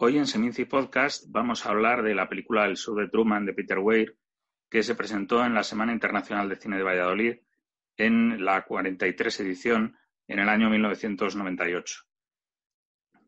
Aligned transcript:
Hoy 0.00 0.16
en 0.16 0.28
Seminci 0.28 0.64
Podcast 0.64 1.24
vamos 1.26 1.66
a 1.66 1.70
hablar 1.70 2.04
de 2.04 2.14
la 2.14 2.28
película 2.28 2.66
El 2.66 2.76
show 2.76 2.94
de 2.94 3.08
Truman 3.08 3.44
de 3.44 3.52
Peter 3.52 3.80
Weir, 3.80 4.16
que 4.70 4.84
se 4.84 4.94
presentó 4.94 5.44
en 5.44 5.54
la 5.54 5.64
Semana 5.64 5.92
Internacional 5.92 6.48
de 6.48 6.54
Cine 6.54 6.76
de 6.76 6.84
Valladolid 6.84 7.38
en 7.96 8.44
la 8.44 8.64
43 8.64 9.40
edición 9.40 9.98
en 10.28 10.38
el 10.38 10.48
año 10.48 10.70
1998. 10.70 12.04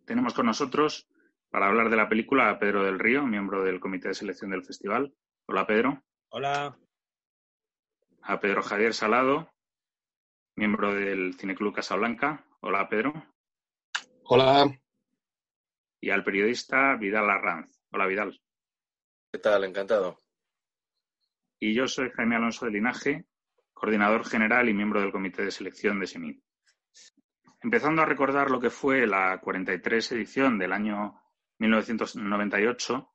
Tenemos 0.06 0.32
con 0.32 0.46
nosotros, 0.46 1.08
para 1.50 1.66
hablar 1.66 1.90
de 1.90 1.96
la 1.96 2.08
película, 2.08 2.50
a 2.50 2.60
Pedro 2.60 2.84
del 2.84 3.00
Río, 3.00 3.26
miembro 3.26 3.64
del 3.64 3.80
Comité 3.80 4.06
de 4.06 4.14
Selección 4.14 4.52
del 4.52 4.62
Festival. 4.62 5.12
Hola, 5.46 5.66
Pedro. 5.66 6.04
Hola. 6.28 6.78
A 8.22 8.38
Pedro 8.38 8.62
Javier 8.62 8.94
Salado, 8.94 9.50
miembro 10.54 10.94
del 10.94 11.34
Cineclub 11.34 11.74
Casablanca. 11.74 12.46
Hola, 12.60 12.88
Pedro. 12.88 13.12
Hola. 14.22 14.70
Y 16.00 16.10
al 16.10 16.24
periodista 16.24 16.96
Vidal 16.96 17.28
Arranz. 17.28 17.78
Hola, 17.90 18.06
Vidal. 18.06 18.40
¿Qué 19.30 19.38
tal? 19.38 19.64
Encantado. 19.64 20.22
Y 21.58 21.74
yo 21.74 21.86
soy 21.86 22.10
Jaime 22.10 22.36
Alonso 22.36 22.64
de 22.64 22.72
Linaje, 22.72 23.26
coordinador 23.74 24.24
general 24.24 24.68
y 24.68 24.74
miembro 24.74 25.00
del 25.00 25.12
Comité 25.12 25.44
de 25.44 25.50
Selección 25.50 26.00
de 26.00 26.06
SEMIN. 26.06 26.42
Empezando 27.62 28.00
a 28.00 28.06
recordar 28.06 28.50
lo 28.50 28.58
que 28.58 28.70
fue 28.70 29.06
la 29.06 29.38
43 29.40 30.12
edición 30.12 30.58
del 30.58 30.72
año 30.72 31.20
1998, 31.58 33.12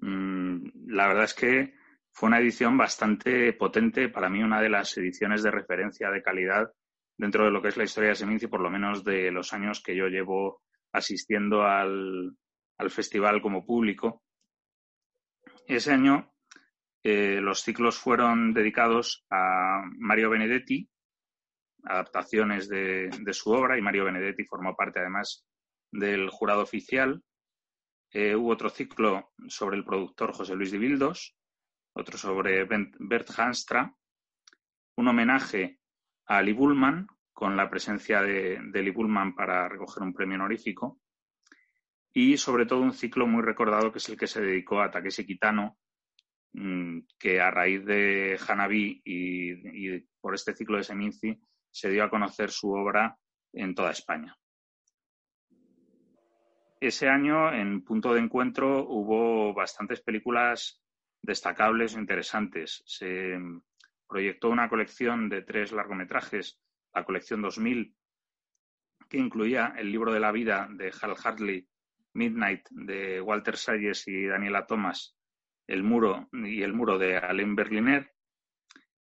mmm, 0.00 0.56
la 0.88 1.06
verdad 1.06 1.24
es 1.24 1.34
que 1.34 1.74
fue 2.10 2.28
una 2.28 2.40
edición 2.40 2.76
bastante 2.76 3.52
potente, 3.52 4.08
para 4.08 4.28
mí 4.28 4.42
una 4.42 4.60
de 4.60 4.70
las 4.70 4.96
ediciones 4.98 5.44
de 5.44 5.52
referencia 5.52 6.10
de 6.10 6.20
calidad 6.20 6.72
dentro 7.16 7.44
de 7.44 7.52
lo 7.52 7.62
que 7.62 7.68
es 7.68 7.76
la 7.76 7.84
historia 7.84 8.10
de 8.10 8.16
Seminci, 8.16 8.48
por 8.48 8.60
lo 8.60 8.70
menos 8.70 9.04
de 9.04 9.30
los 9.30 9.52
años 9.52 9.80
que 9.80 9.94
yo 9.94 10.08
llevo 10.08 10.62
asistiendo 10.92 11.62
al, 11.62 12.36
al 12.78 12.90
festival 12.90 13.42
como 13.42 13.64
público. 13.64 14.22
Ese 15.66 15.92
año 15.92 16.32
eh, 17.02 17.40
los 17.40 17.62
ciclos 17.62 17.98
fueron 17.98 18.52
dedicados 18.52 19.24
a 19.30 19.82
Mario 19.98 20.30
Benedetti, 20.30 20.88
adaptaciones 21.84 22.68
de, 22.68 23.08
de, 23.20 23.32
su 23.32 23.50
obra, 23.50 23.78
y 23.78 23.82
Mario 23.82 24.04
Benedetti 24.04 24.44
formó 24.44 24.74
parte 24.74 25.00
además 25.00 25.46
del 25.92 26.28
jurado 26.30 26.62
oficial. 26.62 27.22
Eh, 28.10 28.34
hubo 28.34 28.50
otro 28.50 28.70
ciclo 28.70 29.32
sobre 29.48 29.76
el 29.76 29.84
productor 29.84 30.32
José 30.32 30.54
Luis 30.54 30.70
de 30.70 30.78
Bildos, 30.78 31.36
otro 31.94 32.18
sobre 32.18 32.64
Bert 32.64 33.30
Hanstra, 33.38 33.94
un 34.96 35.08
homenaje 35.08 35.78
a 36.26 36.42
Lee 36.42 36.52
Bullman, 36.52 37.06
con 37.38 37.56
la 37.56 37.70
presencia 37.70 38.20
de, 38.20 38.58
de 38.60 38.82
Lee 38.82 38.92
para 39.36 39.68
recoger 39.68 40.02
un 40.02 40.12
premio 40.12 40.34
honorífico, 40.34 40.98
y 42.12 42.36
sobre 42.36 42.66
todo 42.66 42.80
un 42.80 42.92
ciclo 42.92 43.28
muy 43.28 43.44
recordado 43.44 43.92
que 43.92 43.98
es 43.98 44.08
el 44.08 44.16
que 44.16 44.26
se 44.26 44.40
dedicó 44.40 44.80
a 44.80 44.90
Takeshi 44.90 45.24
Kitano, 45.24 45.78
mm, 46.54 46.98
que 47.16 47.40
a 47.40 47.52
raíz 47.52 47.84
de 47.84 48.36
Hanabi 48.44 49.02
y, 49.04 49.52
y, 49.52 50.04
por 50.20 50.34
este 50.34 50.52
ciclo 50.52 50.78
de 50.78 50.82
Seminci 50.82 51.40
se 51.70 51.90
dio 51.90 52.02
a 52.02 52.10
conocer 52.10 52.50
su 52.50 52.72
obra 52.72 53.16
en 53.52 53.72
toda 53.72 53.92
España. 53.92 54.36
Ese 56.80 57.08
año, 57.08 57.54
en 57.54 57.84
punto 57.84 58.14
de 58.14 58.20
encuentro, 58.20 58.84
hubo 58.84 59.54
bastantes 59.54 60.00
películas 60.00 60.82
destacables 61.22 61.94
e 61.94 62.00
interesantes. 62.00 62.82
Se 62.84 63.38
proyectó 64.08 64.50
una 64.50 64.68
colección 64.68 65.28
de 65.28 65.42
tres 65.42 65.70
largometrajes, 65.70 66.60
la 66.98 67.04
colección 67.04 67.42
2000, 67.42 67.94
que 69.08 69.18
incluía 69.18 69.74
el 69.78 69.92
libro 69.92 70.12
de 70.12 70.20
la 70.20 70.32
vida 70.32 70.68
de 70.70 70.92
Hal 71.00 71.14
Hartley, 71.22 71.68
Midnight 72.14 72.68
de 72.70 73.20
Walter 73.20 73.56
Salles 73.56 74.06
y 74.08 74.26
Daniela 74.26 74.66
Thomas, 74.66 75.16
El 75.66 75.84
muro 75.84 76.28
y 76.32 76.62
el 76.62 76.72
muro 76.72 76.98
de 76.98 77.16
Alain 77.16 77.54
Berliner. 77.54 78.10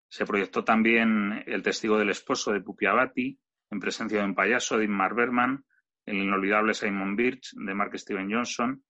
Se 0.09 0.25
proyectó 0.25 0.65
también 0.65 1.43
El 1.47 1.63
testigo 1.63 1.99
del 1.99 2.11
esposo 2.11 2.53
de 2.53 2.61
Pupi 2.61 2.87
Abati, 2.87 3.39
En 3.71 3.81
presencia 3.81 4.21
de 4.21 4.25
un 4.25 4.35
payaso 4.35 4.79
de 4.79 4.85
Inmar 4.85 5.15
Berman, 5.15 5.65
El 6.07 6.17
inolvidable 6.17 6.75
Simon 6.75 7.17
Birch 7.17 7.53
de 7.55 7.75
Mark 7.75 7.99
Steven 7.99 8.33
Johnson 8.33 8.83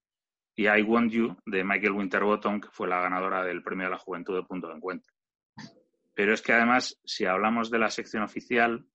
y 0.57 0.69
I 0.69 0.83
Want 0.83 1.11
You 1.11 1.37
de 1.47 1.65
Michael 1.65 1.93
Winterbottom, 1.93 2.61
que 2.61 2.69
fue 2.71 2.87
la 2.87 3.01
ganadora 3.01 3.43
del 3.43 3.63
Premio 3.63 3.87
de 3.87 3.91
la 3.91 3.99
Juventud 3.99 4.37
de 4.37 4.45
Punto 4.45 4.69
de 4.69 4.75
Encuentro. 4.75 5.14
Pero 6.15 6.33
es 6.33 6.43
que 6.43 6.53
además, 6.53 7.01
si 7.05 7.27
hablamos 7.27 7.71
de 7.71 7.79
la 7.79 7.91
sección 7.91 8.23
oficial, 8.23 8.87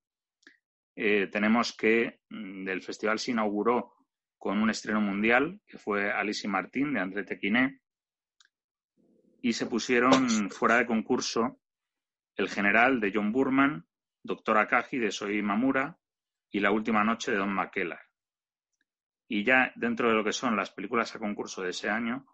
eh, 0.96 1.28
tenemos 1.28 1.76
que 1.76 2.20
mm, 2.30 2.68
el 2.68 2.82
festival 2.82 3.20
se 3.20 3.32
inauguró 3.32 3.94
con 4.38 4.58
un 4.58 4.70
estreno 4.70 5.02
mundial, 5.02 5.60
que 5.68 5.78
fue 5.78 6.12
Alice 6.12 6.48
y 6.48 6.50
Martín, 6.50 6.94
de 6.94 7.02
André 7.02 7.26
Tequiné, 7.26 7.82
y 9.42 9.54
se 9.54 9.66
pusieron 9.66 10.50
fuera 10.50 10.78
de 10.78 10.86
concurso 10.86 11.60
El 12.36 12.50
General, 12.50 13.00
de 13.00 13.12
John 13.14 13.32
Burman, 13.34 13.86
Doctor 14.24 14.58
Akagi, 14.58 14.98
de 14.98 15.12
Soy 15.12 15.42
Mamura, 15.42 15.98
y 16.52 16.62
La 16.62 16.72
Última 16.72 17.04
Noche, 17.04 17.32
de 17.32 17.38
Don 17.38 17.54
McKellar. 17.54 18.02
Y 19.28 19.44
ya 19.44 19.72
dentro 19.76 20.10
de 20.10 20.16
lo 20.16 20.24
que 20.24 20.34
son 20.34 20.56
las 20.56 20.72
películas 20.72 21.16
a 21.16 21.20
concurso 21.20 21.62
de 21.62 21.70
ese 21.70 21.90
año, 21.90 22.26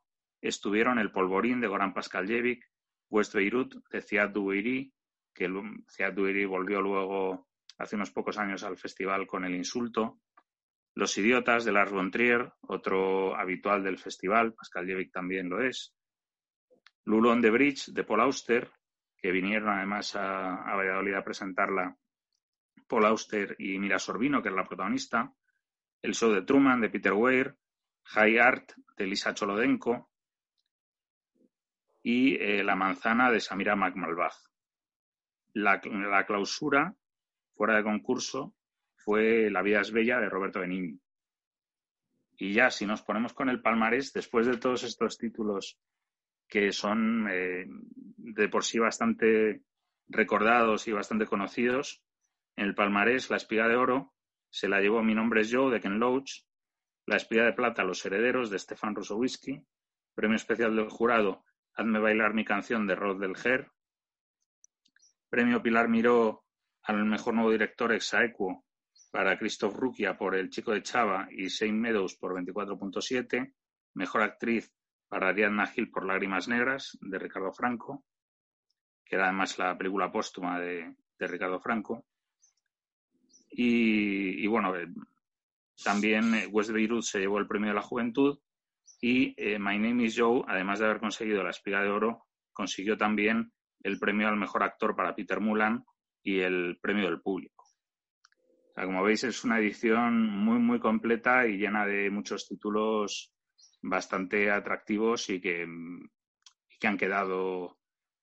estuvieron 0.42 1.00
El 1.00 1.12
Polvorín, 1.12 1.60
de 1.60 1.68
Goran 1.68 1.94
Paskaljevic, 1.94 2.64
West 3.10 3.34
Beirut, 3.34 3.76
de 3.92 4.02
Ziad 4.02 4.30
Duiri, 4.30 4.92
que 5.34 5.50
Ziad 5.90 6.14
Duiri 6.14 6.46
volvió 6.46 6.82
luego 6.82 7.48
hace 7.78 7.96
unos 7.96 8.12
pocos 8.12 8.38
años 8.38 8.64
al 8.64 8.78
festival 8.78 9.28
con 9.28 9.46
El 9.46 9.56
Insulto, 9.56 10.20
los 10.96 11.18
idiotas 11.18 11.66
de 11.66 11.74
Lars 11.74 11.92
von 11.92 12.10
Trier, 12.10 12.54
otro 12.62 13.36
habitual 13.36 13.84
del 13.84 13.98
festival, 13.98 14.54
Pascal 14.54 14.88
Jevic 14.88 15.12
también 15.12 15.50
lo 15.50 15.62
es. 15.62 15.94
Lulon 17.04 17.42
de 17.42 17.52
Bridge, 17.52 17.92
de 17.92 18.06
Paul 18.06 18.22
Auster, 18.22 18.72
que 19.18 19.32
vinieron 19.32 19.70
además 19.70 20.16
a, 20.16 20.56
a, 20.56 20.76
Valladolid 20.76 21.16
a 21.16 21.24
presentarla 21.24 21.98
Paul 22.88 23.06
Auster 23.08 23.58
y 23.60 23.78
Mira 23.78 24.00
Sorbino, 24.00 24.42
que 24.42 24.48
es 24.48 24.56
la 24.56 24.64
protagonista. 24.64 25.34
El 26.02 26.14
show 26.14 26.32
de 26.32 26.44
Truman, 26.44 26.80
de 26.80 26.90
Peter 26.90 27.14
Weir. 27.14 27.56
High 28.06 28.40
Art, 28.40 28.72
de 28.96 29.08
Lisa 29.08 29.34
Cholodenko. 29.34 30.12
Y 32.08 32.36
eh, 32.36 32.64
La 32.64 32.76
manzana, 32.76 33.32
de 33.32 33.40
Samira 33.40 33.76
McMalbach. 33.76 34.36
La, 35.54 35.82
la 35.84 36.24
clausura, 36.24 36.94
fuera 37.56 37.78
de 37.78 37.84
concurso, 37.84 38.54
fue 38.96 39.50
La 39.50 39.64
vida 39.64 39.82
es 39.82 39.92
bella 39.92 40.20
de 40.20 40.30
Roberto 40.30 40.60
Benigni. 40.60 41.00
Y 42.38 42.54
ya, 42.54 42.70
si 42.70 42.86
nos 42.86 43.02
ponemos 43.02 43.34
con 43.34 43.50
el 43.50 43.60
palmarés, 43.60 44.14
después 44.14 44.46
de 44.46 44.58
todos 44.58 44.84
estos 44.84 45.18
títulos 45.18 45.80
que 46.48 46.72
son 46.72 47.28
eh, 47.28 47.66
de 47.68 48.50
por 48.50 48.64
sí 48.64 48.78
bastante 48.78 49.64
recordados 50.08 50.88
y 50.88 50.92
bastante 50.92 51.26
conocidos, 51.26 52.04
en 52.56 52.66
el 52.66 52.76
palmarés 52.76 53.32
La 53.32 53.38
espiga 53.38 53.68
de 53.68 53.78
oro 53.78 54.14
se 54.52 54.70
la 54.70 54.80
llevó 54.80 55.02
Mi 55.02 55.16
nombre 55.16 55.42
es 55.42 55.52
Joe 55.52 55.74
de 55.74 55.82
Ken 55.82 55.98
Loach, 55.98 56.44
La 57.08 57.16
espiga 57.16 57.46
de 57.46 57.54
plata 57.54 57.84
Los 57.84 58.06
herederos 58.06 58.52
de 58.52 58.60
Stefan 58.60 58.94
Rosowisky, 58.94 59.60
premio 60.14 60.36
especial 60.36 60.76
del 60.76 60.90
jurado 60.90 61.44
Hazme 61.76 62.00
bailar 62.00 62.34
mi 62.34 62.46
canción 62.46 62.88
de 62.88 62.96
Rod 62.96 63.20
del 63.20 63.36
Ger, 63.36 63.70
premio 65.30 65.62
Pilar 65.62 65.90
Miró 65.90 66.46
al 66.84 67.04
mejor 67.04 67.34
nuevo 67.34 67.52
director 67.52 67.92
Exaequo 67.92 68.64
para 69.12 69.38
Christoph 69.38 69.76
Rukia 69.76 70.18
por 70.18 70.36
El 70.36 70.50
chico 70.50 70.72
de 70.72 70.82
Chava 70.82 71.28
y 71.30 71.48
Shane 71.48 71.74
Meadows 71.74 72.16
por 72.16 72.34
24.7, 72.34 73.54
mejor 73.96 74.22
actriz 74.22 74.72
para 75.10 75.30
Ariadna 75.30 75.68
Gil 75.68 75.92
por 75.92 76.06
Lágrimas 76.06 76.48
Negras 76.48 76.98
de 77.02 77.20
Ricardo 77.20 77.52
Franco, 77.52 78.06
que 79.04 79.18
era 79.18 79.26
además 79.26 79.58
la 79.58 79.78
película 79.78 80.12
póstuma 80.12 80.60
de, 80.60 80.96
Ricardo 81.20 81.60
Franco. 81.60 82.06
Y, 83.50 84.46
bueno, 84.48 84.76
eh, 84.76 84.88
también 85.84 86.32
West 86.52 86.72
Beirut 86.72 87.04
se 87.04 87.20
llevó 87.20 87.40
el 87.40 87.48
premio 87.48 87.70
de 87.70 87.76
la 87.76 87.82
juventud 87.82 88.40
y 89.08 89.36
eh, 89.38 89.60
My 89.60 89.78
Name 89.78 90.06
is 90.06 90.16
Joe, 90.18 90.44
además 90.48 90.80
de 90.80 90.86
haber 90.86 91.00
conseguido 91.00 91.44
la 91.44 91.52
espiga 91.52 91.80
de 91.84 91.90
oro, 91.90 92.26
consiguió 92.52 92.98
también 92.98 93.52
el 93.84 94.00
premio 94.00 94.28
al 94.28 94.36
mejor 94.36 94.64
actor 94.64 94.96
para 94.96 95.14
Peter 95.14 95.40
Mulan 95.40 95.86
y 96.24 96.40
el 96.40 96.80
premio 96.82 97.06
del 97.06 97.22
público. 97.22 97.66
como 98.74 99.04
veis, 99.04 99.24
es 99.24 99.44
una 99.44 99.60
edición 99.60 100.28
muy, 100.28 100.58
muy 100.58 100.80
completa 100.80 101.46
y 101.46 101.58
llena 101.60 101.86
de 101.86 102.10
muchos 102.10 102.48
títulos 102.48 103.32
bastante 103.80 104.50
atractivos 104.50 105.30
y 105.30 105.40
que, 105.40 105.68
que 106.80 106.88
han 106.88 106.98
quedado 106.98 107.78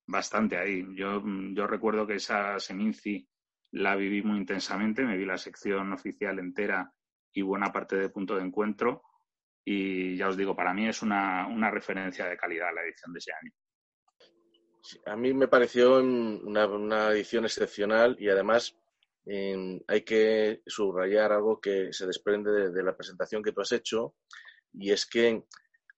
bastante 0.08 0.58
ahí. 0.58 0.84
Yo, 0.96 1.22
yo 1.52 1.68
recuerdo 1.68 2.08
que 2.08 2.16
esa 2.16 2.58
Seminci 2.58 3.24
la 3.70 3.94
viví 3.94 4.20
muy 4.22 4.38
intensamente, 4.38 5.04
me 5.04 5.16
vi 5.16 5.26
la 5.26 5.38
sección 5.38 5.92
oficial 5.92 6.40
entera 6.40 6.92
y 7.32 7.42
buena 7.42 7.70
parte 7.70 7.94
de 7.94 8.08
punto 8.08 8.34
de 8.34 8.42
encuentro. 8.42 9.04
Y 9.64 10.16
ya 10.16 10.28
os 10.28 10.36
digo, 10.36 10.56
para 10.56 10.74
mí 10.74 10.88
es 10.88 11.02
una, 11.02 11.70
referencia 11.70 12.26
de 12.26 12.36
calidad 12.36 12.74
la 12.74 12.82
edición 12.82 13.12
de 13.12 13.18
ese 13.18 13.32
año. 13.32 13.52
a 15.06 15.16
mí 15.16 15.32
me 15.32 15.48
pareció 15.48 15.98
una, 15.98 17.12
edición 17.12 17.44
excepcional 17.44 18.16
y 18.18 18.28
además 18.28 18.76
hay 19.24 20.02
que 20.02 20.62
subrayar 20.66 21.32
algo 21.32 21.60
que 21.60 21.92
se 21.92 22.06
desprende 22.06 22.70
de, 22.70 22.82
la 22.82 22.96
presentación 22.96 23.42
que 23.42 23.52
tú 23.52 23.60
has 23.60 23.70
hecho 23.70 24.16
y 24.72 24.90
es 24.90 25.06
que 25.06 25.44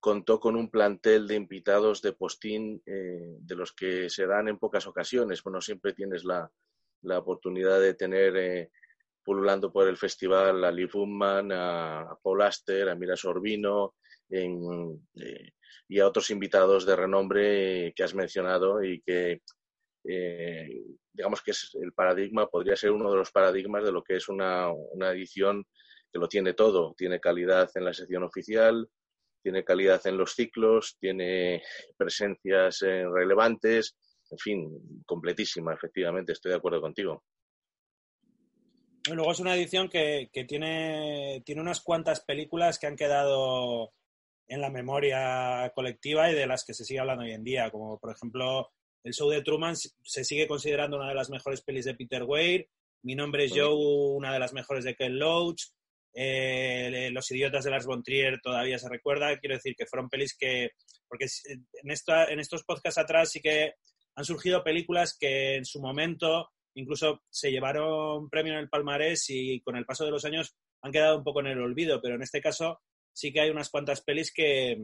contó 0.04 0.38
con 0.38 0.54
un 0.54 0.70
plantel 0.70 1.26
de 1.26 1.34
invitados 1.34 2.02
de 2.02 2.12
postín 2.12 2.82
eh, 2.84 3.38
de 3.40 3.56
los 3.56 3.72
que 3.72 4.10
se 4.10 4.26
dan 4.26 4.48
en 4.48 4.58
pocas 4.58 4.86
ocasiones. 4.86 5.42
Bueno, 5.42 5.62
siempre 5.62 5.94
tienes 5.94 6.24
la, 6.24 6.50
oportunidad 7.16 7.80
de 7.80 7.94
tener 7.94 8.36
eh, 8.36 8.70
pululando 9.24 9.72
por 9.72 9.88
el 9.88 9.96
festival 9.96 10.64
a 10.64 10.70
Lee 10.70 10.88
Funman, 10.88 11.50
a, 11.52 12.16
Paul 12.22 12.42
Aster, 12.42 12.88
a 12.88 12.94
Mira 12.94 13.16
Sorbino 13.16 13.94
eh, 14.30 15.50
y 15.88 16.00
a 16.00 16.06
otros 16.06 16.30
invitados 16.30 16.86
de 16.86 16.96
renombre 16.96 17.92
que 17.94 18.02
has 18.02 18.14
mencionado 18.14 18.82
y 18.82 19.00
que 19.02 19.40
digamos 21.14 21.40
que 21.42 21.52
es 21.52 21.70
el 21.80 21.92
paradigma, 21.94 22.46
podría 22.48 22.76
ser 22.76 22.90
uno 22.90 23.10
de 23.10 23.16
los 23.16 23.30
paradigmas 23.30 23.84
de 23.84 23.92
lo 23.92 24.02
que 24.02 24.16
es 24.16 24.28
una, 24.28 24.70
una 24.70 25.10
edición 25.12 25.64
que 26.12 26.18
lo 26.18 26.28
tiene 26.28 26.54
todo. 26.54 26.94
Tiene 26.96 27.20
calidad 27.20 27.70
en 27.74 27.84
la 27.84 27.92
sección 27.92 28.22
oficial, 28.22 28.88
tiene 29.42 29.64
calidad 29.64 30.00
en 30.06 30.16
los 30.16 30.34
ciclos, 30.34 30.96
tiene 30.98 31.62
presencias 31.96 32.82
eh, 32.82 33.04
relevantes, 33.06 33.96
en 34.30 34.38
fin, 34.38 35.02
completísima, 35.04 35.74
efectivamente, 35.74 36.32
estoy 36.32 36.52
de 36.52 36.56
acuerdo 36.56 36.80
contigo. 36.80 37.24
Luego 39.12 39.32
es 39.32 39.40
una 39.40 39.54
edición 39.54 39.88
que, 39.88 40.30
tiene, 40.48 41.42
tiene 41.44 41.60
unas 41.60 41.80
cuantas 41.80 42.20
películas 42.20 42.78
que 42.78 42.86
han 42.86 42.96
quedado 42.96 43.92
en 44.48 44.60
la 44.60 44.70
memoria 44.70 45.70
colectiva 45.74 46.30
y 46.30 46.34
de 46.34 46.46
las 46.46 46.64
que 46.64 46.72
se 46.72 46.84
sigue 46.84 47.00
hablando 47.00 47.24
hoy 47.24 47.32
en 47.32 47.44
día, 47.44 47.70
como 47.70 47.98
por 47.98 48.12
ejemplo 48.12 48.70
el 49.02 49.12
show 49.12 49.28
de 49.28 49.42
Truman 49.42 49.76
se 49.76 50.24
sigue 50.24 50.48
considerando 50.48 50.96
una 50.96 51.08
de 51.08 51.14
las 51.14 51.28
mejores 51.28 51.60
pelis 51.62 51.84
de 51.84 51.94
Peter 51.94 52.22
Weir, 52.22 52.66
Mi 53.02 53.14
nombre 53.14 53.44
es 53.44 53.52
Joe, 53.52 53.74
una 54.16 54.32
de 54.32 54.38
las 54.38 54.54
mejores 54.54 54.84
de 54.84 54.94
Ken 54.94 55.18
Loach, 55.18 55.64
eh, 56.14 57.10
Los 57.12 57.30
idiotas 57.30 57.64
de 57.64 57.70
Lars 57.70 57.86
von 57.86 58.02
Trier 58.02 58.40
todavía 58.40 58.78
se 58.78 58.88
recuerda. 58.88 59.38
Quiero 59.38 59.56
decir 59.56 59.74
que 59.76 59.84
fueron 59.84 60.08
pelis 60.08 60.34
que, 60.34 60.70
porque 61.08 61.26
en, 61.46 61.90
esta, 61.90 62.26
en 62.26 62.40
estos 62.40 62.64
podcasts 62.64 62.98
atrás 62.98 63.30
sí 63.30 63.42
que 63.42 63.74
han 64.14 64.24
surgido 64.24 64.64
películas 64.64 65.16
que 65.18 65.56
en 65.56 65.66
su 65.66 65.80
momento 65.80 66.50
incluso 66.74 67.22
se 67.30 67.50
llevaron 67.50 68.28
premio 68.28 68.52
en 68.52 68.60
el 68.60 68.68
palmarés 68.68 69.26
y 69.30 69.60
con 69.60 69.76
el 69.76 69.84
paso 69.84 70.04
de 70.04 70.10
los 70.10 70.24
años 70.24 70.54
han 70.82 70.92
quedado 70.92 71.18
un 71.18 71.24
poco 71.24 71.40
en 71.40 71.48
el 71.48 71.60
olvido, 71.60 72.00
pero 72.02 72.14
en 72.14 72.22
este 72.22 72.40
caso 72.40 72.80
sí 73.12 73.32
que 73.32 73.40
hay 73.40 73.50
unas 73.50 73.70
cuantas 73.70 74.02
pelis 74.02 74.32
que, 74.32 74.78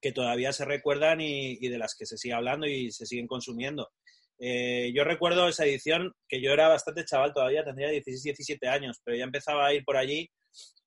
que 0.00 0.12
todavía 0.12 0.52
se 0.52 0.64
recuerdan 0.64 1.20
y, 1.20 1.56
de 1.56 1.78
las 1.78 1.94
que 1.94 2.06
se 2.06 2.16
sigue 2.16 2.34
hablando 2.34 2.66
y 2.66 2.90
se 2.90 3.06
siguen 3.06 3.26
consumiendo. 3.26 3.90
Eh, 4.38 4.92
yo 4.94 5.04
recuerdo 5.04 5.48
esa 5.48 5.64
edición 5.64 6.12
que 6.28 6.42
yo 6.42 6.52
era 6.52 6.68
bastante 6.68 7.04
chaval 7.04 7.32
todavía, 7.32 7.64
tendría 7.64 7.90
16, 7.90 8.22
17 8.22 8.68
años, 8.68 9.00
pero 9.04 9.16
ya 9.16 9.24
empezaba 9.24 9.66
a 9.66 9.74
ir 9.74 9.84
por 9.84 9.96
allí 9.96 10.30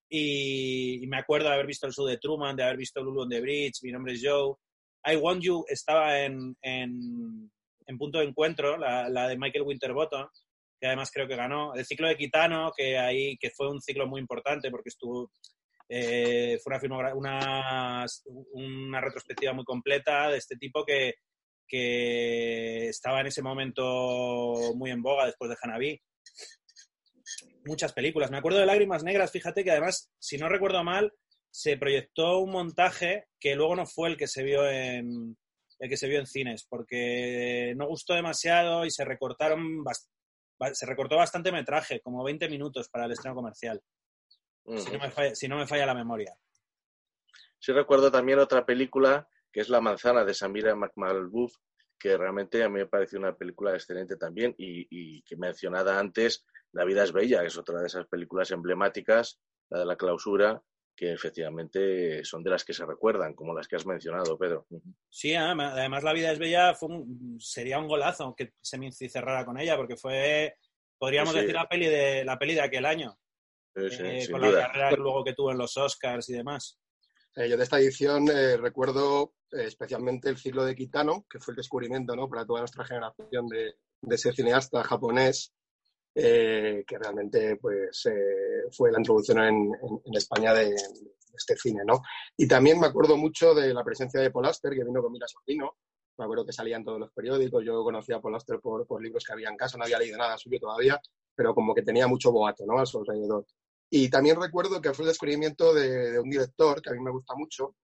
y, 0.10 1.06
me 1.08 1.18
acuerdo 1.18 1.48
de 1.48 1.56
haber 1.56 1.68
visto 1.68 1.88
el 1.88 1.94
show 1.94 2.06
de 2.06 2.18
Truman, 2.18 2.56
de 2.56 2.64
haber 2.64 2.78
visto 2.78 3.02
Lulu 3.02 3.24
on 3.24 3.30
the 3.30 3.42
Bridge, 3.42 3.82
Mi 3.84 3.92
nombre 3.92 4.14
es 4.14 4.22
Joe. 4.24 4.56
I 5.06 5.16
Want 5.18 5.44
You 5.44 5.66
estaba 5.68 6.22
en, 6.22 6.56
en, 6.62 7.52
punto 7.98 8.20
de 8.20 8.26
encuentro, 8.26 8.78
la, 8.78 9.28
de 9.28 9.38
Michael 9.38 9.66
Winterbottom, 9.66 10.28
que 10.80 10.88
además 10.88 11.12
creo 11.14 11.28
que 11.28 11.36
ganó. 11.36 11.74
El 11.74 11.86
ciclo 11.86 12.08
de 12.08 12.18
Kitano, 12.18 12.72
que 12.76 12.98
ahí 12.98 13.38
que 13.38 13.52
fue 13.52 13.70
un 13.70 13.82
ciclo 13.82 14.08
muy 14.08 14.20
importante 14.22 14.70
porque 14.72 14.90
estuvo 14.90 15.32
eh, 15.88 16.58
fue 16.64 16.80
una, 16.90 17.14
una, 17.14 18.06
una 18.54 19.02
retrospectiva 19.02 19.54
muy 19.54 19.64
completa 19.64 20.30
de 20.30 20.38
este 20.38 20.58
tipo 20.58 20.84
que, 20.84 21.16
que 21.68 22.90
estaba 22.90 23.22
en 23.22 23.28
ese 23.28 23.42
momento 23.42 24.74
muy 24.76 24.92
en 24.92 25.02
boga 25.02 25.26
después 25.26 25.50
de 25.50 25.58
Hanabi. 25.62 26.02
Muchas 27.66 27.94
películas. 27.94 28.30
Me 28.32 28.38
acuerdo 28.38 28.60
de 28.60 28.66
Lágrimas 28.66 29.04
Negras, 29.04 29.32
fíjate 29.32 29.64
que 29.64 29.72
además, 29.72 30.12
si 30.20 30.38
no 30.38 30.50
recuerdo 30.50 30.84
mal, 30.84 31.12
se 31.50 31.78
proyectó 31.78 32.40
un 32.40 32.52
montaje 32.52 33.26
que 33.40 33.56
luego 33.56 33.76
no 33.76 33.86
fue 33.86 34.10
el 34.10 34.18
que 34.18 34.28
se 34.28 34.44
vio 34.44 34.70
en 34.70 35.38
el 35.86 35.90
que 35.90 35.98
se 35.98 36.08
vio 36.08 36.20
en 36.20 36.28
cines, 36.28 36.66
porque 36.70 37.74
no 37.76 37.88
gustó 37.88 38.14
demasiado 38.14 38.86
y 38.86 38.92
se 38.92 39.06
recortaron 39.06 39.84
se 40.74 40.86
recortó 40.86 41.18
bastante 41.18 41.52
metraje, 41.52 42.02
como 42.02 42.24
20 42.24 42.48
minutos 42.50 42.90
para 42.90 43.06
el 43.06 43.12
estreno 43.12 43.36
comercial. 43.36 43.82
si, 44.78 44.92
no 44.92 45.00
me 45.00 45.12
falla, 45.12 45.36
si 45.36 45.48
no 45.48 45.58
me 45.58 45.68
falla 45.68 45.86
la 45.86 45.94
memoria. 45.94 46.34
Sí 47.60 47.72
recuerdo 47.72 48.12
también 48.12 48.40
otra 48.40 48.66
película 48.66 49.28
que 49.52 49.62
es 49.62 49.70
La 49.70 49.80
manzana 49.80 50.26
de 50.26 50.34
Samira 50.34 50.76
McMalbuf, 50.76 51.56
que 51.98 52.18
realmente 52.18 52.62
a 52.62 52.68
mí 52.68 52.80
me 52.80 52.88
pareció 52.88 53.18
una 53.18 53.36
película 53.36 53.74
excelente 53.74 54.18
también 54.18 54.54
y, 54.58 55.22
que 55.24 55.38
mencionada 55.38 55.98
antes, 55.98 56.46
La 56.74 56.84
vida 56.84 57.04
es 57.04 57.14
bella, 57.14 57.40
que 57.40 57.48
es 57.48 57.58
otra 57.58 57.80
de 57.80 57.88
esas 57.88 58.06
películas 58.08 58.52
emblemáticas, 58.52 59.40
la 59.70 59.80
de 59.80 59.86
la 59.86 59.96
clausura, 59.96 60.62
que 60.96 61.12
efectivamente 61.12 62.24
son 62.24 62.44
de 62.44 62.50
las 62.50 62.64
que 62.64 62.74
se 62.74 62.86
recuerdan, 62.86 63.34
como 63.34 63.54
las 63.54 63.68
que 63.68 63.76
has 63.76 63.86
mencionado, 63.86 64.38
Pedro. 64.38 64.66
Sí, 65.10 65.36
además 65.36 66.04
La 66.04 66.14
vida 66.14 66.32
es 66.32 66.40
bella 66.40 66.74
fue 66.74 66.90
sería 67.40 67.80
un 67.80 67.88
golazo 67.88 68.34
que 68.36 68.54
se 68.62 68.78
me 68.78 68.92
cerrara 68.92 69.46
con 69.46 69.60
ella, 69.60 69.76
porque 69.76 69.98
fue, 69.98 70.56
podríamos 70.98 71.34
decir, 71.34 71.54
la 71.54 71.68
peli, 71.68 71.88
de, 71.88 72.24
la 72.24 72.40
peli 72.40 72.56
de 72.56 72.62
aquel 72.62 72.86
año. 72.86 73.18
Eh, 73.76 74.28
con 74.32 74.40
la 74.40 74.52
carrera 74.54 74.92
luego 74.92 75.24
que 75.24 75.34
tuvo 75.34 75.52
en 75.52 75.58
los 75.58 75.76
Oscars 75.76 76.30
y 76.30 76.34
demás. 76.34 76.80
Eh, 77.36 77.50
yo 77.50 77.58
de 77.58 77.64
esta 77.64 77.80
edición 77.80 78.30
eh, 78.30 78.56
recuerdo 78.56 79.34
eh, 79.52 79.66
especialmente 79.66 80.30
el 80.30 80.38
ciclo 80.38 80.64
de 80.64 80.76
Kitano, 80.76 81.26
que 81.30 81.40
fue 81.40 81.52
el 81.52 81.58
descubrimiento 81.58 82.16
¿no? 82.16 82.30
para 82.30 82.46
toda 82.46 82.62
nuestra 82.62 82.86
generación 82.86 83.48
de, 83.50 83.76
de 84.02 84.16
ese 84.16 84.32
cineasta 84.32 84.84
japonés, 84.84 85.54
que 86.16 86.98
realmente 86.98 87.58
pues, 87.58 88.08
fue 88.72 88.92
la 88.92 89.00
introducción 89.00 89.40
en, 89.40 89.72
en, 90.06 90.16
España 90.16 90.54
de, 90.54 90.74
este 91.36 91.56
cine. 91.56 91.84
¿no? 91.86 92.02
Y 92.38 92.48
también 92.48 92.80
me 92.80 92.88
acuerdo 92.88 93.18
mucho 93.18 93.54
de 93.54 93.74
la 93.74 93.84
presencia 93.84 94.20
de 94.22 94.32
Paul 94.32 94.46
Aster, 94.46 94.74
que 94.74 94.84
vino 94.84 95.02
con 95.02 95.12
Mira 95.12 95.28
Sortino. 95.28 95.76
Me 96.18 96.26
acuerdo 96.26 96.46
que 96.46 96.54
salían 96.54 96.84
todos 96.84 97.00
los 97.00 97.12
periódicos. 97.12 97.64
Yo 97.66 97.84
conocía 97.84 98.18
a 98.18 98.22
por, 98.22 98.88
por 98.88 99.04
libros 99.04 99.24
que 99.24 99.34
había 99.34 99.50
en 99.50 99.58
casa, 99.58 99.78
no 99.78 99.84
había 99.84 100.00
leído 100.00 100.18
nada 100.18 100.38
suyo 100.38 100.60
todavía, 100.60 101.00
pero 101.36 101.54
como 101.54 101.74
que 101.76 101.82
tenía 101.82 102.08
mucho 102.08 102.32
boato 102.32 102.66
¿no? 102.66 102.80
a 102.80 102.86
su 102.86 103.00
alrededor. 103.00 103.46
Y 103.90 104.10
también 104.10 104.42
recuerdo 104.42 104.82
que 104.82 104.94
fue 104.94 105.04
el 105.04 105.10
descubrimiento 105.10 105.74
de, 105.74 106.20
un 106.20 106.30
director 106.30 106.82
que 106.82 106.90
a 106.90 106.94
mí 106.94 107.00
me 107.00 107.12
gusta 107.12 107.36
mucho, 107.36 107.76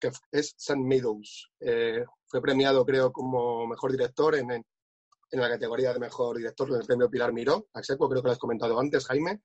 que 0.00 0.10
es 0.32 0.54
Sam 0.56 0.80
Meadows. 0.80 1.52
Eh, 1.60 2.04
fue 2.26 2.40
premiado, 2.40 2.84
creo, 2.84 3.12
como 3.12 3.66
mejor 3.66 3.92
director 3.92 4.34
en, 4.34 4.50
en, 4.50 4.64
la 5.40 5.48
categoría 5.48 5.92
de 5.92 6.00
mejor 6.00 6.36
director 6.36 6.68
en 6.68 6.76
el 6.76 6.86
premio 6.86 7.10
Pilar 7.10 7.32
Miró. 7.32 7.68
Axeco, 7.72 8.08
creo 8.08 8.22
que 8.22 8.28
lo 8.28 8.32
has 8.32 8.38
comentado 8.38 8.78
antes, 8.78 9.06
Jaime. 9.06 9.42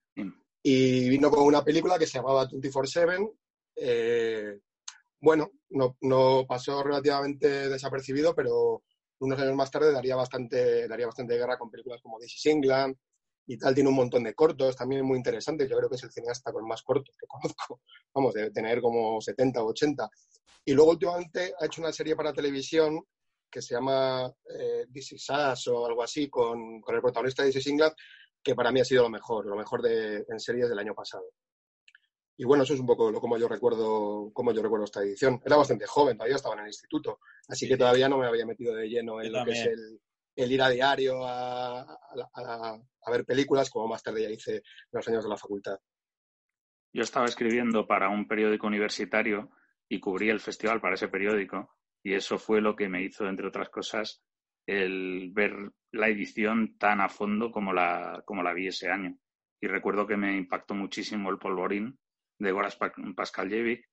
Y 0.62 1.10
vino 1.10 1.29
con 1.29 1.43
una 1.43 1.63
película 1.63 1.98
que 1.98 2.05
se 2.05 2.17
llamaba 2.17 2.48
24-7. 2.50 3.34
Eh, 3.75 4.60
bueno, 5.22 5.51
no, 5.69 5.98
no, 6.01 6.46
pasó 6.48 6.84
relativamente 6.84 7.69
desapercibido, 7.69 8.36
pero 8.36 8.84
unos 9.19 9.39
años 9.39 9.55
más 9.55 9.72
tarde 9.72 9.91
daría 9.91 10.15
bastante, 10.15 10.88
daría 10.88 11.08
bastante 11.08 11.38
guerra 11.38 11.58
con 11.58 11.69
películas 11.69 12.01
como 12.01 12.19
This 12.19 12.36
is 12.36 12.46
England, 12.46 12.96
y 13.51 13.58
tal, 13.58 13.74
tiene 13.74 13.89
un 13.89 13.96
montón 13.96 14.24
de 14.24 14.36
cortos, 14.36 14.75
también 14.75 15.03
muy 15.03 15.17
interesantes. 15.17 15.67
Yo 15.67 15.75
creo 15.75 15.89
que 15.89 15.96
es 15.96 16.03
el 16.03 16.12
cineasta 16.12 16.53
con 16.53 16.67
más 16.67 16.84
cortos 16.84 17.15
que 17.19 17.25
conozco, 17.25 17.81
vamos, 18.13 18.36
de 18.36 18.51
tener 18.51 18.79
como 18.79 19.19
70 19.19 19.63
o 19.63 19.69
80. 19.69 20.08
Y 20.65 20.74
luego 20.74 20.91
últimamente 20.91 21.55
ha 21.60 21.65
hecho 21.65 21.81
una 21.81 21.91
serie 21.91 22.15
para 22.15 22.31
televisión 22.31 23.03
que 23.49 23.61
se 23.61 23.75
llama 23.75 24.31
eh, 24.57 24.85
This 24.91 25.13
Is 25.13 25.27
Us 25.29 25.67
o 25.67 25.85
algo 25.85 26.03
así, 26.03 26.29
con, 26.29 26.81
con, 26.81 26.95
el 26.95 27.01
protagonista 27.01 27.43
de 27.43 27.49
This 27.49 27.65
Is 27.65 27.67
England, 27.67 27.93
que 28.43 28.55
para 28.55 28.71
mí 28.71 28.79
ha 28.79 28.85
sido 28.85 29.03
lo 29.03 29.09
mejor, 29.09 29.45
lo 29.45 29.55
mejor 29.55 29.81
de, 29.81 30.25
en 30.27 30.39
series 30.39 30.69
del 30.69 30.79
año 30.79 30.93
pasado. 30.93 31.25
Y 32.37 32.45
bueno, 32.45 32.63
eso 32.63 32.73
es 32.73 32.79
un 32.79 32.87
poco 32.87 33.11
lo 33.11 33.19
como 33.19 33.37
yo 33.37 33.49
recuerdo, 33.49 34.31
como 34.33 34.53
yo 34.53 34.61
recuerdo 34.61 34.85
esta 34.85 35.01
edición. 35.01 35.41
Era 35.45 35.57
bastante 35.57 35.85
joven, 35.85 36.15
todavía 36.15 36.37
estaba 36.37 36.55
en 36.55 36.61
el 36.61 36.67
instituto, 36.67 37.19
así 37.47 37.67
que 37.67 37.75
todavía 37.75 38.07
no 38.07 38.17
me 38.17 38.27
había 38.27 38.45
metido 38.45 38.73
de 38.73 38.87
lleno 38.87 39.21
en 39.21 39.33
lo 39.33 39.43
que 39.43 39.51
es 39.51 39.65
el, 39.65 39.99
el 40.43 40.51
ir 40.51 40.61
a 40.61 40.69
diario 40.69 41.19
a, 41.25 41.97
ver 43.11 43.25
películas, 43.25 43.69
como 43.69 43.87
más 43.87 44.03
tarde 44.03 44.21
ya 44.21 44.29
hice 44.29 44.55
en 44.55 44.61
los 44.91 45.07
años 45.07 45.23
de 45.23 45.29
la 45.29 45.37
facultad. 45.37 45.77
Yo 46.93 47.03
estaba 47.03 47.25
escribiendo 47.25 47.85
para 47.87 48.09
un 48.09 48.27
periódico 48.27 48.67
universitario 48.67 49.51
y 49.89 49.99
cubrí 49.99 50.29
el 50.29 50.39
festival 50.39 50.79
para 50.79 50.95
ese 50.95 51.07
periódico 51.07 51.75
y 52.03 52.13
eso 52.13 52.37
fue 52.37 52.61
lo 52.61 52.75
que 52.75 52.89
me 52.89 53.03
hizo, 53.03 53.27
entre 53.27 53.47
otras 53.47 53.69
cosas, 53.69 54.21
el 54.65 55.31
ver 55.33 55.71
la 55.91 56.07
edición 56.07 56.77
tan 56.77 57.01
a 57.01 57.09
fondo 57.09 57.51
como 57.51 57.73
la, 57.73 58.21
como 58.25 58.43
la 58.43 58.53
vi 58.53 58.67
ese 58.67 58.89
año. 58.89 59.17
Y 59.61 59.67
recuerdo 59.67 60.07
que 60.07 60.15
me 60.15 60.37
impactó 60.37 60.73
muchísimo 60.73 61.29
el 61.29 61.37
polvorín 61.37 61.97
de 62.37 62.51
Goras 62.51 62.77
Paskaljevic, 62.77 63.85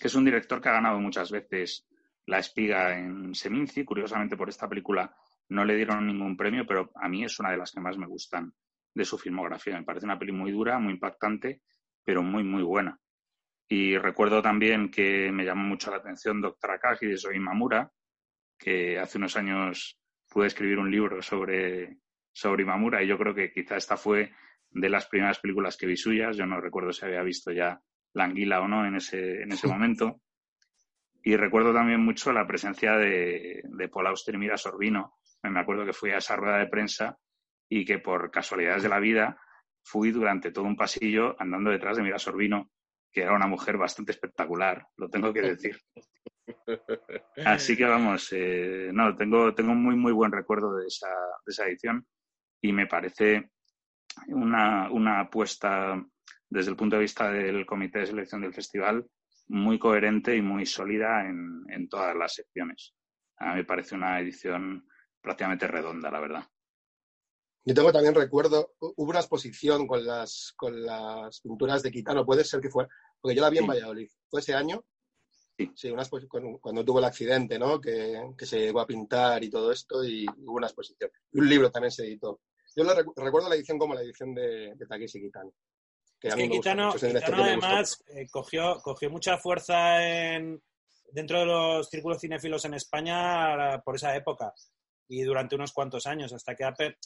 que 0.00 0.08
es 0.08 0.14
un 0.14 0.24
director 0.24 0.60
que 0.60 0.68
ha 0.68 0.72
ganado 0.72 1.00
muchas 1.00 1.30
veces 1.30 1.86
la 2.26 2.38
espiga 2.38 2.98
en 2.98 3.34
Seminci. 3.34 3.84
Curiosamente, 3.84 4.36
por 4.36 4.48
esta 4.48 4.68
película 4.68 5.14
no 5.48 5.64
le 5.64 5.76
dieron 5.76 6.06
ningún 6.06 6.36
premio, 6.36 6.66
pero 6.66 6.90
a 6.94 7.08
mí 7.08 7.24
es 7.24 7.38
una 7.40 7.50
de 7.50 7.56
las 7.56 7.72
que 7.72 7.80
más 7.80 7.96
me 7.96 8.06
gustan 8.06 8.52
de 8.94 9.04
su 9.04 9.18
filmografía. 9.18 9.76
Me 9.76 9.84
parece 9.84 10.06
una 10.06 10.18
peli 10.18 10.32
muy 10.32 10.52
dura, 10.52 10.78
muy 10.78 10.92
impactante, 10.92 11.62
pero 12.04 12.22
muy, 12.22 12.44
muy 12.44 12.62
buena. 12.62 12.98
Y 13.74 13.96
recuerdo 13.96 14.42
también 14.42 14.90
que 14.90 15.32
me 15.32 15.46
llamó 15.46 15.62
mucho 15.62 15.90
la 15.90 15.96
atención 15.96 16.42
Doctor 16.42 16.72
Akagi 16.72 17.06
de 17.06 17.16
Soy 17.16 17.38
Mamura, 17.38 17.90
que 18.58 18.98
hace 18.98 19.16
unos 19.16 19.34
años 19.34 19.98
pude 20.28 20.48
escribir 20.48 20.78
un 20.78 20.90
libro 20.90 21.22
sobre, 21.22 21.96
sobre 22.34 22.64
Imamura 22.64 23.02
y 23.02 23.06
yo 23.06 23.16
creo 23.16 23.34
que 23.34 23.50
quizá 23.50 23.76
esta 23.76 23.96
fue 23.96 24.30
de 24.68 24.90
las 24.90 25.06
primeras 25.06 25.38
películas 25.38 25.78
que 25.78 25.86
vi 25.86 25.96
suyas. 25.96 26.36
Yo 26.36 26.44
no 26.44 26.60
recuerdo 26.60 26.92
si 26.92 27.06
había 27.06 27.22
visto 27.22 27.50
ya 27.50 27.80
La 28.12 28.24
Anguila 28.24 28.60
o 28.60 28.68
no 28.68 28.84
en 28.84 28.96
ese, 28.96 29.40
en 29.40 29.52
ese 29.52 29.66
momento. 29.68 30.20
Y 31.22 31.36
recuerdo 31.36 31.72
también 31.72 32.04
mucho 32.04 32.30
la 32.30 32.46
presencia 32.46 32.98
de, 32.98 33.62
de 33.64 33.88
Paul 33.88 34.08
Auster 34.08 34.34
y 34.34 34.38
Mira 34.38 34.58
Sorbino. 34.58 35.14
Me 35.44 35.60
acuerdo 35.60 35.86
que 35.86 35.94
fui 35.94 36.10
a 36.10 36.18
esa 36.18 36.36
rueda 36.36 36.58
de 36.58 36.66
prensa 36.66 37.16
y 37.70 37.86
que 37.86 38.00
por 38.00 38.30
casualidades 38.30 38.82
de 38.82 38.90
la 38.90 39.00
vida 39.00 39.40
fui 39.82 40.10
durante 40.10 40.52
todo 40.52 40.66
un 40.66 40.76
pasillo 40.76 41.36
andando 41.40 41.70
detrás 41.70 41.96
de 41.96 42.02
Mira 42.02 42.18
Sorbino, 42.18 42.70
que 43.12 43.22
era 43.22 43.34
una 43.34 43.46
mujer 43.46 43.76
bastante 43.76 44.12
espectacular, 44.12 44.86
lo 44.96 45.08
tengo 45.08 45.32
que 45.32 45.42
decir. 45.42 45.78
Así 47.44 47.76
que 47.76 47.84
vamos, 47.84 48.28
eh, 48.32 48.90
no, 48.92 49.14
tengo, 49.16 49.54
tengo 49.54 49.74
muy, 49.74 49.96
muy 49.96 50.12
buen 50.12 50.32
recuerdo 50.32 50.76
de 50.76 50.86
esa, 50.86 51.08
de 51.08 51.50
esa 51.50 51.66
edición 51.66 52.06
y 52.60 52.72
me 52.72 52.86
parece 52.86 53.50
una, 54.28 54.90
una 54.90 55.20
apuesta 55.20 56.02
desde 56.48 56.70
el 56.70 56.76
punto 56.76 56.96
de 56.96 57.02
vista 57.02 57.30
del 57.30 57.66
comité 57.66 58.00
de 58.00 58.06
selección 58.06 58.40
del 58.40 58.54
festival 58.54 59.06
muy 59.48 59.78
coherente 59.78 60.34
y 60.36 60.42
muy 60.42 60.66
sólida 60.66 61.26
en, 61.26 61.64
en 61.68 61.88
todas 61.88 62.16
las 62.16 62.34
secciones. 62.34 62.94
A 63.38 63.50
mí 63.50 63.56
me 63.56 63.64
parece 63.64 63.94
una 63.94 64.20
edición 64.20 64.86
prácticamente 65.20 65.66
redonda, 65.66 66.10
la 66.10 66.20
verdad. 66.20 66.44
Yo 67.64 67.74
tengo 67.74 67.92
también 67.92 68.14
recuerdo, 68.14 68.74
hubo 68.80 69.10
una 69.10 69.20
exposición 69.20 69.86
con 69.86 70.04
las, 70.04 70.52
con 70.56 70.84
las 70.84 71.40
pinturas 71.40 71.82
de 71.82 71.92
Quitano, 71.92 72.26
puede 72.26 72.44
ser 72.44 72.60
que 72.60 72.70
fue, 72.70 72.88
porque 73.20 73.36
yo 73.36 73.42
la 73.42 73.50
vi 73.50 73.58
en 73.58 73.66
Valladolid, 73.68 74.10
fue 74.28 74.40
ese 74.40 74.54
año, 74.54 74.84
Sí, 75.74 75.90
una 75.90 76.02
cuando 76.60 76.84
tuvo 76.84 76.98
el 76.98 77.04
accidente, 77.04 77.58
¿no? 77.58 77.80
Que, 77.80 78.20
que, 78.36 78.46
se 78.46 78.58
llegó 78.58 78.80
a 78.80 78.86
pintar 78.86 79.44
y 79.44 79.50
todo 79.50 79.70
esto 79.70 80.04
y 80.04 80.26
hubo 80.38 80.56
una 80.56 80.66
exposición. 80.66 81.10
Y 81.30 81.40
un 81.40 81.48
libro 81.48 81.70
también 81.70 81.92
se 81.92 82.04
editó. 82.04 82.40
Yo 82.74 82.84
recuerdo 83.16 83.48
la 83.48 83.54
edición 83.54 83.78
como 83.78 83.94
la 83.94 84.00
edición 84.00 84.34
de, 84.34 84.74
de 84.74 84.86
Takeshi 84.86 85.20
Kitano. 85.20 85.52
Que 86.18 86.30
sí, 86.30 86.48
Kitano, 86.48 86.94
además 87.34 88.02
eh, 88.08 88.26
cogió, 88.30 88.80
cogió 88.82 89.10
mucha 89.10 89.38
fuerza 89.38 90.02
en, 90.02 90.62
dentro 91.10 91.40
de 91.40 91.46
los 91.46 91.88
círculos 91.88 92.20
cinéfilos 92.20 92.64
en 92.64 92.74
España 92.74 93.80
por 93.84 93.96
esa 93.96 94.16
época 94.16 94.52
y 95.12 95.24
durante 95.24 95.56
unos 95.56 95.72
cuantos 95.72 96.06
años, 96.06 96.32
hasta 96.32 96.54
que 96.54 96.64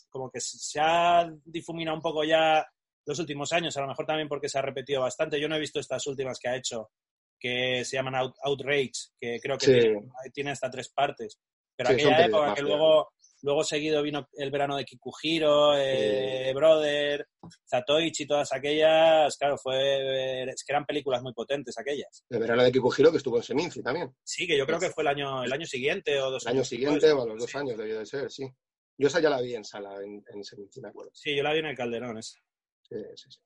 como 0.08 0.30
que 0.30 0.40
se 0.40 0.78
ha 0.80 1.28
difuminado 1.44 1.96
un 1.96 2.02
poco 2.02 2.22
ya 2.22 2.64
los 3.04 3.18
últimos 3.18 3.52
años, 3.52 3.76
a 3.76 3.80
lo 3.80 3.88
mejor 3.88 4.06
también 4.06 4.28
porque 4.28 4.48
se 4.48 4.60
ha 4.60 4.62
repetido 4.62 5.00
bastante. 5.00 5.40
Yo 5.40 5.48
no 5.48 5.56
he 5.56 5.60
visto 5.60 5.80
estas 5.80 6.06
últimas 6.06 6.38
que 6.38 6.48
ha 6.48 6.54
hecho, 6.54 6.90
que 7.36 7.84
se 7.84 7.96
llaman 7.96 8.32
Outrage, 8.44 8.92
que 9.20 9.40
creo 9.40 9.58
que 9.58 9.98
tiene, 10.32 10.52
hasta 10.52 10.70
tres 10.70 10.88
partes. 10.88 11.40
Pero 11.74 11.90
aquella 11.90 12.26
época 12.26 12.54
que 12.54 12.62
luego, 12.62 13.10
luego 13.46 13.62
seguido 13.62 14.02
vino 14.02 14.28
el 14.36 14.50
verano 14.50 14.76
de 14.76 14.84
Kikuhiro, 14.84 15.76
eh, 15.78 16.52
Brother, 16.52 17.28
Zatoichi 17.70 18.24
y 18.24 18.26
todas 18.26 18.52
aquellas, 18.52 19.36
claro, 19.38 19.56
fue 19.56 20.42
es 20.42 20.64
que 20.64 20.72
eran 20.72 20.84
películas 20.84 21.22
muy 21.22 21.32
potentes 21.32 21.78
aquellas. 21.78 22.24
El 22.28 22.40
verano 22.40 22.64
de 22.64 22.72
Kikuhiro 22.72 23.12
que 23.12 23.18
estuvo 23.18 23.36
en 23.36 23.44
Seminci 23.44 23.84
también. 23.84 24.12
Sí, 24.24 24.48
que 24.48 24.58
yo 24.58 24.66
creo 24.66 24.80
que 24.80 24.90
fue 24.90 25.04
el 25.04 25.08
año, 25.08 25.44
el 25.44 25.52
año 25.52 25.64
siguiente 25.64 26.20
o 26.20 26.28
dos 26.28 26.44
el 26.44 26.50
años. 26.50 26.60
año 26.62 26.64
siguiente 26.64 27.12
o 27.12 27.24
los 27.24 27.38
dos 27.38 27.54
años 27.54 27.78
debió 27.78 28.00
de 28.00 28.06
ser, 28.06 28.30
sí. 28.32 28.50
Yo 28.98 29.06
esa 29.06 29.20
ya 29.20 29.30
la 29.30 29.40
vi 29.40 29.54
en 29.54 29.64
sala 29.64 29.94
en, 30.02 30.24
en 30.34 30.42
Seminci, 30.42 30.80
me 30.80 30.88
acuerdo. 30.88 31.12
Sí, 31.14 31.36
yo 31.36 31.44
la 31.44 31.52
vi 31.52 31.60
en 31.60 31.66
el 31.66 31.76
Calderón, 31.76 32.18
esa. 32.18 32.40
Sí, 32.82 32.96
sí, 33.14 33.30
sí. 33.30 33.38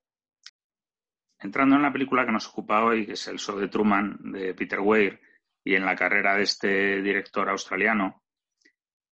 Entrando 1.40 1.76
en 1.76 1.83
la 1.83 1.92
película 1.92 2.25
que 2.25 2.33
nos 2.33 2.49
ocupa 2.49 2.85
hoy, 2.85 3.04
que 3.04 3.12
es 3.12 3.26
El 3.28 3.38
show 3.38 3.59
de 3.59 3.69
Truman 3.69 4.19
de 4.33 4.54
Peter 4.54 4.80
Weir, 4.80 5.21
y 5.62 5.75
en 5.75 5.85
la 5.85 5.95
carrera 5.95 6.37
de 6.37 6.45
este 6.45 7.02
director 7.02 7.50
australiano, 7.50 8.23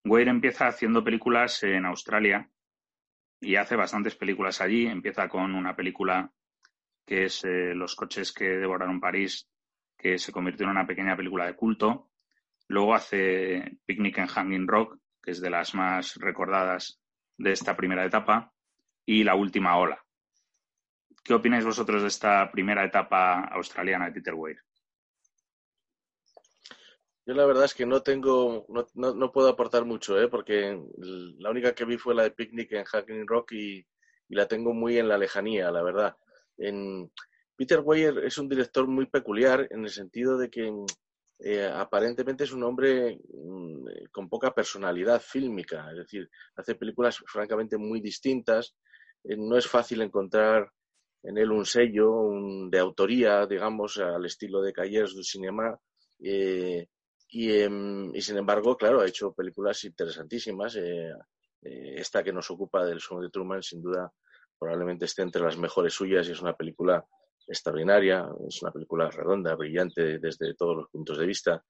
Weir 0.05 0.29
empieza 0.29 0.69
haciendo 0.69 1.05
películas 1.05 1.63
en 1.63 1.85
Australia 1.87 2.49
y 3.41 3.57
hace 3.57 3.77
bastantes 3.77 4.17
películas 4.17 4.61
allí. 4.61 4.87
Empieza 4.87 5.29
con 5.29 5.55
una 5.55 5.75
película 5.77 6.33
que 7.07 7.25
es 7.25 7.45
eh, 7.45 7.75
Los 7.75 7.95
coches 7.95 8.33
que 8.33 8.45
devoraron 8.45 9.01
París, 9.01 9.49
que 9.97 10.19
se 10.19 10.33
convirtió 10.33 10.65
en 10.65 10.71
una 10.71 10.87
pequeña 10.87 11.17
película 11.17 11.47
de 11.47 11.57
culto. 11.57 12.11
Luego 12.69 12.95
hace 12.95 13.79
Picnic 13.87 14.19
en 14.19 14.27
Hanging 14.27 14.69
Rock, 14.69 14.99
que 15.23 15.31
es 15.31 15.41
de 15.41 15.51
las 15.51 15.75
más 15.75 16.17
recordadas 16.17 17.01
de 17.37 17.53
esta 17.53 17.77
primera 17.77 18.05
etapa, 18.05 18.53
y 19.07 19.25
La 19.25 19.35
última 19.35 19.79
ola, 19.79 20.05
¿Qué 21.29 21.35
opináis 21.35 21.65
vosotros 21.65 22.01
de 22.01 22.09
esta 22.09 22.51
primera 22.51 22.83
etapa 22.85 23.45
australiana 23.53 24.07
de 24.07 24.13
Peter 24.13 24.35
Weir? 24.35 24.63
Yo 27.29 27.35
la 27.35 27.45
verdad 27.45 27.67
es 27.67 27.75
que 27.75 27.85
no 27.85 28.03
tengo, 28.03 28.67
no, 28.95 29.33
puedo 29.33 29.49
aportar 29.49 29.85
mucho, 29.85 30.19
¿eh? 30.19 30.29
porque 30.29 30.83
la 30.97 31.51
única 31.51 31.75
que 31.75 31.85
vi 31.85 31.99
fue 31.99 32.15
la 32.15 32.23
de 32.23 32.31
Picnic 32.31 32.73
en 32.73 32.85
Hacking 32.85 33.27
Rock 33.27 33.53
y, 33.53 33.87
la 34.31 34.49
tengo 34.49 34.73
muy 34.73 34.97
en 34.97 35.09
la 35.09 35.19
lejanía, 35.19 35.71
la 35.71 35.83
verdad. 35.83 36.17
En, 36.57 37.13
Peter 37.55 37.81
Weir 37.81 38.19
es 38.25 38.39
un 38.39 38.49
director 38.49 38.87
muy 38.87 39.05
peculiar 39.05 39.69
en 39.71 39.85
el 39.85 39.91
sentido 39.91 40.39
de 40.39 40.49
que 40.49 40.73
eh, 41.41 41.67
aparentemente 41.67 42.45
es 42.45 42.53
un 42.53 42.63
hombre 42.63 43.21
mm, 43.31 43.85
con 44.11 44.31
poca 44.31 44.55
personalidad 44.55 45.21
fílmica, 45.21 45.91
es 45.91 45.99
decir, 45.99 46.31
hace 46.57 46.77
películas 46.77 47.19
francamente 47.27 47.77
muy 47.77 48.01
distintas. 48.01 48.75
Eh, 49.23 49.37
no 49.37 49.59
es 49.59 49.67
fácil 49.67 50.01
encontrar 50.01 50.73
en 51.23 51.37
él 51.37 51.53
un 51.53 51.67
sello 51.67 52.31
de 52.71 52.79
autoría, 52.79 53.47
digamos, 53.47 53.99
al 53.99 54.25
estilo 54.25 54.63
de 54.63 54.73
Callers 54.73 55.15
du 55.15 55.23
Cinema. 55.23 55.79
Eh, 56.21 56.89
em, 57.31 58.15
y, 58.15 58.23
sin 58.23 58.39
embargo, 58.39 58.77
claro, 58.77 59.01
ha 59.01 59.07
hecho 59.07 59.33
películas 59.33 59.85
interesantísimas. 59.85 60.77
Eh, 60.77 61.11
eh, 61.63 61.95
esta 61.97 62.23
que 62.23 62.33
nos 62.33 62.51
ocupa 62.51 62.85
del 62.85 63.01
Son 63.01 63.21
de 63.21 63.31
Truman, 63.31 63.63
sin 63.63 63.83
duda, 63.83 64.13
probablemente 64.59 65.05
esté 65.05 65.23
entre 65.23 65.43
las 65.43 65.57
mejores 65.57 65.93
suyas 65.93 66.27
y 66.29 66.33
es 66.33 66.41
una 66.41 66.57
película 66.57 67.05
extraordinaria, 67.47 68.29
es 68.49 68.63
una 68.63 68.73
película 68.73 69.11
redonda, 69.11 69.55
brillante 69.55 70.19
desde 70.19 70.55
todos 70.55 70.77
los 70.77 70.89
puntos 70.91 71.19
de 71.19 71.27
vista. 71.27 71.65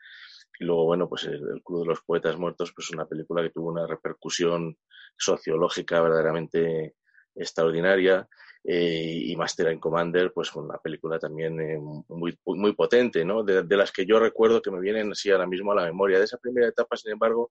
Y 0.60 0.64
luego, 0.64 0.86
bueno, 0.86 1.08
pues 1.08 1.24
el, 1.24 1.34
el 1.34 1.62
Club 1.62 1.82
de 1.82 1.88
los 1.88 2.02
Poetas 2.02 2.36
Muertos, 2.36 2.72
pues 2.74 2.90
una 2.90 3.06
película 3.06 3.42
que 3.42 3.50
tuvo 3.50 3.68
una 3.70 3.86
repercusión 3.86 4.76
sociológica 5.16 6.00
verdaderamente 6.00 6.94
extraordinaria. 7.34 8.28
Eh, 8.70 9.22
y 9.28 9.34
Master 9.34 9.68
and 9.68 9.80
Commander, 9.80 10.30
pues 10.30 10.54
una 10.54 10.76
película 10.76 11.18
también 11.18 11.58
eh, 11.58 11.78
muy, 11.78 12.38
muy 12.44 12.74
potente, 12.74 13.24
¿no? 13.24 13.42
De, 13.42 13.64
las 13.74 13.90
que 13.90 14.04
yo 14.04 14.18
recuerdo 14.18 14.60
que 14.60 14.70
me 14.70 14.78
vienen 14.78 15.10
así 15.10 15.30
ahora 15.30 15.46
mismo 15.46 15.72
a 15.72 15.76
la 15.76 15.86
memoria. 15.86 16.18
De 16.18 16.26
esa 16.26 16.36
primera 16.36 16.68
etapa, 16.68 16.94
sin 16.98 17.12
embargo, 17.12 17.50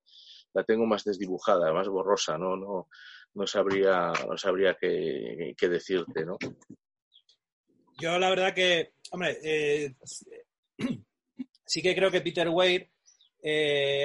la 0.53 0.63
tengo 0.63 0.85
más 0.85 1.03
desdibujada, 1.03 1.73
más 1.73 1.87
borrosa, 1.87 2.37
¿no? 2.37 2.55
No, 2.55 2.87
no 3.33 3.47
sabría, 3.47 4.13
no 4.27 4.37
sabría 4.37 4.77
qué, 4.79 5.55
qué 5.57 5.67
decirte, 5.67 6.23
¿no? 6.23 6.37
Yo 7.99 8.19
la 8.19 8.29
verdad 8.29 8.53
que, 8.53 8.91
hombre, 9.09 9.39
eh, 9.41 9.95
sí 11.65 11.81
que 11.81 11.95
creo 11.95 12.11
que 12.11 12.21
Peter 12.21 12.47
Weir 12.47 12.91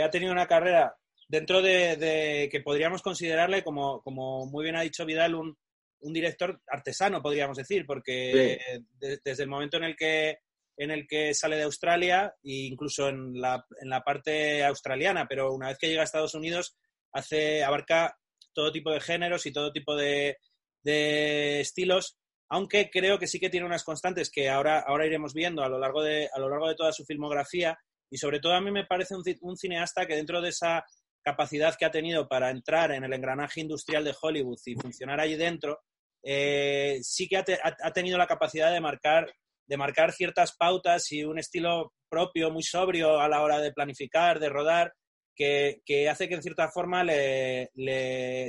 ha 0.02 0.09
tenido 0.09 0.33
una 0.33 0.47
carrera 0.47 0.97
dentro 1.28 1.61
de, 1.61 1.99
de, 1.99 2.49
que 2.50 2.62
podríamos 2.62 3.02
considerarle, 3.02 3.62
como, 3.62 4.00
como 4.00 4.47
muy 4.47 4.64
bien 4.64 4.76
ha 4.76 4.81
dicho 4.81 5.04
Vidal, 5.04 5.35
un, 5.35 5.59
un 6.02 6.12
director 6.12 6.61
artesano, 6.68 7.23
podríamos 7.23 7.56
decir, 7.56 7.85
porque 7.87 8.85
desde 8.99 9.42
el 9.42 9.49
momento 9.49 9.76
en 9.76 9.85
el 9.85 9.97
que 9.97 10.38
en 10.76 10.90
el 10.90 11.06
que 11.06 11.35
sale 11.35 11.56
de 11.56 11.64
Australia 11.64 12.35
e 12.42 12.66
incluso 12.66 13.09
en 13.09 13.40
la, 13.40 13.64
en 13.80 13.90
la 13.90 14.02
parte 14.02 14.64
australiana, 14.64 15.26
pero 15.28 15.52
una 15.52 15.68
vez 15.68 15.78
que 15.78 15.88
llega 15.88 16.00
a 16.00 16.04
Estados 16.04 16.35
Unidos 16.35 16.76
hace 17.12 17.62
abarca 17.62 18.16
todo 18.54 18.73
tipo 18.73 18.90
de 18.90 19.00
géneros 19.00 19.47
y 19.47 19.52
todo 19.52 19.71
tipo 19.71 19.94
de, 19.94 20.38
de 20.82 21.61
estilos, 21.61 22.16
aunque 22.49 22.90
creo 22.90 23.18
que 23.18 23.26
sí 23.26 23.38
que 23.38 23.50
tiene 23.50 23.66
unas 23.66 23.85
constantes 23.85 24.30
que 24.30 24.49
ahora, 24.49 24.80
ahora 24.80 25.06
iremos 25.06 25.35
viendo 25.35 25.62
a 25.62 25.68
lo, 25.68 25.78
largo 25.78 26.02
de, 26.02 26.28
a 26.32 26.38
lo 26.38 26.49
largo 26.49 26.68
de 26.68 26.75
toda 26.75 26.92
su 26.92 27.04
filmografía 27.04 27.78
y 28.11 28.18
sobre 28.18 28.40
todo 28.40 28.54
a 28.54 28.61
mí 28.61 28.71
me 28.71 28.87
parece 28.87 29.14
un, 29.14 29.23
un 29.42 29.56
cineasta 29.56 30.06
que 30.06 30.16
dentro 30.16 30.40
de 30.40 30.50
esa 30.50 30.85
capacidad 31.23 31.75
que 31.78 31.85
ha 31.85 31.90
tenido 31.90 32.28
para 32.28 32.50
entrar 32.50 32.92
en 32.92 33.04
el 33.04 33.12
engranaje 33.12 33.61
industrial 33.61 34.04
de 34.04 34.14
Hollywood 34.21 34.59
y 34.66 34.75
funcionar 34.75 35.21
allí 35.21 35.37
dentro, 35.37 35.80
eh, 36.23 36.99
sí 37.02 37.29
que 37.29 37.37
ha, 37.37 37.93
tenido 37.93 38.19
la 38.19 38.26
capacidad 38.26 38.73
de 38.73 38.81
marcar, 38.81 39.33
de 39.67 39.76
marcar 39.76 40.12
ciertas 40.12 40.55
pautas 40.57 41.11
y 41.12 41.25
un 41.25 41.38
estilo 41.38 41.93
propio, 42.09 42.50
muy 42.50 42.62
sobrio 42.62 43.21
a 43.21 43.29
la 43.29 43.43
hora 43.43 43.61
de 43.61 43.73
planificar, 43.73 44.38
de 44.38 44.49
rodar, 44.49 44.93
que, 45.35 46.09
hace 46.11 46.29
que 46.29 46.35
en 46.35 46.43
cierta 46.43 46.69
forma 46.71 47.02
le, 47.02 47.71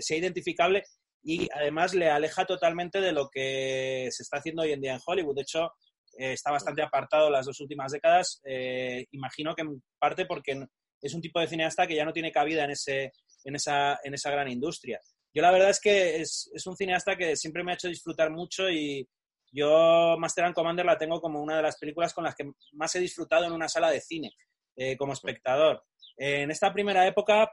sea 0.01 0.17
identificable 0.17 0.83
y 1.23 1.47
además 1.53 1.93
le 1.93 2.09
aleja 2.09 2.45
totalmente 2.45 2.99
de 2.99 3.13
lo 3.13 3.29
que 3.29 4.09
se 4.11 4.23
está 4.23 4.37
haciendo 4.37 4.63
hoy 4.63 4.73
en 4.73 4.81
día 4.81 4.93
en 4.93 5.01
Hollywood. 5.05 5.35
De 5.35 5.41
hecho, 5.43 5.71
eh, 6.17 6.33
está 6.33 6.51
bastante 6.51 6.81
apartado 6.81 7.29
las 7.29 7.45
dos 7.45 7.59
últimas 7.61 7.91
décadas. 7.91 8.41
Eh, 8.43 9.05
imagino 9.11 9.55
que 9.55 9.61
en 9.61 9.81
parte 9.97 10.25
porque 10.25 10.65
es 11.01 11.13
un 11.13 11.21
tipo 11.21 11.39
de 11.39 11.47
cineasta 11.47 11.87
que 11.87 11.95
ya 11.95 12.05
no 12.05 12.13
tiene 12.13 12.31
cabida 12.31 12.65
en, 12.65 12.71
esa 12.71 14.31
gran 14.31 14.49
industria. 14.49 14.99
Yo 15.33 15.41
la 15.41 15.51
verdad 15.51 15.69
es 15.69 15.79
que 15.79 16.21
es, 16.21 16.49
es 16.53 16.67
un 16.67 16.75
cineasta 16.75 17.15
que 17.15 17.35
siempre 17.35 17.63
me 17.63 17.71
ha 17.71 17.75
hecho 17.75 17.87
disfrutar 17.87 18.29
mucho 18.29 18.69
y 18.69 19.07
yo 19.51 20.15
Master 20.17 20.45
and 20.45 20.55
Commander 20.55 20.85
la 20.85 20.97
tengo 20.97 21.21
como 21.21 21.41
una 21.41 21.57
de 21.57 21.63
las 21.63 21.77
películas 21.77 22.13
con 22.13 22.23
las 22.23 22.35
que 22.35 22.51
más 22.73 22.95
he 22.95 22.99
disfrutado 22.99 23.45
en 23.45 23.51
una 23.51 23.69
sala 23.69 23.91
de 23.91 24.01
cine 24.01 24.35
eh, 24.75 24.97
como 24.97 25.13
espectador. 25.13 25.83
en 26.17 26.49
esta 26.51 26.73
primera 26.73 27.05
época 27.07 27.51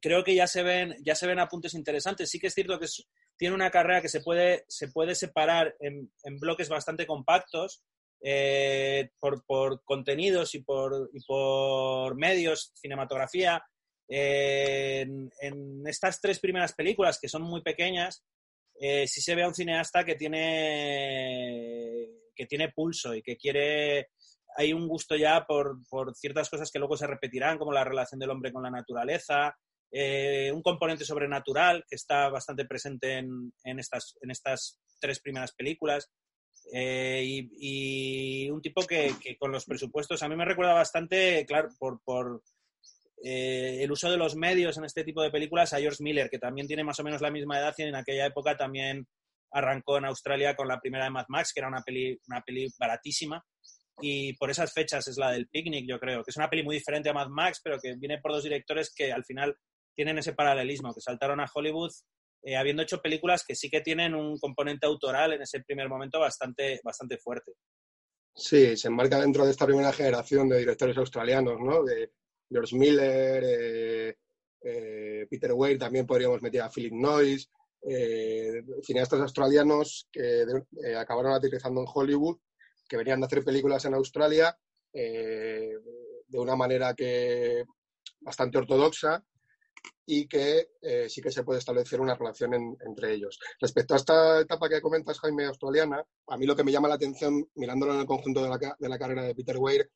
creo 0.00 0.24
que 0.24 0.34
ya 0.34 0.46
se 0.46 0.62
ven, 0.62 0.94
ya 1.02 1.14
se 1.14 1.26
ven 1.26 1.38
apuntes 1.38 1.74
interesantes. 1.74 2.30
Sí 2.30 2.38
que 2.38 2.48
es 2.48 2.54
cierto 2.54 2.78
que 2.78 2.86
tiene 3.36 3.54
una 3.54 3.70
carrera 3.70 4.02
que 4.02 4.08
se 4.08 4.20
puede, 4.20 4.64
se 4.68 4.88
puede 4.88 5.14
separar 5.14 5.74
en, 5.80 6.10
bloques 6.38 6.68
bastante 6.68 7.06
compactos 7.06 7.82
eh, 8.22 9.10
por, 9.18 9.44
contenidos 9.84 10.54
y 10.54 10.62
por, 10.62 11.10
y 11.12 11.24
por 11.24 12.16
medios, 12.16 12.72
cinematografía. 12.74 13.62
En, 14.08 15.30
estas 15.86 16.20
tres 16.20 16.38
primeras 16.38 16.72
películas, 16.74 17.18
que 17.20 17.28
son 17.28 17.42
muy 17.42 17.62
pequeñas, 17.62 18.24
eh, 18.80 19.06
sí 19.06 19.20
se 19.20 19.34
ve 19.34 19.42
a 19.42 19.48
un 19.48 19.54
cineasta 19.54 20.04
que 20.04 20.14
tiene, 20.14 20.46
que 22.34 22.46
tiene 22.46 22.72
pulso 22.72 23.14
y 23.14 23.22
que 23.22 23.36
quiere 23.36 24.08
hay 24.58 24.72
un 24.72 24.88
gusto 24.88 25.16
ya 25.16 25.44
por, 25.46 25.86
por, 25.88 26.14
ciertas 26.14 26.48
cosas 26.48 26.70
que 26.70 26.78
luego 26.78 26.96
se 26.96 27.06
repetirán, 27.06 27.58
como 27.58 27.72
la 27.72 27.84
relación 27.84 28.18
del 28.18 28.30
hombre 28.30 28.52
con 28.52 28.62
la 28.62 28.70
naturaleza, 28.70 29.54
eh, 29.90 30.50
un 30.52 30.62
componente 30.62 31.04
sobrenatural 31.04 31.84
que 31.88 31.96
está 31.96 32.28
bastante 32.28 32.64
presente 32.64 33.18
en, 33.18 33.52
en, 33.64 33.78
estas, 33.78 34.16
en 34.22 34.30
estas 34.30 34.80
tres 34.98 35.20
primeras 35.20 35.52
películas. 35.52 36.10
Eh, 36.72 37.22
y, 37.24 38.50
un 38.50 38.60
tipo 38.60 38.82
que, 38.86 39.14
con 39.38 39.52
los 39.52 39.64
presupuestos 39.64 40.22
a 40.22 40.28
mí 40.28 40.36
me 40.36 40.44
recuerda 40.44 40.72
bastante, 40.72 41.44
claro, 41.46 41.68
por, 41.78 42.00
por 42.02 42.42
eh, 43.22 43.82
el 43.82 43.90
uso 43.90 44.10
de 44.10 44.16
los 44.16 44.36
medios 44.36 44.76
en 44.76 44.84
este 44.84 45.04
tipo 45.04 45.22
de 45.22 45.30
películas 45.30 45.72
a 45.72 45.78
George 45.78 46.02
Miller, 46.02 46.28
que 46.28 46.38
también 46.38 46.66
tiene 46.66 46.84
más 46.84 46.98
o 47.00 47.04
menos 47.04 47.20
la 47.20 47.30
misma 47.30 47.58
edad 47.58 47.74
y 47.78 47.82
en 47.82 47.94
aquella 47.94 48.26
época 48.26 48.56
también 48.56 49.06
arrancó 49.52 49.98
en 49.98 50.04
Australia 50.04 50.54
con 50.54 50.68
la 50.68 50.80
primera 50.80 51.04
de 51.04 51.10
Mad 51.10 51.26
Max, 51.28 51.52
que 51.52 51.60
era 51.60 51.68
una 51.68 51.82
peli, 51.82 52.18
una 52.28 52.42
peli 52.42 52.66
baratísima. 52.78 53.42
Y 54.02 54.34
por 54.34 54.50
esas 54.50 54.72
fechas 54.74 55.08
es 55.08 55.16
la 55.16 55.30
del 55.30 55.48
Picnic, 55.48 55.86
yo 55.88 55.98
creo, 55.98 56.22
que 56.22 56.30
es 56.30 56.36
una 56.36 56.50
peli 56.50 56.62
muy 56.62 56.76
diferente 56.76 57.08
a 57.08 57.14
Mad 57.14 57.28
Max, 57.28 57.60
pero 57.64 57.78
que 57.80 57.94
viene 57.96 58.18
por 58.18 58.32
dos 58.32 58.42
directores 58.42 58.92
que 58.94 59.10
al 59.10 59.24
final 59.24 59.56
tienen 59.94 60.18
ese 60.18 60.34
paralelismo, 60.34 60.92
que 60.92 61.00
saltaron 61.00 61.40
a 61.40 61.50
Hollywood 61.52 61.90
eh, 62.42 62.56
habiendo 62.56 62.82
hecho 62.82 63.00
películas 63.00 63.44
que 63.44 63.56
sí 63.56 63.70
que 63.70 63.80
tienen 63.80 64.14
un 64.14 64.38
componente 64.38 64.86
autoral 64.86 65.32
en 65.32 65.42
ese 65.42 65.64
primer 65.64 65.88
momento 65.88 66.20
bastante, 66.20 66.80
bastante 66.84 67.16
fuerte. 67.18 67.52
Sí, 68.34 68.76
se 68.76 68.88
enmarca 68.88 69.18
dentro 69.18 69.44
de 69.46 69.50
esta 69.50 69.66
primera 69.66 69.92
generación 69.92 70.48
de 70.48 70.58
directores 70.58 70.96
australianos, 70.98 71.58
¿no? 71.58 71.82
George 72.50 72.76
Miller, 72.76 73.42
eh, 73.44 74.16
eh, 74.62 75.26
Peter 75.28 75.52
Weir, 75.52 75.78
también 75.78 76.06
podríamos 76.06 76.42
meter 76.42 76.62
a 76.62 76.70
Philip 76.70 76.92
Noyce, 76.92 77.48
cineastas 78.82 79.20
australianos 79.20 80.08
que 80.10 80.44
acabaron 80.96 81.32
aterrizando 81.32 81.80
en 81.82 81.86
Hollywood, 81.92 82.38
que 82.88 82.96
venían 82.96 83.20
de 83.20 83.26
hacer 83.26 83.44
películas 83.44 83.84
en 83.84 83.94
Australia 83.94 84.58
de 84.92 86.38
una 86.38 86.56
manera 86.56 86.94
que 86.94 87.64
bastante 88.20 88.58
ortodoxa 88.58 89.22
y 90.04 90.26
que 90.28 90.70
eh, 90.80 91.08
sí 91.08 91.20
que 91.20 91.32
se 91.32 91.42
puede 91.42 91.58
establecer 91.58 92.00
una 92.00 92.14
relación 92.14 92.54
entre 92.54 93.12
ellos. 93.12 93.38
Respecto 93.60 93.94
a 93.94 93.96
esta 93.96 94.40
etapa 94.40 94.68
que 94.68 94.80
comentas, 94.80 95.18
Jaime, 95.18 95.46
australiana, 95.46 96.04
a 96.28 96.36
mí 96.36 96.46
lo 96.46 96.54
que 96.54 96.64
me 96.64 96.72
llama 96.72 96.88
la 96.88 96.94
atención, 96.94 97.48
mirándolo 97.56 97.94
en 97.94 98.00
el 98.00 98.06
conjunto 98.06 98.42
de 98.42 98.48
la, 98.48 98.76
de 98.78 98.88
la 98.88 98.98
carrera 98.98 99.24
de 99.24 99.34
Peter 99.34 99.56
Weir, 99.58 99.90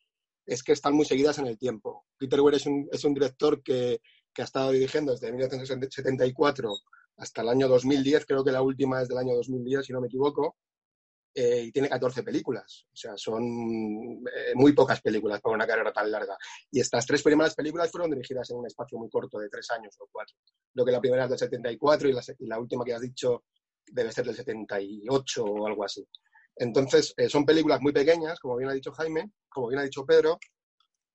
es 0.47 0.63
que 0.63 0.73
están 0.73 0.95
muy 0.95 1.05
seguidas 1.05 1.39
en 1.39 1.47
el 1.47 1.59
tiempo. 1.59 2.07
Peter 2.19 2.41
Weir 2.41 2.57
es 2.57 2.67
un, 2.67 2.89
es 2.91 3.05
un 3.05 3.15
director 3.15 3.63
que, 3.63 4.01
que, 4.33 4.43
ha 4.43 4.45
estado 4.45 4.71
dirigiendo 4.71 5.13
desde 5.13 5.31
1974 5.31 6.73
hasta 7.17 7.43
el 7.43 7.49
año 7.51 7.69
2010, 7.69 8.27
creo 8.27 8.45
que 8.45 8.53
la 8.53 8.63
última 8.63 9.03
es 9.03 9.09
del 9.09 9.19
año 9.19 9.35
2010, 9.35 9.85
si 9.85 9.93
no 9.93 10.01
me 10.01 10.07
equivoco, 10.07 10.57
eh, 11.33 11.65
y 11.67 11.73
tiene 11.73 11.89
14 11.89 12.23
películas. 12.23 12.87
O 12.93 12.97
sea, 12.97 13.17
son 13.17 13.45
eh, 13.45 14.53
muy 14.55 14.73
pocas 14.73 15.01
películas 15.01 15.41
para 15.41 15.55
una 15.55 15.67
carrera 15.67 15.93
tan 15.93 16.11
larga. 16.11 16.37
Y 16.71 16.81
estas 16.81 17.07
tres 17.07 17.23
primeras 17.23 17.55
películas 17.55 17.91
fueron 17.91 18.11
dirigidas 18.11 18.51
en 18.51 18.57
un 18.57 18.67
espacio 18.67 18.99
muy 18.99 19.09
corto 19.09 19.39
de 19.39 19.49
tres 19.49 19.71
años 19.71 19.95
o 20.01 20.09
cuatro. 20.11 20.37
Lo 20.75 20.85
que 20.85 20.93
la 20.93 21.01
primera 21.01 21.25
es 21.25 21.31
del 21.31 21.39
74 21.39 22.09
y 22.09 22.13
la, 22.13 22.23
y 22.39 22.47
la 22.47 22.59
última 22.59 22.85
que 22.85 22.95
has 22.95 23.01
dicho 23.01 23.45
debe 23.87 24.11
ser 24.11 24.27
del 24.27 24.35
78 24.35 25.45
o 25.45 25.67
algo 25.67 25.85
así. 25.85 26.05
Entonces, 26.61 27.15
eh, 27.17 27.31
son 27.31 27.47
películas 27.47 27.81
muy 27.81 27.91
pequeñas, 27.91 28.39
como 28.39 28.57
bien 28.57 28.69
ha 28.69 28.75
dicho 28.75 28.93
Jaime, 28.93 29.33
como 29.49 29.69
bien 29.69 29.81
ha 29.81 29.85
dicho 29.85 30.05
Pedro, 30.05 30.39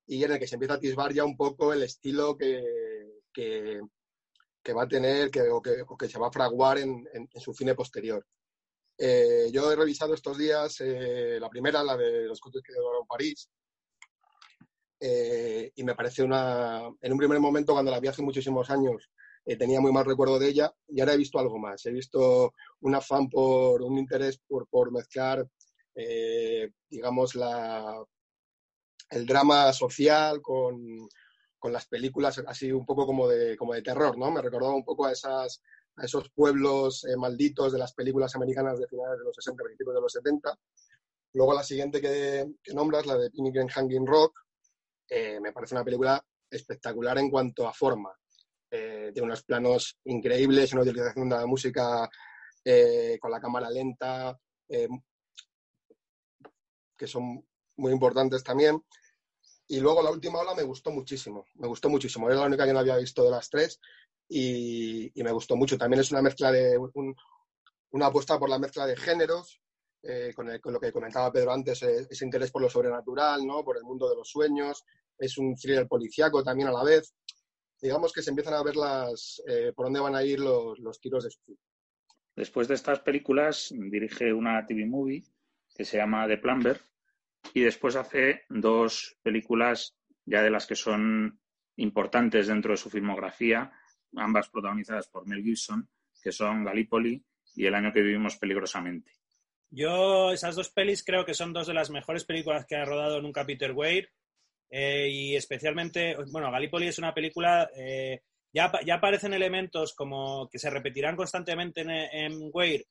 y 0.07 0.23
en 0.23 0.31
el 0.31 0.39
que 0.39 0.47
se 0.47 0.55
empieza 0.55 0.73
a 0.73 0.77
atisbar 0.77 1.13
ya 1.13 1.23
un 1.23 1.37
poco 1.37 1.71
el 1.71 1.83
estilo 1.83 2.35
que, 2.35 2.63
que, 3.31 3.79
va 4.73 4.83
a 4.83 4.87
tener 4.87 5.29
que, 5.29 5.41
o, 5.41 5.61
que, 5.61 6.09
se 6.09 6.17
va 6.17 6.29
a 6.29 6.31
fraguar 6.31 6.79
en, 6.79 7.07
en 7.13 7.29
su 7.39 7.53
cine 7.53 7.75
posterior. 7.75 8.25
Eh, 8.97 9.49
yo 9.51 9.71
he 9.71 9.75
revisado 9.75 10.15
estos 10.15 10.35
días 10.35 10.77
eh, 10.79 11.37
la 11.39 11.49
primera, 11.49 11.83
la 11.83 11.95
de 11.95 12.23
los 12.25 12.39
coches 12.39 12.63
que 12.63 12.73
en 12.73 13.07
París, 13.07 13.47
y 15.75 15.83
me 15.83 15.93
parece 15.93 16.23
una, 16.23 16.89
en 16.99 17.11
un 17.11 17.19
primer 17.19 17.39
momento, 17.39 17.73
cuando 17.73 17.91
la 17.91 17.99
vi 17.99 18.07
hace 18.07 18.23
muchísimos 18.23 18.71
años, 18.71 19.11
tenía 19.45 19.79
muy 19.79 19.91
mal 19.91 20.05
recuerdo 20.05 20.39
de 20.39 20.49
ella, 20.49 20.73
y 20.87 20.99
ahora 20.99 21.13
he 21.13 21.17
visto 21.17 21.39
algo 21.39 21.59
más. 21.59 21.85
He 21.85 21.91
visto 21.91 22.53
un 22.81 22.95
afán 22.95 23.29
por, 23.29 23.81
un 23.81 23.97
interés 23.97 24.39
por, 24.47 24.67
por 24.67 24.91
mezclar, 24.91 25.45
digamos, 26.89 27.35
la, 27.35 28.03
el 29.11 29.25
drama 29.25 29.71
social 29.71 30.41
con, 30.41 31.07
con 31.59 31.71
las 31.71 31.87
películas 31.87 32.41
así 32.47 32.71
un 32.71 32.85
poco 32.85 33.05
como 33.05 33.27
de, 33.27 33.55
como 33.55 33.73
de 33.73 33.81
terror, 33.81 34.17
¿no? 34.17 34.31
Me 34.31 34.41
recordaba 34.41 34.75
un 34.75 34.83
poco 34.83 35.05
a 35.05 35.11
esas 35.11 35.61
a 35.97 36.05
esos 36.05 36.29
pueblos 36.29 37.05
eh, 37.05 37.15
malditos 37.15 37.71
de 37.71 37.79
las 37.79 37.93
películas 37.93 38.35
americanas 38.35 38.79
de 38.79 38.87
finales 38.87 39.19
de 39.19 39.25
los 39.25 39.35
60, 39.35 39.63
principios 39.63 39.95
de 39.95 40.01
los 40.01 40.11
70. 40.11 40.59
Luego 41.33 41.53
la 41.53 41.63
siguiente 41.63 42.01
que, 42.01 42.45
nombras, 42.73 43.05
la 43.05 43.17
de 43.17 43.29
Pinique 43.29 43.59
and 43.59 43.71
Hanging 43.71 44.05
Rock, 44.05 44.39
eh, 45.09 45.39
me 45.39 45.51
parece 45.51 45.75
una 45.75 45.83
película 45.83 46.23
espectacular 46.49 47.17
en 47.17 47.29
cuanto 47.29 47.67
a 47.67 47.73
forma. 47.73 48.13
Eh, 48.71 49.11
tiene 49.13 49.25
unos 49.25 49.43
planos 49.43 49.97
increíbles, 50.05 50.73
una 50.73 50.81
utilización 50.81 51.29
de 51.29 51.35
la 51.35 51.45
música 51.45 52.09
con 53.21 53.29
la 53.29 53.39
cámara 53.39 53.69
lenta, 53.69 54.35
que 56.97 57.07
son 57.07 57.45
muy 57.77 57.91
importantes 57.91 58.43
también. 58.43 58.83
Y 59.67 59.79
luego 59.79 60.01
la 60.01 60.11
última 60.11 60.39
ola 60.39 60.53
me 60.53 60.63
gustó 60.63 60.91
muchísimo, 60.91 61.45
me 61.55 61.67
gustó 61.67 61.89
muchísimo. 61.89 62.27
Era 62.27 62.39
la 62.39 62.47
única 62.47 62.65
que 62.65 62.73
no 62.73 62.79
había 62.79 62.97
visto 62.97 63.23
de 63.23 63.31
las 63.31 63.49
tres 63.49 63.79
y, 64.29 65.11
me 65.15 65.31
gustó 65.31 65.55
mucho. 65.55 65.77
También 65.77 66.01
es 66.01 66.11
una 66.11 66.21
mezcla 66.21 66.51
de 66.51 66.77
una 67.91 68.07
apuesta 68.07 68.37
por 68.37 68.49
la 68.49 68.59
mezcla 68.59 68.85
de 68.85 68.95
géneros, 68.95 69.61
eh, 70.03 70.33
con, 70.35 70.47
lo 70.47 70.79
que 70.79 70.91
comentaba 70.91 71.31
Pedro 71.31 71.51
antes, 71.51 71.81
eh, 71.81 72.07
ese 72.09 72.25
interés 72.25 72.51
por 72.51 72.61
lo 72.61 72.69
sobrenatural, 72.69 73.45
¿no? 73.45 73.63
por 73.63 73.77
el 73.77 73.83
mundo 73.83 74.07
de 74.07 74.15
los 74.15 74.29
sueños, 74.29 74.83
es 75.17 75.37
un 75.37 75.55
thriller 75.55 75.87
policiaco 75.87 76.43
también 76.43 76.69
a 76.69 76.71
la 76.71 76.83
vez. 76.83 77.15
Digamos 77.85 78.11
que 78.11 78.23
se 78.23 78.31
empiezan 78.31 78.55
a 78.55 78.63
ver 78.63 78.75
las, 78.75 79.43
eh, 79.45 79.71
por 79.75 79.85
dónde 79.85 79.99
van 79.99 80.15
a 80.15 80.23
ir 80.23 80.39
los, 80.39 80.79
los 80.79 80.99
tiros 80.99 81.23
de 81.23 81.29
su 81.29 81.55
Después 82.35 82.67
de 82.67 82.73
estas 82.73 83.01
películas 83.01 83.71
dirige 83.77 84.33
una 84.33 84.65
TV 84.65 84.87
movie 84.87 85.23
que 85.75 85.85
se 85.85 85.97
llama 85.97 86.27
The 86.27 86.39
Plumber 86.39 86.81
y 87.53 87.61
después 87.61 87.95
hace 87.95 88.41
dos 88.49 89.19
películas 89.21 89.95
ya 90.25 90.41
de 90.41 90.49
las 90.49 90.65
que 90.65 90.75
son 90.75 91.39
importantes 91.75 92.47
dentro 92.47 92.71
de 92.71 92.77
su 92.77 92.89
filmografía, 92.89 93.71
ambas 94.15 94.49
protagonizadas 94.49 95.07
por 95.07 95.27
Mel 95.27 95.43
Gibson, 95.43 95.87
que 96.23 96.31
son 96.31 96.63
Gallipoli 96.63 97.23
y 97.53 97.67
El 97.67 97.75
año 97.75 97.93
que 97.93 98.01
vivimos 98.01 98.37
peligrosamente. 98.37 99.11
Yo 99.69 100.31
esas 100.31 100.55
dos 100.55 100.71
pelis 100.71 101.03
creo 101.03 101.23
que 101.23 101.35
son 101.35 101.53
dos 101.53 101.67
de 101.67 101.75
las 101.75 101.91
mejores 101.91 102.25
películas 102.25 102.65
que 102.65 102.77
ha 102.77 102.83
rodado 102.83 103.21
nunca 103.21 103.45
Peter 103.45 103.73
Weir 103.73 104.09
eh, 104.69 105.07
y 105.09 105.35
especialmente, 105.35 106.15
bueno, 106.31 106.51
Gallipoli 106.51 106.87
es 106.87 106.97
una 106.97 107.13
película, 107.13 107.69
eh, 107.75 108.21
ya, 108.53 108.71
ya, 108.85 108.95
aparecen 108.95 109.33
elementos 109.33 109.93
como 109.93 110.49
que 110.49 110.59
se 110.59 110.69
repetirán 110.69 111.15
constantemente 111.15 111.81
en, 111.81 111.89
en 111.89 112.49
Weir, 112.53 112.85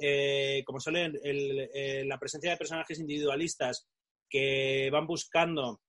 eh, 0.00 0.62
como 0.64 0.80
suele 0.80 1.12
la 2.04 2.18
presencia 2.18 2.50
de 2.50 2.56
personajes 2.56 2.98
individualistas 2.98 3.86
que 4.28 4.88
van 4.90 5.06
buscando 5.06 5.80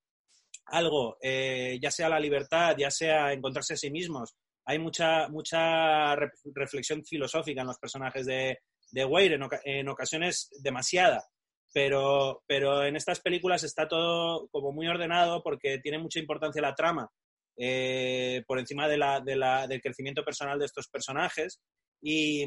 algo, 0.65 1.17
ya 1.21 1.91
sea 1.91 2.09
la 2.09 2.19
libertad, 2.19 2.75
ya 2.77 2.91
sea 2.91 3.31
encontrarse 3.31 3.73
a 3.73 3.77
sí 3.77 3.89
mismos, 3.89 4.35
hay 4.65 4.79
mucha, 4.79 5.29
mucha 5.29 6.13
reflexión 6.53 7.03
filosófica 7.05 7.61
en 7.61 7.67
los 7.67 7.79
personajes 7.79 8.25
de, 8.25 8.59
de 8.91 9.05
Weir, 9.05 9.39
en, 9.63 9.87
ocasiones 9.87 10.49
demasiada. 10.61 11.25
Pero, 11.73 12.43
pero 12.47 12.85
en 12.85 12.95
estas 12.95 13.19
películas 13.19 13.63
está 13.63 13.87
todo 13.87 14.47
como 14.49 14.71
muy 14.71 14.87
ordenado 14.87 15.43
porque 15.43 15.79
tiene 15.79 15.99
mucha 15.99 16.19
importancia 16.19 16.61
la 16.61 16.75
trama. 16.75 17.09
eh, 17.57 18.43
por 18.47 18.59
encima 18.59 18.87
de 18.87 18.97
la, 18.97 19.19
del 19.67 19.81
crecimiento 19.81 20.23
personal 20.23 20.59
de 20.59 20.65
estos 20.65 20.87
personajes. 20.87 21.59
Y, 22.01 22.45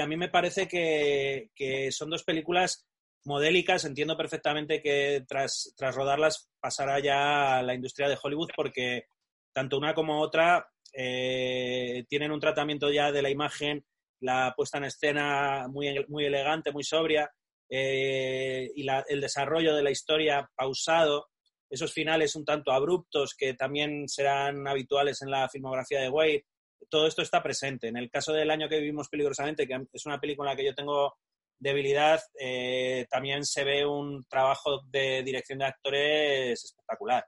a 0.00 0.06
mí 0.06 0.16
me 0.16 0.28
parece 0.28 0.66
que, 0.66 1.88
son 1.90 2.10
dos 2.10 2.24
películas 2.24 2.86
modélicas. 3.24 3.84
Entiendo 3.84 4.16
perfectamente 4.16 4.82
que 4.82 5.24
tras, 5.26 5.72
tras 5.76 5.94
rodarlas 5.94 6.50
pasará 6.60 6.98
ya 7.00 7.58
a 7.58 7.62
la 7.62 7.74
industria 7.74 8.08
de 8.08 8.18
Hollywood 8.20 8.50
porque 8.54 9.04
tanto 9.52 9.78
una 9.78 9.94
como 9.94 10.20
otra 10.20 10.68
eh, 10.92 12.04
tienen 12.08 12.32
un 12.32 12.40
tratamiento 12.40 12.90
ya 12.90 13.12
de 13.12 13.22
la 13.22 13.30
imagen, 13.30 13.84
la 14.20 14.52
puesta 14.56 14.78
en 14.78 14.84
escena 14.84 15.66
muy, 15.68 16.04
muy 16.08 16.24
elegante, 16.24 16.72
muy 16.72 16.84
sobria, 16.84 17.30
eh, 17.68 18.70
y 18.74 18.86
el 19.08 19.20
desarrollo 19.20 19.74
de 19.74 19.82
la 19.82 19.90
historia 19.90 20.48
pausado, 20.54 21.28
esos 21.68 21.92
finales 21.92 22.36
un 22.36 22.44
tanto 22.44 22.72
abruptos 22.72 23.34
que 23.34 23.54
también 23.54 24.08
serán 24.08 24.68
habituales 24.68 25.22
en 25.22 25.30
la 25.30 25.48
filmografía 25.48 26.00
de 26.00 26.08
Wade, 26.08 26.44
todo 26.88 27.06
esto 27.06 27.22
está 27.22 27.42
presente. 27.42 27.88
En 27.88 27.96
el 27.96 28.10
caso 28.10 28.32
del 28.32 28.50
año 28.50 28.68
que 28.68 28.78
vivimos 28.78 29.08
peligrosamente, 29.08 29.66
que 29.66 29.86
es 29.92 30.06
una 30.06 30.20
película 30.20 30.50
en 30.50 30.56
la 30.56 30.60
que 30.60 30.66
yo 30.66 30.74
tengo 30.74 31.14
debilidad, 31.58 32.20
eh, 32.38 33.06
también 33.10 33.44
se 33.44 33.64
ve 33.64 33.86
un 33.86 34.24
trabajo 34.28 34.82
de 34.90 35.22
dirección 35.22 35.58
de 35.58 35.64
actores 35.64 36.64
espectacular. 36.64 37.24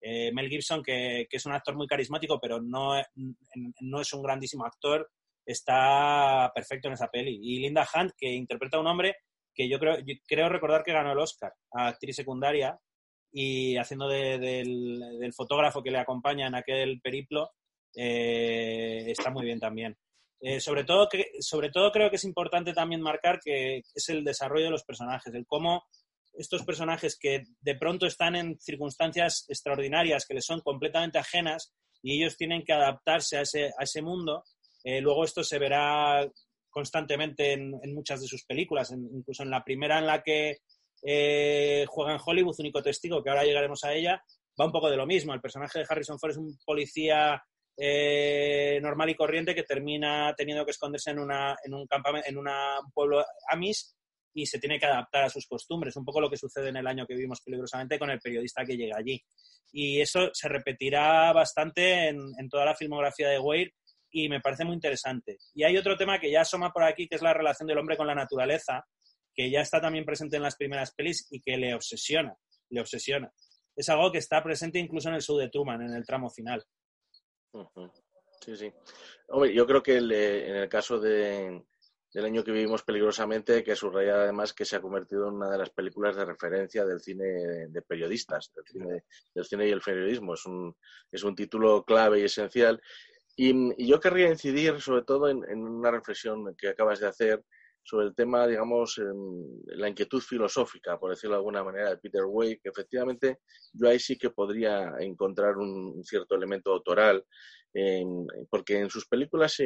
Eh, 0.00 0.32
Mel 0.32 0.48
Gibson, 0.48 0.82
que, 0.82 1.26
es 1.30 1.46
un 1.46 1.52
actor 1.52 1.74
muy 1.76 1.86
carismático, 1.86 2.38
pero 2.40 2.60
no, 2.60 3.02
no 3.80 4.00
es 4.00 4.12
un 4.12 4.22
grandísimo 4.22 4.64
actor, 4.64 5.10
está 5.44 6.50
perfecto 6.54 6.88
en 6.88 6.94
esa 6.94 7.08
peli. 7.08 7.38
Y 7.42 7.60
Linda 7.60 7.86
Hunt, 7.94 8.12
que 8.16 8.28
interpreta 8.28 8.76
a 8.76 8.80
un 8.80 8.86
hombre 8.86 9.16
que 9.54 9.68
yo 9.68 9.78
creo, 9.78 9.96
creo 10.26 10.48
recordar 10.48 10.82
que 10.82 10.92
ganó 10.92 11.12
el 11.12 11.18
Oscar 11.18 11.52
a 11.72 11.88
actriz 11.88 12.16
secundaria 12.16 12.78
y 13.32 13.76
haciendo 13.76 14.08
del, 14.08 15.32
fotógrafo 15.34 15.82
que 15.82 15.90
le 15.90 15.98
acompaña 15.98 16.46
en 16.46 16.54
aquel 16.54 17.00
periplo, 17.00 17.50
eh, 17.94 19.04
está 19.06 19.30
muy 19.30 19.44
bien 19.44 19.60
también. 19.60 19.96
Eh, 20.40 20.58
sobre, 20.58 20.84
todo, 20.84 21.08
sobre 21.40 21.70
todo 21.70 21.92
creo 21.92 22.08
que 22.08 22.16
es 22.16 22.24
importante 22.24 22.72
también 22.72 23.02
marcar 23.02 23.40
que 23.44 23.82
es 23.94 24.08
el 24.08 24.24
desarrollo 24.24 24.66
de 24.66 24.70
los 24.70 24.84
personajes, 24.84 25.34
el 25.34 25.46
cómo 25.46 25.84
estos 26.32 26.64
personajes 26.64 27.18
que 27.18 27.44
de 27.60 27.74
pronto 27.74 28.06
están 28.06 28.36
en 28.36 28.58
circunstancias 28.58 29.44
extraordinarias 29.48 30.24
que 30.26 30.34
les 30.34 30.46
son 30.46 30.60
completamente 30.60 31.18
ajenas 31.18 31.74
y 32.02 32.18
ellos 32.18 32.36
tienen 32.36 32.64
que 32.64 32.72
adaptarse 32.72 33.36
a 33.36 33.42
ese, 33.42 33.66
a 33.78 33.82
ese 33.82 34.00
mundo, 34.00 34.44
eh, 34.82 35.00
luego 35.00 35.24
esto 35.24 35.44
se 35.44 35.58
verá 35.58 36.26
constantemente 36.70 37.52
en, 37.52 37.94
muchas 37.94 38.20
de 38.20 38.28
sus 38.28 38.44
películas, 38.44 38.92
incluso 38.92 39.42
en 39.42 39.50
la 39.50 39.62
primera 39.62 39.98
en 39.98 40.06
la 40.06 40.22
que 40.22 40.58
eh, 41.02 41.84
juega 41.88 42.12
en 42.12 42.20
Hollywood, 42.24 42.56
único 42.58 42.82
testigo, 42.82 43.22
que 43.22 43.30
ahora 43.30 43.44
llegaremos 43.44 43.84
a 43.84 43.92
ella, 43.92 44.22
va 44.58 44.66
un 44.66 44.72
poco 44.72 44.90
de 44.90 44.96
lo 44.96 45.06
mismo. 45.06 45.34
El 45.34 45.40
personaje 45.40 45.78
de 45.78 45.86
Harrison 45.88 46.18
Ford 46.18 46.30
es 46.30 46.36
un 46.36 46.56
policía 46.64 47.42
eh, 47.76 48.78
normal 48.82 49.10
y 49.10 49.14
corriente 49.14 49.54
que 49.54 49.62
termina 49.62 50.34
teniendo 50.36 50.64
que 50.64 50.70
esconderse 50.72 51.10
en, 51.10 51.18
una, 51.18 51.56
en 51.64 51.74
un 51.74 51.86
campamento, 51.86 52.28
en 52.28 52.38
un 52.38 52.46
pueblo 52.92 53.24
amis 53.48 53.96
y 54.32 54.46
se 54.46 54.58
tiene 54.58 54.78
que 54.78 54.86
adaptar 54.86 55.24
a 55.24 55.30
sus 55.30 55.46
costumbres, 55.46 55.96
un 55.96 56.04
poco 56.04 56.20
lo 56.20 56.30
que 56.30 56.36
sucede 56.36 56.68
en 56.68 56.76
el 56.76 56.86
año 56.86 57.06
que 57.06 57.14
vivimos 57.14 57.40
peligrosamente 57.40 57.98
con 57.98 58.10
el 58.10 58.20
periodista 58.20 58.64
que 58.64 58.76
llega 58.76 58.96
allí. 58.96 59.20
Y 59.72 60.00
eso 60.00 60.30
se 60.32 60.48
repetirá 60.48 61.32
bastante 61.32 62.08
en, 62.08 62.18
en 62.38 62.48
toda 62.48 62.64
la 62.64 62.76
filmografía 62.76 63.28
de 63.28 63.40
Weir 63.40 63.72
y 64.10 64.28
me 64.28 64.40
parece 64.40 64.64
muy 64.64 64.74
interesante. 64.74 65.38
Y 65.54 65.64
hay 65.64 65.76
otro 65.76 65.96
tema 65.96 66.18
que 66.18 66.30
ya 66.30 66.42
asoma 66.42 66.72
por 66.72 66.84
aquí, 66.84 67.06
que 67.08 67.16
es 67.16 67.22
la 67.22 67.34
relación 67.34 67.66
del 67.66 67.78
hombre 67.78 67.96
con 67.96 68.06
la 68.06 68.14
naturaleza, 68.14 68.84
que 69.34 69.50
ya 69.50 69.60
está 69.60 69.80
también 69.80 70.04
presente 70.04 70.36
en 70.36 70.42
las 70.42 70.56
primeras 70.56 70.94
pelis 70.94 71.26
y 71.30 71.40
que 71.40 71.56
le 71.56 71.74
obsesiona, 71.74 72.34
le 72.70 72.80
obsesiona. 72.80 73.32
Es 73.76 73.88
algo 73.88 74.10
que 74.10 74.18
está 74.18 74.42
presente 74.42 74.78
incluso 74.78 75.08
en 75.08 75.14
el 75.14 75.22
show 75.22 75.38
de 75.38 75.48
Truman, 75.48 75.82
en 75.82 75.94
el 75.94 76.04
tramo 76.04 76.28
final. 76.30 76.64
Sí, 78.40 78.56
sí. 78.56 78.72
Hombre, 79.28 79.54
yo 79.54 79.66
creo 79.66 79.82
que 79.82 79.96
en 79.96 80.10
el 80.56 80.68
caso 80.68 80.98
de, 80.98 81.62
del 82.12 82.24
año 82.24 82.42
que 82.42 82.52
vivimos 82.52 82.82
peligrosamente, 82.82 83.62
que 83.62 83.76
subraya 83.76 84.14
además 84.14 84.52
que 84.52 84.64
se 84.64 84.76
ha 84.76 84.80
convertido 84.80 85.28
en 85.28 85.34
una 85.34 85.50
de 85.50 85.58
las 85.58 85.70
películas 85.70 86.16
de 86.16 86.24
referencia 86.24 86.84
del 86.84 87.00
cine 87.00 87.68
de 87.68 87.82
periodistas, 87.82 88.50
del 88.54 88.64
cine, 88.64 89.04
del 89.34 89.44
cine 89.44 89.68
y 89.68 89.70
el 89.70 89.80
periodismo. 89.80 90.34
Es 90.34 90.44
un, 90.46 90.74
es 91.10 91.22
un 91.22 91.36
título 91.36 91.84
clave 91.84 92.20
y 92.20 92.24
esencial. 92.24 92.80
Y, 93.36 93.86
yo 93.86 94.00
querría 94.00 94.28
incidir 94.28 94.80
sobre 94.80 95.02
todo 95.02 95.28
en, 95.28 95.44
una 95.44 95.90
reflexión 95.90 96.54
que 96.56 96.68
acabas 96.68 97.00
de 97.00 97.08
hacer 97.08 97.42
sobre 97.82 98.06
el 98.06 98.14
tema, 98.14 98.46
digamos, 98.46 99.00
la 99.66 99.88
inquietud 99.88 100.20
filosófica, 100.20 100.98
por 100.98 101.10
decirlo 101.10 101.36
de 101.36 101.38
alguna 101.38 101.64
manera, 101.64 101.90
de 101.90 101.96
Peter 101.96 102.24
Way, 102.24 102.58
que 102.58 102.68
efectivamente 102.68 103.38
yo 103.72 103.88
ahí 103.88 103.98
sí 103.98 104.18
que 104.18 104.30
podría 104.30 104.94
encontrar 105.00 105.56
un, 105.56 106.04
cierto 106.04 106.34
elemento 106.34 106.72
autoral, 106.72 107.24
porque 108.50 108.78
en 108.78 108.90
sus 108.90 109.06
películas 109.06 109.58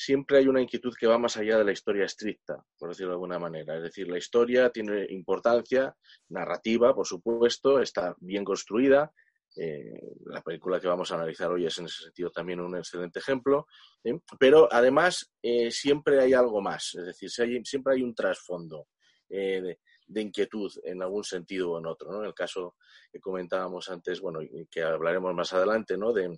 siempre 0.00 0.38
hay 0.38 0.48
una 0.48 0.62
inquietud 0.62 0.94
que 0.98 1.06
va 1.06 1.18
más 1.18 1.36
allá 1.36 1.58
de 1.58 1.64
la 1.64 1.72
historia 1.72 2.06
estricta, 2.06 2.64
por 2.78 2.88
decirlo 2.88 3.10
de 3.10 3.16
alguna 3.16 3.38
manera. 3.38 3.76
Es 3.76 3.82
decir, 3.82 4.08
la 4.08 4.16
historia 4.16 4.70
tiene 4.70 5.06
importancia 5.10 5.94
narrativa, 6.30 6.94
por 6.94 7.06
supuesto, 7.06 7.80
está 7.80 8.14
bien 8.18 8.42
construida, 8.42 9.12
eh, 9.56 10.14
la 10.26 10.42
película 10.42 10.80
que 10.80 10.86
vamos 10.86 11.10
a 11.10 11.16
analizar 11.16 11.50
hoy 11.50 11.66
es 11.66 11.76
en 11.78 11.86
ese 11.86 12.04
sentido 12.04 12.30
también 12.30 12.60
un 12.60 12.76
excelente 12.76 13.18
ejemplo, 13.18 13.66
¿eh? 14.04 14.18
pero 14.38 14.68
además 14.70 15.32
eh, 15.42 15.70
siempre 15.70 16.20
hay 16.20 16.34
algo 16.34 16.60
más, 16.60 16.94
es 16.94 17.06
decir, 17.06 17.30
siempre 17.64 17.94
hay 17.94 18.02
un 18.02 18.14
trasfondo 18.14 18.88
de, 19.28 19.78
inquietud 20.14 20.72
en 20.84 21.02
algún 21.02 21.22
sentido 21.24 21.72
o 21.72 21.78
en 21.78 21.86
otro. 21.86 22.18
En 22.18 22.26
el 22.26 22.34
caso 22.34 22.76
que 23.12 23.20
comentábamos 23.20 23.88
antes, 23.88 24.20
bueno, 24.20 24.40
que 24.70 24.82
hablaremos 24.82 25.34
más 25.34 25.52
adelante, 25.52 25.96
¿no? 25.96 26.12
de, 26.12 26.36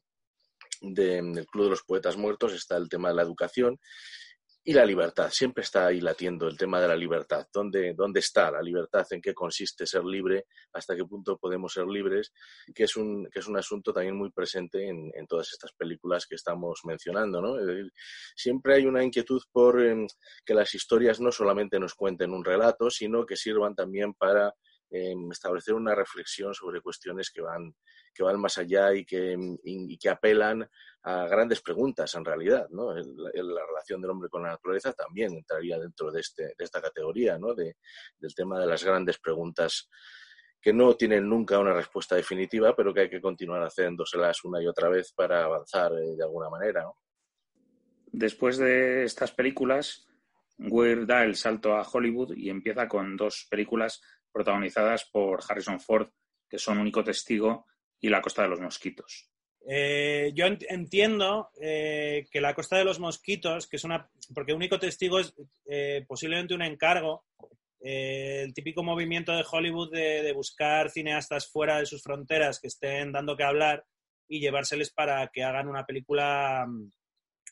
del 0.81 1.46
Club 1.46 1.64
de 1.64 1.70
los 1.70 1.83
Poetas 1.83 2.16
Muertos 2.16 2.53
está 2.53 2.77
el 2.77 2.88
tema 2.88 3.09
de 3.09 3.14
la 3.14 3.22
educación 3.22 3.79
y 4.64 4.72
la 4.72 4.85
libertad. 4.85 5.29
Siempre 5.31 5.64
está 5.64 5.87
ahí 5.87 6.01
latiendo 6.01 6.46
el 6.46 6.57
tema 6.57 6.81
de 6.81 6.87
la 6.87 6.94
libertad. 6.94 7.48
¿Dónde, 7.53 7.94
¿Dónde 7.94 8.20
está 8.20 8.51
la 8.51 8.62
libertad? 8.62 9.05
¿En 9.11 9.20
qué 9.20 9.35
consiste 9.35 9.87
ser 9.87 10.05
libre? 10.05 10.46
¿Hasta 10.72 10.94
qué 10.94 11.05
punto 11.05 11.37
podemos 11.37 11.72
ser 11.72 11.87
libres? 11.87 12.33
Que 12.72 12.85
es 12.85 12.96
un, 12.96 13.29
que 13.31 13.40
es 13.40 13.48
un 13.48 13.57
asunto 13.57 13.92
también 13.92 14.16
muy 14.16 14.31
presente 14.31 14.87
en, 14.88 15.11
en 15.14 15.27
todas 15.27 15.48
estas 15.53 15.72
películas 15.72 16.27
que 16.27 16.37
estamos 16.37 16.81
mencionando. 16.85 17.40
¿no? 17.40 17.57
siempre 18.37 18.75
hay 18.77 18.87
una 18.87 19.03
inquietud 19.03 19.42
por 19.51 19.83
em, 19.83 20.07
que 20.44 20.55
las 20.55 20.75
historias 20.75 21.20
no 21.20 21.33
solamente 21.33 21.81
nos 21.81 21.94
cuenten 21.94 22.33
un 22.33 22.44
relato, 22.44 22.88
sino 22.90 23.27
que 23.27 23.37
sirvan 23.37 23.75
también 23.75 24.14
para 24.14 24.55
establecer 25.31 25.74
una 25.74 25.94
reflexión 25.94 26.55
sobre 26.55 26.81
cuestiones 26.81 27.31
que 27.31 27.40
van, 27.40 27.74
que 28.14 28.22
van 28.22 28.40
más 28.40 28.59
allá 28.59 28.94
y 28.94 29.05
que, 29.05 29.37
y 29.64 29.98
que 29.98 30.09
apelan 30.09 30.68
a 31.05 31.26
grandes 31.26 31.61
preguntas 31.61 32.14
en 32.14 32.24
realidad, 32.24 32.68
¿no? 32.70 32.94
La, 32.94 33.66
relación 33.66 34.00
del 34.00 34.11
hombre 34.11 34.28
con 34.28 34.42
la 34.42 34.50
naturaleza 34.50 34.92
también 34.92 35.33
entraría 35.33 35.78
dentro 35.78 36.12
de, 36.12 36.20
este, 36.20 36.55
de 36.57 36.64
esta 36.64 36.81
categoría, 36.81 37.38
¿no? 37.38 37.55
De, 37.55 37.76
del 38.18 38.35
tema 38.35 38.61
de 38.61 38.66
las 38.66 38.85
grandes 38.85 39.18
preguntas 39.18 39.88
que 40.61 40.72
no 40.72 40.94
tienen 40.94 41.28
nunca 41.28 41.59
una 41.59 41.72
respuesta 41.72 42.14
definitiva, 42.14 42.76
pero 42.76 42.94
que 42.94 43.00
hay 43.00 43.11
que 43.11 43.20
continuar 43.20 43.62
haciéndoselas 43.62 44.44
una 44.44 44.62
y 44.62 44.68
otra 44.68 44.88
vez 44.88 45.12
para 45.12 45.44
avanzar 45.44 45.92
eh, 45.92 46.14
de 46.16 46.22
alguna 46.22 46.48
manera. 46.48 46.85
Después 48.07 48.59
de 48.59 49.02
estas 49.02 49.33
películas, 49.33 50.07
Weir 50.59 51.05
da 51.05 51.24
el 51.24 51.35
salto 51.35 51.74
a 51.74 51.83
Hollywood 51.83 52.37
y 52.37 52.48
empieza 52.48 52.87
con 52.87 53.16
dos 53.16 53.48
películas 53.50 54.00
protagonizadas 54.33 55.05
por 55.05 55.40
Harrison 55.47 55.81
Ford, 55.81 56.09
que 56.49 56.59
son 56.59 56.79
Único 56.79 57.05
Testigo 57.05 57.66
y 58.01 58.09
La 58.09 58.21
Costa 58.21 58.42
de 58.42 58.49
los 58.49 58.61
Mosquitos. 58.61 59.33
Eh, 59.64 60.33
yo 60.35 60.47
entiendo 60.47 61.51
eh, 61.61 62.27
que 62.31 62.40
la 62.40 62.55
Costa 62.55 62.77
de 62.77 62.85
los 62.85 62.99
Mosquitos, 62.99 63.68
que 63.68 63.77
es 63.77 63.85
una. 63.85 64.11
porque 64.35 64.53
único 64.53 64.79
testigo 64.79 65.21
es 65.21 65.35
eh, 65.66 66.05
posiblemente 66.07 66.55
un 66.55 66.62
encargo, 66.62 67.25
el 67.81 68.55
típico 68.55 68.83
movimiento 68.83 69.33
de 69.33 69.45
Hollywood 69.49 69.92
de, 69.92 70.33
buscar 70.33 70.90
cineastas 70.90 71.51
fuera 71.51 71.79
de 71.79 71.87
sus 71.87 72.01
fronteras 72.01 72.61
que 72.61 72.68
estén 72.68 73.11
dando 73.11 73.37
que 73.37 73.42
hablar 73.42 73.85
y 74.29 74.40
llevárseles 74.40 74.90
para 74.90 75.27
que 75.29 75.42
hagan 75.42 75.68
una 75.68 75.85
película 75.85 76.64
mm, 76.66 76.90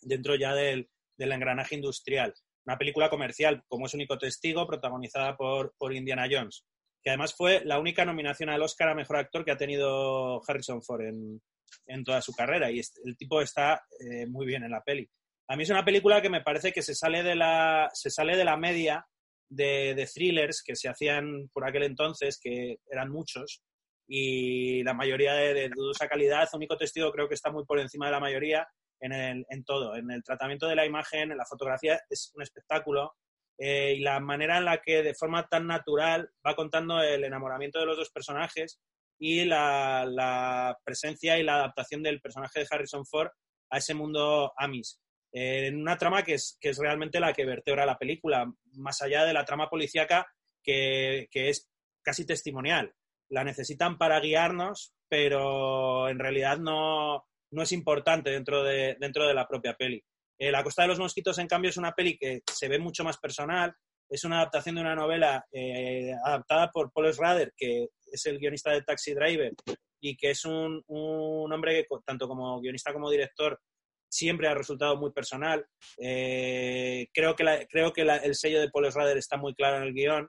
dentro 0.03 0.37
ya 0.37 0.55
del, 0.55 0.89
engranaje 1.19 1.75
industrial. 1.75 2.33
Una 2.67 2.79
película 2.79 3.09
comercial, 3.09 3.63
como 3.69 3.87
es 3.87 3.95
único 3.95 4.19
testigo, 4.19 4.67
protagonizada 4.67 5.37
por, 5.37 5.75
por 5.79 5.95
Indiana 5.95 6.29
Jones, 6.31 6.65
que 7.03 7.11
además 7.11 7.35
fue 7.35 7.63
la 7.65 7.79
única 7.79 8.05
nominación 8.05 8.51
al 8.51 8.63
Oscar 8.63 8.91
a 8.91 8.95
Mejor 8.95 9.17
Actor 9.17 9.45
que 9.45 9.53
ha 9.53 9.57
tenido 9.57 10.43
Harrison 10.47 10.83
Ford 10.83 11.03
en, 11.03 11.41
en 11.87 12.05
toda 12.05 12.21
su 12.21 12.33
carrera 12.33 12.71
y 12.71 12.81
el 13.05 13.17
tipo 13.17 13.41
está 13.41 13.83
eh, 13.99 14.27
muy 14.27 14.47
bien 14.47 14.65
en 14.65 14.71
la 14.71 14.83
peli. 14.83 15.09
A 15.49 15.57
mí 15.57 15.65
es 15.65 15.71
una 15.71 15.85
película 15.85 16.23
que 16.23 16.31
me 16.31 16.43
parece 16.43 16.73
que 16.73 16.83
se 16.83 16.95
sale 16.95 17.23
de 17.23 17.35
la, 17.35 17.91
se 17.93 18.11
sale 18.11 18.37
de 18.37 18.45
la 18.45 18.57
media 18.57 19.05
de, 19.49 20.09
thrillers 20.13 20.63
que 20.63 20.77
se 20.77 20.89
hacían 20.89 21.49
por 21.53 21.67
aquel 21.67 21.83
entonces, 21.83 22.39
que 22.41 22.79
eran 22.89 23.11
muchos, 23.11 23.63
y 24.07 24.83
la 24.85 24.95
mayoría 24.95 25.35
de, 25.35 25.69
dudosa 25.69 26.09
calidad. 26.09 26.49
Único 26.53 26.77
testigo 26.77 27.11
creo 27.11 27.29
que 27.29 27.35
está 27.35 27.51
muy 27.51 27.65
por 27.65 27.81
encima 27.81 28.07
de 28.07 28.13
la 28.13 28.21
mayoría 28.21 28.69
en, 29.01 29.13
el, 29.13 29.47
en 29.49 29.65
todo, 29.65 29.97
en 29.97 30.11
el 30.11 30.23
tratamiento 30.23 30.69
de 30.69 30.77
la 30.77 30.87
imagen, 30.87 31.33
en 31.33 31.39
la 31.39 31.47
fotografía, 31.47 32.01
es 32.09 32.33
un 32.35 32.43
espectáculo. 32.43 33.17
Eh, 33.59 33.95
y 33.99 34.01
la 34.01 34.21
manera 34.21 34.57
en 34.57 34.65
la 34.65 34.81
que 34.81 35.03
de 35.03 35.15
forma 35.15 35.47
tan 35.47 35.67
natural 35.67 36.31
va 36.47 36.55
contando 36.55 37.03
el 37.03 37.25
enamoramiento 37.25 37.79
de 37.79 37.85
los 37.85 37.97
dos 37.97 38.11
personajes 38.11 38.81
y 39.19 39.45
la, 39.45 40.79
presencia 40.83 41.39
y 41.39 41.43
la 41.43 41.57
adaptación 41.57 42.03
del 42.03 42.23
personaje 42.23 42.61
de 42.61 42.67
Harrison 42.71 43.05
Ford 43.05 43.31
a 43.71 43.79
ese 43.79 43.93
mundo 43.93 44.53
Amis. 44.57 44.99
Eh, 45.33 45.67
en 45.67 45.81
una 45.81 45.99
trama 45.99 46.23
que 46.23 46.35
es, 46.35 46.57
que 46.59 46.71
es 46.71 46.79
realmente 46.79 47.21
la 47.21 47.35
que 47.35 47.45
vertebra 47.45 47.85
la 47.85 47.99
película, 47.99 48.51
más 48.73 49.03
allá 49.03 49.25
de 49.25 49.35
la 49.35 49.45
trama 49.45 49.69
policíaca 49.69 50.27
que, 50.63 51.29
es 51.33 51.71
casi 52.03 52.27
testimonial. 52.27 52.95
La 53.29 53.45
necesitan 53.45 53.99
para 53.99 54.21
guiarnos, 54.21 54.95
pero 55.09 56.09
en 56.09 56.19
realidad 56.19 56.59
no, 56.59 57.27
no 57.51 57.63
es 57.63 57.73
importante 57.73 58.31
dentro 58.31 58.63
de, 58.63 58.97
dentro 58.99 59.27
de 59.27 59.35
la 59.35 59.47
propia 59.47 59.75
peli. 59.75 60.03
Eh, 60.39 60.51
la 60.51 60.63
Costa 60.63 60.83
de 60.83 60.89
los 60.89 60.99
Mosquitos, 60.99 61.39
en 61.39 61.47
cambio, 61.47 61.69
es 61.69 61.77
una 61.77 61.93
peli 61.93 62.17
que 62.17 62.43
se 62.51 62.69
ve 62.69 62.79
mucho 62.79 63.05
más 63.05 63.19
personal. 63.19 63.75
Es 64.09 64.25
una 64.25 64.39
adaptación 64.39 64.75
de 64.75 64.81
una 64.81 64.95
novela 64.95 65.45
eh, 65.53 66.13
adaptada 66.25 66.71
por 66.73 66.91
Paul 66.93 67.13
Schrader, 67.13 67.53
que 67.57 67.89
es 68.11 68.27
el 68.27 68.39
guionista 68.39 68.71
de 68.73 68.83
Taxi 68.83 69.15
Driver 69.15 69.53
y 70.01 70.17
que 70.17 70.31
es 70.31 70.45
un, 70.45 70.83
hombre 70.89 71.87
que, 71.87 71.97
tanto 72.05 72.27
como 72.27 72.61
guionista 72.61 72.93
como 72.93 73.11
director, 73.11 73.61
siempre 74.09 74.49
ha 74.49 74.55
resultado 74.55 74.97
muy 74.97 75.13
personal. 75.13 75.65
Eh, 75.99 77.07
creo 77.13 77.37
que, 77.37 77.67
creo 77.71 77.93
que 77.93 78.03
el 78.03 78.35
sello 78.35 78.61
de 78.61 78.71
Paul 78.71 78.91
Schrader 78.91 79.19
está 79.19 79.37
muy 79.37 79.55
claro 79.55 79.77
en 79.77 79.83
el 79.85 79.95
guion. 79.95 80.29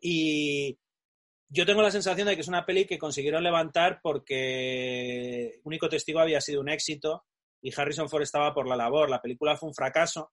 Y 0.00 0.78
yo 1.48 1.64
tengo 1.64 1.82
la 1.82 1.90
sensación 1.90 2.26
de 2.26 2.34
que 2.34 2.40
es 2.40 2.48
una 2.48 2.66
peli 2.66 2.86
que 2.86 2.98
consiguieron 2.98 3.42
levantar 3.42 4.00
porque 4.02 5.60
Único 5.64 5.88
Testigo 5.88 6.20
había 6.20 6.40
sido 6.40 6.60
un 6.60 6.68
éxito 6.68 7.24
y 7.62 7.72
Harrison 7.76 8.08
Ford 8.08 8.22
estaba 8.22 8.52
por 8.52 8.68
la 8.68 8.76
labor. 8.76 9.10
La 9.10 9.22
película 9.22 9.56
fue 9.56 9.68
un 9.68 9.74
fracaso. 9.74 10.32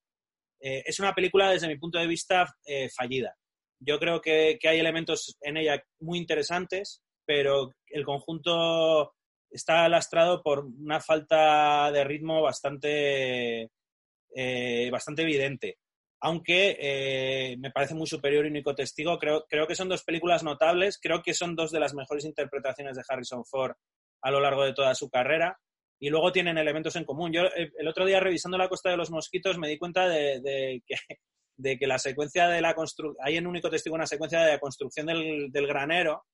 Eh, 0.59 0.83
es 0.85 0.99
una 0.99 1.13
película, 1.13 1.49
desde 1.49 1.67
mi 1.67 1.77
punto 1.77 1.99
de 1.99 2.07
vista, 2.07 2.55
eh, 2.65 2.89
fallida. 2.89 3.35
Yo 3.79 3.99
creo 3.99 4.21
que, 4.21 4.57
hay 4.63 4.79
elementos 4.79 5.37
en 5.41 5.57
ella 5.57 5.83
muy 5.99 6.17
interesantes, 6.17 7.01
pero 7.25 7.71
el 7.87 8.05
conjunto 8.05 9.13
está 9.49 9.87
lastrado 9.89 10.41
por 10.41 10.65
una 10.65 10.99
falta 10.99 11.91
de 11.91 12.03
ritmo 12.03 12.41
bastante, 12.41 13.69
eh, 14.35 14.89
bastante 14.91 15.23
evidente. 15.23 15.77
Aunque 16.25 17.57
me 17.59 17.69
parece 17.71 17.95
muy 17.95 18.07
superior 18.07 18.45
y 18.45 18.49
único 18.49 18.73
testigo, 18.73 19.19
creo, 19.19 19.45
creo 19.49 19.67
que 19.67 19.75
son 19.75 19.89
dos 19.89 20.03
películas 20.03 20.41
notables, 20.41 20.97
creo 21.01 21.21
que 21.21 21.33
son 21.33 21.53
dos 21.53 21.69
de 21.71 21.81
las 21.81 21.93
mejores 21.93 22.23
interpretaciones 22.23 22.95
de 22.95 23.03
Harrison 23.07 23.43
Ford 23.43 23.75
a 24.21 24.31
lo 24.31 24.39
largo 24.39 24.63
de 24.63 24.73
toda 24.73 24.95
su 24.95 25.09
carrera 25.09 25.59
y 26.03 26.09
luego 26.09 26.33
tienen 26.33 26.57
elementos 26.57 26.95
en 26.95 27.05
común. 27.05 27.31
Yo 27.31 27.43
eh, 27.55 27.71
el 27.77 27.87
otro 27.87 28.05
día 28.05 28.19
revisando 28.19 28.57
la 28.57 28.67
Costa 28.67 28.89
de 28.89 28.97
los 28.97 29.09
Mosquitos 29.09 29.57
me 29.57 29.69
di 29.69 29.77
cuenta 29.77 30.07
de, 30.07 30.81
que, 30.85 30.95
de 31.57 31.77
que, 31.77 31.87
la 31.87 31.97
secuencia 31.97 32.47
de 32.47 32.61
la 32.61 32.73
construcción, 32.73 33.25
hay 33.25 33.37
en 33.37 33.47
único 33.47 33.69
testigo 33.69 33.95
una 33.95 34.05
secuencia 34.05 34.41
de 34.41 34.51
la 34.51 34.59
construcción 34.59 35.05
del, 35.05 35.67
granero 35.67 36.25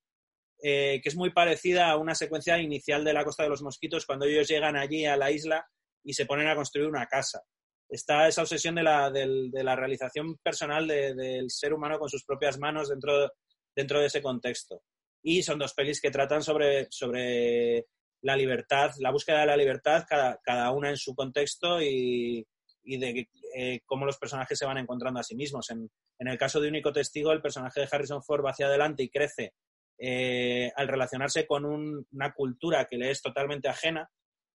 eh, 0.63 0.99
que 1.04 1.10
es 1.10 1.15
muy 1.15 1.32
parecida 1.32 1.89
a 1.89 1.97
una 1.97 2.15
secuencia 2.15 2.58
inicial 2.58 3.04
de 3.04 3.13
la 3.13 3.23
Costa 3.23 3.43
de 3.43 3.49
los 3.49 3.62
Mosquitos 3.62 4.06
cuando 4.06 4.25
ellos 4.25 4.47
llegan 4.47 4.75
allí 4.75 5.06
a 5.06 5.17
la 5.17 5.32
isla 5.32 5.65
y 6.04 6.13
se 6.13 6.25
ponen 6.25 6.47
a 6.47 6.56
construir 6.56 6.88
una 6.88 7.06
casa. 7.06 7.43
Está 7.89 8.28
esa 8.28 8.43
obsesión 8.43 8.75
de 8.75 8.84
la, 8.84 9.10
de 9.10 9.63
la 9.63 9.75
realización 9.75 10.38
personal 10.38 10.88
del 10.88 11.49
ser 11.49 11.73
humano 11.73 11.97
con 11.97 12.10
sus 12.10 12.23
propias 12.23 12.60
manos 12.60 12.89
dentro, 12.89 13.32
dentro 13.75 13.99
de 13.99 14.06
ese 14.06 14.21
contexto. 14.21 14.84
Y 15.23 15.41
son 15.41 15.60
dos 15.60 15.73
pelis 15.73 15.99
que 15.99 16.12
tratan 16.12 16.43
sobre, 16.43 16.88
sobre 16.91 17.88
la 18.21 18.36
libertad, 18.36 18.91
la 18.99 19.12
búsqueda 19.12 19.41
de 19.41 19.47
la 19.47 19.58
libertad, 19.58 20.06
cada, 20.08 20.39
cada 20.43 20.71
una 20.71 20.89
en 20.89 20.97
su 20.97 21.15
contexto 21.15 21.82
y, 21.82 22.45
y 22.84 22.97
de 22.97 23.28
eh, 23.56 23.80
cómo 23.86 24.06
los 24.06 24.17
personajes 24.17 24.58
se 24.58 24.65
van 24.65 24.78
encontrando 24.78 25.19
a 25.19 25.23
sí 25.23 25.36
mismos. 25.36 25.69
En, 25.71 25.89
en, 26.19 26.28
el 26.28 26.38
caso 26.38 26.62
de 26.62 26.69
Único 26.69 26.93
Testigo, 26.93 27.32
el 27.32 27.41
personaje 27.41 27.82
de 27.82 27.88
Harrison 27.91 28.23
Ford 28.23 28.45
va 28.45 28.52
hacia 28.52 28.67
adelante 28.67 29.04
y 29.04 29.10
crece 29.10 29.54
eh, 29.97 30.71
al 30.75 30.88
relacionarse 30.88 31.45
con 31.45 31.65
una 31.65 32.34
cultura 32.34 32.86
que 32.86 32.97
le 32.97 33.12
es 33.12 33.21
totalmente 33.21 33.67
ajena 33.67 34.10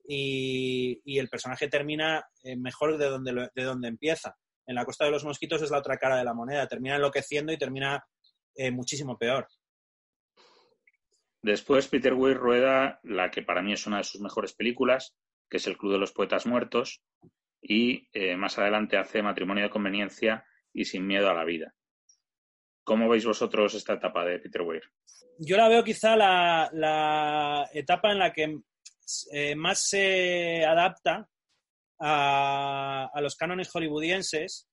y, 0.07 1.01
y 1.05 1.19
el 1.19 1.29
personaje 1.29 1.69
termina 1.69 2.25
eh, 2.43 2.57
mejor 2.57 2.99
de 2.99 3.07
donde, 3.07 3.51
de 3.55 3.65
donde 3.65 3.89
empieza. 3.89 4.37
En 4.67 4.75
la 4.75 4.85
Costa 4.85 5.05
de 5.05 5.11
los 5.11 5.25
Mosquitos 5.25 5.63
es 5.63 5.71
la 5.71 5.79
otra 5.79 5.99
cara 5.99 6.17
de 6.17 6.25
la 6.25 6.35
moneda, 6.35 6.67
termina 6.67 6.97
enloqueciendo 6.97 7.53
y 7.53 7.59
termina 7.59 8.03
muchísimo 8.73 9.19
peor. 9.19 9.49
Después 11.45 11.89
Peter 11.89 12.15
Weir 12.15 12.39
rueda 12.39 13.01
la 13.03 13.31
que 13.31 13.43
para 13.43 13.61
mí 13.61 13.75
es 13.75 13.87
una 13.87 13.99
de 13.99 14.05
sus 14.05 14.23
mejores 14.23 14.55
películas, 14.55 15.15
que 15.51 15.59
es 15.59 15.67
El 15.67 15.77
Club 15.77 15.93
de 15.93 15.99
los 15.99 16.13
Poetas 16.13 16.47
Muertos, 16.47 17.03
y 17.61 18.09
eh, 18.15 18.35
más 18.35 18.59
adelante 18.59 18.97
hace 18.97 19.23
Matrimonio 19.23 19.65
de 19.65 19.71
Conveniencia 19.71 20.47
y 20.73 20.87
Sin 20.87 21.07
Miedo 21.07 21.29
a 21.29 21.35
la 21.35 21.45
Vida. 21.45 21.75
¿Cómo 22.83 23.11
veis 23.11 23.27
vosotros 23.27 23.75
esta 23.75 23.93
etapa 23.93 24.25
de 24.25 24.39
Peter 24.39 24.63
Weir? 24.63 24.85
Yo 25.39 25.59
la 25.59 25.69
veo 25.69 25.85
quizá 25.85 26.17
la, 26.17 27.69
etapa 27.75 28.11
en 28.11 28.19
la 28.21 28.33
que 28.33 28.61
eh, 29.33 29.55
más 29.55 29.81
se 29.81 30.65
adapta 30.65 31.29
a, 32.01 33.11
los 33.21 33.37
cánones 33.37 33.71
hollywoodienses 33.71 34.69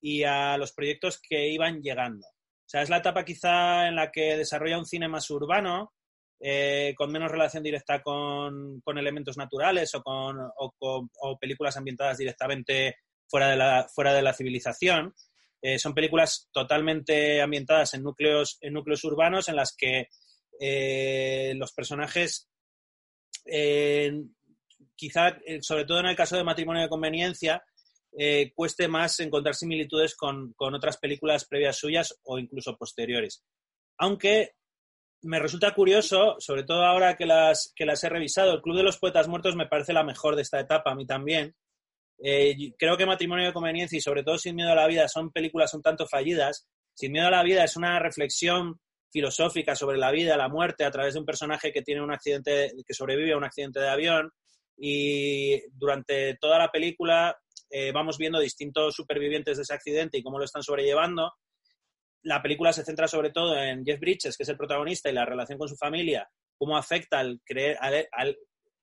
y 0.00 0.24
a 0.24 0.56
los 0.56 0.72
proyectos 0.72 1.20
que 1.20 1.48
iban 1.48 1.82
llegando. 1.82 2.26
O 2.26 2.68
sea, 2.70 2.82
es 2.82 2.90
la 2.90 2.98
etapa 2.98 3.24
quizá 3.24 3.88
en 3.88 3.96
la 3.96 4.10
que 4.10 4.36
desarrolla 4.36 4.78
un 4.78 4.86
cine 4.86 5.08
más 5.08 5.28
urbano, 5.30 5.92
eh, 6.40 6.94
con 6.96 7.12
menos 7.12 7.30
relación 7.30 7.62
directa 7.62 8.02
con, 8.02 8.82
elementos 8.96 9.36
naturales 9.36 9.94
o 9.94 10.02
con, 10.02 11.10
películas 11.38 11.76
ambientadas 11.76 12.18
directamente 12.18 12.96
fuera 13.28 13.50
de 13.50 13.56
la, 13.56 13.86
fuera 13.94 14.14
de 14.14 14.22
la 14.22 14.32
civilización. 14.32 15.14
Eh, 15.62 15.78
son 15.78 15.92
películas 15.92 16.48
totalmente 16.52 17.42
ambientadas 17.42 17.92
en 17.94 18.02
núcleos, 18.02 18.56
en 18.62 18.72
núcleos 18.72 19.04
urbanos 19.04 19.48
en 19.48 19.56
las 19.56 19.76
que 19.76 20.08
los 21.54 21.72
personajes, 21.72 22.50
quizá, 24.94 25.38
sobre 25.60 25.84
todo 25.84 26.00
en 26.00 26.06
el 26.06 26.16
caso 26.16 26.36
de 26.36 26.44
matrimonio 26.44 26.82
de 26.82 26.88
conveniencia, 26.88 27.62
eh, 28.12 28.52
cueste 28.54 28.88
más 28.88 29.20
encontrar 29.20 29.54
similitudes 29.54 30.16
con, 30.16 30.54
otras 30.58 30.96
películas 30.98 31.44
previas 31.44 31.76
suyas 31.76 32.18
o 32.24 32.38
incluso 32.38 32.76
posteriores. 32.76 33.44
Aunque 33.98 34.54
me 35.22 35.38
resulta 35.38 35.74
curioso, 35.74 36.36
sobre 36.38 36.64
todo 36.64 36.84
ahora 36.84 37.16
que 37.16 37.26
las, 37.26 37.72
que 37.76 37.84
las 37.84 38.02
he 38.02 38.08
revisado, 38.08 38.54
el 38.54 38.62
Club 38.62 38.78
de 38.78 38.82
los 38.82 38.98
Poetas 38.98 39.28
Muertos 39.28 39.54
me 39.54 39.66
parece 39.66 39.92
la 39.92 40.02
mejor 40.02 40.34
de 40.34 40.42
esta 40.42 40.58
etapa, 40.58 40.90
a 40.90 40.94
mí 40.94 41.06
también. 41.06 41.54
Eh, 42.22 42.72
creo 42.78 42.96
que 42.96 43.06
Matrimonio 43.06 43.46
de 43.46 43.52
Conveniencia 43.52 43.96
y 43.96 44.02
sobre 44.02 44.24
todo 44.24 44.38
Sin 44.38 44.56
Miedo 44.56 44.72
a 44.72 44.74
la 44.74 44.86
Vida 44.86 45.08
son 45.08 45.30
películas 45.30 45.72
un 45.74 45.82
tanto 45.82 46.06
fallidas. 46.06 46.68
Sin 46.94 47.12
Miedo 47.12 47.28
a 47.28 47.30
la 47.30 47.42
Vida 47.42 47.64
es 47.64 47.76
una 47.76 47.98
reflexión 48.00 48.80
filosófica 49.10 49.74
sobre 49.74 49.98
la 49.98 50.10
vida, 50.10 50.36
la 50.36 50.48
muerte, 50.48 50.84
a 50.84 50.90
través 50.90 51.14
de 51.14 51.20
un 51.20 51.26
personaje 51.26 51.72
que 51.72 51.82
tiene 51.82 52.02
un 52.02 52.12
accidente, 52.12 52.72
que 52.86 52.94
sobrevive 52.94 53.32
a 53.32 53.36
un 53.36 53.44
accidente 53.44 53.80
de 53.80 53.88
avión 53.88 54.30
y 54.76 55.60
durante 55.72 56.36
toda 56.40 56.58
la 56.58 56.70
película 56.70 57.36
eh, 57.70 57.92
vamos 57.92 58.18
viendo 58.18 58.40
distintos 58.40 58.94
supervivientes 58.94 59.56
de 59.56 59.62
ese 59.62 59.74
accidente 59.74 60.18
y 60.18 60.22
cómo 60.22 60.38
lo 60.38 60.44
están 60.44 60.62
sobrellevando. 60.62 61.32
La 62.22 62.42
película 62.42 62.72
se 62.72 62.84
centra 62.84 63.06
sobre 63.06 63.30
todo 63.30 63.56
en 63.56 63.84
Jeff 63.84 64.00
Bridges, 64.00 64.36
que 64.36 64.42
es 64.42 64.48
el 64.48 64.56
protagonista, 64.56 65.10
y 65.10 65.12
la 65.12 65.24
relación 65.24 65.58
con 65.58 65.68
su 65.68 65.76
familia, 65.76 66.28
cómo 66.58 66.76
afecta 66.76 67.18
al, 67.18 67.40
creer, 67.44 67.78
al, 67.80 68.36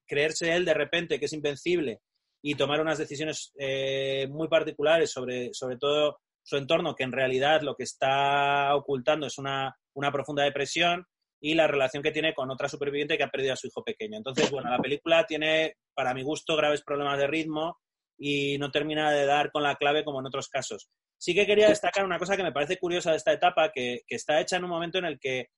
creerse 0.06 0.54
él 0.54 0.64
de 0.64 0.74
repente 0.74 1.18
que 1.18 1.26
es 1.26 1.32
invencible 1.32 2.00
y 2.42 2.54
tomar 2.54 2.80
unas 2.80 2.98
decisiones 2.98 3.52
eh, 3.58 4.26
muy 4.30 4.48
particulares 4.48 5.10
sobre, 5.10 5.52
sobre 5.52 5.76
todo 5.76 6.20
su 6.48 6.56
entorno, 6.56 6.94
que 6.94 7.04
en 7.04 7.12
realidad 7.12 7.60
lo 7.60 7.74
que 7.76 7.82
está 7.82 8.74
ocultando 8.74 9.26
es 9.26 9.36
una, 9.36 9.76
una 9.92 10.10
profunda 10.10 10.44
depresión 10.44 11.04
y 11.42 11.52
la 11.52 11.66
relación 11.66 12.02
que 12.02 12.10
tiene 12.10 12.32
con 12.32 12.50
otra 12.50 12.70
superviviente 12.70 13.18
que 13.18 13.22
ha 13.22 13.28
perdido 13.28 13.52
a 13.52 13.56
su 13.56 13.66
hijo 13.66 13.84
pequeño. 13.84 14.16
Entonces, 14.16 14.50
bueno, 14.50 14.70
la 14.70 14.78
película 14.78 15.26
tiene, 15.26 15.74
para 15.92 16.14
mi 16.14 16.22
gusto, 16.22 16.56
graves 16.56 16.82
problemas 16.82 17.18
de 17.18 17.26
ritmo 17.26 17.76
y 18.16 18.56
no 18.56 18.70
termina 18.70 19.10
de 19.12 19.26
dar 19.26 19.50
con 19.52 19.62
la 19.62 19.76
clave 19.76 20.04
como 20.04 20.20
en 20.20 20.26
otros 20.26 20.48
casos. 20.48 20.88
Sí 21.18 21.34
que 21.34 21.44
quería 21.44 21.68
destacar 21.68 22.06
una 22.06 22.18
cosa 22.18 22.34
que 22.34 22.42
me 22.42 22.52
parece 22.52 22.78
curiosa 22.78 23.10
de 23.10 23.18
esta 23.18 23.32
etapa, 23.34 23.70
que, 23.70 24.00
está 24.08 24.40
hecha 24.40 24.56
en 24.56 24.64
un 24.64 24.70
momento 24.70 24.96
en 24.96 25.04
el 25.04 25.18
que 25.20 25.48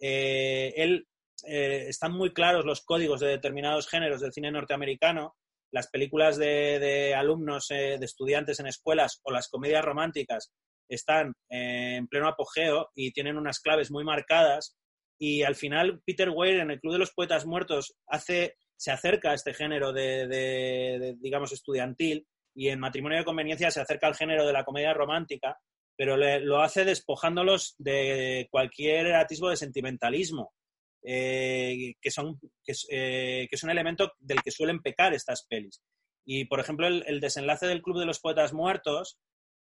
eh, 0.00 0.74
él 0.74 1.06
eh, 1.46 1.84
están 1.86 2.12
muy 2.12 2.32
claros 2.32 2.64
los 2.64 2.80
códigos 2.80 3.20
de 3.20 3.28
determinados 3.28 3.88
géneros 3.88 4.20
del 4.20 4.32
cine 4.32 4.50
norteamericano, 4.50 5.36
las 5.72 5.88
películas 5.88 6.36
de, 6.36 7.14
alumnos, 7.14 7.70
eh, 7.70 7.96
de 7.98 8.06
estudiantes 8.06 8.60
en 8.60 8.66
escuelas 8.66 9.20
o 9.22 9.32
las 9.32 9.48
comedias 9.48 9.84
románticas 9.84 10.52
están 10.88 11.32
en 11.48 12.08
pleno 12.08 12.28
apogeo 12.28 12.88
y 12.94 13.12
tienen 13.12 13.36
unas 13.36 13.60
claves 13.60 13.90
muy 13.90 14.04
marcadas. 14.04 14.76
Y 15.18 15.42
al 15.42 15.54
final, 15.54 16.00
Peter 16.04 16.30
Weir 16.30 16.60
en 16.60 16.70
el 16.70 16.80
Club 16.80 16.94
de 16.94 16.98
los 16.98 17.12
Poetas 17.12 17.46
Muertos 17.46 17.94
hace 18.06 18.56
se 18.80 18.90
acerca 18.90 19.32
a 19.32 19.34
este 19.34 19.52
género 19.52 19.92
de, 19.92 21.14
digamos, 21.20 21.52
estudiantil 21.52 22.26
y 22.54 22.68
en 22.68 22.80
Matrimonio 22.80 23.18
de 23.18 23.26
Conveniencia 23.26 23.70
se 23.70 23.82
acerca 23.82 24.06
al 24.06 24.14
género 24.14 24.46
de 24.46 24.54
la 24.54 24.64
comedia 24.64 24.94
romántica, 24.94 25.58
pero 25.98 26.16
lo 26.16 26.62
hace 26.62 26.86
despojándolos 26.86 27.74
de 27.76 28.48
cualquier 28.50 29.14
atisbo 29.14 29.50
de 29.50 29.58
sentimentalismo, 29.58 30.54
eh, 31.02 31.94
que, 32.00 32.10
son, 32.10 32.38
eh, 32.66 33.46
que, 33.48 33.56
es 33.56 33.62
un 33.62 33.70
elemento 33.70 34.12
del 34.18 34.42
que 34.42 34.50
suelen 34.50 34.80
pecar 34.80 35.14
estas 35.14 35.46
pelis. 35.46 35.82
Y, 36.24 36.44
por 36.44 36.60
ejemplo, 36.60 36.86
el, 36.86 37.20
desenlace 37.20 37.66
del 37.66 37.82
Club 37.82 37.98
de 37.98 38.06
los 38.06 38.20
Poetas 38.20 38.52
Muertos, 38.52 39.18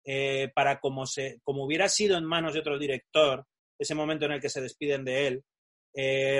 eh, 0.05 0.51
para 0.55 0.81
como, 0.81 1.07
se, 1.07 1.41
como 1.43 1.65
hubiera 1.65 1.89
sido 1.89 2.17
en 2.17 2.25
manos 2.25 2.55
de 2.55 2.61
otro 2.61 2.79
director, 2.79 3.47
ese 3.79 3.95
momento 3.95 4.27
en 4.27 4.33
el 4.33 4.41
que 4.41 4.51
se 4.51 4.61
despiden 4.61 5.05
de 5.05 5.27
él, 5.27 5.45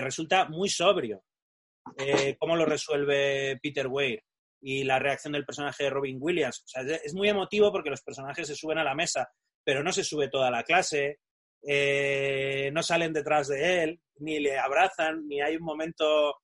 resulta 0.03 0.47
muy 0.47 0.69
sobrio. 0.69 1.25
Cómo 2.39 2.57
lo 2.57 2.67
resuelve 2.67 3.59
Peter 3.63 3.87
Weir 3.87 4.23
y 4.61 4.85
la 4.85 4.99
reacción 4.99 5.33
del 5.33 5.47
personaje 5.47 5.85
de 5.85 5.91
Robin 5.91 6.19
Williams. 6.21 6.65
Es 7.03 7.15
muy 7.15 7.29
emotivo 7.29 7.73
porque 7.73 7.91
los 7.91 8.03
personajes 8.03 8.47
se 8.47 8.55
suben 8.55 8.79
a 8.79 8.85
la 8.85 8.95
mesa, 8.95 9.31
pero 9.65 9.83
no 9.83 9.93
se 9.93 10.05
sube 10.05 10.29
toda 10.29 10.51
la 10.51 10.63
clase, 10.63 11.21
eh, 11.67 12.71
no 12.73 12.83
salen 12.83 13.13
detrás 13.13 13.49
de 13.49 13.83
él, 13.83 14.01
ni 14.17 14.41
le 14.41 14.59
abrazan, 14.59 15.27
ni 15.27 15.41
hay 15.41 15.57
un 15.57 15.65
momento 15.65 16.37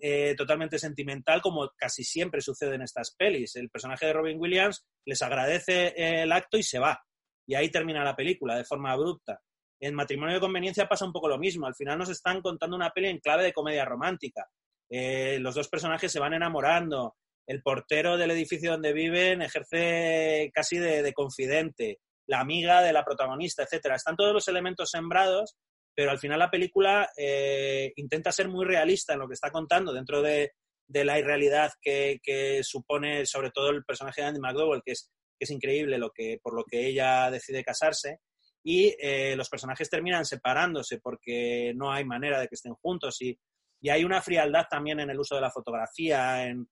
eh, 0.00 0.34
totalmente 0.36 0.78
sentimental 0.78 1.40
como 1.40 1.70
casi 1.76 2.04
siempre 2.04 2.40
sucede 2.40 2.74
en 2.74 2.82
estas 2.82 3.14
pelis. 3.16 3.56
El 3.56 3.70
personaje 3.70 4.06
de 4.06 4.12
Robin 4.12 4.40
Williams 4.40 4.84
les 5.04 5.22
agradece 5.22 5.94
el 5.96 6.32
acto 6.32 6.58
y 6.58 6.62
se 6.62 6.78
va. 6.78 7.02
Y 7.46 7.54
ahí 7.54 7.70
termina 7.70 8.02
la 8.04 8.16
película 8.16 8.56
de 8.56 8.64
forma 8.64 8.92
abrupta. 8.92 9.40
En 9.80 9.94
Matrimonio 9.94 10.34
de 10.36 10.40
Conveniencia 10.40 10.88
pasa 10.88 11.04
un 11.04 11.12
poco 11.12 11.28
lo 11.28 11.38
mismo. 11.38 11.66
Al 11.66 11.74
final 11.74 11.98
nos 11.98 12.08
están 12.08 12.40
contando 12.40 12.76
una 12.76 12.90
peli 12.90 13.08
en 13.08 13.18
clave 13.18 13.44
de 13.44 13.52
comedia 13.52 13.84
romántica. 13.84 14.46
Eh, 14.88 15.38
los 15.40 15.54
dos 15.54 15.68
personajes 15.68 16.10
se 16.10 16.20
van 16.20 16.34
enamorando. 16.34 17.16
El 17.46 17.62
portero 17.62 18.16
del 18.16 18.30
edificio 18.30 18.70
donde 18.72 18.92
viven 18.94 19.42
ejerce 19.42 20.50
casi 20.54 20.78
de, 20.78 21.12
confidente. 21.12 21.98
La 22.26 22.40
amiga 22.40 22.82
de 22.82 22.92
la 22.92 23.04
protagonista, 23.04 23.62
etcétera. 23.62 23.96
Están 23.96 24.16
todos 24.16 24.32
los 24.32 24.48
elementos 24.48 24.90
sembrados, 24.90 25.56
pero 25.94 26.10
al 26.10 26.18
final 26.18 26.38
la 26.38 26.50
película 26.50 27.10
eh, 27.16 27.92
intenta 27.96 28.32
ser 28.32 28.48
muy 28.48 28.64
realista 28.64 29.12
en 29.12 29.20
lo 29.20 29.28
que 29.28 29.34
está 29.34 29.50
contando 29.50 29.92
dentro 29.92 30.22
de, 30.22 30.52
la 30.88 31.18
irrealidad 31.18 31.72
que, 31.80 32.60
supone 32.62 33.26
sobre 33.26 33.50
todo 33.50 33.70
el 33.70 33.84
personaje 33.84 34.20
de 34.20 34.28
Andy 34.28 34.40
McDowell, 34.40 34.82
que 34.84 34.92
es, 34.92 35.10
que 35.38 35.44
es 35.44 35.50
increíble 35.50 35.98
lo 35.98 36.10
que, 36.10 36.38
por 36.42 36.54
lo 36.54 36.64
que 36.64 36.86
ella 36.86 37.30
decide 37.30 37.64
casarse. 37.64 38.20
Y 38.66 38.94
eh, 38.98 39.36
los 39.36 39.48
personajes 39.48 39.90
terminan 39.90 40.24
separándose 40.24 40.98
porque 40.98 41.72
no 41.76 41.92
hay 41.92 42.04
manera 42.04 42.40
de 42.40 42.48
que 42.48 42.54
estén 42.54 42.74
juntos 42.74 43.20
y 43.20 43.38
y 43.84 43.90
hay 43.90 44.02
una 44.02 44.22
frialdad 44.22 44.64
también 44.70 44.98
en 45.00 45.10
el 45.10 45.20
uso 45.20 45.34
de 45.34 45.42
la 45.42 45.50
fotografía, 45.50 46.46
en, 46.46 46.66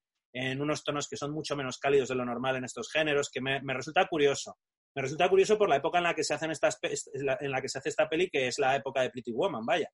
unos 0.59 0.83
tonos 0.83 1.07
que 1.07 1.19
son 1.19 1.31
mucho 1.31 1.55
menos 1.55 1.77
cálidos 1.77 2.09
de 2.09 2.15
lo 2.15 2.25
normal 2.25 2.57
en 2.57 2.65
estos 2.65 2.91
géneros, 2.91 3.29
que 3.31 3.43
me, 3.43 3.61
resulta 3.75 4.09
curioso. 4.09 4.57
Me 4.95 5.03
resulta 5.03 5.29
curioso 5.29 5.57
por 5.57 5.69
la 5.69 5.77
época 5.77 5.99
en 5.99 6.05
la 6.05 6.15
que 6.15 6.25
se 6.25 6.35
hacen 6.35 6.51
estas 6.51 6.79
en 6.83 7.51
la 7.51 7.63
que 7.63 7.69
se 7.69 7.79
hace 7.79 7.89
esta 7.89 8.09
peli, 8.09 8.29
que 8.29 8.49
es 8.49 8.59
la 8.59 8.77
época 8.77 9.01
de 9.01 9.11
Pretty 9.11 9.33
Woman, 9.33 9.65
vaya. 9.65 9.89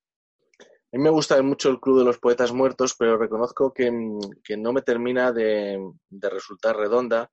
A 0.91 0.97
mí 0.97 1.03
me 1.03 1.11
gusta 1.11 1.41
mucho 1.43 1.69
el 1.69 1.81
Club 1.81 1.99
de 1.99 2.05
los 2.05 2.19
Poetas 2.19 2.51
Muertos, 2.51 2.97
pero 2.99 3.19
reconozco 3.19 3.75
que, 3.75 3.91
no 3.91 4.73
me 4.73 4.81
termina 4.81 5.33
de, 5.33 5.79
resultar 6.11 6.77
redonda. 6.77 7.31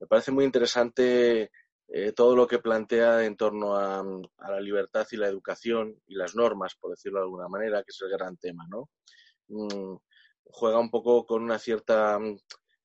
Me 0.00 0.08
parece 0.08 0.32
muy 0.32 0.44
interesante 0.44 1.52
eh, 1.86 2.12
todo 2.12 2.34
lo 2.34 2.48
que 2.48 2.58
plantea 2.58 3.24
en 3.24 3.36
torno 3.36 3.76
a, 3.76 4.04
la 4.38 4.60
libertad 4.60 5.06
y 5.12 5.16
la 5.16 5.28
educación 5.28 5.96
y 6.08 6.16
las 6.16 6.34
normas, 6.34 6.74
por 6.74 6.90
decirlo 6.90 7.20
de 7.20 7.26
alguna 7.26 7.48
manera, 7.48 7.82
que 7.84 7.90
es 7.90 8.02
el 8.02 8.10
gran 8.10 8.36
tema, 8.38 8.66
¿no? 8.68 8.90
Mm, 9.48 9.96
juega 10.42 10.80
un 10.80 10.90
poco 10.90 11.24
con 11.26 11.44
una 11.44 11.60
cierta 11.60 12.18
mm, 12.18 12.38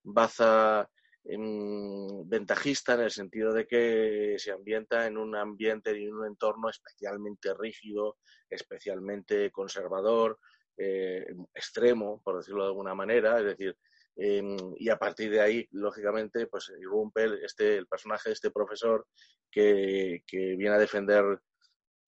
baza 0.04 0.88
ventajista 1.24 2.96
en 2.96 3.02
el 3.02 3.12
sentido 3.12 3.54
de 3.54 3.68
que 3.68 4.36
se 4.38 4.52
ambienta 4.52 5.06
en 5.06 5.18
un 5.18 5.36
ambiente 5.36 5.98
y 5.98 6.06
en 6.06 6.14
un 6.16 6.26
entorno 6.26 6.70
especialmente 6.70 7.54
rígido, 7.54 8.18
especialmente 8.50 9.52
conservador, 9.52 10.40
eh, 10.78 11.26
extremo, 11.54 12.22
por 12.24 12.38
decirlo 12.38 12.64
de 12.64 12.70
alguna 12.70 12.96
manera, 12.96 13.40
es 13.40 13.46
decir, 13.46 13.78
em, 14.16 14.58
y 14.78 14.90
a 14.90 14.98
partir 14.98 15.32
de 15.32 15.42
ahí, 15.42 15.68
lógicamente, 15.72 16.48
pues 16.48 16.72
irrumpe 16.80 17.26
este, 17.46 17.78
el 17.78 17.88
personaje 17.88 18.30
de 18.30 18.34
este 18.34 18.52
profesor 18.52 19.06
que, 19.52 20.24
que 20.26 20.56
viene 20.56 20.76
a 20.76 20.80
defender 20.80 21.40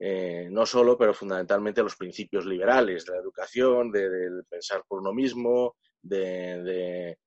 eh, 0.06 0.50
no 0.52 0.66
solo, 0.66 0.98
pero 0.98 1.14
fundamentalmente 1.14 1.82
los 1.82 1.96
principios 1.96 2.46
liberales 2.46 3.06
de 3.06 3.14
la 3.14 3.20
educación, 3.20 3.90
de, 3.90 4.44
pensar 4.50 4.84
por 4.86 5.00
uno 5.00 5.14
mismo, 5.14 5.78
de, 6.02 7.18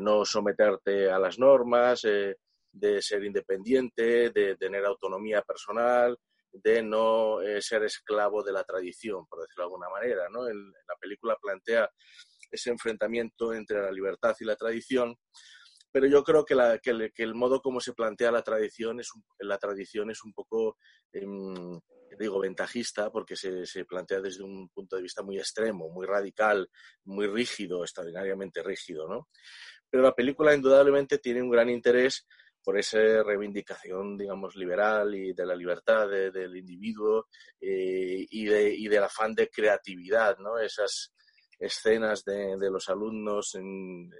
no 0.00 0.24
someterte 0.24 1.10
a 1.10 1.18
las 1.18 1.38
normas, 1.38 2.04
eh, 2.04 2.36
de 2.72 3.02
ser 3.02 3.24
independiente, 3.24 4.30
de 4.30 4.56
tener 4.56 4.84
autonomía 4.84 5.42
personal, 5.42 6.18
de 6.52 6.82
no 6.82 7.40
eh, 7.40 7.60
ser 7.60 7.82
esclavo 7.84 8.42
de 8.42 8.52
la 8.52 8.64
tradición, 8.64 9.26
por 9.26 9.40
decirlo 9.40 9.64
de 9.64 9.66
alguna 9.66 9.88
manera. 9.88 10.28
¿no? 10.30 10.44
la 10.44 10.96
película 11.00 11.36
plantea 11.40 11.90
ese 12.50 12.70
enfrentamiento 12.70 13.54
entre 13.54 13.80
la 13.80 13.90
libertad 13.90 14.36
y 14.40 14.44
la 14.44 14.56
tradición, 14.56 15.16
pero 15.92 16.06
yo 16.06 16.24
creo 16.24 16.44
que, 16.44 16.54
el, 17.16 17.34
modo 17.34 17.60
como 17.60 17.78
se 17.80 17.92
plantea 17.92 18.32
la 18.32 18.42
tradición 18.42 18.98
es 19.00 19.14
un, 19.14 19.22
la 19.40 19.58
tradición 19.58 20.10
es 20.10 20.24
un 20.24 20.32
poco, 20.32 20.78
em, 21.12 21.78
digo, 22.18 22.40
ventajista, 22.40 23.10
porque 23.10 23.36
se, 23.36 23.84
plantea 23.84 24.20
desde 24.20 24.42
un 24.42 24.70
punto 24.70 24.96
de 24.96 25.02
vista 25.02 25.22
muy 25.22 25.38
extremo, 25.38 25.90
muy 25.90 26.06
radical, 26.06 26.68
muy 27.04 27.26
rígido, 27.26 27.82
extraordinariamente 27.82 28.62
rígido, 28.62 29.06
¿no? 29.06 29.28
Pero 29.92 30.04
la 30.04 30.14
película 30.14 30.54
indudablemente 30.54 31.18
tiene 31.18 31.42
un 31.42 31.50
gran 31.50 31.68
interés 31.68 32.26
por 32.64 32.78
esa 32.78 32.98
reivindicación, 33.22 34.16
digamos, 34.16 34.56
liberal 34.56 35.14
y 35.14 35.34
de 35.34 35.44
la 35.44 35.54
libertad 35.54 36.08
del 36.08 36.56
individuo 36.56 37.26
eh, 37.60 38.26
y, 38.30 38.50
y, 38.50 38.88
del 38.88 39.04
afán 39.04 39.34
de 39.34 39.50
creatividad, 39.50 40.38
¿no? 40.38 40.58
Esas 40.58 41.12
escenas 41.58 42.24
de, 42.24 42.56
de 42.56 42.70
los 42.70 42.88
alumnos 42.88 43.54
en, 43.56 44.10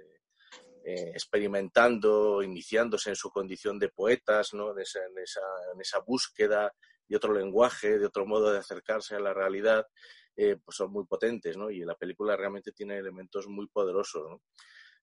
eh, 0.85 1.11
experimentando, 1.15 2.43
iniciándose 2.43 3.09
en 3.09 3.15
su 3.15 3.31
condición 3.31 3.79
de 3.79 3.89
poetas, 3.89 4.53
¿no? 4.53 4.73
en, 4.73 4.79
esa, 4.81 4.99
en, 4.99 5.81
esa, 5.81 5.99
búsqueda 6.05 6.71
de 7.07 7.15
otro 7.15 7.33
lenguaje, 7.33 7.97
de 7.97 8.05
otro 8.05 8.27
modo 8.27 8.51
de 8.51 8.59
acercarse 8.59 9.15
a 9.15 9.19
la 9.19 9.33
realidad, 9.33 9.87
eh, 10.35 10.57
pues 10.63 10.77
son 10.77 10.91
muy 10.91 11.05
potentes, 11.05 11.55
¿no? 11.57 11.71
Y 11.71 11.85
la 11.85 11.95
película 11.95 12.35
realmente 12.35 12.73
tiene 12.73 12.97
elementos 12.97 13.47
muy 13.47 13.67
poderosos, 13.67 14.29
¿no? 14.29 14.41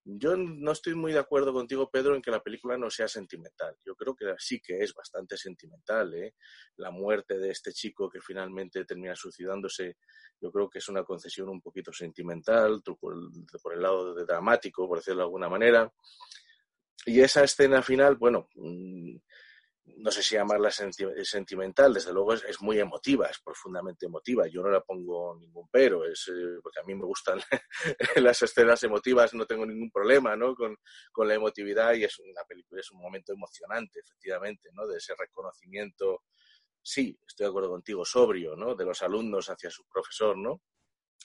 Yo 0.05 0.35
no 0.37 0.73
estoy 0.73 0.95
muy 0.95 1.13
de 1.13 1.19
acuerdo 1.19 1.53
contigo, 1.53 1.91
Pedro, 1.91 2.15
en 2.15 2.23
que 2.23 2.31
la 2.31 2.43
película 2.43 2.79
no 2.79 2.91
sea 2.91 3.07
sentimental. 3.07 3.77
Yo 3.85 3.95
creo 3.95 4.15
que 4.15 4.35
sí 4.39 4.61
que 4.61 4.79
es 4.79 4.95
bastante 4.95 5.37
sentimental. 5.37 6.15
¿eh? 6.15 6.35
La 6.77 6.91
muerte 6.91 7.39
de 7.39 7.51
este 7.51 7.73
chico 7.73 8.09
que 8.09 8.21
finalmente 8.21 8.85
termina 8.87 9.15
suicidándose, 9.15 9.99
yo 10.41 10.51
creo 10.51 10.71
que 10.71 10.79
es 10.79 10.89
una 10.89 11.05
concesión 11.05 11.51
un 11.51 11.61
poquito 11.61 11.93
sentimental, 11.93 12.83
por 12.99 13.75
el, 13.75 13.83
lado 13.83 14.15
de 14.15 14.25
dramático, 14.25 14.89
por 14.89 14.99
decirlo 14.99 15.19
de 15.19 15.25
alguna 15.25 15.49
manera. 15.51 15.93
Y 17.05 17.21
esa 17.21 17.45
escena 17.45 17.83
final, 17.83 18.17
bueno, 18.17 18.49
mm, 18.55 19.17
no 19.99 20.11
sé 20.11 20.23
si 20.23 20.35
llamarla 20.35 20.71
sentimental, 20.71 21.95
desde 21.95 22.13
luego 22.13 22.35
es, 22.35 22.61
muy 22.61 22.79
emotiva, 22.79 23.27
es 23.27 23.39
profundamente 23.41 24.07
emotiva. 24.07 24.47
Yo 24.47 24.63
no 24.63 24.71
la 24.71 24.81
pongo 24.81 25.37
ningún 25.39 25.69
pero, 25.71 26.05
es, 26.05 26.29
eh, 26.29 26.59
porque 26.63 26.81
a 26.81 26.85
mí 26.85 26.95
me 26.95 27.05
gustan 27.05 27.41
las 28.17 28.43
escenas 28.43 28.83
emotivas, 28.83 29.35
no 29.35 29.47
tengo 29.47 29.67
ningún 29.67 29.91
problema 29.91 30.37
¿no? 30.37 30.55
con, 30.55 30.77
con, 31.13 31.29
la 31.29 31.35
emotividad 31.35 31.95
y 31.95 32.05
es 32.05 32.19
una 32.19 32.43
película, 32.49 32.81
es 32.81 32.91
un 32.91 33.01
momento 33.01 33.33
emocionante, 33.33 34.01
efectivamente, 34.01 34.71
¿no? 34.73 34.87
de 34.87 34.99
ese 34.99 35.15
reconocimiento, 35.17 36.23
sí, 36.83 37.19
estoy 37.27 37.45
de 37.45 37.51
acuerdo 37.51 37.71
contigo, 37.71 38.05
sobrio, 38.05 38.57
¿no? 38.57 38.75
de 38.75 38.85
los 38.85 39.03
alumnos 39.03 39.49
hacia 39.49 39.71
su 39.71 39.85
profesor, 39.87 40.37
¿no? 40.37 40.63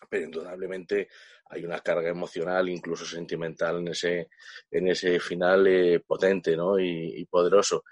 Pero 0.09 0.25
indudablemente 0.25 1.09
hay 1.49 1.63
una 1.63 1.79
carga 1.79 2.09
emocional, 2.09 2.69
incluso 2.69 3.05
sentimental, 3.05 3.77
en 3.79 3.89
ese, 3.89 4.29
en 4.71 4.87
ese 4.87 5.19
final 5.19 5.67
eh, 5.67 5.99
potente 6.05 6.55
¿no? 6.55 6.79
y, 6.79 7.25
poderoso. 7.29 7.83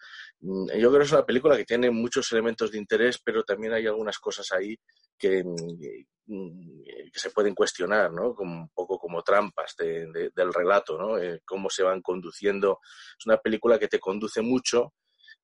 Mm, 0.41 0.67
yo 0.77 0.89
creo 0.89 0.99
que 0.99 1.05
es 1.05 1.11
una 1.11 1.25
película 1.25 1.55
que 1.55 1.65
tiene 1.65 1.91
muchos 1.91 2.31
elementos 2.31 2.71
de 2.71 2.79
interés, 2.79 3.19
pero 3.23 3.43
también 3.43 3.73
hay 3.73 3.85
algunas 3.85 4.17
cosas 4.17 4.51
ahí 4.51 4.75
que, 5.17 5.43
mm, 5.43 6.83
que 7.11 7.19
se 7.19 7.29
pueden 7.29 7.53
cuestionar, 7.53 8.11
¿no? 8.11 8.33
Como, 8.33 8.61
un 8.61 8.69
poco 8.69 8.97
como 8.97 9.21
trampas 9.21 9.75
de, 9.77 10.31
del 10.33 10.53
relato, 10.53 10.97
¿no? 10.97 11.17
Eh, 11.19 11.41
cómo 11.45 11.69
se 11.69 11.83
van 11.83 12.01
conduciendo. 12.01 12.79
Es 13.17 13.25
una 13.25 13.37
película 13.37 13.77
que 13.77 13.87
te 13.87 13.99
conduce 13.99 14.41
mucho 14.41 14.93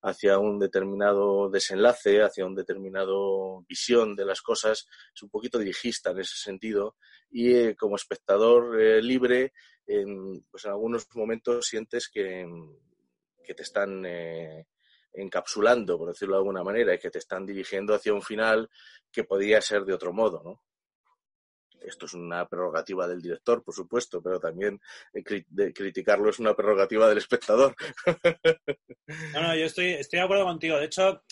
hacia 0.02 0.40
un 0.40 0.60
determinado 0.60 1.50
desenlace, 1.50 2.22
hacia 2.22 2.46
un 2.46 2.56
determinado 2.56 3.64
visión 3.68 4.16
de 4.16 4.26
las 4.26 4.42
cosas, 4.42 4.88
es 5.14 5.24
un 5.24 5.30
poquito 5.30 5.58
dirigista 5.58 6.12
en 6.12 6.20
ese 6.20 6.38
sentido 6.38 6.96
y 7.30 7.54
eh, 7.54 7.76
como 7.76 7.96
espectador 7.96 8.80
eh, 8.82 9.02
libre, 9.02 9.54
pues 10.52 10.66
en 10.66 10.72
algunos 10.72 11.08
momentos 11.16 11.66
sientes 11.66 12.10
que, 12.10 12.48
que 13.44 13.56
te 13.56 13.64
están 13.64 14.06
encapsulando, 15.14 15.98
por 15.98 16.10
decirlo 16.10 16.36
de 16.36 16.40
alguna 16.40 16.64
manera, 16.64 16.94
y 16.94 17.00
que 17.00 17.10
te 17.10 17.18
están 17.18 17.46
dirigiendo 17.46 17.96
hacia 17.96 18.14
un 18.14 18.22
final 18.22 18.70
que 19.12 19.24
podría 19.24 19.62
ser 19.62 19.86
de 19.86 19.94
otro 19.94 20.14
modo, 20.14 20.44
¿no? 20.44 20.62
Esto 21.82 22.06
es 22.06 22.14
una 22.14 22.48
prerrogativa 22.48 23.08
del 23.08 23.22
director, 23.22 23.64
por 23.64 23.74
supuesto, 23.74 24.22
pero 24.22 24.40
también 24.40 24.80
de 25.14 25.74
criticarlo 25.74 26.30
es 26.30 26.40
una 26.40 26.56
prerrogativa 26.56 27.08
del 27.08 27.18
espectador. 27.18 27.76
No, 29.34 29.42
no, 29.42 29.56
yo 29.56 29.66
estoy, 29.66 29.94
estoy 29.94 30.20
de 30.20 30.26
acuerdo 30.26 30.46
contigo. 30.46 30.78
De 30.78 30.86
hecho, 30.86 31.24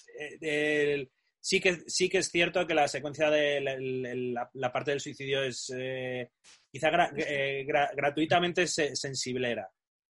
eh, 0.41 1.07
sí, 1.39 1.59
que, 1.59 1.83
sí 1.85 2.09
que 2.09 2.17
es 2.17 2.29
cierto 2.29 2.65
que 2.65 2.73
la 2.73 2.87
secuencia 2.87 3.29
de 3.29 3.61
la, 3.61 4.71
parte 4.71 4.91
del 4.91 4.99
suicidio 4.99 5.43
es 5.43 5.71
eh, 5.77 6.31
quizá 6.71 6.89
eh, 7.15 7.65
gratuitamente 7.65 8.65
sensiblera. 8.65 9.69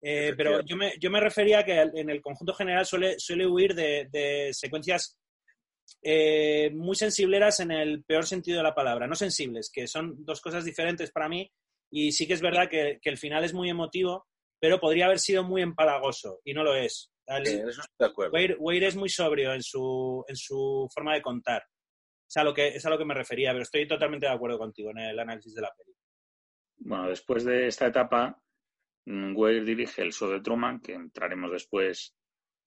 Eh, 0.02 0.32
pero 0.36 0.62
yo 0.62 0.76
me, 0.76 0.94
yo 0.98 1.10
me 1.10 1.20
refería 1.20 1.64
que 1.64 1.78
en 1.78 2.08
el 2.08 2.22
conjunto 2.22 2.54
general 2.54 2.86
suele, 2.86 3.18
suele 3.18 3.46
huir 3.46 3.74
de, 3.74 4.50
secuencias 4.52 5.19
eh, 6.02 6.70
muy 6.74 6.96
sensibleras 6.96 7.60
en 7.60 7.70
el 7.70 8.04
peor 8.04 8.26
sentido 8.26 8.58
de 8.58 8.64
la 8.64 8.74
palabra, 8.74 9.06
no 9.06 9.14
sensibles, 9.14 9.70
que 9.72 9.86
son 9.86 10.24
dos 10.24 10.40
cosas 10.40 10.64
diferentes 10.64 11.10
para 11.10 11.28
mí 11.28 11.50
y 11.90 12.12
sí 12.12 12.26
que 12.26 12.34
es 12.34 12.40
verdad 12.40 12.68
que, 12.68 13.00
el 13.02 13.18
final 13.18 13.44
es 13.44 13.52
muy 13.52 13.68
emotivo, 13.68 14.26
pero 14.60 14.78
podría 14.78 15.06
haber 15.06 15.18
sido 15.18 15.42
muy 15.42 15.62
empalagoso 15.62 16.40
y 16.44 16.54
no 16.54 16.62
lo 16.62 16.74
es. 16.74 17.12
Weir, 18.30 18.84
es 18.84 18.96
muy 18.96 19.08
sobrio 19.08 19.52
en 19.52 19.62
su, 19.62 20.24
en 20.26 20.36
su 20.36 20.88
forma 20.92 21.14
de 21.14 21.22
contar. 21.22 21.64
Es 22.28 22.36
a, 22.36 22.44
lo 22.44 22.54
que, 22.54 22.68
es 22.68 22.86
a 22.86 22.90
lo 22.90 22.98
que 22.98 23.04
me 23.04 23.14
refería, 23.14 23.50
pero 23.50 23.62
estoy 23.62 23.86
totalmente 23.86 24.26
de 24.26 24.32
acuerdo 24.32 24.58
contigo 24.58 24.90
en 24.90 24.98
el 24.98 25.18
análisis 25.18 25.54
de 25.54 25.62
la 25.62 25.72
peli. 25.76 25.94
Bueno, 26.78 27.08
después 27.08 27.44
de 27.44 27.66
esta 27.66 27.86
etapa, 27.86 28.40
mm, 29.06 29.36
Weir 29.36 29.64
dirige 29.64 30.02
el 30.02 30.12
show 30.12 30.30
de 30.30 30.40
Truman, 30.40 30.80
que 30.80 30.94
entraremos 30.94 31.50
después 31.50 32.14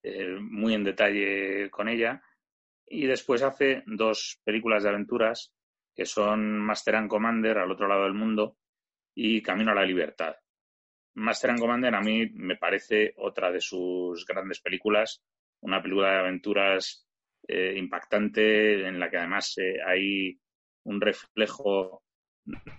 eh, 0.03 0.37
muy 0.39 0.73
en 0.73 0.83
detalle 0.83 1.69
con 1.69 1.87
ella, 1.87 2.21
y 2.93 3.07
después 3.07 3.41
hace 3.41 3.83
dos 3.87 4.39
películas 4.43 4.83
de 4.83 4.89
aventuras 4.89 5.53
que 5.95 6.05
son 6.05 6.59
Master 6.59 6.95
and 6.95 7.09
Commander 7.09 7.57
al 7.57 7.71
otro 7.71 7.87
lado 7.87 8.03
del 8.03 8.13
mundo 8.13 8.57
y 9.15 9.41
Camino 9.41 9.71
a 9.71 9.75
la 9.75 9.85
Libertad. 9.85 10.35
Master 11.15 11.51
and 11.51 11.59
Commander 11.59 11.93
a 11.95 12.01
mí 12.01 12.29
me 12.33 12.55
parece 12.55 13.13
otra 13.17 13.51
de 13.51 13.61
sus 13.61 14.25
grandes 14.25 14.59
películas, 14.59 15.23
una 15.61 15.81
película 15.81 16.11
de 16.11 16.19
aventuras 16.19 17.07
eh, 17.47 17.75
impactante 17.77 18.87
en 18.87 18.99
la 18.99 19.09
que 19.09 19.17
además 19.17 19.57
eh, 19.57 19.77
hay 19.85 20.39
un 20.83 21.01
reflejo 21.01 22.03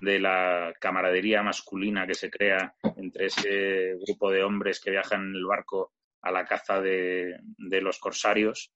de 0.01 0.21
la 0.21 0.75
camaradería 0.79 1.43
masculina 1.43 2.07
que 2.07 2.15
se 2.15 2.31
crea 2.31 2.75
entre 2.97 3.27
ese 3.27 3.97
grupo 4.07 4.31
de 4.31 4.43
hombres 4.43 4.81
que 4.81 4.91
viajan 4.91 5.29
en 5.29 5.37
el 5.37 5.45
barco 5.45 5.93
a 6.23 6.31
la 6.31 6.45
caza 6.45 6.81
de, 6.81 7.39
los 7.59 7.99
corsarios, 7.99 8.73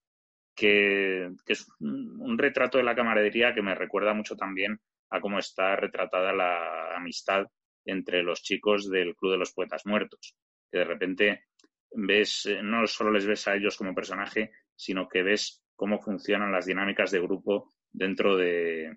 que, 0.59 1.31
es 1.47 1.69
un 1.79 2.37
retrato 2.37 2.79
de 2.79 2.85
la 2.85 2.97
camaradería 2.97 3.55
que 3.55 3.63
me 3.63 3.77
recuerda 3.77 4.13
mucho 4.13 4.35
también 4.35 4.81
a 5.11 5.21
cómo 5.21 5.39
está 5.39 5.77
retratada 5.77 6.33
la 6.33 6.97
amistad 6.97 7.47
entre 7.85 8.23
los 8.23 8.43
chicos 8.43 8.91
del 8.91 9.15
Club 9.15 9.33
de 9.33 9.39
los 9.39 9.53
Poetas 9.53 9.87
Muertos, 9.87 10.37
que 10.71 10.79
de 10.79 10.85
repente 10.85 11.45
ves, 11.93 12.47
eh, 12.47 12.61
no 12.63 12.87
solo 12.87 13.13
les 13.13 13.25
ves 13.25 13.47
a 13.47 13.55
ellos 13.55 13.77
como 13.77 13.95
personaje, 13.95 14.51
sino 14.75 15.09
que 15.09 15.23
ves 15.23 15.63
cómo 15.77 16.01
funcionan 16.01 16.53
las 16.53 16.67
dinámicas 16.67 17.13
de 17.13 17.21
grupo 17.21 17.75
dentro 17.93 18.37
de, 18.37 18.93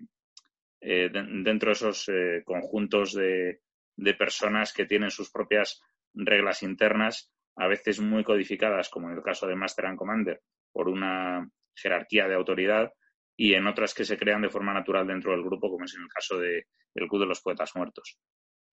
eh, 0.80 1.10
dentro 1.12 1.68
de 1.68 1.72
esos 1.72 2.08
eh, 2.08 2.42
conjuntos 2.44 3.14
de, 3.14 3.60
de, 3.96 4.14
personas 4.14 4.72
que 4.72 4.84
tienen 4.84 5.10
sus 5.10 5.30
propias 5.30 5.80
reglas 6.12 6.62
internas, 6.64 7.32
a 7.56 7.68
veces 7.68 8.00
muy 8.00 8.24
codificadas, 8.24 8.90
como 8.90 9.08
en 9.08 9.16
el 9.16 9.22
caso 9.22 9.46
de 9.46 9.56
Master 9.56 9.86
and 9.86 9.96
Commander, 9.96 10.42
por 10.72 10.88
una 10.88 11.48
jerarquía 11.74 12.28
de 12.28 12.34
autoridad, 12.34 12.92
y 13.36 13.54
en 13.54 13.66
otras 13.66 13.94
que 13.94 14.04
se 14.04 14.16
crean 14.16 14.42
de 14.42 14.50
forma 14.50 14.74
natural 14.74 15.06
dentro 15.06 15.32
del 15.32 15.42
grupo, 15.42 15.70
como 15.70 15.84
es 15.84 15.94
en 15.94 16.02
el 16.02 16.08
caso 16.08 16.38
de 16.38 16.66
El 16.94 17.08
Club 17.08 17.22
de 17.22 17.26
los 17.26 17.40
Poetas 17.40 17.74
Muertos. 17.74 18.18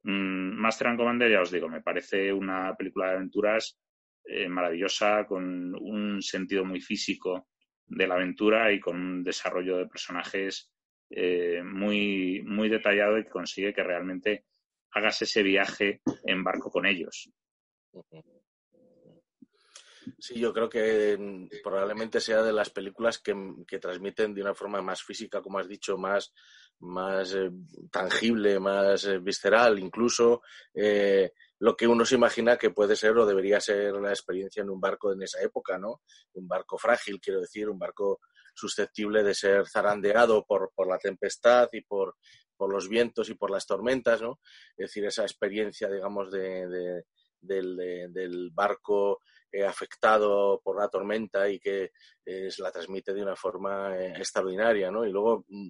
Mm, 0.04 0.60
Master 0.60 0.88
and 0.88 0.98
Commander, 0.98 1.32
ya 1.32 1.42
os 1.42 1.52
digo, 1.52 1.68
me 1.70 1.82
parece 1.82 2.32
una 2.32 2.76
película 2.76 3.10
de 3.10 3.16
aventuras 3.16 3.80
eh, 4.26 4.48
maravillosa, 4.48 5.26
con 5.26 5.76
un 5.76 6.22
sentido 6.22 6.66
muy 6.66 6.82
físico 6.82 7.48
de 7.88 8.08
la 8.08 8.16
aventura 8.16 8.72
y 8.72 8.80
con 8.80 8.96
un 8.96 9.24
desarrollo 9.24 9.78
de 9.78 9.88
personajes 9.88 10.72
eh, 11.10 11.64
muy, 11.64 12.42
muy 12.46 12.70
detallado 12.70 13.18
y 13.18 13.24
que 13.24 13.30
consigue 13.30 13.74
que 13.74 13.84
realmente 13.84 14.46
hagas 14.92 15.22
ese 15.22 15.42
viaje 15.42 16.02
en 16.26 16.44
barco 16.44 16.70
con 16.70 16.86
ellos. 16.86 17.32
Sí, 20.18 20.40
yo 20.40 20.54
creo 20.54 20.70
que 20.70 21.18
mm, 21.18 21.62
probablemente 21.64 22.20
sea 22.20 22.42
de 22.42 22.54
las 22.54 22.70
películas 22.70 23.20
que, 23.20 23.36
que 23.68 23.80
transmiten 23.80 24.34
de 24.34 24.42
una 24.42 24.54
forma 24.54 24.82
más 24.82 25.04
física, 25.04 25.42
como 25.42 25.60
has 25.60 25.68
dicho, 25.68 25.98
más, 25.98 26.34
más 26.80 27.34
eh, 27.36 27.52
tangible, 27.92 28.60
más 28.60 29.06
eh, 29.06 29.20
visceral, 29.20 29.80
incluso 29.80 30.42
eh, 30.74 31.34
lo 31.60 31.76
que 31.76 31.88
uno 31.88 32.06
se 32.06 32.16
imagina 32.16 32.58
que 32.58 32.70
puede 32.70 32.96
ser 32.96 33.18
o 33.18 33.26
debería 33.26 33.60
ser 33.60 33.94
la 33.96 34.10
experiencia 34.10 34.62
en 34.62 34.70
un 34.70 34.80
barco 34.80 35.12
en 35.12 35.22
esa 35.22 35.42
época, 35.42 35.78
¿no? 35.78 36.02
Un 36.34 36.48
barco 36.48 36.78
frágil, 36.78 37.20
quiero 37.20 37.42
decir, 37.42 37.68
un 37.70 37.78
barco 37.78 38.22
susceptible 38.54 39.24
de 39.24 39.36
ser 39.36 39.68
zarandeado 39.68 40.46
por, 40.46 40.72
por 40.74 40.88
la 40.88 40.98
tempestad 40.98 41.68
y 41.74 41.82
por, 41.82 42.16
por, 42.56 42.72
los 42.72 42.88
vientos 42.88 43.30
y 43.30 43.36
por 43.36 43.52
las 43.52 43.66
tormentas, 43.66 44.22
¿no? 44.22 44.40
Es 44.78 44.90
decir, 44.90 45.06
esa 45.06 45.24
experiencia, 45.24 45.90
digamos, 45.90 46.32
de, 46.32 47.04
del, 47.42 47.76
del, 48.14 48.50
barco 48.52 49.20
afectado 49.68 50.62
por 50.64 50.80
la 50.80 50.90
tormenta 50.90 51.50
y 51.50 51.60
que 51.60 51.92
se 52.26 52.62
la 52.62 52.72
transmite 52.72 53.14
de 53.14 53.24
una 53.24 53.36
forma 53.36 53.98
extraordinaria, 53.98 54.92
¿no? 54.92 55.06
Y 55.06 55.12
luego 55.12 55.46
mm, 55.48 55.70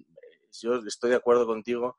yo 0.60 0.74
estoy 0.86 1.10
de 1.10 1.16
acuerdo 1.16 1.46
contigo 1.46 1.96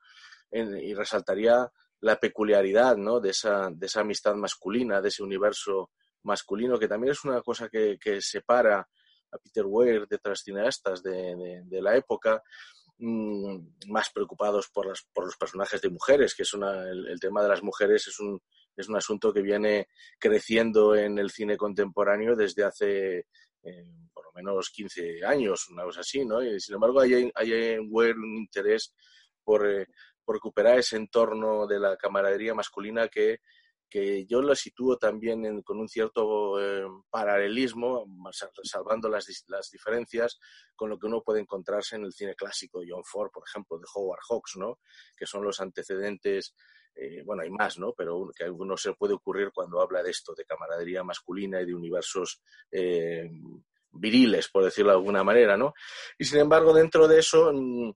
y 0.50 0.94
resaltaría 0.94 1.70
la 2.00 2.16
peculiaridad 2.16 2.96
¿no? 2.96 3.20
de, 3.20 3.30
esa, 3.30 3.70
de 3.72 3.86
esa 3.86 4.00
amistad 4.00 4.34
masculina, 4.34 5.00
de 5.00 5.08
ese 5.08 5.22
universo 5.22 5.90
masculino, 6.24 6.78
que 6.78 6.88
también 6.88 7.12
es 7.12 7.24
una 7.24 7.40
cosa 7.42 7.68
que, 7.68 7.98
separa 8.20 8.80
a 8.80 9.38
Peter 9.38 9.64
Weir 9.66 10.06
de 10.06 10.16
otras 10.16 10.40
cineastas 10.40 11.02
de, 11.02 11.80
la 11.80 11.96
época, 11.96 12.42
mm, 12.98 13.88
más 13.88 14.10
preocupados 14.10 14.68
por, 14.68 14.86
las, 14.86 15.06
por 15.12 15.24
los 15.24 15.36
personajes 15.36 15.80
de 15.80 15.90
mujeres, 15.90 16.34
que 16.34 16.42
es 16.42 16.52
el, 16.54 17.18
tema 17.20 17.42
de 17.42 17.48
las 17.48 17.62
mujeres 17.62 18.06
es 18.08 18.18
un, 18.20 18.40
es 18.76 18.88
un 18.88 18.96
asunto 18.96 19.32
que 19.32 19.42
viene 19.42 19.88
creciendo 20.18 20.94
en 20.94 21.18
el 21.18 21.30
cine 21.30 21.56
contemporáneo 21.56 22.34
desde 22.36 22.64
hace 22.64 23.26
por 24.12 24.26
lo 24.26 24.32
menos 24.32 24.70
15 24.70 25.24
años, 25.24 25.68
una 25.68 25.84
cosa 25.84 26.00
así, 26.00 26.24
¿no? 26.24 26.42
Y 26.42 26.60
sin 26.60 26.74
embargo, 26.74 27.00
hay, 27.00 27.30
hay 27.34 27.78
un 27.78 28.36
interés 28.36 28.94
por, 29.42 29.66
eh, 29.68 29.86
por, 30.24 30.36
recuperar 30.36 30.78
ese 30.78 30.96
entorno 30.96 31.66
de 31.66 31.78
la 31.78 31.96
camaradería 31.96 32.54
masculina 32.54 33.08
que, 33.08 33.38
que 33.88 34.24
yo 34.26 34.40
lo 34.40 34.54
sitúo 34.54 34.96
también 34.96 35.62
con 35.62 35.78
un 35.78 35.88
cierto 35.88 36.60
eh, 36.60 36.84
paralelismo, 37.10 38.06
salvando 38.62 39.08
las, 39.08 39.26
las, 39.48 39.70
diferencias, 39.70 40.38
con 40.74 40.90
lo 40.90 40.98
que 40.98 41.06
uno 41.06 41.22
puede 41.22 41.40
encontrarse 41.40 41.96
en 41.96 42.04
el 42.04 42.12
cine 42.12 42.34
clásico, 42.34 42.80
John 42.88 43.04
Ford, 43.04 43.30
por 43.32 43.44
ejemplo, 43.46 43.78
de 43.78 43.84
Howard 43.94 44.20
Hawks, 44.28 44.56
¿no? 44.56 44.80
que 45.16 45.26
son 45.26 45.44
los 45.44 45.60
antecedentes 45.60 46.54
eh, 46.94 47.22
bueno, 47.24 47.42
hay 47.42 47.50
más, 47.50 47.78
¿no? 47.78 47.94
Pero 47.96 48.30
que 48.36 48.48
uno 48.50 48.76
se 48.76 48.92
puede 48.92 49.14
ocurrir 49.14 49.50
cuando 49.52 49.80
habla 49.80 50.02
de 50.02 50.10
esto, 50.10 50.34
de 50.34 50.44
camaradería 50.44 51.02
masculina 51.02 51.60
y 51.60 51.66
de 51.66 51.74
universos 51.74 52.42
eh, 52.70 53.30
viriles, 53.92 54.48
por 54.48 54.64
decirlo 54.64 54.90
de 54.92 54.98
alguna 54.98 55.24
manera, 55.24 55.56
¿no? 55.56 55.74
Y 56.18 56.24
sin 56.24 56.40
embargo, 56.40 56.72
dentro 56.72 57.08
de 57.08 57.18
eso, 57.18 57.50
mm, 57.52 57.92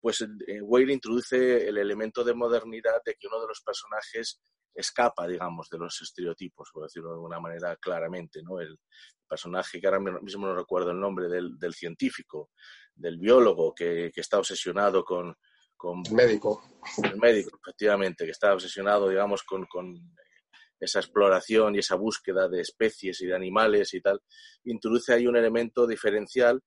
pues 0.00 0.20
eh, 0.46 0.60
Whale 0.62 0.92
introduce 0.92 1.68
el 1.68 1.78
elemento 1.78 2.22
de 2.22 2.34
modernidad 2.34 3.02
de 3.04 3.14
que 3.14 3.26
uno 3.26 3.40
de 3.40 3.48
los 3.48 3.60
personajes 3.62 4.40
escapa, 4.74 5.26
digamos, 5.26 5.68
de 5.68 5.78
los 5.78 6.00
estereotipos, 6.00 6.70
por 6.72 6.84
decirlo 6.84 7.08
de 7.08 7.14
alguna 7.14 7.40
manera 7.40 7.76
claramente, 7.76 8.42
¿no? 8.42 8.60
El 8.60 8.78
personaje 9.26 9.80
que 9.80 9.86
ahora 9.86 10.00
mismo 10.20 10.46
no 10.46 10.54
recuerdo 10.54 10.92
el 10.92 11.00
nombre 11.00 11.28
del, 11.28 11.74
científico, 11.74 12.50
del 12.94 13.18
biólogo 13.18 13.74
que 13.74 14.12
está 14.14 14.38
obsesionado 14.38 15.04
con, 15.04 15.34
con 15.86 16.02
médico. 16.12 16.62
El 17.02 17.16
médico, 17.16 17.58
efectivamente, 17.62 18.24
que 18.24 18.32
está 18.32 18.52
obsesionado, 18.52 19.08
digamos, 19.08 19.44
con, 19.44 19.66
esa 20.78 20.98
exploración 20.98 21.74
y 21.74 21.78
esa 21.78 21.94
búsqueda 21.94 22.48
de 22.48 22.60
especies 22.60 23.22
y 23.22 23.26
de 23.26 23.34
animales 23.34 23.94
y 23.94 24.00
tal, 24.00 24.20
introduce 24.64 25.14
ahí 25.14 25.26
un 25.26 25.36
elemento 25.36 25.86
diferencial 25.86 26.62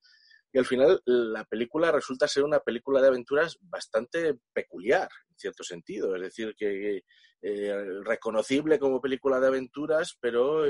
y 0.51 0.57
al 0.57 0.65
final 0.65 0.99
la 1.05 1.43
película 1.43 1.91
resulta 1.91 2.27
ser 2.27 2.43
una 2.43 2.59
película 2.59 3.01
de 3.01 3.09
aventuras 3.09 3.59
bastante 3.61 4.35
peculiar, 4.51 5.09
en 5.29 5.37
cierto 5.37 5.63
sentido, 5.63 6.15
es 6.15 6.23
decir, 6.23 6.55
que 6.57 7.03
eh, 7.43 7.75
reconocible 8.03 8.79
como 8.79 8.99
película 8.99 9.39
de 9.39 9.47
aventuras, 9.47 10.17
pero 10.19 10.65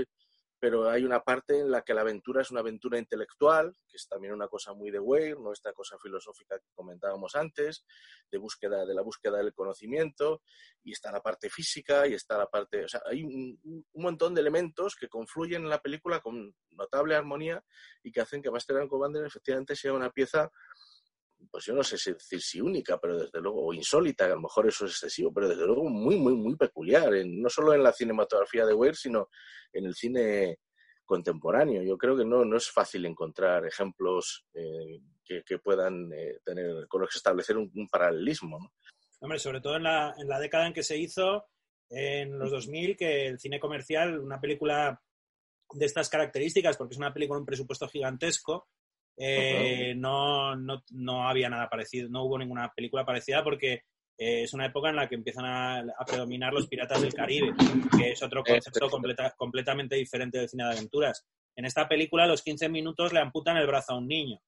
pero 0.59 0.89
hay 0.89 1.05
una 1.05 1.23
parte 1.23 1.59
en 1.59 1.71
la 1.71 1.83
que 1.83 1.93
la 1.93 2.01
aventura 2.01 2.41
es 2.41 2.51
una 2.51 2.59
aventura 2.59 2.99
intelectual, 2.99 3.73
que 3.87 3.97
es 3.97 4.07
también 4.07 4.33
una 4.33 4.47
cosa 4.47 4.73
muy 4.73 4.91
de 4.91 4.99
Weir, 4.99 5.39
no 5.39 5.53
esta 5.53 5.71
cosa 5.73 5.97
filosófica 5.97 6.59
que 6.59 6.67
comentábamos 6.75 7.35
antes, 7.35 7.85
de 8.29 8.37
búsqueda 8.37 8.85
de 8.85 8.93
la 8.93 9.01
búsqueda 9.01 9.37
del 9.37 9.53
conocimiento, 9.53 10.41
y 10.83 10.91
está 10.91 11.11
la 11.11 11.21
parte 11.21 11.49
física 11.49 12.07
y 12.07 12.13
está 12.13 12.37
la 12.37 12.47
parte, 12.47 12.83
o 12.83 12.87
sea, 12.87 13.01
hay 13.05 13.23
un, 13.23 13.59
montón 13.93 14.33
de 14.33 14.41
elementos 14.41 14.95
que 14.95 15.07
confluyen 15.07 15.63
en 15.63 15.69
la 15.69 15.81
película 15.81 16.19
con 16.19 16.53
notable 16.71 17.15
armonía 17.15 17.63
y 18.03 18.11
que 18.11 18.21
hacen 18.21 18.41
que 18.41 18.51
Master 18.51 18.77
and 18.77 18.89
Commander 18.89 19.25
efectivamente 19.25 19.75
sea 19.75 19.93
una 19.93 20.09
pieza 20.09 20.51
pues 21.51 21.65
yo 21.65 21.73
no 21.73 21.83
sé 21.83 21.97
si 21.97 22.13
decir 22.13 22.41
si 22.41 22.61
única, 22.61 22.99
pero 22.99 23.19
desde 23.19 23.39
luego, 23.41 23.65
o 23.65 23.73
insólita, 23.73 24.25
a 24.25 24.29
lo 24.29 24.41
mejor 24.41 24.67
eso 24.67 24.85
es 24.85 24.91
excesivo, 24.91 25.33
pero 25.33 25.49
desde 25.49 25.65
luego 25.65 25.89
muy, 25.89 26.17
muy, 26.17 26.33
muy 26.35 26.55
peculiar, 26.55 27.11
no 27.25 27.49
solo 27.49 27.73
en 27.73 27.83
la 27.83 27.93
cinematografía 27.93 28.65
de 28.65 28.73
Weir, 28.73 28.95
sino 28.95 29.29
en 29.71 29.85
el 29.85 29.95
cine 29.95 30.59
contemporáneo. 31.05 31.81
Yo 31.81 31.97
creo 31.97 32.15
que 32.15 32.25
no, 32.25 32.45
no 32.45 32.57
es 32.57 32.69
fácil 32.69 33.05
encontrar 33.05 33.65
ejemplos 33.65 34.45
eh, 34.53 35.01
que, 35.23 35.59
puedan 35.59 36.11
eh, 36.13 36.39
tener, 36.43 36.87
con 36.87 37.01
los 37.01 37.09
que 37.09 37.17
establecer 37.17 37.57
un, 37.57 37.87
paralelismo. 37.89 38.71
Hombre, 39.19 39.39
sobre 39.39 39.61
todo 39.61 39.75
en 39.77 39.83
la, 39.83 40.15
en 40.17 40.27
la 40.27 40.39
década 40.39 40.67
en 40.67 40.73
que 40.73 40.83
se 40.83 40.97
hizo, 40.97 41.45
en 41.89 42.37
los 42.37 42.51
2000, 42.51 42.95
que 42.95 43.27
el 43.27 43.39
cine 43.39 43.59
comercial, 43.59 44.19
una 44.19 44.39
película 44.39 45.01
de 45.73 45.85
estas 45.85 46.09
características, 46.09 46.77
porque 46.77 46.93
es 46.93 46.99
una 46.99 47.13
película 47.13 47.35
con 47.35 47.41
un 47.41 47.45
presupuesto 47.45 47.87
gigantesco, 47.87 48.67
eh, 49.19 49.93
no, 49.97 50.55
no, 50.55 50.83
no, 50.91 51.27
había 51.27 51.49
nada 51.49 51.69
parecido, 51.69 52.09
no 52.09 52.23
hubo 52.23 52.39
ninguna 52.39 52.71
película 52.73 53.05
parecida 53.05 53.43
porque 53.43 53.83
eh, 54.17 54.43
es 54.43 54.53
una 54.53 54.65
época 54.65 54.89
en 54.89 54.95
la 54.95 55.07
que 55.07 55.15
empiezan 55.15 55.45
a, 55.45 55.83
predominar 56.07 56.53
los 56.53 56.67
piratas 56.67 57.01
del 57.01 57.13
Caribe, 57.13 57.53
que 57.97 58.11
es 58.11 58.23
otro 58.23 58.43
concepto 58.43 58.89
completamente 59.37 59.95
diferente 59.95 60.39
del 60.39 60.49
cine 60.49 60.63
de 60.63 60.71
aventuras. 60.71 61.25
En 61.55 61.65
esta 61.65 61.87
película, 61.87 62.23
a 62.23 62.27
los 62.27 62.41
15 62.41 62.69
minutos 62.69 63.13
le 63.13 63.19
amputan 63.19 63.57
el 63.57 63.67
brazo 63.67 63.93
a 63.93 63.97
un 63.97 64.07
niño. 64.07 64.39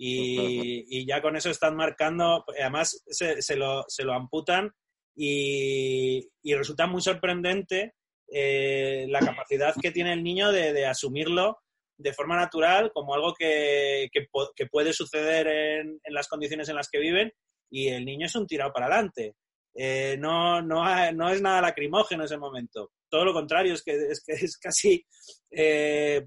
Y, 0.00 1.04
ya 1.06 1.20
con 1.20 1.36
eso 1.36 1.50
están 1.50 1.74
marcando, 1.74 2.44
además 2.60 3.02
se, 3.08 3.56
lo, 3.56 3.84
se 3.88 4.04
lo, 4.04 4.12
amputan 4.12 4.70
y, 5.16 6.28
resulta 6.44 6.86
muy 6.86 7.02
sorprendente 7.02 7.94
eh, 8.32 9.06
la 9.08 9.18
capacidad 9.18 9.74
que 9.80 9.90
tiene 9.90 10.12
el 10.12 10.22
niño 10.22 10.52
de, 10.52 10.86
asumirlo 10.86 11.58
de 11.98 12.12
forma 12.12 12.36
natural 12.36 12.92
como 12.94 13.14
algo 13.14 13.34
que, 13.34 14.08
que, 14.12 14.66
puede 14.66 14.92
suceder 14.92 15.48
en, 15.48 16.00
en, 16.02 16.14
las 16.14 16.28
condiciones 16.28 16.68
en 16.68 16.76
las 16.76 16.88
que 16.88 17.00
viven 17.00 17.32
y 17.70 17.88
el 17.88 18.04
niño 18.04 18.26
es 18.26 18.36
un 18.36 18.46
tirado 18.46 18.72
para 18.72 18.86
adelante. 18.86 19.34
Eh, 19.74 20.16
no, 20.18 20.60
no, 20.62 20.82
no, 21.12 21.28
es 21.30 21.42
nada 21.42 21.62
lacrimógeno 21.62 22.22
en 22.22 22.26
ese 22.26 22.36
momento. 22.36 22.92
Todo 23.08 23.24
lo 23.24 23.32
contrario, 23.32 23.74
es 23.74 23.82
que 23.82 23.92
es, 23.92 24.22
que 24.24 24.32
es 24.32 24.58
casi, 24.58 25.06
eh, 25.50 26.26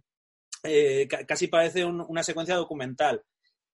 eh, 0.63 1.07
casi 1.27 1.47
parece 1.47 1.85
una 1.85 2.23
secuencia 2.23 2.55
documental. 2.55 3.21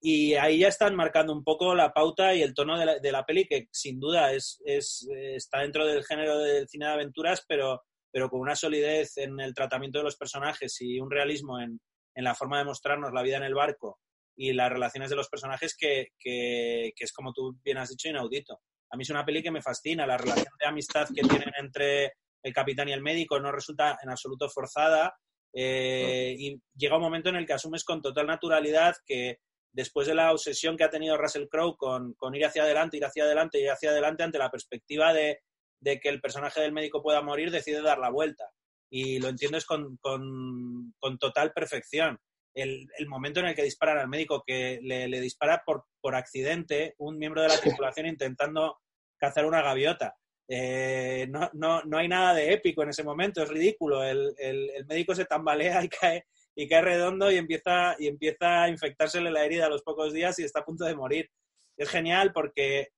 Y 0.00 0.34
ahí 0.34 0.60
ya 0.60 0.68
están 0.68 0.94
marcando 0.94 1.32
un 1.32 1.42
poco 1.42 1.74
la 1.74 1.92
pauta 1.92 2.34
y 2.34 2.42
el 2.42 2.54
tono 2.54 2.78
de 2.78 2.86
la, 2.86 2.98
de 2.98 3.12
la 3.12 3.24
peli, 3.24 3.46
que 3.46 3.68
sin 3.72 3.98
duda 3.98 4.32
es, 4.32 4.60
es, 4.64 5.08
está 5.10 5.60
dentro 5.60 5.86
del 5.86 6.04
género 6.04 6.38
del 6.38 6.68
cine 6.68 6.86
de 6.86 6.92
aventuras, 6.92 7.44
pero, 7.48 7.82
pero 8.12 8.30
con 8.30 8.40
una 8.40 8.54
solidez 8.54 9.16
en 9.18 9.40
el 9.40 9.54
tratamiento 9.54 9.98
de 9.98 10.04
los 10.04 10.16
personajes 10.16 10.80
y 10.80 11.00
un 11.00 11.10
realismo 11.10 11.60
en, 11.60 11.80
en 12.18 12.24
la 12.24 12.34
forma 12.34 12.58
de 12.58 12.64
mostrarnos 12.64 13.12
la 13.12 13.22
vida 13.22 13.36
en 13.36 13.44
el 13.44 13.54
barco 13.54 14.00
y 14.36 14.52
las 14.52 14.72
relaciones 14.72 15.08
de 15.08 15.14
los 15.14 15.28
personajes 15.28 15.76
que, 15.78 16.08
que, 16.18 16.92
es, 16.98 17.12
como 17.12 17.32
tú 17.32 17.56
bien 17.62 17.78
has 17.78 17.90
dicho, 17.90 18.08
inaudito. 18.08 18.60
A 18.90 18.96
mí 18.96 19.02
es 19.02 19.10
una 19.10 19.24
peli 19.24 19.40
que 19.40 19.52
me 19.52 19.62
fascina, 19.62 20.04
la 20.04 20.16
relación 20.16 20.52
de 20.58 20.66
amistad 20.66 21.06
que 21.14 21.22
tienen 21.22 21.52
entre 21.56 22.14
el 22.42 22.52
capitán 22.52 22.88
y 22.88 22.92
el 22.92 23.02
médico 23.02 23.38
no 23.38 23.52
resulta 23.52 23.98
en 24.02 24.10
absoluto 24.10 24.48
forzada 24.48 25.16
eh, 25.54 26.34
y 26.36 26.60
llega 26.76 26.96
un 26.96 27.02
momento 27.02 27.28
en 27.28 27.36
el 27.36 27.46
que 27.46 27.52
asumes 27.52 27.84
con 27.84 28.02
total 28.02 28.26
naturalidad 28.26 28.96
que 29.06 29.38
después 29.72 30.08
de 30.08 30.16
la 30.16 30.32
obsesión 30.32 30.76
que 30.76 30.82
ha 30.82 30.90
tenido 30.90 31.16
Russell 31.16 31.46
Crowe 31.48 31.76
con, 31.76 32.14
con 32.14 32.34
ir 32.34 32.44
hacia 32.44 32.64
adelante, 32.64 32.96
ir 32.96 33.04
hacia 33.04 33.22
adelante, 33.22 33.60
ir 33.60 33.70
hacia 33.70 33.90
adelante 33.90 34.24
ante 34.24 34.38
la 34.38 34.50
perspectiva 34.50 35.12
de, 35.12 35.38
de 35.78 36.00
que 36.00 36.08
el 36.08 36.20
personaje 36.20 36.62
del 36.62 36.72
médico 36.72 37.00
pueda 37.00 37.22
morir, 37.22 37.52
decide 37.52 37.80
dar 37.80 37.98
la 37.98 38.10
vuelta. 38.10 38.50
Y 38.90 39.18
lo 39.18 39.28
entiendes 39.28 39.64
con, 39.66 39.96
con, 39.98 40.94
con 40.98 41.18
total 41.18 41.52
perfección 41.52 42.18
el, 42.62 43.06
momento 43.06 43.40
en 43.40 43.46
el 43.46 43.54
que 43.54 43.62
disparan 43.62 43.98
al 43.98 44.08
médico, 44.08 44.42
que 44.46 44.80
le, 44.82 45.20
dispara 45.20 45.62
por, 45.64 45.84
por, 46.00 46.14
accidente 46.14 46.94
un 46.98 47.18
miembro 47.18 47.42
de 47.42 47.48
la 47.48 47.60
tripulación 47.60 48.06
intentando 48.06 48.78
cazar 49.16 49.46
una 49.46 49.62
gaviota. 49.62 50.16
Eh, 50.50 51.26
no, 51.30 51.50
no, 51.52 51.82
no, 51.82 51.98
hay 51.98 52.08
nada 52.08 52.32
de 52.34 52.52
épico 52.52 52.82
en 52.82 52.88
ese 52.88 53.04
momento, 53.04 53.42
es 53.42 53.48
ridículo. 53.48 54.02
El, 54.02 54.34
el, 54.38 54.86
médico 54.86 55.14
se 55.14 55.26
tambalea 55.26 55.84
y 55.84 55.88
cae, 55.88 56.24
y 56.54 56.68
cae 56.68 56.82
redondo 56.82 57.30
y 57.30 57.36
empieza, 57.36 57.96
y 57.98 58.06
empieza 58.06 58.64
a 58.64 58.68
infectársele 58.68 59.30
la 59.30 59.44
herida 59.44 59.66
a 59.66 59.70
los 59.70 59.82
pocos 59.82 60.12
días 60.12 60.38
y 60.38 60.44
está 60.44 60.60
a 60.60 60.64
punto 60.64 60.84
de 60.84 60.96
morir. 60.96 61.30
Es 61.76 61.90
genial 61.90 62.32
porque, 62.32 62.88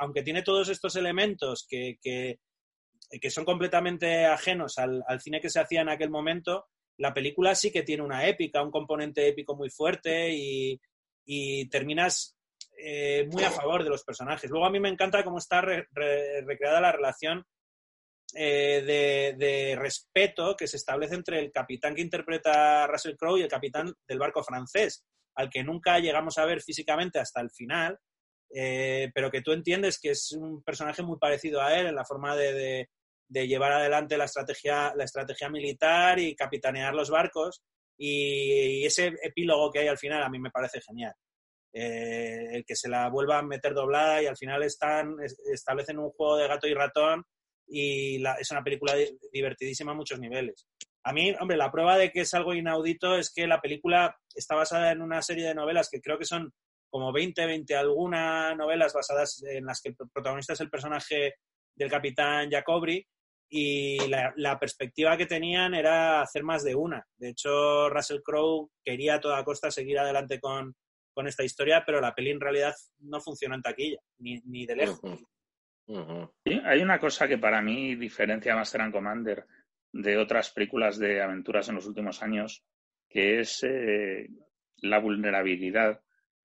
aunque 0.00 0.22
tiene 0.22 0.42
todos 0.42 0.68
estos 0.70 0.96
elementos 0.96 1.66
que, 1.68 1.98
que, 2.02 2.40
que 3.10 3.30
son 3.30 3.44
completamente 3.44 4.26
ajenos 4.26 4.78
al, 4.78 5.02
cine 5.20 5.40
que 5.40 5.50
se 5.50 5.60
hacía 5.60 5.80
en 5.80 5.88
aquel 5.88 6.10
momento, 6.10 6.66
la 6.98 7.14
película 7.14 7.54
sí 7.54 7.70
que 7.70 7.82
tiene 7.82 8.02
una 8.02 8.26
épica, 8.26 8.62
un 8.62 8.70
componente 8.70 9.26
épico 9.26 9.56
muy 9.56 9.70
fuerte 9.70 10.30
y, 10.32 10.80
terminas 11.70 12.36
eh, 12.78 13.28
muy 13.30 13.44
a 13.44 13.50
favor 13.50 13.84
de 13.84 13.90
los 13.90 14.04
personajes. 14.04 14.50
Luego 14.50 14.66
a 14.66 14.70
mí 14.70 14.80
me 14.80 14.88
encanta 14.88 15.24
cómo 15.24 15.38
está 15.38 15.60
recreada 15.60 16.80
la 16.80 16.92
relación 16.92 17.44
eh, 18.34 19.34
de, 19.38 19.76
respeto 19.76 20.54
que 20.54 20.66
se 20.66 20.76
establece 20.76 21.14
entre 21.14 21.38
el 21.38 21.50
capitán 21.50 21.94
que 21.94 22.02
interpreta 22.02 22.86
Russell 22.86 23.16
Crowe 23.16 23.38
y 23.38 23.42
el 23.42 23.48
capitán 23.48 23.94
del 24.06 24.18
barco 24.18 24.42
francés, 24.42 25.04
al 25.34 25.48
que 25.48 25.64
nunca 25.64 25.98
llegamos 25.98 26.36
a 26.36 26.44
ver 26.44 26.60
físicamente 26.60 27.18
hasta 27.18 27.40
el 27.40 27.50
final, 27.50 27.98
eh, 28.54 29.10
pero 29.14 29.30
que 29.30 29.40
tú 29.40 29.52
entiendes 29.52 29.98
que 29.98 30.10
es 30.10 30.32
un 30.32 30.62
personaje 30.62 31.02
muy 31.02 31.18
parecido 31.18 31.62
a 31.62 31.74
él 31.78 31.86
en 31.86 31.94
la 31.94 32.04
forma 32.04 32.36
de, 32.36 32.90
de 33.28 33.46
llevar 33.46 33.72
adelante 33.72 34.16
la 34.16 34.24
estrategia, 34.24 34.92
la 34.96 35.04
estrategia 35.04 35.48
militar 35.48 36.18
y 36.18 36.34
capitanear 36.34 36.94
los 36.94 37.10
barcos. 37.10 37.62
Y, 37.96 38.84
ese 38.84 39.12
epílogo 39.22 39.70
que 39.70 39.80
hay 39.80 39.88
al 39.88 39.98
final 39.98 40.22
a 40.22 40.28
mí 40.28 40.38
me 40.38 40.50
parece 40.50 40.80
genial. 40.80 41.14
Eh, 41.72 42.48
el 42.52 42.64
que 42.64 42.74
se 42.74 42.88
la 42.88 43.08
vuelva 43.10 43.38
a 43.38 43.42
meter 43.42 43.74
doblada 43.74 44.22
y 44.22 44.26
al 44.26 44.36
final 44.36 44.62
están, 44.62 45.16
establecen 45.52 45.98
un 45.98 46.10
juego 46.10 46.36
de 46.36 46.48
gato 46.48 46.66
y 46.66 46.74
ratón 46.74 47.24
y 47.66 48.24
es 48.40 48.50
una 48.50 48.64
película 48.64 48.94
divertidísima 49.30 49.92
a 49.92 49.94
muchos 49.94 50.18
niveles. 50.18 50.66
A 51.04 51.12
mí, 51.12 51.34
hombre, 51.38 51.56
la 51.56 51.70
prueba 51.70 51.98
de 51.98 52.10
que 52.10 52.20
es 52.20 52.32
algo 52.34 52.54
inaudito 52.54 53.16
es 53.16 53.30
que 53.32 53.46
la 53.46 53.60
película 53.60 54.16
está 54.34 54.54
basada 54.54 54.90
en 54.92 55.02
una 55.02 55.20
serie 55.20 55.46
de 55.46 55.54
novelas 55.54 55.90
que 55.90 56.00
creo 56.00 56.18
que 56.18 56.24
son 56.24 56.52
como 56.90 57.12
20, 57.12 57.44
20 57.44 57.76
algunas 57.76 58.56
novelas 58.56 58.94
basadas 58.94 59.42
en 59.46 59.66
las 59.66 59.80
que 59.82 59.90
el 59.90 59.96
protagonista 60.12 60.54
es 60.54 60.60
el 60.60 60.70
personaje 60.70 61.34
del 61.74 61.90
capitán 61.90 62.50
Jacobri 62.50 63.06
y 63.50 63.98
la, 64.08 64.58
perspectiva 64.58 65.16
que 65.16 65.26
tenían 65.26 65.74
era 65.74 66.20
hacer 66.20 66.42
más 66.42 66.64
de 66.64 66.74
una. 66.74 67.06
De 67.16 67.30
hecho, 67.30 67.88
Russell 67.88 68.22
Crowe 68.22 68.70
quería 68.84 69.14
a 69.14 69.20
toda 69.20 69.44
costa 69.44 69.70
seguir 69.70 69.98
adelante 69.98 70.40
con, 70.40 70.74
esta 71.26 71.42
historia, 71.42 71.82
pero 71.84 72.00
la 72.00 72.14
peli 72.14 72.30
en 72.30 72.40
realidad 72.40 72.72
no 73.00 73.20
funciona 73.20 73.56
en 73.56 73.62
taquilla, 73.62 73.98
ni, 74.18 74.40
ni 74.44 74.66
de 74.66 74.76
lejos. 74.76 75.00
hay 76.64 76.80
una 76.80 77.00
cosa 77.00 77.26
que 77.26 77.38
para 77.38 77.60
mí 77.60 77.96
diferencia 77.96 78.52
a 78.52 78.56
Master 78.56 78.82
and 78.82 78.92
Commander 78.92 79.44
de 79.92 80.16
otras 80.16 80.50
películas 80.50 80.96
de 80.96 81.20
aventuras 81.20 81.68
en 81.68 81.74
los 81.74 81.86
últimos 81.86 82.22
años, 82.22 82.62
que 83.08 83.40
es 83.40 83.64
eh, 83.64 84.28
la 84.76 85.00
vulnerabilidad 85.00 86.00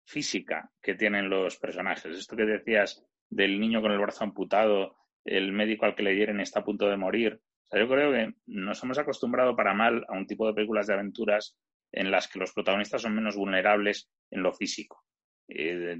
física 0.05 0.71
que 0.81 0.95
tienen 0.95 1.29
los 1.29 1.59
personajes. 1.59 2.17
Esto 2.17 2.37
que 2.37 2.45
decías 2.45 3.05
del 3.29 3.59
niño 3.59 3.81
con 3.81 3.91
el 3.91 3.99
brazo 3.99 4.23
amputado 4.23 4.97
el 5.25 5.53
médico 5.53 5.87
al 5.87 5.95
que 5.95 6.03
le 6.03 6.15
dieren 6.15 6.41
está 6.41 6.61
a 6.61 6.65
punto 6.65 6.89
de 6.89 6.97
morir. 6.97 7.41
yo 7.73 7.89
creo 7.89 8.13
que 8.13 8.35
nos 8.47 8.83
hemos 8.83 8.99
acostumbrado 8.99 9.57
para 9.57 9.75
mal 9.75 10.05
a 10.09 10.13
un 10.13 10.27
tipo 10.27 10.47
de 10.47 10.55
películas 10.55 10.87
de 10.87 10.95
aventuras 10.95 11.57
en 11.93 12.11
las 12.11 12.29
que 12.29 12.39
los 12.39 12.53
protagonistas 12.53 13.03
son 13.03 13.15
menos 13.15 13.37
vulnerables 13.37 14.11
en 14.31 14.43
lo 14.43 14.53
físico. 14.53 15.05
Eh, 15.49 15.99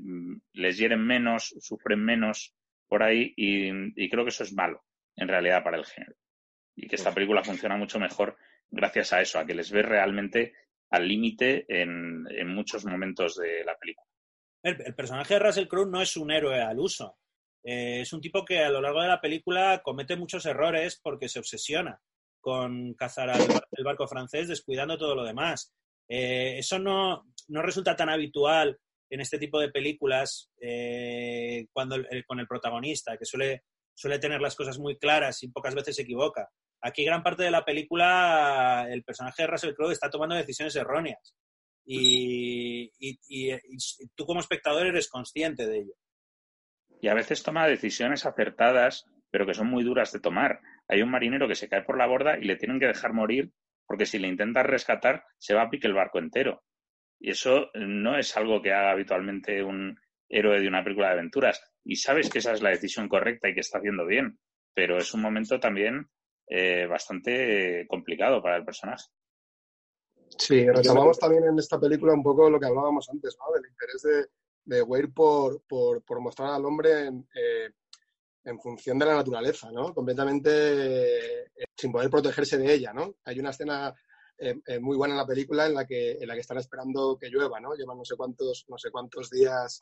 les 0.55 0.79
hieren 0.79 1.05
menos, 1.05 1.55
sufren 1.61 2.03
menos 2.03 2.55
por 2.89 3.03
ahí 3.03 3.33
y, 3.37 4.11
creo 4.11 4.25
que 4.25 4.31
eso 4.31 4.45
es 4.45 4.53
malo 4.53 4.83
en 5.17 5.29
realidad 5.29 5.63
para 5.63 5.77
el 5.77 5.85
género. 5.85 6.17
Y 6.75 6.89
que 6.89 6.97
esta 6.97 7.13
película 7.13 7.45
funciona 7.45 7.77
mucho 7.77 7.99
mejor 7.99 8.37
gracias 8.71 9.13
a 9.13 9.21
eso, 9.21 9.39
a 9.39 9.45
que 9.45 9.55
les 9.55 9.71
ve 9.71 9.83
realmente 9.83 10.55
al 10.91 11.07
límite 11.07 11.67
en, 11.69 12.25
muchos 12.49 12.85
momentos 12.85 13.37
de 13.37 13.65
la 13.65 13.77
película. 13.77 14.07
El, 14.63 14.81
el, 14.87 14.95
personaje 14.95 15.35
de 15.35 15.41
Russell 15.41 15.67
Crowe 15.67 15.91
no 15.91 16.01
es 16.01 16.17
un 16.17 16.31
héroe 16.31 16.61
al 16.61 16.79
uso. 16.79 17.19
Eh, 17.65 18.01
es 18.01 18.13
un 18.13 18.21
tipo 18.21 18.45
que 18.45 18.61
a 18.61 18.71
lo 18.71 18.81
largo 18.81 19.03
de 19.03 19.09
la 19.09 19.21
película 19.21 19.83
comete 19.85 20.17
muchos 20.17 20.47
errores 20.47 20.99
porque 21.03 21.29
se 21.29 21.39
obsesiona 21.39 22.01
con 22.41 22.95
cazar 22.95 23.31
al, 23.31 23.41
el 23.71 23.85
barco 23.85 24.09
francés 24.09 24.49
descuidando 24.49 24.99
todo 24.99 25.15
lo 25.15 25.25
demás. 25.25 25.73
Eh, 26.09 26.59
eso 26.59 26.79
no, 26.79 27.25
no, 27.49 27.63
resulta 27.63 27.95
tan 27.95 28.09
habitual 28.09 28.79
en 29.09 29.21
este 29.21 29.39
tipo 29.39 29.61
de 29.61 29.71
películas 29.71 30.51
eh, 30.61 31.67
cuando 31.73 31.97
con 32.27 32.41
el 32.41 32.49
protagonista, 32.49 33.17
que 33.17 33.25
suele, 33.25 33.63
suele 33.95 34.19
tener 34.19 34.41
las 34.41 34.57
cosas 34.57 34.79
muy 34.79 34.99
claras 34.99 35.43
y 35.43 35.49
pocas 35.49 35.75
veces 35.75 35.97
se 35.97 36.03
equivoca. 36.03 36.49
Aquí 36.81 37.05
gran 37.05 37.23
parte 37.23 37.45
de 37.45 37.53
la 37.53 37.65
película 37.65 38.89
el 38.91 39.05
personaje 39.05 39.43
de 39.43 39.47
Russell 39.47 39.75
Crowe 39.75 39.93
está 39.93 40.11
tomando 40.11 40.35
decisiones 40.35 40.75
erróneas 40.75 41.37
y, 41.85 42.91
y 42.99 43.57
tú 44.17 44.27
como 44.27 44.41
espectador 44.41 44.87
eres 44.87 45.09
consciente 45.09 45.67
de 45.67 45.79
ello 45.79 45.95
y 47.03 47.09
a 47.09 47.15
veces 47.15 47.43
toma 47.43 47.67
decisiones 47.67 48.25
acertadas, 48.25 49.11
pero 49.31 49.45
que 49.45 49.55
son 49.55 49.67
muy 49.67 49.83
duras 49.83 50.13
de 50.13 50.21
tomar. 50.21 50.61
Hay 50.87 51.03
un 51.03 51.11
marinero 51.11 51.49
que 51.49 51.57
se 51.57 51.69
cae 51.69 51.83
por 51.83 51.99
la 51.99 52.07
borda 52.07 52.39
y 52.39 52.45
le 52.45 52.57
tienen 52.57 52.79
que 52.79 52.87
dejar 52.87 53.13
morir 53.13 53.51
porque 53.87 54.07
si 54.07 54.21
le 54.21 54.29
intentas 54.29 54.65
rescatar 54.65 55.25
se 55.37 55.53
va 55.53 55.63
a 55.63 55.69
pique 55.69 55.89
el 55.89 55.95
barco 55.95 56.21
entero. 56.21 56.63
Y 57.19 57.31
eso 57.31 57.71
no 57.75 58.17
es 58.17 58.37
algo 58.37 58.63
que 58.63 58.73
haga 58.73 58.93
habitualmente 58.93 59.65
un 59.65 59.99
héroe 60.29 60.61
de 60.61 60.69
una 60.69 60.85
película 60.85 61.09
de 61.09 61.15
aventuras. 61.15 61.61
Y 61.85 61.97
sabes 61.97 62.31
que 62.31 62.39
esa 62.39 62.53
es 62.53 62.63
la 62.63 62.71
decisión 62.71 63.09
correcta 63.09 63.49
y 63.49 63.55
que 63.55 63.61
está 63.61 63.79
haciendo 63.79 64.07
bien, 64.07 64.39
pero 64.73 64.97
es 64.97 65.13
un 65.13 65.23
momento 65.23 65.59
también 65.59 66.09
eh, 66.47 66.87
bastante 66.87 67.85
complicado 67.89 68.41
para 68.41 68.57
el 68.57 68.65
personaje. 68.65 69.07
Sí, 70.39 70.65
retomamos 70.71 71.19
también 71.19 71.45
en 71.45 71.59
esta 71.59 71.81
película 71.81 72.15
un 72.15 72.23
poco 72.23 72.49
lo 72.49 72.61
que 72.61 72.67
hablábamos 72.67 73.11
antes, 73.11 73.37
¿no? 73.39 73.53
Del 73.55 73.69
interés 73.69 74.03
de, 74.03 74.27
de 74.65 74.83
Weir 74.83 75.13
por, 75.13 75.63
por, 75.63 76.03
por, 76.03 76.21
mostrar 76.21 76.51
al 76.51 76.65
hombre 76.65 77.07
en, 77.07 77.29
eh, 77.35 77.71
en, 78.45 78.61
función 78.61 78.99
de 78.99 79.07
la 79.07 79.17
naturaleza, 79.17 79.71
¿no? 79.73 79.93
Completamente 79.95 81.45
eh, 81.47 81.51
sin 81.77 81.93
poder 81.93 82.11
protegerse 82.11 82.59
de 82.59 82.73
ella, 82.73 82.93
¿no? 82.93 83.17
Hay 83.25 83.41
una 83.41 83.51
escena 83.51 83.95
eh, 84.39 84.61
eh, 84.67 84.81
muy 84.81 84.97
buena 84.97 85.15
en 85.15 85.19
la 85.19 85.27
película 85.27 85.67
en 85.67 85.75
la 85.75 85.87
que 85.87 86.13
en 86.13 86.27
la 86.27 86.35
que 86.35 86.41
están 86.41 86.59
esperando 86.59 87.17
que 87.17 87.29
llueva, 87.29 87.61
¿no? 87.61 87.75
Llevan 87.75 87.99
no 87.99 88.05
sé 88.05 88.17
cuántos 88.17 88.65
no 88.69 88.77
sé 88.77 88.91
cuántos 88.91 89.31
días 89.31 89.79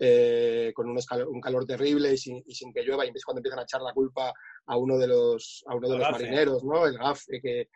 eh, 0.00 0.72
con 0.74 0.88
un, 0.88 0.98
un, 1.28 1.40
calor 1.40 1.66
terrible 1.66 2.14
y 2.14 2.16
sin, 2.16 2.42
y 2.46 2.54
sin, 2.54 2.72
que 2.72 2.82
llueva 2.82 3.04
y 3.04 3.12
es 3.14 3.24
cuando 3.24 3.38
empiezan 3.38 3.60
a 3.60 3.64
echar 3.64 3.82
la 3.82 3.92
culpa 3.92 4.32
a 4.66 4.76
uno 4.76 4.96
de 4.96 5.06
los 5.06 5.62
a 5.66 5.76
uno 5.76 5.88
de 5.90 5.98
los 5.98 6.10
marineros, 6.10 6.64
¿no? 6.64 6.86
El 6.86 6.96
GAF 6.96 7.22
que, 7.26 7.68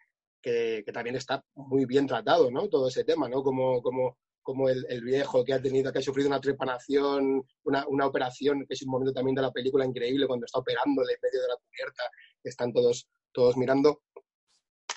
que, 0.43 0.83
que, 0.85 0.93
también 0.93 1.17
está 1.17 1.45
muy 1.55 1.85
bien 1.85 2.07
tratado, 2.07 2.51
¿no? 2.51 2.69
Todo 2.69 2.89
ese 2.89 3.05
tema, 3.05 3.29
¿no? 3.29 3.43
Como, 3.43 3.83
como, 3.83 4.17
como 4.45 4.69
el, 4.69 4.87
el, 4.89 5.03
viejo 5.03 5.45
que 5.45 5.55
ha 5.55 5.61
tenido, 5.61 5.91
que 5.91 5.99
ha 5.99 6.03
sufrido 6.03 6.29
una 6.29 6.41
trepanación, 6.41 7.43
una, 7.65 7.89
una, 7.89 8.07
operación, 8.07 8.65
que 8.67 8.75
es 8.75 8.83
un 8.83 8.91
momento 8.91 9.13
también 9.13 9.35
de 9.35 9.43
la 9.43 9.51
película 9.51 9.85
increíble 9.85 10.27
cuando 10.27 10.45
está 10.45 10.61
operándole 10.61 11.15
en 11.15 11.19
medio 11.21 11.43
de 11.43 11.49
la 11.49 11.57
cubierta, 11.57 12.03
están 12.45 12.73
todos, 12.73 13.09
todos 13.33 13.57
mirando. 13.57 14.03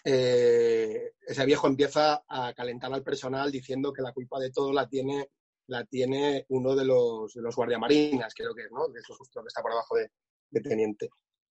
Eh, 0.03 1.13
ese 1.25 1.45
viejo 1.45 1.67
empieza 1.67 2.23
a 2.27 2.53
calentar 2.53 2.93
al 2.93 3.03
personal 3.03 3.51
diciendo 3.51 3.91
que 3.91 4.01
la 4.01 4.11
culpa 4.11 4.39
de 4.39 4.51
todo 4.51 4.71
la 4.73 4.87
tiene, 4.87 5.31
la 5.67 5.85
tiene 5.85 6.45
uno 6.49 6.75
de 6.75 6.85
los, 6.85 7.33
de 7.33 7.41
los 7.41 7.55
guardiamarinas, 7.55 8.33
creo 8.35 8.53
que 8.53 8.63
es, 8.63 8.71
¿no? 8.71 8.87
De 8.89 8.99
esos 8.99 9.17
justo 9.17 9.41
que 9.41 9.47
está 9.47 9.61
por 9.61 9.71
abajo 9.71 9.95
de, 9.95 10.11
de 10.51 10.61
teniente. 10.61 11.09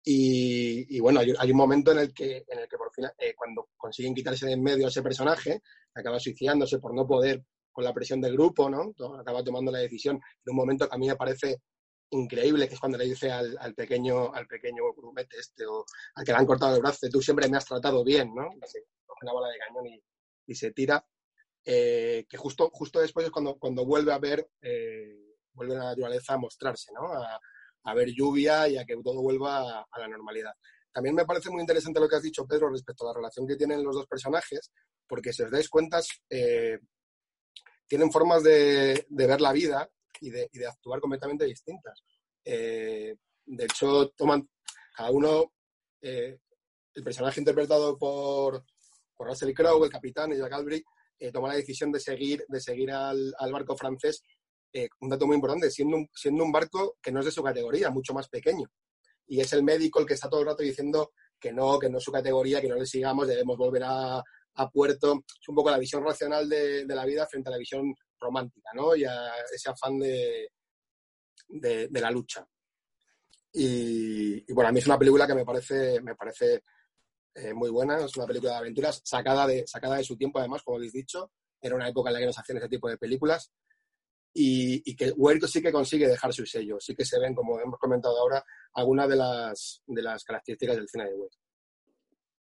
Y, 0.03 0.95
y, 0.95 0.99
bueno, 0.99 1.19
hay, 1.19 1.33
hay, 1.38 1.51
un 1.51 1.57
momento 1.57 1.91
en 1.91 1.99
el 1.99 2.13
que, 2.13 2.45
en 2.47 2.59
el 2.59 2.67
que 2.69 2.77
por 2.77 2.93
fin, 2.93 3.05
eh, 3.17 3.33
cuando 3.35 3.69
consiguen 3.75 4.13
quitarse 4.13 4.45
de 4.45 4.53
en 4.53 4.63
medio 4.63 4.85
a 4.85 4.89
ese 4.89 5.01
personaje, 5.01 5.61
acaba 5.93 6.19
suicidándose 6.19 6.79
por 6.79 6.93
no 6.93 7.05
poder 7.05 7.43
con 7.78 7.84
la 7.84 7.93
presión 7.93 8.19
del 8.19 8.34
grupo, 8.34 8.71
¿no? 8.71 8.91
Acaba 9.19 9.43
tomando 9.43 9.71
la 9.71 9.78
decisión 9.78 10.15
en 10.15 10.51
un 10.51 10.55
momento 10.55 10.89
que 10.89 10.95
a 10.95 10.97
mí 10.97 11.07
me 11.07 11.15
parece 11.15 11.61
increíble, 12.09 12.67
que 12.67 12.73
es 12.73 12.80
cuando 12.80 12.97
le 12.97 13.05
dice 13.05 13.30
al, 13.30 13.55
al 13.59 13.75
pequeño 13.75 14.34
al 14.34 14.47
pequeño 14.47 14.82
grumete 14.95 15.38
este, 15.38 15.63
o 15.67 15.86
al 16.15 16.25
que 16.25 16.32
le 16.32 16.39
han 16.39 16.47
cortado 16.47 16.75
el 16.75 16.82
brazo, 16.82 17.07
tú 17.11 17.21
siempre 17.21 17.47
me 17.47 17.55
has 17.55 17.65
tratado 17.65 18.03
bien, 18.03 18.34
¿no? 18.34 18.49
Se 18.65 18.80
coge 19.05 19.19
una 19.21 19.34
bala 19.34 19.49
de 19.49 19.59
cañón 19.59 19.86
y, 19.86 20.03
y 20.47 20.55
se 20.55 20.71
tira. 20.71 21.05
Eh, 21.63 22.25
que 22.28 22.36
justo, 22.36 22.71
justo 22.73 22.99
después 22.99 23.28
es 23.28 23.32
cuando, 23.32 23.59
cuando 23.59 23.86
vuelve 23.86 24.11
a 24.11 24.17
ver, 24.17 24.49
eh, 24.59 25.36
vuelve 25.53 25.75
la 25.75 25.84
naturaleza 25.84 26.34
a 26.34 26.39
mostrarse, 26.39 26.91
¿no? 26.93 27.13
A, 27.13 27.39
a, 27.84 27.93
ver 27.93 28.09
lluvia 28.09 28.67
y 28.67 28.78
a 28.80 28.86
que 28.86 28.95
todo 29.03 29.21
vuelva 29.21 29.82
a, 29.82 29.88
a, 29.91 29.99
la 29.99 30.07
normalidad. 30.07 30.53
También 30.91 31.13
me 31.13 31.25
parece 31.25 31.51
muy 31.51 31.61
interesante 31.61 31.99
lo 31.99 32.09
que 32.09 32.15
has 32.15 32.23
dicho, 32.23 32.47
Pedro, 32.47 32.71
respecto 32.71 33.05
a 33.05 33.09
la 33.09 33.17
relación 33.17 33.45
que 33.45 33.55
tienen 33.55 33.84
los 33.84 33.93
dos 33.93 34.07
personajes, 34.07 34.71
porque 35.07 35.32
si 35.32 35.43
os 35.43 35.51
dais 35.51 35.69
cuenta, 35.69 36.01
eh, 36.32 36.80
tienen 37.88 38.11
formas 38.11 38.43
de, 38.43 39.05
de 39.07 39.27
ver 39.27 39.41
la 39.41 39.53
vida 39.53 39.89
y 40.21 40.29
de, 40.29 40.49
y 40.51 40.59
de 40.59 40.67
actuar 40.67 40.99
completamente 40.99 41.45
distintas. 41.45 42.03
Eh, 42.43 43.15
de 43.45 43.63
hecho, 43.65 44.09
toman 44.09 44.49
cada 44.95 45.11
uno, 45.11 45.53
eh, 46.01 46.39
el 46.93 47.03
personaje 47.03 47.39
interpretado 47.39 47.97
por, 47.97 48.63
por 49.15 49.27
Russell 49.27 49.53
Crowe, 49.53 49.85
el 49.85 49.91
capitán, 49.91 50.31
y 50.33 50.38
Jack 50.38 50.53
Albrecht, 50.53 50.85
eh, 51.19 51.31
toma 51.31 51.47
la 51.47 51.55
decisión 51.55 51.91
de 51.91 51.99
seguir, 51.99 52.45
de 52.47 52.59
seguir 52.59 52.91
al, 52.91 53.33
al 53.38 53.51
barco 53.51 53.75
francés. 53.75 54.21
Eh, 54.73 54.89
un 54.99 55.09
dato 55.09 55.25
muy 55.25 55.35
importante, 55.35 55.71
siendo 55.71 55.97
un, 55.97 56.09
siendo 56.13 56.43
un 56.43 56.51
barco 56.51 56.97
que 57.01 57.11
no 57.11 57.19
es 57.19 57.25
de 57.25 57.31
su 57.31 57.41
categoría, 57.41 57.89
mucho 57.89 58.13
más 58.13 58.27
pequeño. 58.27 58.69
Y 59.27 59.39
es 59.39 59.51
el 59.53 59.63
médico 59.63 59.99
el 59.99 60.05
que 60.05 60.13
está 60.13 60.29
todo 60.29 60.41
el 60.41 60.47
rato 60.47 60.63
diciendo 60.63 61.11
que 61.39 61.53
no, 61.53 61.79
que 61.79 61.89
no 61.89 61.99
es 61.99 62.03
su 62.03 62.11
categoría, 62.11 62.61
que 62.61 62.67
no 62.67 62.75
le 62.75 62.85
sigamos, 62.85 63.27
debemos 63.27 63.57
volver 63.57 63.83
a, 63.85 64.23
a 64.58 64.70
puerto. 64.70 65.24
Es 65.39 65.47
un 65.47 65.55
poco 65.55 65.72
la 65.72 65.80
visión 65.80 66.03
racional 66.03 66.47
de, 66.49 66.86
de, 66.86 66.95
la 66.95 67.05
vida 67.05 67.26
frente 67.28 67.49
a 67.49 67.51
la 67.51 67.58
visión 67.58 67.93
romántica, 68.20 68.70
¿no? 68.74 68.95
Y 68.95 69.05
a 69.05 69.32
ese 69.53 69.70
afán 69.70 69.99
de, 69.99 70.49
de, 71.47 71.88
de 71.88 72.01
la 72.01 72.12
lucha. 72.12 72.45
Y, 73.53 74.43
y, 74.49 74.53
bueno, 74.53 74.70
a 74.70 74.72
mí 74.72 74.80
es 74.80 74.88
una 74.88 74.99
película 74.99 75.26
que 75.26 75.36
me 75.36 75.45
parece, 75.45 76.01
me 76.01 76.16
parece 76.16 76.64
eh, 77.36 77.53
muy 77.53 77.70
buena, 77.70 78.03
es 78.03 78.16
una 78.18 78.28
película 78.28 78.53
de 78.53 78.58
aventuras 78.58 79.01
sacada 79.03 79.47
de, 79.47 79.66
sacada 79.66 79.97
de 79.97 80.03
su 80.03 80.18
tiempo, 80.18 80.39
además, 80.39 80.64
como 80.64 80.78
habéis 80.78 80.93
dicho. 80.93 81.32
Era 81.62 81.76
una 81.76 81.89
época 81.89 82.10
en 82.10 82.14
la 82.16 82.20
que 82.20 82.26
nos 82.28 82.38
hacían 82.38 82.58
ese 82.58 82.70
tipo 82.70 82.89
de 82.89 82.97
películas. 82.97 83.51
Y, 84.34 84.84
y 84.91 84.95
que 84.95 85.12
Huerto 85.12 85.47
sí 85.47 85.62
que 85.62 85.72
consigue 85.72 86.08
dejar 86.08 86.32
su 86.32 86.45
sello, 86.45 86.80
sí 86.80 86.95
que 86.95 87.05
se 87.05 87.20
ven, 87.20 87.34
como 87.34 87.60
hemos 87.60 87.80
comentado 87.80 88.20
ahora, 88.20 88.43
algunas 88.74 89.10
de 89.10 89.16
las, 89.16 89.82
de 89.88 90.01
las 90.01 90.24
características 90.24 90.76
del 90.76 90.89
cine 90.89 91.05
de 91.05 91.16
Huerto. 91.16 91.38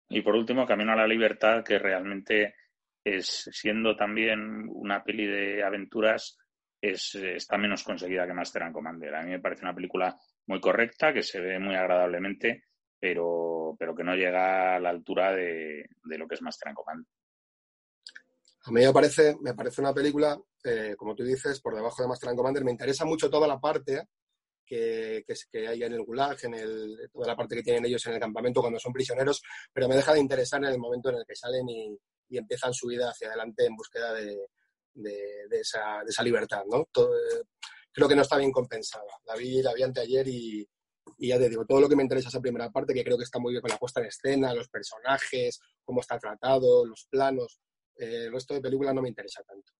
Y 0.08 0.22
por 0.22 0.34
último, 0.34 0.66
Camino 0.66 0.92
a 0.92 0.96
la 0.96 1.06
Libertad, 1.06 1.64
que 1.64 1.78
realmente 1.78 2.54
es, 3.02 3.48
siendo 3.52 3.96
también 3.96 4.68
una 4.68 5.02
peli 5.02 5.26
de 5.26 5.64
aventuras, 5.64 6.38
es, 6.80 7.14
está 7.14 7.58
menos 7.58 7.82
conseguida 7.82 8.26
que 8.26 8.34
Master 8.34 8.64
and 8.64 8.74
Commander. 8.74 9.14
A 9.14 9.22
mí 9.22 9.30
me 9.30 9.40
parece 9.40 9.62
una 9.62 9.74
película 9.74 10.16
muy 10.46 10.60
correcta, 10.60 11.12
que 11.12 11.22
se 11.22 11.40
ve 11.40 11.58
muy 11.58 11.74
agradablemente, 11.74 12.64
pero, 12.98 13.74
pero 13.78 13.94
que 13.94 14.04
no 14.04 14.14
llega 14.14 14.76
a 14.76 14.80
la 14.80 14.90
altura 14.90 15.32
de, 15.32 15.88
de 16.04 16.18
lo 16.18 16.28
que 16.28 16.34
es 16.36 16.42
Master 16.42 16.68
and 16.68 16.76
Commander. 16.76 17.12
A 18.64 18.70
mí 18.72 18.80
me 18.84 18.92
parece, 18.92 19.36
me 19.40 19.54
parece 19.54 19.80
una 19.80 19.94
película, 19.94 20.36
eh, 20.64 20.94
como 20.96 21.14
tú 21.14 21.22
dices, 21.22 21.60
por 21.60 21.74
debajo 21.74 22.02
de 22.02 22.08
Master 22.08 22.30
and 22.30 22.36
Commander. 22.36 22.64
Me 22.64 22.72
interesa 22.72 23.04
mucho 23.04 23.30
toda 23.30 23.46
la 23.46 23.60
parte 23.60 24.08
que, 24.66 25.24
que, 25.26 25.34
que, 25.50 25.68
hay 25.68 25.82
en 25.82 25.92
el 25.92 26.02
gulag, 26.02 26.36
en 26.42 26.54
el, 26.54 27.08
toda 27.12 27.28
la 27.28 27.36
parte 27.36 27.56
que 27.56 27.62
tienen 27.62 27.84
ellos 27.86 28.04
en 28.06 28.14
el 28.14 28.20
campamento 28.20 28.60
cuando 28.60 28.78
son 28.78 28.92
prisioneros, 28.92 29.40
pero 29.72 29.88
me 29.88 29.96
deja 29.96 30.12
de 30.12 30.20
interesar 30.20 30.62
en 30.64 30.70
el 30.70 30.78
momento 30.78 31.10
en 31.10 31.16
el 31.16 31.24
que 31.26 31.36
salen 31.36 31.68
y, 31.68 31.96
y 32.28 32.38
empiezan 32.38 32.74
su 32.74 32.88
vida 32.88 33.10
hacia 33.10 33.28
adelante 33.28 33.64
en 33.64 33.76
búsqueda 33.76 34.12
de, 34.12 34.36
de, 34.94 35.48
de, 35.48 35.60
esa, 35.60 36.02
de 36.04 36.10
esa, 36.10 36.22
libertad. 36.22 36.64
¿no? 36.70 36.88
Todo, 36.92 37.10
creo 37.92 38.08
que 38.08 38.16
no 38.16 38.22
está 38.22 38.36
bien 38.36 38.52
compensada. 38.52 39.04
La 39.26 39.36
vi, 39.36 39.62
la 39.62 39.72
vi 39.72 39.82
anteayer 39.82 40.26
y, 40.28 40.68
y 41.18 41.28
ya 41.28 41.38
te 41.38 41.48
digo, 41.48 41.64
todo 41.64 41.80
lo 41.80 41.88
que 41.88 41.96
me 41.96 42.02
interesa 42.02 42.28
esa 42.28 42.40
primera 42.40 42.70
parte, 42.70 42.92
que 42.92 43.04
creo 43.04 43.16
que 43.16 43.24
está 43.24 43.38
muy 43.38 43.52
bien 43.52 43.62
con 43.62 43.70
la 43.70 43.78
puesta 43.78 44.00
en 44.00 44.06
escena, 44.06 44.52
los 44.52 44.68
personajes, 44.68 45.60
cómo 45.84 46.00
está 46.00 46.18
tratado, 46.18 46.84
los 46.84 47.06
planos. 47.08 47.60
Eh, 47.96 48.24
el 48.26 48.32
resto 48.32 48.54
de 48.54 48.60
película 48.60 48.92
no 48.92 49.02
me 49.02 49.08
interesa 49.08 49.42
tanto. 49.42 49.72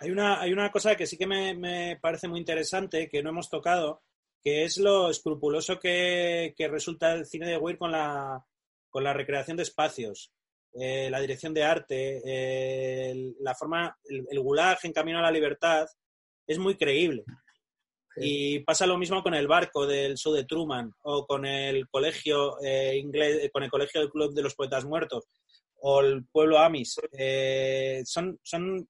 Hay 0.00 0.10
una, 0.10 0.40
hay 0.40 0.52
una 0.52 0.70
cosa 0.70 0.94
que 0.94 1.06
sí 1.06 1.16
que 1.16 1.26
me, 1.26 1.54
me, 1.54 1.98
parece 2.00 2.28
muy 2.28 2.38
interesante, 2.38 3.08
que 3.08 3.22
no 3.22 3.30
hemos 3.30 3.48
tocado, 3.48 4.02
que 4.42 4.64
es 4.64 4.78
lo 4.78 5.10
escrupuloso 5.10 5.78
que, 5.78 6.54
que 6.56 6.68
resulta 6.68 7.12
el 7.12 7.26
cine 7.26 7.48
de 7.48 7.56
Weir 7.56 7.78
con 7.78 7.92
la, 7.92 8.44
con 8.90 9.02
la 9.02 9.12
recreación 9.12 9.56
de 9.56 9.62
espacios. 9.62 10.32
Eh, 10.78 11.08
la 11.10 11.20
dirección 11.20 11.54
de 11.54 11.64
arte, 11.64 12.20
eh, 12.24 13.32
la 13.40 13.54
forma, 13.54 13.96
el, 14.04 14.26
el, 14.30 14.40
gulag 14.40 14.78
en 14.82 14.92
Camino 14.92 15.18
a 15.18 15.22
la 15.22 15.30
Libertad, 15.30 15.86
es 16.46 16.58
muy 16.58 16.76
creíble. 16.76 17.24
Sí. 18.14 18.20
Y 18.22 18.58
pasa 18.60 18.86
lo 18.86 18.98
mismo 18.98 19.22
con 19.22 19.34
el 19.34 19.48
barco 19.48 19.86
del 19.86 20.16
show 20.16 20.34
de 20.34 20.44
Truman 20.44 20.92
o 21.02 21.26
con 21.26 21.46
el 21.46 21.88
colegio 21.88 22.60
eh, 22.62 22.98
inglés, 22.98 23.50
con 23.50 23.62
el 23.62 23.70
colegio 23.70 24.02
del 24.02 24.10
Club 24.10 24.34
de 24.34 24.42
los 24.42 24.54
Poetas 24.54 24.84
Muertos 24.84 25.24
o 25.80 26.00
el 26.00 26.26
pueblo 26.26 26.58
Amis. 26.58 27.00
son, 28.04 28.38
son 28.42 28.88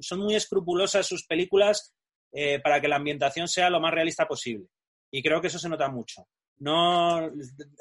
son 0.00 0.20
muy 0.20 0.34
escrupulosas 0.34 1.06
sus 1.06 1.26
películas 1.26 1.94
eh, 2.32 2.60
para 2.60 2.80
que 2.80 2.88
la 2.88 2.96
ambientación 2.96 3.48
sea 3.48 3.70
lo 3.70 3.80
más 3.80 3.92
realista 3.92 4.26
posible. 4.26 4.66
Y 5.10 5.22
creo 5.22 5.40
que 5.40 5.48
eso 5.48 5.58
se 5.58 5.68
nota 5.68 5.88
mucho. 5.88 6.26
No, 6.58 7.30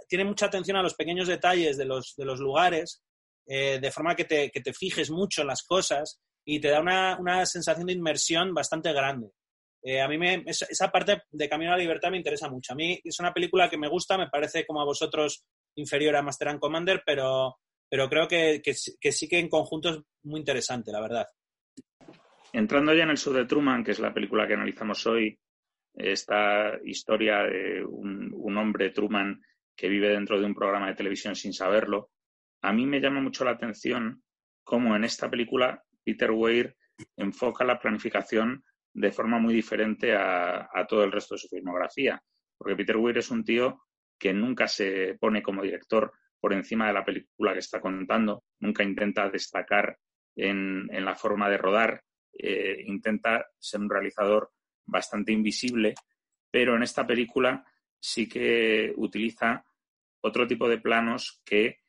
tiene 0.07 0.25
mucha 0.25 0.47
atención 0.47 0.77
a 0.77 0.81
los 0.81 0.95
pequeños 0.95 1.27
detalles 1.27 1.77
de 1.77 1.85
los, 1.85 2.15
de 2.15 2.25
los 2.25 2.39
lugares, 2.39 3.03
eh, 3.45 3.79
de 3.79 3.91
forma 3.91 4.15
que 4.15 4.25
te, 4.25 4.49
que 4.49 4.61
te, 4.61 4.73
fijes 4.73 5.11
mucho 5.11 5.41
en 5.41 5.47
las 5.47 5.63
cosas 5.63 6.19
y 6.45 6.59
te 6.59 6.69
da 6.69 6.79
una, 6.79 7.17
una 7.19 7.45
sensación 7.45 7.87
de 7.87 7.93
inmersión 7.93 8.53
bastante 8.53 8.91
grande. 8.93 9.31
Eh, 9.81 10.01
a 10.01 10.07
mí 10.07 10.17
me, 10.17 10.43
esa 10.45 10.91
parte 10.91 11.23
de 11.31 11.49
Camino 11.49 11.71
a 11.71 11.75
la 11.75 11.81
Libertad 11.81 12.09
me 12.09 12.17
interesa 12.17 12.49
mucho. 12.49 12.73
A 12.73 12.75
mí 12.75 12.99
es 13.03 13.19
una 13.19 13.33
película 13.33 13.69
que 13.69 13.77
me 13.77 13.87
gusta, 13.87 14.17
me 14.17 14.29
parece 14.29 14.65
como 14.65 14.81
a 14.81 14.85
vosotros 14.85 15.45
inferior 15.75 16.15
a 16.15 16.21
Master 16.21 16.49
and 16.49 16.59
Commander, 16.59 17.03
pero, 17.05 17.57
pero 17.89 18.07
creo 18.07 18.27
que, 18.27 18.61
que, 18.63 18.73
que, 18.99 19.11
sí 19.11 19.27
que 19.27 19.39
en 19.39 19.49
conjunto 19.49 19.89
es 19.89 19.99
muy 20.23 20.39
interesante, 20.39 20.91
la 20.91 21.01
verdad. 21.01 21.27
Entrando 22.53 22.93
ya 22.93 23.03
en 23.03 23.09
el 23.09 23.17
sur 23.17 23.33
de 23.35 23.45
Truman, 23.45 23.83
que 23.83 23.91
es 23.91 23.99
la 23.99 24.13
película 24.13 24.47
que 24.47 24.53
analizamos 24.53 25.05
hoy, 25.07 25.39
esta 25.93 26.79
historia 26.83 27.43
de 27.43 27.83
un, 27.83 28.31
un 28.33 28.57
hombre, 28.57 28.91
Truman, 28.91 29.41
que 29.75 29.89
vive 29.89 30.09
dentro 30.09 30.39
de 30.39 30.45
un 30.45 30.53
programa 30.53 30.87
de 30.87 30.95
televisión 30.95 31.35
sin 31.35 31.53
saberlo, 31.53 32.11
a 32.61 32.73
mí 32.73 32.85
me 32.85 32.99
llama 32.99 33.21
mucho 33.21 33.45
la 33.45 33.51
atención 33.51 34.21
cómo 34.63 34.95
en 34.95 35.03
esta 35.03 35.29
película 35.29 35.83
Peter 36.03 36.31
Weir 36.31 36.75
enfoca 37.15 37.63
la 37.63 37.79
planificación 37.79 38.63
de 38.93 39.11
forma 39.11 39.39
muy 39.39 39.53
diferente 39.53 40.13
a, 40.15 40.69
a, 40.71 40.85
todo 40.87 41.03
el 41.03 41.11
resto 41.11 41.35
de 41.35 41.39
su 41.39 41.47
filmografía. 41.47 42.21
Porque 42.57 42.75
Peter 42.75 42.97
Weir 42.97 43.17
es 43.17 43.31
un 43.31 43.43
tío 43.43 43.83
que 44.17 44.33
nunca 44.33 44.67
se 44.67 45.15
pone 45.19 45.41
como 45.41 45.63
director 45.63 46.11
por 46.39 46.53
encima 46.53 46.87
de 46.87 46.93
la 46.93 47.05
película 47.05 47.53
que 47.53 47.59
está 47.59 47.79
contando, 47.79 48.43
nunca 48.59 48.83
intenta 48.83 49.29
destacar 49.29 49.97
en, 50.35 50.87
la 51.03 51.15
forma 51.15 51.49
de 51.49 51.57
rodar, 51.57 52.03
eh, 52.33 52.81
intenta 52.85 53.47
ser 53.57 53.81
un 53.81 53.89
realizador 53.89 54.51
bastante 54.85 55.31
invisible, 55.31 55.95
pero 56.49 56.75
en 56.75 56.83
esta 56.83 57.05
película 57.05 57.63
sí 57.99 58.27
que 58.27 58.93
utiliza 58.95 59.65
otro 60.21 60.47
tipo 60.47 60.67
de 60.69 60.79
planos 60.79 61.41
que, 61.45 61.79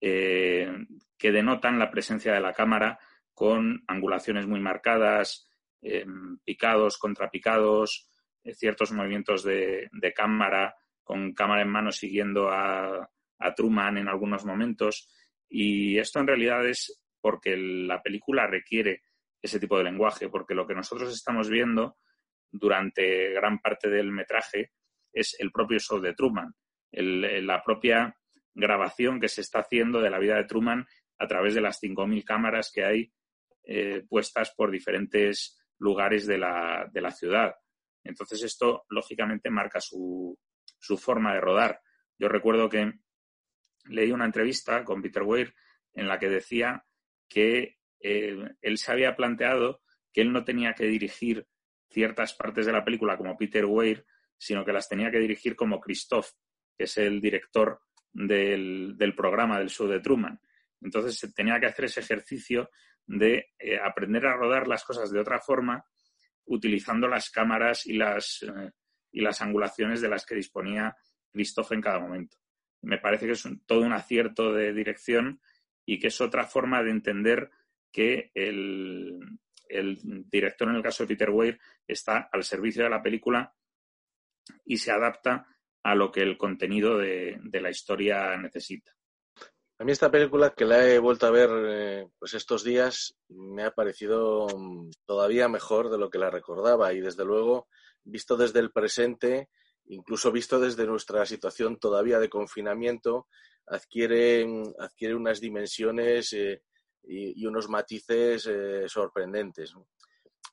eh, 0.00 0.72
que 1.16 1.32
denotan 1.32 1.78
la 1.78 1.90
presencia 1.90 2.32
de 2.32 2.40
la 2.40 2.52
cámara 2.52 2.98
con 3.32 3.84
angulaciones 3.86 4.46
muy 4.46 4.60
marcadas, 4.60 5.48
eh, 5.82 6.04
picados, 6.44 6.98
contrapicados, 6.98 8.10
eh, 8.42 8.54
ciertos 8.54 8.92
movimientos 8.92 9.44
de, 9.44 9.88
de, 9.92 10.12
cámara, 10.12 10.74
con 11.04 11.32
cámara 11.34 11.62
en 11.62 11.68
mano 11.68 11.92
siguiendo 11.92 12.50
a, 12.50 13.08
a 13.38 13.54
Truman 13.54 13.98
en 13.98 14.08
algunos 14.08 14.44
momentos 14.44 15.08
Y 15.48 15.98
esto 15.98 16.20
en 16.20 16.26
realidad 16.26 16.66
es 16.66 17.02
porque 17.20 17.56
la 17.56 18.02
película 18.02 18.46
requiere 18.46 19.02
ese 19.40 19.60
tipo 19.60 19.78
de 19.78 19.84
lenguaje, 19.84 20.28
porque 20.28 20.54
lo 20.54 20.66
que 20.66 20.74
nosotros 20.74 21.12
estamos 21.12 21.48
viendo 21.48 21.96
durante 22.50 23.32
gran 23.32 23.58
parte 23.58 23.88
del 23.88 24.10
metraje 24.10 24.72
es 25.12 25.36
el 25.38 25.50
propio 25.50 25.78
show 25.78 26.00
de 26.00 26.14
Truman, 26.14 26.54
la 26.92 27.62
propia 27.62 28.16
grabación 28.54 29.20
que 29.20 29.28
se 29.28 29.40
está 29.40 29.60
haciendo 29.60 30.00
de 30.00 30.10
la 30.10 30.18
vida 30.18 30.36
de 30.36 30.44
Truman 30.44 30.86
a 31.18 31.26
través 31.26 31.54
de 31.54 31.60
las 31.60 31.80
5.000 31.82 32.24
cámaras 32.24 32.70
que 32.72 32.84
hay 32.84 33.12
eh, 33.64 34.04
puestas 34.08 34.52
por 34.56 34.70
diferentes 34.70 35.58
lugares 35.78 36.26
de 36.26 36.38
la, 36.38 36.88
de 36.92 37.00
la, 37.00 37.10
ciudad. 37.10 37.54
Entonces 38.02 38.42
esto, 38.42 38.84
lógicamente, 38.88 39.50
marca 39.50 39.80
su, 39.80 40.38
su 40.78 40.96
forma 40.96 41.34
de 41.34 41.40
rodar. 41.40 41.80
Yo 42.18 42.28
recuerdo 42.28 42.68
que 42.68 42.92
leí 43.88 44.12
una 44.12 44.24
entrevista 44.24 44.84
con 44.84 45.02
Peter 45.02 45.22
Weir 45.22 45.54
en 45.94 46.08
la 46.08 46.18
que 46.18 46.28
decía 46.28 46.84
que 47.28 47.78
eh, 48.00 48.54
él 48.60 48.78
se 48.78 48.92
había 48.92 49.16
planteado 49.16 49.82
que 50.12 50.20
él 50.20 50.32
no 50.32 50.44
tenía 50.44 50.74
que 50.74 50.86
dirigir 50.86 51.46
ciertas 51.90 52.34
partes 52.34 52.66
de 52.66 52.72
la 52.72 52.84
película 52.84 53.16
como 53.16 53.36
Peter 53.36 53.64
Weir, 53.64 54.04
sino 54.36 54.64
que 54.64 54.72
las 54.72 54.88
tenía 54.88 55.10
que 55.10 55.18
dirigir 55.18 55.56
como 55.56 55.80
Christoph, 55.80 56.30
que 56.76 56.84
es 56.84 56.96
el 56.98 57.20
director 57.20 57.80
del, 58.12 59.14
programa 59.16 59.58
del 59.58 59.70
show 59.70 59.88
de 59.88 60.00
Truman. 60.00 60.40
Entonces 60.80 61.32
tenía 61.34 61.58
que 61.58 61.66
hacer 61.66 61.86
ese 61.86 62.00
ejercicio 62.00 62.70
de 63.04 63.52
eh, 63.58 63.78
aprender 63.78 64.26
a 64.26 64.36
rodar 64.36 64.68
las 64.68 64.84
cosas 64.84 65.10
de 65.10 65.20
otra 65.20 65.40
forma, 65.40 65.84
utilizando 66.46 67.08
las 67.08 67.30
cámaras 67.30 67.86
y 67.86 67.94
las, 67.94 68.42
eh, 68.42 68.70
y 69.12 69.20
las 69.20 69.40
angulaciones 69.40 70.00
de 70.00 70.08
las 70.08 70.24
que 70.24 70.34
disponía 70.34 70.96
Christoph 71.32 71.72
en 71.72 71.80
cada 71.80 71.98
momento. 71.98 72.36
Me 72.82 72.98
parece 72.98 73.26
que 73.26 73.32
es 73.32 73.48
todo 73.66 73.80
un 73.80 73.92
acierto 73.92 74.52
de 74.52 74.72
dirección 74.72 75.40
y 75.84 75.98
que 75.98 76.08
es 76.08 76.20
otra 76.20 76.44
forma 76.44 76.82
de 76.82 76.90
entender 76.90 77.50
que 77.90 78.30
el, 78.34 79.18
director, 80.30 80.68
en 80.68 80.76
el 80.76 80.82
caso 80.82 81.02
de 81.02 81.08
Peter 81.08 81.30
Weir, 81.30 81.58
está 81.86 82.28
al 82.32 82.44
servicio 82.44 82.84
de 82.84 82.90
la 82.90 83.02
película 83.02 83.54
y 84.64 84.76
se 84.76 84.90
adapta 84.90 85.46
a 85.82 85.94
lo 85.94 86.12
que 86.12 86.22
el 86.22 86.36
contenido 86.36 86.98
de, 86.98 87.40
la 87.52 87.70
historia 87.70 88.36
necesita. 88.36 88.92
A 89.78 89.84
mí 89.84 89.92
esta 89.92 90.10
película 90.10 90.54
que 90.54 90.64
la 90.64 90.86
he 90.86 90.98
vuelto 90.98 91.26
a 91.26 91.30
ver 91.30 91.50
eh, 91.52 92.08
pues 92.18 92.34
estos 92.34 92.64
días 92.64 93.16
me 93.28 93.62
ha 93.62 93.70
parecido 93.70 94.48
mm, 94.48 94.90
todavía 95.06 95.48
mejor 95.48 95.88
de 95.88 95.98
lo 95.98 96.10
que 96.10 96.18
la 96.18 96.30
recordaba 96.30 96.92
y 96.92 97.00
desde 97.00 97.24
luego 97.24 97.68
visto 98.02 98.36
desde 98.36 98.58
el 98.58 98.72
presente, 98.72 99.48
incluso 99.88 100.32
visto 100.32 100.58
desde 100.60 100.86
nuestra 100.86 101.24
situación 101.26 101.78
todavía 101.78 102.18
de 102.18 102.28
confinamiento, 102.28 103.26
adquiere, 103.66 104.46
adquiere 104.78 105.14
unas 105.14 105.40
dimensiones 105.40 106.32
eh, 106.32 106.62
y, 107.04 107.46
unos 107.46 107.68
matices 107.68 108.46
eh, 108.46 108.84
sorprendentes. 108.88 109.74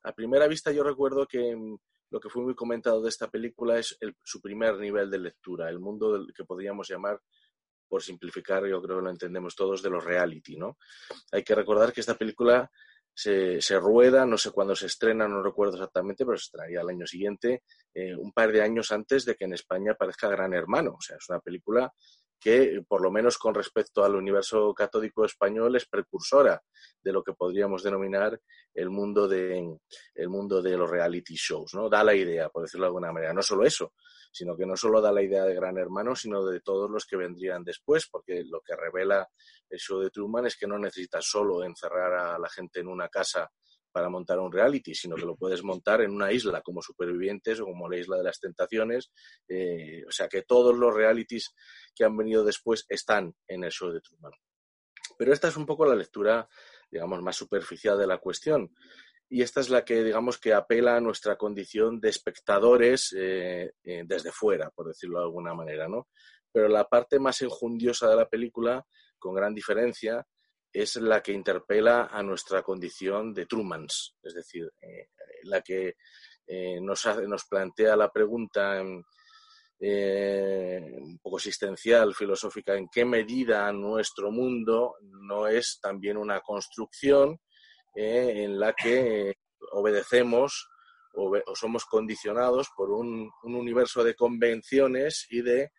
A 0.04 0.14
primera 0.14 0.48
vista 0.48 0.72
yo 0.72 0.84
recuerdo 0.84 1.26
que 1.26 1.56
mm, 1.56 1.78
lo 2.12 2.20
que 2.20 2.30
fue 2.30 2.44
muy 2.44 2.56
comentado 2.56 3.02
de 3.02 3.10
esta 3.10 3.30
película 3.30 3.80
es 3.80 3.98
su 4.24 4.42
primer 4.42 4.78
nivel 4.78 5.10
de 5.10 5.20
lectura, 5.20 5.70
el 5.70 5.80
mundo 5.80 6.26
que 6.36 6.46
podríamos 6.46 6.88
llamar, 6.88 7.20
por 7.88 8.02
simplificar, 8.02 8.66
yo 8.66 8.82
creo 8.82 8.98
que 8.98 9.04
lo 9.04 9.10
entendemos 9.10 9.56
todos, 9.56 9.82
de 9.82 9.90
los 9.90 10.04
reality. 10.04 10.58
¿no? 10.58 10.78
Hay 11.32 11.44
que 11.44 11.56
recordar 11.56 11.94
que 11.94 12.02
esta 12.02 12.18
película 12.18 12.70
se, 13.16 13.80
rueda, 13.80 14.26
no 14.26 14.38
sé 14.38 14.52
cuándo 14.52 14.76
se 14.76 14.88
estrena, 14.88 15.28
no 15.28 15.42
recuerdo 15.42 15.76
exactamente, 15.76 16.26
pero 16.26 16.38
se 16.38 16.44
estrenaría 16.44 16.82
el 16.82 16.90
año 16.90 17.08
siguiente, 17.08 17.64
eh, 17.94 18.14
un 18.16 18.34
par 18.34 18.52
de 18.52 18.62
años 18.62 18.92
antes 18.92 19.24
de 19.26 19.36
que 19.36 19.46
en 19.46 19.54
España 19.54 19.94
aparezca 19.94 20.28
Gran 20.28 20.54
Hermano. 20.54 20.96
O 20.98 21.02
sea, 21.02 21.16
es 21.16 21.30
una 21.30 21.40
película 21.40 21.92
que, 22.40 22.84
por 22.88 23.02
lo 23.02 23.12
menos 23.12 23.38
con 23.38 23.54
respecto 23.54 24.04
al 24.04 24.16
universo 24.16 24.74
católico 24.74 25.26
español, 25.26 25.76
es 25.76 25.86
precursora 25.86 26.62
de 27.02 27.12
lo 27.12 27.24
que 27.24 27.34
podríamos 27.34 27.84
denominar 27.84 28.40
el 28.74 28.90
mundo 28.90 29.28
de, 29.28 29.78
el 30.14 30.30
mundo 30.30 30.62
de 30.62 30.78
los 30.78 30.90
reality 30.90 31.36
shows, 31.36 31.74
¿no? 31.74 31.90
Da 31.90 32.04
la 32.04 32.14
idea, 32.14 32.50
por 32.50 32.64
decirlo 32.64 32.86
de 32.86 32.90
alguna 32.90 33.12
manera. 33.12 33.34
No 33.34 33.42
solo 33.42 33.66
eso, 33.66 33.94
sino 34.32 34.56
que 34.58 34.66
no 34.66 34.76
solo 34.76 35.02
da 35.02 35.12
la 35.12 35.22
idea 35.24 35.46
de 35.46 35.56
Gran 35.56 35.78
Hermano, 35.78 36.16
sino 36.16 36.46
de 36.46 36.60
todos 36.60 36.90
los 36.90 37.06
que 37.06 37.16
vendrían 37.16 37.64
después, 37.64 38.08
porque 38.12 38.44
lo 38.46 38.62
que 38.62 38.76
revela 38.76 39.28
el 39.70 39.80
show 39.80 40.00
de 40.00 40.10
Truman 40.10 40.46
es 40.46 40.58
que 40.58 40.68
no 40.68 40.78
necesita 40.78 41.20
solo 41.22 41.64
encerrar 41.64 42.14
a 42.14 42.38
la 42.38 42.50
gente 42.50 42.82
en 42.82 42.88
una 42.88 43.08
casa 43.08 43.50
para 43.96 44.10
montar 44.10 44.40
un 44.40 44.52
reality, 44.52 44.94
sino 44.94 45.16
que 45.16 45.26
lo 45.26 45.38
puedes 45.38 45.64
montar 45.64 46.02
en 46.02 46.12
una 46.12 46.30
isla 46.30 46.62
como 46.62 46.82
Supervivientes 46.82 47.62
o 47.62 47.64
como 47.64 47.88
la 47.88 47.96
Isla 47.96 48.18
de 48.18 48.24
las 48.24 48.42
Tentaciones. 48.42 49.10
Eh, 49.48 50.04
o 50.06 50.12
sea 50.12 50.28
que 50.28 50.42
todos 50.42 50.78
los 50.78 50.94
realities 50.94 51.56
que 51.96 52.04
han 52.04 52.18
venido 52.18 52.44
después 52.44 52.86
están 52.90 53.34
en 53.48 53.64
el 53.64 53.72
show 53.72 53.94
de 53.94 54.02
Truman. 54.02 54.34
Pero 55.18 55.32
esta 55.32 55.48
es 55.48 55.56
un 55.56 55.66
poco 55.66 55.86
la 55.86 55.96
lectura, 55.96 56.46
digamos, 56.92 57.22
más 57.22 57.38
superficial 57.38 57.98
de 57.98 58.06
la 58.06 58.18
cuestión. 58.18 58.76
Y 59.30 59.42
esta 59.44 59.62
es 59.62 59.70
la 59.70 59.86
que, 59.86 60.04
digamos, 60.04 60.40
que 60.40 60.54
apela 60.54 60.98
a 60.98 61.02
nuestra 61.02 61.38
condición 61.38 62.02
de 62.02 62.10
espectadores 62.10 63.16
eh, 63.18 63.76
eh, 63.82 64.04
desde 64.06 64.34
fuera, 64.34 64.72
por 64.72 64.88
decirlo 64.90 65.20
de 65.20 65.24
alguna 65.24 65.54
manera, 65.54 65.88
¿no? 65.88 66.10
Pero 66.52 66.68
la 66.68 66.84
parte 66.90 67.18
más 67.18 67.42
enjundiosa 67.42 68.10
de 68.10 68.18
la 68.18 68.28
película, 68.28 68.86
con 69.18 69.34
gran 69.34 69.56
diferencia, 69.56 70.28
es 70.76 70.98
la 70.98 71.24
que 71.24 71.32
interpela 71.32 72.10
a 72.12 72.22
nuestra 72.22 72.62
condición 72.62 73.34
de 73.34 73.46
Trumans, 73.46 74.18
es 74.22 74.34
decir, 74.34 74.70
eh, 74.82 75.08
la 75.44 75.62
que 75.62 75.96
eh, 76.46 76.82
nos, 76.82 77.06
nos 77.28 77.46
plantea 77.46 77.96
la 77.96 78.12
pregunta 78.12 78.84
eh, 79.80 80.82
un 81.00 81.18
poco 81.20 81.38
existencial, 81.38 82.14
filosófica, 82.14 82.76
en 82.76 82.90
qué 82.90 83.06
medida 83.06 83.72
nuestro 83.72 84.32
mundo 84.32 84.96
no 85.02 85.48
es 85.48 85.80
también 85.82 86.18
una 86.18 86.42
construcción 86.42 87.40
en 87.96 88.60
la 88.60 88.74
que 88.74 89.36
obedecemos 89.72 90.68
o, 91.14 91.42
somos 91.56 91.86
condicionados 91.86 92.68
por 92.76 92.92
un 92.92 93.32
universo 93.44 94.04
de 94.04 94.16
convenciones 94.16 95.26
y 95.30 95.42
de 95.42 95.72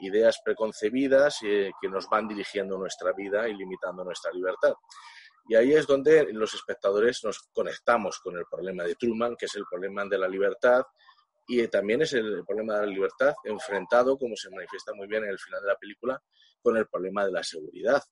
ideas 0.00 0.40
preconcebidas 0.44 1.38
eh, 1.42 1.70
que 1.80 1.88
nos 1.88 2.08
van 2.08 2.28
dirigiendo 2.28 2.76
nuestra 2.76 3.12
vida 3.12 3.48
y 3.48 3.54
limitando 3.54 4.04
nuestra 4.04 4.32
libertad. 4.32 4.74
Y 5.48 5.56
ahí 5.56 5.72
es 5.72 5.86
donde 5.86 6.32
los 6.32 6.54
espectadores 6.54 7.24
nos 7.24 7.40
conectamos 7.52 8.20
con 8.20 8.36
el 8.36 8.44
problema 8.50 8.84
de 8.84 8.94
Truman, 8.94 9.36
que 9.36 9.46
es 9.46 9.54
el 9.56 9.64
problema 9.68 10.04
de 10.04 10.18
la 10.18 10.28
libertad, 10.28 10.82
y 11.46 11.66
también 11.68 12.02
es 12.02 12.12
el 12.12 12.44
problema 12.46 12.74
de 12.74 12.86
la 12.86 12.92
libertad 12.92 13.34
enfrentado, 13.44 14.16
como 14.16 14.36
se 14.36 14.50
manifiesta 14.50 14.94
muy 14.94 15.08
bien 15.08 15.24
en 15.24 15.30
el 15.30 15.38
final 15.38 15.60
de 15.62 15.68
la 15.68 15.76
película, 15.76 16.22
con 16.62 16.76
el 16.76 16.86
problema 16.86 17.24
de 17.24 17.32
la 17.32 17.42
seguridad. 17.42 18.02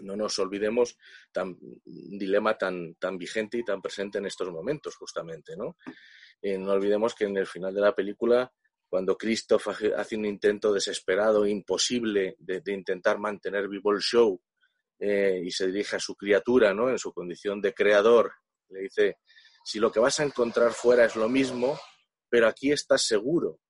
No 0.00 0.16
nos 0.16 0.38
olvidemos 0.38 0.96
tan, 1.30 1.56
un 1.60 2.18
dilema 2.18 2.56
tan, 2.56 2.94
tan 2.94 3.18
vigente 3.18 3.58
y 3.58 3.64
tan 3.64 3.80
presente 3.80 4.18
en 4.18 4.26
estos 4.26 4.50
momentos, 4.50 4.96
justamente. 4.96 5.56
¿no? 5.56 5.76
Eh, 6.40 6.58
no 6.58 6.72
olvidemos 6.72 7.14
que 7.14 7.26
en 7.26 7.36
el 7.36 7.46
final 7.46 7.74
de 7.74 7.80
la 7.80 7.94
película 7.94 8.52
cuando 8.92 9.16
Christoph 9.16 9.68
hace 9.96 10.16
un 10.18 10.26
intento 10.26 10.70
desesperado, 10.70 11.46
imposible, 11.46 12.36
de, 12.38 12.60
intentar 12.66 13.18
mantener 13.18 13.66
vivo 13.66 13.90
el 13.90 14.00
show 14.00 14.38
eh, 14.98 15.40
y 15.42 15.50
se 15.50 15.68
dirige 15.68 15.96
a 15.96 15.98
su 15.98 16.14
criatura, 16.14 16.74
¿no? 16.74 16.90
En 16.90 16.98
su 16.98 17.10
condición 17.10 17.62
de 17.62 17.72
creador, 17.72 18.34
le 18.68 18.80
dice, 18.80 19.16
si 19.64 19.78
lo 19.78 19.90
que 19.90 19.98
vas 19.98 20.20
a 20.20 20.24
encontrar 20.24 20.72
fuera 20.72 21.06
es 21.06 21.16
lo 21.16 21.26
mismo, 21.30 21.80
pero 22.28 22.46
aquí 22.46 22.70
estás 22.70 23.06
seguro. 23.06 23.60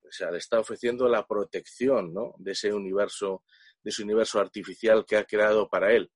O 0.00 0.12
sea, 0.12 0.30
le 0.30 0.38
está 0.38 0.60
ofreciendo 0.60 1.08
la 1.08 1.26
protección, 1.26 2.14
¿no? 2.14 2.34
De 2.38 2.52
ese 2.52 2.72
universo, 2.72 3.42
de 3.82 3.90
ese 3.90 4.04
universo 4.04 4.38
artificial 4.38 5.04
que 5.04 5.16
ha 5.16 5.24
creado 5.24 5.68
para 5.68 5.92
él. 5.92 6.08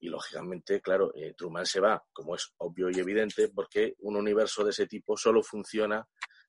Y 0.00 0.10
lógicamente, 0.10 0.82
claro, 0.82 1.14
eh, 1.14 1.32
Truman 1.34 1.64
se 1.64 1.80
va, 1.80 2.04
como 2.12 2.34
es 2.34 2.52
obvio 2.58 2.90
y 2.90 2.98
evidente, 2.98 3.48
porque 3.48 3.94
un 4.00 4.16
universo 4.16 4.64
de 4.64 4.72
ese 4.72 4.86
tipo 4.86 5.16
solo 5.16 5.42
funciona 5.42 6.06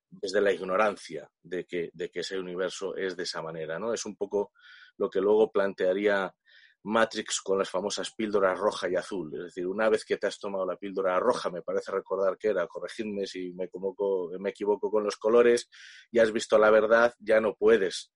desde 0.10 0.42
la 0.42 0.52
ignorancia 0.52 1.30
de 1.42 1.66
que, 1.66 1.92
ese 2.14 2.40
universo 2.40 2.96
es 2.96 3.16
de 3.16 3.24
esa 3.24 3.42
manera, 3.42 3.80
¿no? 3.80 3.94
Es 3.94 4.06
un 4.06 4.16
poco 4.16 4.52
lo 4.98 5.10
que 5.10 5.22
luego 5.22 5.52
plantearía 5.52 6.34
Matrix 6.84 7.42
con 7.42 7.58
las 7.58 7.70
famosas 7.70 8.12
píldoras 8.12 8.58
roja 8.58 8.90
y 8.90 8.96
azul. 8.96 9.34
Es 9.36 9.44
decir, 9.46 9.68
una 9.68 9.90
vez 9.90 10.06
que 10.06 10.18
te 10.18 10.28
has 10.28 10.40
tomado 10.40 10.66
la 10.66 10.78
píldora 10.78 11.20
roja, 11.20 11.50
me 11.50 11.62
parece 11.62 11.92
recordar 11.92 12.38
que 12.38 12.50
era, 12.50 12.68
corregidme 12.68 13.28
si 13.28 13.54
me, 13.54 13.70
me 14.40 14.50
equivoco 14.50 14.90
con 14.90 15.04
los 15.04 15.18
colores, 15.18 15.70
y 16.12 16.20
has 16.20 16.32
visto 16.32 16.58
la 16.58 16.70
verdad, 16.70 17.14
ya 17.20 17.42
no 17.42 17.56
puedes 17.56 18.12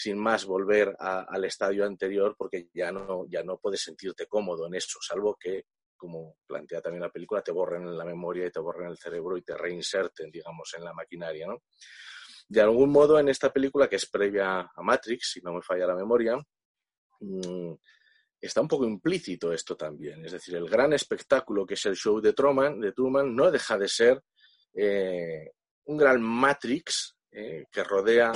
sin 0.00 0.18
más 0.18 0.46
volver 0.46 0.96
al 0.98 1.44
estadio 1.44 1.84
anterior 1.84 2.34
porque 2.38 2.68
ya 2.72 2.90
no, 2.90 3.26
ya 3.28 3.42
no 3.42 3.58
puedes 3.58 3.82
sentirte 3.82 4.26
cómodo 4.26 4.66
en 4.66 4.74
eso, 4.74 4.98
salvo 5.02 5.36
que 5.38 5.66
como 6.00 6.38
plantea 6.46 6.80
también 6.80 7.02
la 7.02 7.10
película, 7.10 7.42
te 7.42 7.52
borren 7.52 7.82
en 7.82 7.98
la 7.98 8.06
memoria 8.06 8.46
y 8.46 8.50
te 8.50 8.58
borren 8.58 8.88
el 8.88 8.96
cerebro 8.96 9.36
y 9.36 9.42
te 9.42 9.54
reinserten, 9.54 10.30
digamos, 10.30 10.72
en 10.78 10.84
la 10.84 10.94
maquinaria, 10.94 11.46
¿no? 11.46 11.62
De 12.48 12.62
algún 12.62 12.90
modo, 12.90 13.18
en 13.20 13.28
esta 13.28 13.52
película, 13.52 13.86
que 13.86 13.96
es 13.96 14.06
previa 14.06 14.60
a 14.74 14.82
Matrix, 14.82 15.32
si 15.34 15.40
no 15.42 15.52
me 15.52 15.60
falla 15.60 15.86
la 15.86 15.94
memoria, 15.94 16.36
mm, 17.20 17.74
está 18.40 18.62
un 18.62 18.68
poco 18.68 18.86
implícito 18.86 19.52
esto 19.52 19.76
también. 19.76 20.24
Es 20.24 20.32
decir, 20.32 20.56
el 20.56 20.68
gran 20.68 20.94
espectáculo 20.94 21.66
que 21.66 21.74
es 21.74 21.84
el 21.84 21.96
show 21.96 22.18
de 22.18 22.32
Truman, 22.32 22.80
de 22.80 22.92
Truman 22.92 23.36
no 23.36 23.50
deja 23.50 23.76
de 23.76 23.88
ser 23.88 24.22
eh, 24.74 25.50
un 25.84 25.98
gran 25.98 26.22
Matrix 26.22 27.14
eh, 27.30 27.66
que 27.70 27.84
rodea 27.84 28.32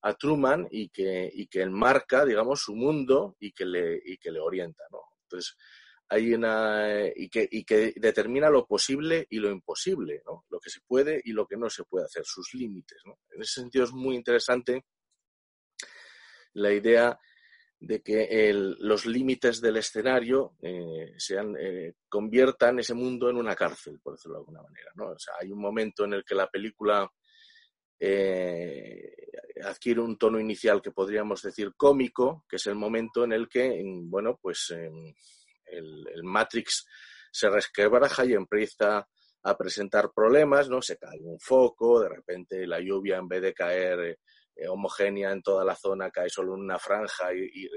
a 0.00 0.14
Truman 0.14 0.66
y 0.70 0.88
que, 0.88 1.30
y 1.32 1.46
que 1.48 1.60
enmarca, 1.60 2.24
digamos, 2.24 2.62
su 2.62 2.74
mundo 2.74 3.36
y 3.38 3.52
que 3.52 3.66
le, 3.66 4.00
y 4.04 4.16
que 4.16 4.30
le 4.30 4.40
orienta, 4.40 4.84
¿no? 4.90 5.00
Entonces, 5.22 5.56
hay 6.08 6.34
una 6.34 7.08
y 7.14 7.28
que, 7.28 7.92
determina 7.96 8.50
lo 8.50 8.66
posible 8.66 9.26
y 9.30 9.38
lo 9.38 9.50
imposible, 9.50 10.22
¿no? 10.26 10.44
Lo 10.50 10.60
que 10.60 10.70
se 10.70 10.80
puede 10.86 11.20
y 11.24 11.32
lo 11.32 11.46
que 11.46 11.56
no 11.56 11.70
se 11.70 11.84
puede 11.84 12.04
hacer, 12.04 12.24
sus 12.24 12.52
límites. 12.54 13.02
En 13.04 13.42
ese 13.42 13.60
sentido 13.60 13.84
es 13.84 13.92
muy 13.92 14.14
interesante 14.16 14.84
la 16.54 16.72
idea 16.72 17.18
de 17.80 18.02
que 18.02 18.52
los 18.54 19.06
límites 19.06 19.60
del 19.60 19.76
escenario 19.76 20.56
eh, 20.62 21.16
eh, 21.58 21.94
conviertan 22.08 22.78
ese 22.78 22.94
mundo 22.94 23.28
en 23.28 23.36
una 23.36 23.54
cárcel, 23.54 24.00
por 24.02 24.14
decirlo 24.14 24.36
de 24.36 24.40
alguna 24.40 24.62
manera. 24.62 24.90
O 24.96 25.18
sea, 25.18 25.34
hay 25.40 25.50
un 25.50 25.60
momento 25.60 26.04
en 26.04 26.14
el 26.14 26.24
que 26.24 26.34
la 26.34 26.48
película 26.48 27.10
eh, 27.98 29.14
adquiere 29.64 30.00
un 30.00 30.16
tono 30.16 30.38
inicial 30.40 30.80
que 30.80 30.92
podríamos 30.92 31.42
decir 31.42 31.74
cómico, 31.76 32.44
que 32.48 32.56
es 32.56 32.66
el 32.66 32.74
momento 32.74 33.24
en 33.24 33.32
el 33.32 33.48
que, 33.48 33.82
bueno, 34.04 34.38
pues 34.40 34.74
el, 35.78 36.22
Matrix 36.22 36.86
se 37.30 37.50
resquebraja 37.50 38.24
y 38.24 38.34
empieza 38.34 39.06
a 39.42 39.56
presentar 39.56 40.10
problemas, 40.14 40.68
¿no? 40.68 40.80
Se 40.80 40.96
cae 40.96 41.20
un 41.20 41.38
foco, 41.38 42.00
de 42.00 42.08
repente 42.08 42.66
la 42.66 42.80
lluvia 42.80 43.18
en 43.18 43.28
vez 43.28 43.42
de 43.42 43.52
caer 43.52 44.18
eh, 44.56 44.68
homogénea 44.68 45.32
en 45.32 45.42
toda 45.42 45.64
la 45.64 45.74
zona, 45.74 46.10
cae 46.10 46.30
solo 46.30 46.54
en 46.54 46.60
una 46.60 46.78
franja 46.78 47.34
y, 47.34 47.68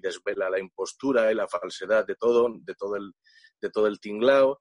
desvela 0.00 0.50
la 0.50 0.58
impostura 0.58 1.30
y 1.30 1.34
la 1.34 1.48
falsedad 1.48 2.06
de 2.06 2.16
todo, 2.16 2.48
de 2.60 2.74
todo 2.74 2.96
el, 2.96 3.12
de 3.60 3.70
todo 3.70 3.86
el 3.86 4.00
tinglao. 4.00 4.60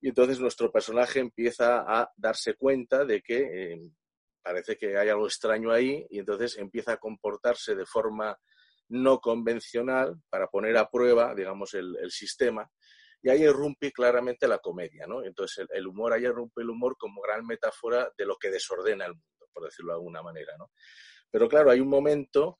Y 0.00 0.08
entonces 0.08 0.40
nuestro 0.40 0.70
personaje 0.70 1.20
empieza 1.20 1.84
a 1.86 2.10
darse 2.16 2.54
cuenta 2.54 3.04
de 3.04 3.22
que 3.22 3.72
eh, 3.72 3.80
parece 4.42 4.76
que 4.76 4.98
hay 4.98 5.08
algo 5.08 5.26
extraño 5.26 5.70
ahí 5.70 6.04
y 6.10 6.18
entonces 6.18 6.58
empieza 6.58 6.94
a 6.94 6.96
comportarse 6.96 7.74
de 7.74 7.86
forma 7.86 8.36
no 8.92 9.20
convencional 9.20 10.20
para 10.28 10.48
poner 10.48 10.76
a 10.76 10.88
prueba, 10.88 11.34
digamos, 11.34 11.74
el, 11.74 12.10
sistema. 12.10 12.70
Y 13.22 13.30
ahí 13.30 13.42
irrumpe 13.42 13.92
claramente 13.92 14.48
la 14.48 14.58
comedia, 14.58 15.06
¿no? 15.06 15.24
Entonces 15.24 15.58
el, 15.58 15.78
el, 15.78 15.86
humor, 15.86 16.12
ahí 16.12 16.24
irrumpe 16.24 16.62
el 16.62 16.70
humor 16.70 16.96
como 16.98 17.20
gran 17.20 17.46
metáfora 17.46 18.10
de 18.16 18.26
lo 18.26 18.36
que 18.36 18.50
desordena 18.50 19.06
el 19.06 19.12
mundo, 19.12 19.48
por 19.52 19.64
decirlo 19.64 19.92
de 19.92 19.98
alguna 19.98 20.22
manera, 20.22 20.52
¿no? 20.58 20.70
Pero 21.30 21.48
claro, 21.48 21.70
hay 21.70 21.80
un 21.80 21.88
momento 21.88 22.58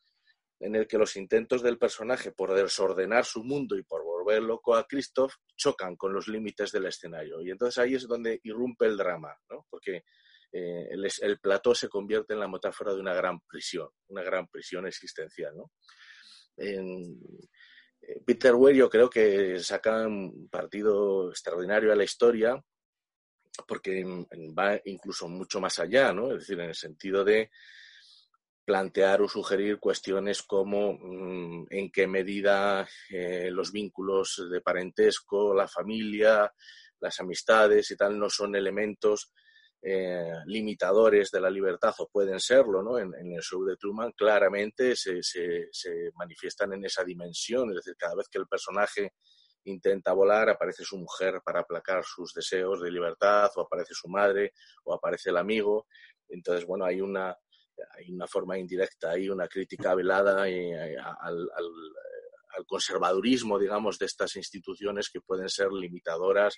en 0.62 0.76
el 0.76 0.86
que 0.86 0.96
los 0.96 1.16
intentos 1.16 1.60
del 1.60 1.76
personaje 1.76 2.30
por 2.30 2.54
desordenar 2.54 3.24
su 3.24 3.42
mundo 3.42 3.76
y 3.76 3.82
por 3.82 4.04
volver 4.04 4.42
loco 4.42 4.76
a 4.76 4.86
Christoph 4.86 5.34
chocan 5.56 5.96
con 5.96 6.12
los 6.12 6.28
límites 6.28 6.70
del 6.70 6.86
escenario. 6.86 7.42
Y 7.42 7.50
entonces 7.50 7.78
ahí 7.78 7.96
es 7.96 8.06
donde 8.06 8.40
irrumpe 8.44 8.86
el 8.86 8.96
drama, 8.96 9.36
¿no? 9.50 9.66
porque 9.68 10.04
eh, 10.52 10.88
el, 10.90 11.40
plató 11.40 11.74
se 11.74 11.88
convierte 11.88 12.34
en 12.34 12.40
la 12.40 12.46
metáfora 12.46 12.94
de 12.94 13.00
una 13.00 13.12
gran 13.12 13.40
prisión, 13.40 13.88
una 14.08 14.22
gran 14.22 14.46
prisión 14.46 14.86
existencial. 14.86 15.56
¿no? 15.56 15.72
En, 16.57 17.18
eh, 18.00 18.20
Peter 18.24 18.55
Weir 18.55 18.76
yo 18.76 18.90
creo 18.90 19.09
que 19.09 19.59
saca 19.61 20.07
un 20.07 20.48
partido 20.48 21.30
extraordinario 21.30 21.92
a 21.92 21.96
la 21.96 22.05
historia 22.05 22.62
porque 23.66 24.05
va 24.59 24.80
incluso 24.86 25.28
mucho 25.28 25.61
más 25.61 25.78
allá, 25.78 26.12
¿no? 26.12 26.32
es 26.32 26.40
decir, 26.40 26.59
en 26.61 26.70
el 26.70 26.74
sentido 26.74 27.24
de 27.24 27.50
plantear 28.64 29.20
o 29.22 29.28
sugerir 29.28 29.78
cuestiones 29.78 30.42
como 30.42 30.94
mm, 30.94 31.66
en 31.70 31.90
qué 31.90 32.07
medida 32.07 32.88
eh, 33.11 33.50
los 33.50 33.72
vínculos 33.72 34.48
de 34.50 34.61
parentesco, 34.61 35.55
la 35.55 35.68
familia, 35.68 36.53
las 37.00 37.20
amistades 37.20 37.90
y 37.90 37.96
tal 37.96 38.18
no 38.18 38.30
son 38.30 38.55
elementos 38.55 39.32
eh, 39.84 40.32
limitadores 40.46 41.30
de 41.32 41.40
la 41.40 41.50
libertad 41.50 41.92
o 41.98 42.08
pueden 42.08 42.38
serlo, 42.38 42.82
¿no? 42.82 42.98
En, 42.98 43.12
el 43.14 43.42
show 43.42 43.64
de 43.64 43.76
Truman 43.76 44.12
claramente 44.12 44.94
se, 44.94 45.22
se, 45.22 46.10
manifiestan 46.14 46.72
en 46.74 46.84
esa 46.84 47.02
dimensión, 47.02 47.70
es 47.70 47.76
decir, 47.76 47.96
cada 47.98 48.14
vez 48.14 48.28
que 48.28 48.38
el 48.38 48.46
personaje 48.46 49.14
intenta 49.64 50.12
volar, 50.12 50.48
aparece 50.50 50.84
su 50.84 50.98
mujer 50.98 51.40
para 51.44 51.60
aplacar 51.60 52.04
sus 52.04 52.32
deseos 52.32 52.80
de 52.80 52.90
libertad, 52.92 53.50
o 53.56 53.62
aparece 53.62 53.94
su 53.94 54.08
madre, 54.08 54.52
o 54.84 54.94
aparece 54.94 55.30
el 55.30 55.36
amigo. 55.36 55.86
Entonces, 56.28 56.64
bueno, 56.64 56.84
hay 56.84 57.00
una, 57.00 57.36
hay 57.96 58.12
una 58.12 58.26
forma 58.26 58.58
indirecta, 58.58 59.10
hay 59.10 59.28
una 59.28 59.48
crítica 59.48 59.94
velada 59.94 60.48
eh, 60.48 60.96
al, 60.96 61.48
conservadurismo, 62.66 63.59
digamos, 63.59 63.98
de 63.98 64.07
estas 64.07 64.36
instituciones 64.36 65.11
que 65.11 65.20
pueden 65.20 65.48
ser 65.48 65.72
limitadoras 65.72 66.57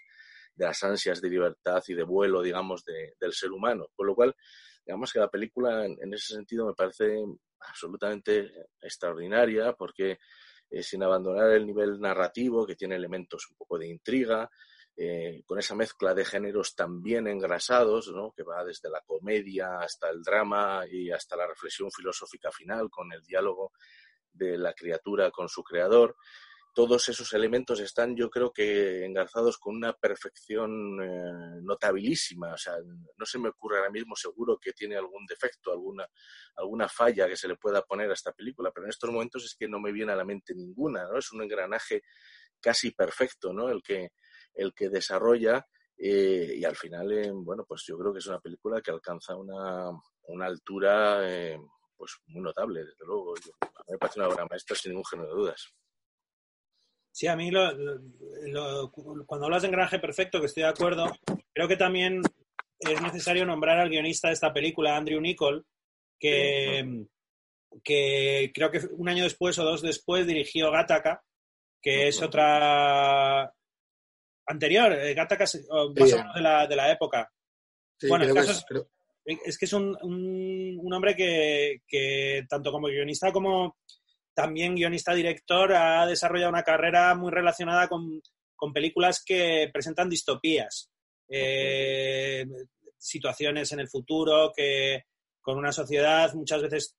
de 0.55 0.67
las 0.67 0.83
ansias 0.85 1.21
de 1.21 1.31
libertad 1.31 1.83
y 1.89 1.95
de 1.95 2.03
vuelo, 2.03 2.43
digamos, 2.43 2.85
del 2.85 3.33
ser 3.33 3.51
humano. 3.53 3.89
Con 3.95 4.07
lo 4.07 4.15
cual, 4.15 4.35
digamos 4.85 5.13
que 5.13 5.19
la 5.19 5.31
película 5.31 5.85
en, 5.87 6.15
ese 6.15 6.35
sentido 6.35 6.67
me 6.67 6.75
parece 6.75 7.17
absolutamente 7.61 8.53
extraordinaria 8.81 9.73
porque 9.73 10.19
eh, 10.71 10.83
sin 10.83 11.03
abandonar 11.03 11.51
el 11.51 11.67
nivel 11.67 12.01
narrativo, 12.01 12.67
que 12.67 12.77
tiene 12.77 12.97
elementos 12.97 13.49
un 13.51 13.57
poco 13.57 13.79
de 13.79 13.89
intriga, 13.89 14.51
eh, 14.97 15.43
con 15.45 15.59
esa 15.59 15.75
mezcla 15.75 16.15
de 16.15 16.25
géneros 16.25 16.77
también 16.77 17.27
engrasados, 17.27 18.13
¿no? 18.13 18.33
que 18.33 18.45
va 18.45 18.65
desde 18.65 18.89
la 18.89 19.01
comedia 19.01 19.79
hasta 19.81 20.09
el 20.09 20.23
drama 20.23 20.85
y 20.89 21.11
hasta 21.11 21.37
la 21.37 21.49
reflexión 21.49 21.91
filosófica 21.91 22.53
final, 22.53 22.91
con 22.91 23.13
el 23.13 23.23
diálogo 23.23 23.73
de 24.35 24.59
la 24.59 24.75
criatura 24.75 25.31
con 25.31 25.49
su 25.49 25.63
creador. 25.63 26.17
Todos 26.75 27.09
esos 27.09 27.33
elementos 27.33 27.79
están, 27.79 28.17
yo 28.17 28.29
creo 28.29 28.53
que, 28.53 29.05
engarzados 29.05 29.59
con 29.59 29.77
una 29.77 29.93
perfección 29.93 31.01
eh, 31.01 31.61
notabilísima. 31.63 32.53
O 32.53 32.59
sea, 32.59 32.75
no 33.17 33.25
se 33.25 33.39
me 33.39 33.49
ocurre 33.51 33.79
ahora 33.79 33.91
mismo 33.91 34.17
seguro 34.17 34.59
que 34.61 34.73
tiene 34.73 34.97
algún 34.97 35.25
defecto, 35.27 35.71
alguna, 35.71 36.07
alguna 36.57 36.89
falla 36.89 37.29
que 37.29 37.37
se 37.37 37.47
le 37.47 37.57
pueda 37.57 37.83
poner 37.83 38.11
a 38.11 38.15
esta 38.15 38.33
película, 38.33 38.73
pero 38.75 38.87
en 38.87 38.91
estos 38.91 39.11
momentos 39.11 39.45
es 39.45 39.55
que 39.55 39.69
no 39.69 39.79
me 39.79 39.93
viene 39.93 40.13
a 40.13 40.17
la 40.17 40.25
mente 40.25 40.53
ninguna. 40.53 41.05
¿no? 41.05 41.17
Es 41.17 41.33
un 41.33 41.43
engranaje 41.43 42.03
casi 42.61 42.91
perfecto, 42.91 43.53
¿no? 43.53 43.69
El 43.69 43.83
que, 43.83 44.11
el 44.55 44.75
que 44.75 44.89
desarrolla 44.89 45.65
eh, 45.97 46.55
y 46.57 46.65
al 46.65 46.77
final, 46.77 47.13
eh, 47.13 47.31
bueno, 47.33 47.65
pues 47.67 47.85
yo 47.87 47.97
creo 47.99 48.13
que 48.13 48.19
es 48.19 48.27
una 48.27 48.41
película 48.41 48.81
que 48.81 48.91
alcanza 48.91 49.37
una, 49.37 49.91
una 50.25 50.47
altura 50.47 51.21
eh, 51.23 51.59
pues 51.97 52.17
muy 52.27 52.43
notable, 52.43 52.81
desde 52.85 53.05
luego. 53.07 53.35
a 53.35 53.83
mí 53.87 53.93
me 53.93 53.99
parece 53.99 54.21
una 54.21 54.29
obra 54.29 54.47
maestra 54.49 54.77
sin 54.77 54.91
ningún 54.91 55.05
género 55.05 55.29
de 55.29 55.35
dudas. 55.35 55.75
Sí, 57.13 57.29
a 57.29 57.37
mí 57.37 57.49
cuando 59.27 59.47
hablas 59.47 59.63
de 59.63 59.69
engranaje 59.69 60.01
perfecto, 60.01 60.41
que 60.41 60.47
estoy 60.47 60.65
de 60.65 60.71
acuerdo, 60.71 61.07
creo 61.53 61.69
que 61.69 61.77
también 61.77 62.21
es 62.81 63.01
necesario 63.01 63.47
nombrar 63.47 63.79
al 63.79 63.89
guionista 63.89 64.29
de 64.29 64.35
esta 64.35 64.53
película, 64.53 64.97
Andrew 64.97 65.21
Nichol, 65.21 65.65
que, 66.19 67.07
que 67.85 68.51
creo 68.53 68.71
que 68.71 68.81
un 68.91 69.09
año 69.09 69.23
después 69.23 69.57
o 69.61 69.65
dos 69.65 69.81
después 69.81 70.27
dirigió 70.27 70.73
Gattaca, 70.73 71.23
que 71.81 72.09
es 72.09 72.21
otra 72.21 73.55
anterior, 74.47 74.93
eh, 74.93 75.15
Gattaca 75.15 75.45
más 75.45 75.69
o 75.71 75.93
menos 75.93 76.35
de 76.35 76.41
la, 76.41 76.67
de 76.67 76.77
la 76.77 76.91
época. 76.91 77.31
bueno, 78.09 78.25
el 78.25 78.35
caso 78.35 78.53
es, 78.53 78.65
que 79.25 79.65
es 79.65 79.73
un, 79.73 79.97
un, 80.03 80.93
hombre 80.93 81.17
que, 81.17 81.83
que, 81.87 82.45
tanto 82.49 82.71
como 82.71 82.89
guionista 82.89 83.33
como 83.33 83.77
también 84.35 84.75
guionista-director, 84.75 85.73
ha 85.73 86.07
desarrollado 86.07 86.51
una 86.51 86.65
carrera 86.65 87.15
muy 87.15 87.31
relacionada 87.31 87.89
con, 87.89 88.21
con 88.57 88.73
películas 88.73 89.23
que 89.25 89.71
presentan 89.73 90.09
distopías, 90.09 90.91
eh, 91.29 92.45
situaciones 92.99 93.73
en 93.73 93.81
el 93.81 93.89
futuro, 93.89 94.53
que 94.55 95.05
con 95.41 95.57
una 95.57 95.73
sociedad 95.73 96.35
muchas 96.35 96.63
veces 96.63 96.97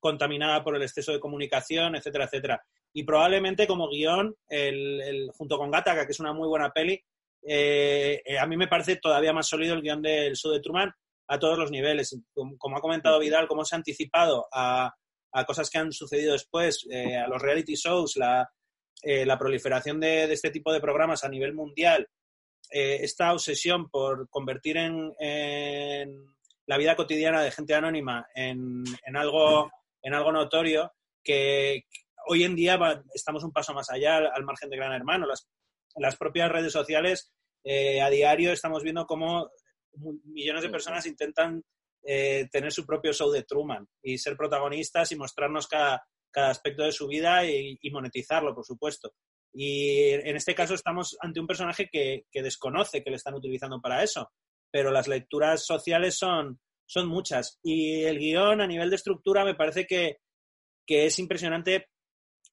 contaminada 0.00 0.62
por 0.64 0.76
el 0.76 0.82
exceso 0.82 1.12
de 1.12 1.20
comunicación, 1.20 1.94
etcétera, 1.94 2.24
etcétera. 2.24 2.62
Y 2.92 3.04
probablemente 3.04 3.66
como 3.66 3.88
guion, 3.88 4.34
el, 4.48 5.30
junto 5.36 5.58
con 5.58 5.70
Gattaca, 5.70 6.04
que 6.04 6.12
es 6.12 6.20
una 6.20 6.32
muy 6.32 6.48
buena 6.48 6.70
peli, 6.70 7.00
eh, 7.46 8.22
eh, 8.24 8.38
a 8.38 8.46
mí 8.46 8.56
me 8.56 8.68
parece 8.68 8.96
todavía 8.96 9.32
más 9.32 9.46
sólido 9.46 9.74
el 9.74 9.82
guion 9.82 10.02
del 10.02 10.34
Show 10.34 10.52
de 10.52 10.60
Truman 10.60 10.92
a 11.28 11.38
todos 11.38 11.58
los 11.58 11.70
niveles. 11.70 12.18
Como, 12.32 12.76
ha 12.76 12.80
comentado 12.80 13.18
Vidal, 13.18 13.48
cómo 13.48 13.64
se 13.64 13.74
ha 13.74 13.78
anticipado 13.78 14.46
a, 14.52 14.94
cosas 15.46 15.68
que 15.68 15.78
han 15.78 15.92
sucedido 15.92 16.32
después, 16.32 16.86
eh, 16.90 17.16
a 17.16 17.28
los 17.28 17.42
reality 17.42 17.74
shows, 17.74 18.16
la, 18.16 18.48
proliferación 19.38 20.00
de, 20.00 20.32
este 20.32 20.50
tipo 20.50 20.72
de 20.72 20.80
programas 20.80 21.24
a 21.24 21.28
nivel 21.28 21.52
mundial, 21.52 22.08
esta 22.70 23.32
obsesión 23.32 23.88
por 23.90 24.28
convertir 24.30 24.78
en, 24.78 25.12
la 26.66 26.78
vida 26.78 26.96
cotidiana 26.96 27.42
de 27.42 27.52
gente 27.52 27.74
anónima 27.74 28.26
en, 28.34 28.84
algo, 29.14 29.70
en 30.02 30.14
algo 30.14 30.32
notorio 30.32 30.92
que, 31.22 31.84
hoy 32.26 32.44
en 32.44 32.56
día 32.56 32.78
estamos 33.14 33.44
un 33.44 33.52
paso 33.52 33.72
más 33.72 33.90
allá 33.90 34.16
al, 34.16 34.44
margen 34.44 34.68
de 34.68 34.76
Gran 34.76 34.92
Hermano. 34.92 35.26
Las, 35.26 35.48
las 35.96 36.16
propias 36.16 36.50
redes 36.50 36.72
sociales, 36.72 37.32
eh, 37.64 38.00
a 38.00 38.10
diario 38.10 38.52
estamos 38.52 38.82
viendo 38.82 39.06
cómo 39.06 39.50
millones 40.24 40.62
de 40.62 40.68
personas 40.68 41.06
intentan 41.06 41.62
eh, 42.08 42.48
tener 42.52 42.72
su 42.72 42.86
propio 42.86 43.12
show 43.12 43.30
de 43.32 43.42
Truman 43.42 43.84
y 44.00 44.16
ser 44.18 44.36
protagonistas 44.36 45.10
y 45.10 45.16
mostrarnos 45.16 45.66
cada, 45.66 46.06
aspecto 46.34 46.84
de 46.84 46.92
su 46.92 47.08
vida 47.08 47.44
y, 47.46 47.78
monetizarlo, 47.90 48.54
por 48.54 48.64
supuesto. 48.64 49.12
Y 49.52 50.10
en 50.10 50.36
este 50.36 50.54
caso 50.54 50.74
estamos 50.74 51.16
ante 51.20 51.40
un 51.40 51.46
personaje 51.46 51.88
que, 51.90 52.26
desconoce 52.32 53.02
que 53.02 53.10
le 53.10 53.16
están 53.16 53.34
utilizando 53.34 53.80
para 53.80 54.02
eso, 54.02 54.30
pero 54.70 54.90
las 54.90 55.08
lecturas 55.08 55.64
sociales 55.64 56.16
son, 56.16 56.60
son 56.84 57.08
muchas. 57.08 57.58
Y 57.62 58.04
el 58.04 58.18
guion 58.18 58.60
a 58.60 58.66
nivel 58.66 58.90
de 58.90 58.96
estructura 58.96 59.46
me 59.46 59.54
parece 59.54 59.86
que, 59.86 60.18
que 60.86 61.06
es 61.06 61.18
impresionante, 61.18 61.88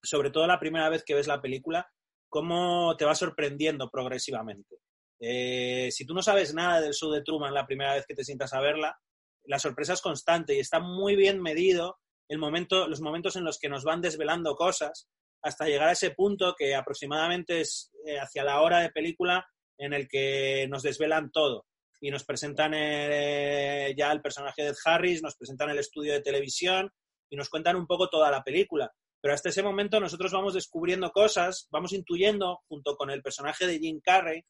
sobre 0.02 0.32
todo 0.32 0.48
la 0.48 0.60
primera 0.60 0.90
vez 0.90 1.04
que 1.04 1.16
ves 1.16 1.28
la 1.28 1.42
película, 1.42 1.92
cómo 2.30 2.96
te 2.98 3.06
va 3.06 3.14
sorprendiendo 3.14 3.90
progresivamente. 3.92 4.78
Eh, 5.26 5.90
si 5.90 6.06
tú 6.06 6.14
no 6.14 6.22
sabes 6.22 6.54
nada 6.54 6.82
del 6.82 6.94
show 6.94 7.10
de 7.10 7.22
Truman 7.22 7.54
la 7.54 7.66
primera 7.66 7.94
vez 7.94 8.06
que 8.06 8.14
te 8.14 8.26
sientas 8.26 8.52
a 8.52 8.60
verla, 8.60 9.00
la 9.46 9.58
sorpresa 9.58 9.94
es 9.94 10.02
constante 10.02 10.54
y 10.54 10.60
está 10.60 10.82
muy 10.82 11.16
bien 11.16 11.42
medido 11.42 11.98
el 12.28 12.40
momento, 12.40 12.90
los 12.90 13.00
momentos 13.00 13.38
en 13.38 13.46
los 13.46 13.58
que 13.58 13.70
nos 13.70 13.86
van 13.86 14.02
desvelando 14.02 14.54
cosas 14.56 15.08
hasta 15.42 15.66
llegar 15.66 15.88
a 15.88 15.92
ese 15.94 16.12
punto 16.12 16.56
que 16.58 16.76
aproximadamente 16.76 17.62
es 17.62 17.90
eh, 18.06 18.20
hacia 18.20 18.44
la 18.44 18.60
hora 18.60 18.80
de 18.80 18.90
película 18.90 19.48
en 19.78 19.94
el 19.94 20.10
que 20.10 20.68
nos 20.70 20.84
desvelan 20.84 21.32
todo 21.32 21.68
y 22.02 22.12
nos 22.12 22.26
presentan 22.26 22.74
eh, 22.76 23.94
ya 23.98 24.12
el 24.12 24.22
personaje 24.22 24.64
de 24.64 24.70
Ed 24.70 24.76
Harris, 24.84 25.24
nos 25.24 25.38
presentan 25.38 25.70
el 25.70 25.80
estudio 25.80 26.12
de 26.12 26.22
televisión 26.22 26.92
y 27.30 27.38
nos 27.38 27.48
cuentan 27.48 27.78
un 27.78 27.88
poco 27.88 28.10
toda 28.10 28.30
la 28.30 28.44
película. 28.44 28.92
Pero 29.22 29.34
hasta 29.34 29.48
ese 29.48 29.64
momento 29.64 30.02
nosotros 30.02 30.34
vamos 30.34 30.54
descubriendo 30.54 31.12
cosas, 31.12 31.70
vamos 31.72 31.94
intuyendo 31.94 32.60
junto 32.68 32.98
con 32.98 33.10
el 33.10 33.22
personaje 33.22 33.66
de 33.66 33.80
Jim 33.80 34.02
Carrey 34.04 34.44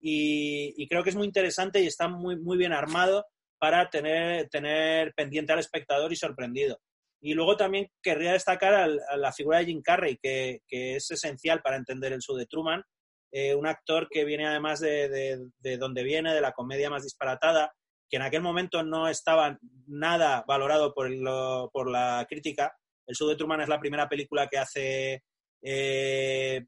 y, 0.00 0.88
creo 0.88 1.02
que 1.02 1.10
es 1.10 1.16
muy 1.16 1.26
interesante 1.26 1.80
y 1.80 1.86
está 1.86 2.08
muy, 2.08 2.36
muy 2.36 2.56
bien 2.56 2.72
armado 2.72 3.26
para 3.58 3.90
tener, 3.90 4.48
tener 4.48 5.12
pendiente 5.14 5.52
al 5.52 5.58
espectador 5.58 6.12
y 6.12 6.16
sorprendido. 6.16 6.80
Y 7.22 7.34
luego 7.34 7.56
también 7.56 7.88
querría 8.02 8.32
destacar 8.32 8.74
a 8.74 9.16
la 9.16 9.32
figura 9.32 9.58
de 9.58 9.66
Jim 9.66 9.82
Carrey, 9.82 10.18
que, 10.22 10.60
es 10.70 11.10
esencial 11.10 11.60
para 11.60 11.76
entender 11.76 12.12
el 12.12 12.20
show 12.20 12.34
de 12.34 12.46
Truman. 12.46 12.82
Eh, 13.32 13.54
un 13.54 13.66
actor 13.66 14.08
que 14.10 14.24
viene 14.24 14.46
además 14.46 14.80
de, 14.80 15.38
de, 15.58 15.76
donde 15.76 16.02
viene, 16.02 16.34
de 16.34 16.40
la 16.40 16.52
comedia 16.52 16.88
más 16.88 17.02
disparatada, 17.02 17.72
que 18.08 18.16
en 18.16 18.22
aquel 18.22 18.40
momento 18.40 18.82
no 18.82 19.06
estaba 19.06 19.58
nada 19.86 20.44
valorado 20.48 20.94
por, 20.94 21.10
por 21.70 21.90
la 21.90 22.26
crítica. 22.28 22.74
El 23.06 23.14
show 23.14 23.28
de 23.28 23.36
Truman 23.36 23.60
es 23.60 23.68
la 23.68 23.78
primera 23.78 24.08
película 24.08 24.48
que 24.48 24.58
hace, 24.58 25.22
eh, 25.62 26.66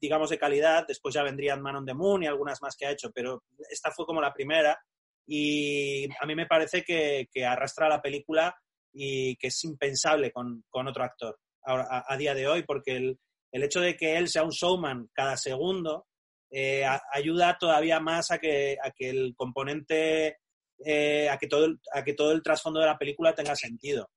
digamos, 0.00 0.30
de 0.30 0.38
calidad. 0.38 0.86
Después 0.86 1.14
ya 1.14 1.22
vendrían 1.22 1.62
Man 1.62 1.76
on 1.76 1.86
the 1.86 1.94
Moon 1.94 2.22
y 2.22 2.26
algunas 2.26 2.60
más 2.62 2.76
que 2.76 2.86
ha 2.86 2.90
hecho, 2.90 3.10
pero 3.12 3.44
esta 3.70 3.90
fue 3.92 4.06
como 4.06 4.20
la 4.20 4.32
primera. 4.32 4.78
Y 5.26 6.06
a 6.20 6.26
mí 6.26 6.34
me 6.34 6.46
parece 6.46 6.82
que, 6.82 7.28
arrastra 7.44 7.88
la 7.88 8.02
película 8.02 8.54
y 8.92 9.36
que 9.36 9.48
es 9.48 9.64
impensable 9.64 10.30
con, 10.30 10.64
otro 10.70 11.04
actor 11.04 11.38
a, 11.64 12.16
día 12.16 12.34
de 12.34 12.46
hoy, 12.46 12.62
porque 12.62 12.96
el, 12.96 13.18
hecho 13.52 13.80
de 13.80 13.96
que 13.96 14.16
él 14.16 14.28
sea 14.28 14.42
un 14.42 14.50
showman 14.50 15.08
cada 15.12 15.36
segundo 15.36 16.06
eh, 16.50 16.84
ayuda 17.12 17.56
todavía 17.58 18.00
más 18.00 18.30
a 18.30 18.38
que, 18.38 18.76
a 18.82 18.90
que 18.90 19.08
el 19.10 19.34
componente, 19.36 20.38
eh, 20.84 21.28
a, 21.28 21.38
que 21.38 21.46
todo 21.46 21.64
el, 21.64 21.80
a 21.92 22.04
que 22.04 22.14
todo 22.14 22.32
el 22.32 22.42
trasfondo 22.42 22.80
de 22.80 22.86
la 22.86 22.98
película 22.98 23.34
tenga 23.34 23.56
sentido. 23.56 24.08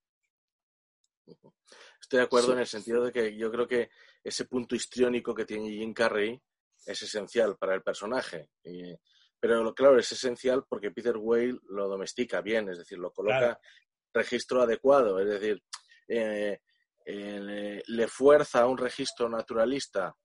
Estoy 2.08 2.20
de 2.20 2.26
acuerdo 2.26 2.54
en 2.54 2.60
el 2.60 2.68
sentido 2.68 3.04
de 3.04 3.12
que 3.12 3.36
yo 3.36 3.52
creo 3.52 3.68
que 3.68 3.90
ese 4.24 4.46
punto 4.46 4.78
histriónico 4.78 5.36
que 5.36 5.44
tiene 5.44 5.72
Jim 5.72 5.94
Carrey 5.94 6.42
es 6.86 7.02
esencial 7.02 7.58
para 7.58 7.76
el 7.76 7.84
personaje. 7.84 8.50
pero 9.38 9.74
claro, 9.74 10.00
es 10.00 10.10
esencial 10.14 10.64
porque 10.70 10.92
Peter 10.92 11.18
Whale 11.18 11.60
lo 11.68 11.90
domestica 11.90 12.40
bien, 12.40 12.70
es 12.70 12.78
decir, 12.78 12.98
lo 12.98 13.12
coloca 13.12 13.60
registro 14.14 14.62
adecuado, 14.62 15.20
es 15.20 15.28
decir, 15.28 15.62
eh, 16.08 16.62
eh, 17.06 17.84
le 17.86 18.08
fuerza 18.08 18.62
a 18.62 18.68
un 18.68 18.78
registro 18.78 19.28
naturalista, 19.28 20.16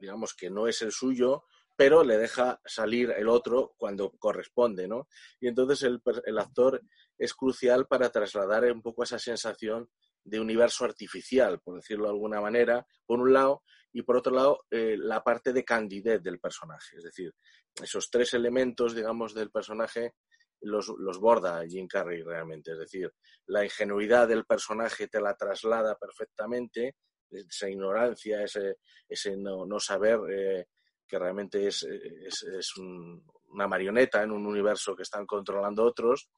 digamos 0.00 0.32
que 0.32 0.48
no 0.48 0.68
es 0.68 0.80
el 0.80 0.90
suyo, 0.90 1.44
pero 1.76 2.02
le 2.02 2.16
deja 2.16 2.62
salir 2.64 3.10
el 3.10 3.28
otro 3.28 3.74
cuando 3.76 4.10
corresponde, 4.12 4.88
¿no? 4.88 5.06
Y 5.38 5.48
entonces 5.48 5.82
el, 5.82 6.00
el 6.24 6.38
actor 6.38 6.80
es 7.18 7.34
crucial 7.34 7.86
para 7.86 8.08
trasladar 8.08 8.64
un 8.72 8.80
poco 8.80 9.02
esa 9.02 9.18
sensación 9.18 9.90
de 10.24 10.40
universo 10.40 10.84
artificial, 10.84 11.60
por 11.60 11.76
decirlo 11.76 12.04
de 12.04 12.12
alguna 12.12 12.40
manera, 12.40 12.86
por 13.06 13.20
un 13.20 13.32
lado, 13.32 13.62
y 13.92 14.02
por 14.02 14.16
otro 14.16 14.34
lado, 14.34 14.64
eh, 14.70 14.96
la 14.98 15.22
parte 15.22 15.52
de 15.52 15.64
candidez 15.64 16.22
del 16.22 16.40
personaje. 16.40 16.96
Es 16.96 17.04
decir, 17.04 17.32
esos 17.80 18.10
tres 18.10 18.34
elementos, 18.34 18.94
digamos, 18.94 19.34
del 19.34 19.50
personaje 19.50 20.14
los, 20.62 20.88
los 20.98 21.18
borda 21.20 21.64
Jim 21.66 21.86
Carrey 21.86 22.22
realmente. 22.22 22.72
Es 22.72 22.78
decir, 22.78 23.12
la 23.46 23.64
ingenuidad 23.64 24.26
del 24.26 24.44
personaje 24.44 25.08
te 25.08 25.20
la 25.20 25.36
traslada 25.36 25.96
perfectamente, 25.96 26.96
esa 27.30 27.68
ignorancia, 27.68 28.42
ese, 28.42 28.78
ese 29.08 29.36
no, 29.36 29.66
no 29.66 29.78
saber 29.78 30.18
eh, 30.30 30.66
que 31.06 31.18
realmente 31.18 31.66
es, 31.66 31.82
es, 31.82 32.42
es 32.42 32.76
una 32.76 33.68
marioneta 33.68 34.22
en 34.22 34.32
un 34.32 34.46
universo 34.46 34.94
que 34.96 35.02
están 35.02 35.26
controlando 35.26 35.84
otros. 35.84 36.28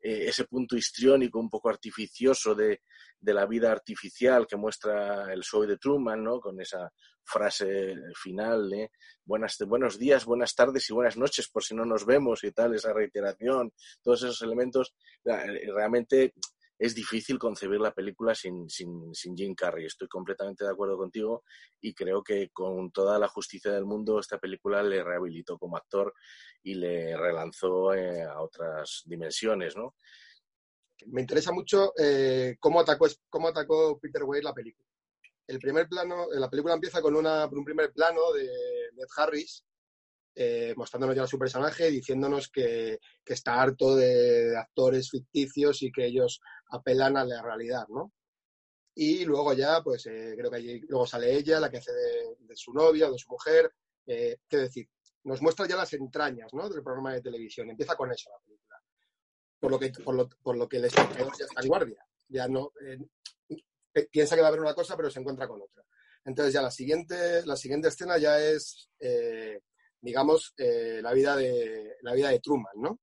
Eh, 0.00 0.28
ese 0.28 0.44
punto 0.44 0.76
histriónico 0.76 1.40
un 1.40 1.50
poco 1.50 1.68
artificioso 1.68 2.54
de, 2.54 2.82
de, 3.18 3.34
la 3.34 3.46
vida 3.46 3.72
artificial 3.72 4.46
que 4.46 4.56
muestra 4.56 5.32
el 5.32 5.42
show 5.42 5.66
de 5.66 5.76
Truman, 5.76 6.22
¿no? 6.22 6.40
Con 6.40 6.60
esa 6.60 6.92
frase 7.24 7.94
final, 8.14 8.72
¿eh? 8.72 8.90
Buenas, 9.24 9.58
buenos 9.66 9.98
días, 9.98 10.24
buenas 10.24 10.54
tardes 10.54 10.88
y 10.88 10.94
buenas 10.94 11.16
noches 11.16 11.48
por 11.48 11.64
si 11.64 11.74
no 11.74 11.84
nos 11.84 12.06
vemos 12.06 12.44
y 12.44 12.52
tal, 12.52 12.74
esa 12.74 12.92
reiteración, 12.92 13.72
todos 14.02 14.22
esos 14.22 14.40
elementos, 14.42 14.94
eh, 15.24 15.70
realmente 15.74 16.32
es 16.78 16.94
difícil 16.94 17.38
concebir 17.38 17.80
la 17.80 17.92
película 17.92 18.34
sin, 18.34 18.70
sin, 18.70 19.12
sin, 19.12 19.36
Jim 19.36 19.54
Carrey. 19.54 19.86
Estoy 19.86 20.06
completamente 20.06 20.64
de 20.64 20.70
acuerdo 20.70 20.96
contigo 20.96 21.42
y 21.80 21.92
creo 21.92 22.22
que 22.22 22.50
con 22.50 22.92
toda 22.92 23.18
la 23.18 23.28
justicia 23.28 23.72
del 23.72 23.84
mundo 23.84 24.20
esta 24.20 24.38
película 24.38 24.82
le 24.82 25.02
rehabilitó 25.02 25.58
como 25.58 25.76
actor 25.76 26.14
y 26.62 26.74
le 26.74 27.16
relanzó 27.16 27.94
eh, 27.94 28.22
a 28.22 28.40
otras 28.40 29.02
dimensiones, 29.06 29.76
¿no? 29.76 29.96
Me 31.06 31.20
interesa 31.20 31.52
mucho 31.52 31.92
eh, 31.98 32.56
cómo, 32.60 32.80
atacó, 32.80 33.06
cómo 33.28 33.48
atacó 33.48 33.98
Peter 33.98 34.22
Weir 34.22 34.44
la 34.44 34.54
película. 34.54 34.88
El 35.46 35.58
primer 35.58 35.88
plano, 35.88 36.26
la 36.30 36.50
película 36.50 36.74
empieza 36.74 37.00
con 37.00 37.16
una, 37.16 37.46
un 37.46 37.64
primer 37.64 37.92
plano 37.92 38.32
de 38.32 38.44
Ed 38.44 39.08
Harris 39.16 39.64
eh, 40.40 40.72
mostrándonos 40.76 41.16
ya 41.16 41.26
su 41.26 41.36
personaje, 41.36 41.90
diciéndonos 41.90 42.48
que, 42.48 43.00
está 43.26 43.60
harto 43.60 43.96
de, 43.96 44.56
actores 44.56 45.10
ficticios 45.10 45.82
y 45.82 45.90
que 45.90 46.06
ellos 46.06 46.40
apelan 46.70 47.16
a 47.16 47.24
la 47.24 47.42
realidad, 47.42 47.86
¿no? 47.88 48.12
Y 48.94 49.24
luego 49.24 49.52
ya, 49.52 49.82
pues 49.82 50.06
eh, 50.06 50.34
creo 50.36 50.50
que 50.50 50.80
luego 50.88 51.06
sale 51.06 51.32
ella, 51.34 51.60
la 51.60 51.70
que 51.70 51.78
hace 51.78 51.92
de, 51.92 52.56
su 52.56 52.72
novia 52.72 53.08
o 53.08 53.12
de 53.12 53.18
su 53.18 53.28
mujer. 53.28 53.72
Eh, 54.06 54.38
¿Qué 54.48 54.56
decir? 54.56 54.88
Nos 55.24 55.40
muestra 55.40 55.66
ya 55.66 55.76
las 55.76 55.92
entrañas 55.92 56.52
¿no? 56.52 56.68
del 56.68 56.82
programa 56.82 57.12
de 57.12 57.20
televisión. 57.20 57.70
Empieza 57.70 57.94
con 57.94 58.10
eso 58.10 58.30
la 58.30 58.38
película. 58.44 58.82
Por 59.60 59.70
lo 59.70 59.78
que, 59.78 59.90
por 59.90 60.14
lo, 60.14 60.28
por 60.28 60.56
lo 60.56 60.68
que 60.68 60.78
el 60.78 60.86
espectador 60.86 61.32
ya 61.38 61.44
está 61.44 61.60
en 61.60 61.68
guardia. 61.68 62.04
Ya 62.28 62.48
no, 62.48 62.72
piensa 64.10 64.34
que 64.34 64.40
va 64.40 64.48
a 64.48 64.50
haber 64.50 64.60
una 64.60 64.74
cosa, 64.74 64.96
pero 64.96 65.10
se 65.10 65.20
encuentra 65.20 65.46
con 65.46 65.62
otra. 65.62 65.84
Entonces 66.24 66.52
ya 66.52 66.62
la 66.62 66.70
siguiente, 66.70 67.46
la 67.46 67.56
siguiente 67.56 67.88
escena 67.88 68.18
ya 68.18 68.40
es 68.40 68.90
digamos, 70.00 70.54
eh, 70.56 71.00
la, 71.02 71.12
vida 71.12 71.36
de, 71.36 71.96
la 72.02 72.14
vida 72.14 72.30
de 72.30 72.40
Truman, 72.40 72.72
¿no? 72.76 73.00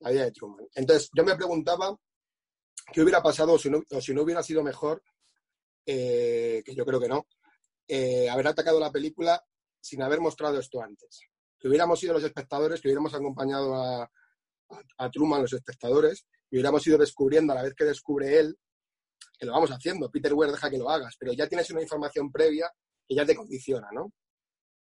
La 0.00 0.10
vida 0.10 0.24
de 0.24 0.32
Truman. 0.32 0.66
Entonces, 0.74 1.10
yo 1.14 1.24
me 1.24 1.36
preguntaba 1.36 1.96
qué 2.92 3.02
hubiera 3.02 3.22
pasado 3.22 3.58
si 3.58 3.70
no, 3.70 3.82
o 3.90 4.00
si 4.00 4.14
no 4.14 4.22
hubiera 4.22 4.42
sido 4.42 4.62
mejor, 4.62 5.02
eh, 5.86 6.62
que 6.64 6.74
yo 6.74 6.84
creo 6.84 7.00
que 7.00 7.08
no, 7.08 7.26
eh, 7.86 8.28
haber 8.28 8.48
atacado 8.48 8.80
la 8.80 8.90
película 8.90 9.42
sin 9.80 10.02
haber 10.02 10.20
mostrado 10.20 10.58
esto 10.58 10.82
antes. 10.82 11.20
Que 11.58 11.68
hubiéramos 11.68 12.00
sido 12.00 12.14
los 12.14 12.24
espectadores, 12.24 12.80
que 12.80 12.88
hubiéramos 12.88 13.14
acompañado 13.14 13.74
a, 13.74 14.10
a, 14.98 15.10
Truman, 15.10 15.42
los 15.42 15.52
espectadores, 15.52 16.26
y 16.50 16.56
hubiéramos 16.56 16.86
ido 16.86 16.98
descubriendo 16.98 17.52
a 17.52 17.56
la 17.56 17.62
vez 17.62 17.74
que 17.74 17.84
descubre 17.84 18.38
él, 18.38 18.58
que 19.38 19.46
lo 19.46 19.52
vamos 19.52 19.70
haciendo. 19.70 20.10
Peter 20.10 20.32
Weir 20.32 20.52
deja 20.52 20.70
que 20.70 20.78
lo 20.78 20.88
hagas, 20.90 21.16
pero 21.18 21.32
ya 21.32 21.48
tienes 21.48 21.70
una 21.70 21.82
información 21.82 22.30
previa 22.30 22.70
que 23.06 23.14
ya 23.14 23.26
te 23.26 23.34
condiciona, 23.34 23.88
¿no? 23.92 24.12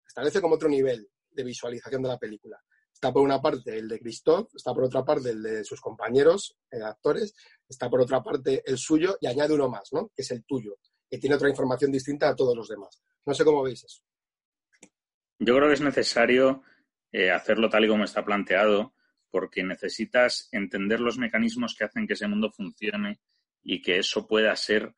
Establece 0.06 0.40
como 0.40 0.56
otro 0.56 0.68
nivel 0.68 1.08
de 1.30 1.44
visualización 1.44 2.02
de 2.02 2.08
la 2.08 2.18
película. 2.18 2.60
Está 3.00 3.14
por 3.14 3.22
una 3.22 3.40
parte 3.40 3.78
el 3.78 3.88
de 3.88 3.98
Christoph, 3.98 4.54
está 4.54 4.74
por 4.74 4.84
otra 4.84 5.02
parte 5.02 5.30
el 5.30 5.42
de 5.42 5.64
sus 5.64 5.80
compañeros 5.80 6.58
eh, 6.70 6.82
actores, 6.82 7.34
está 7.66 7.88
por 7.88 8.02
otra 8.02 8.22
parte 8.22 8.62
el 8.66 8.76
suyo 8.76 9.16
y 9.22 9.26
añade 9.26 9.54
uno 9.54 9.70
más, 9.70 9.90
¿no? 9.90 10.08
Que 10.14 10.20
es 10.20 10.30
el 10.32 10.44
tuyo, 10.44 10.76
que 11.08 11.16
tiene 11.16 11.36
otra 11.36 11.48
información 11.48 11.90
distinta 11.90 12.28
a 12.28 12.36
todos 12.36 12.54
los 12.54 12.68
demás. 12.68 13.02
No 13.24 13.32
sé 13.32 13.42
cómo 13.42 13.62
veis 13.62 13.82
eso. 13.84 14.02
Yo 15.38 15.56
creo 15.56 15.68
que 15.68 15.72
es 15.72 15.80
necesario 15.80 16.62
eh, 17.10 17.30
hacerlo 17.30 17.70
tal 17.70 17.86
y 17.86 17.88
como 17.88 18.04
está 18.04 18.22
planteado, 18.22 18.92
porque 19.30 19.64
necesitas 19.64 20.50
entender 20.52 21.00
los 21.00 21.16
mecanismos 21.16 21.74
que 21.74 21.84
hacen 21.84 22.06
que 22.06 22.12
ese 22.12 22.28
mundo 22.28 22.50
funcione 22.50 23.18
y 23.62 23.80
que 23.80 23.96
eso 23.96 24.26
pueda 24.26 24.54
ser 24.56 24.94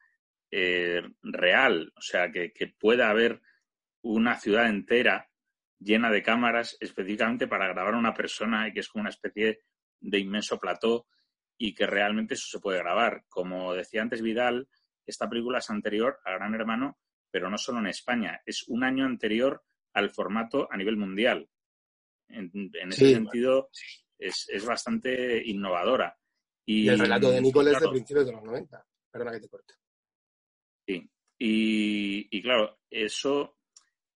eh, 0.50 1.02
real, 1.22 1.92
o 1.96 2.00
sea, 2.00 2.32
que, 2.32 2.52
que, 2.52 2.66
pueda 2.66 3.10
haber 3.10 3.40
una 4.00 4.40
ciudad 4.40 4.68
entera 4.68 5.30
llena 5.82 6.10
de 6.10 6.22
cámaras 6.22 6.76
específicamente 6.80 7.46
para 7.46 7.68
grabar 7.68 7.94
a 7.94 7.98
una 7.98 8.14
persona 8.14 8.68
y 8.68 8.72
que 8.72 8.80
es 8.80 8.88
como 8.88 9.02
una 9.02 9.10
especie 9.10 9.60
de 10.00 10.18
inmenso 10.18 10.58
plató 10.58 11.06
y 11.58 11.74
que 11.74 11.86
realmente 11.86 12.34
eso 12.34 12.46
se 12.48 12.60
puede 12.60 12.78
grabar. 12.78 13.24
Como 13.28 13.74
decía 13.74 14.02
antes 14.02 14.22
Vidal, 14.22 14.68
esta 15.06 15.28
película 15.28 15.58
es 15.58 15.70
anterior 15.70 16.18
a 16.24 16.32
Gran 16.32 16.54
Hermano, 16.54 16.98
pero 17.30 17.50
no 17.50 17.58
solo 17.58 17.78
en 17.80 17.86
España, 17.86 18.40
es 18.44 18.64
un 18.68 18.84
año 18.84 19.04
anterior 19.04 19.62
al 19.94 20.10
formato 20.10 20.68
a 20.70 20.76
nivel 20.76 20.96
mundial. 20.96 21.48
En, 22.28 22.50
ese 22.90 23.14
sentido, 23.14 23.68
es, 24.18 24.48
es, 24.48 24.64
bastante 24.64 25.42
innovadora. 25.44 26.16
Y, 26.64 26.88
el 26.88 26.98
relato 26.98 27.30
de 27.30 27.42
Nicole 27.42 27.72
es 27.72 27.80
de 27.80 27.88
principios 27.88 28.26
de 28.26 28.32
los 28.32 28.42
90. 28.42 28.86
Perdona 29.10 29.32
que 29.32 29.40
te 29.40 29.48
corte. 29.48 29.74
Sí. 30.86 31.10
Y, 31.38 32.36
y 32.36 32.42
claro, 32.42 32.80
eso 32.88 33.58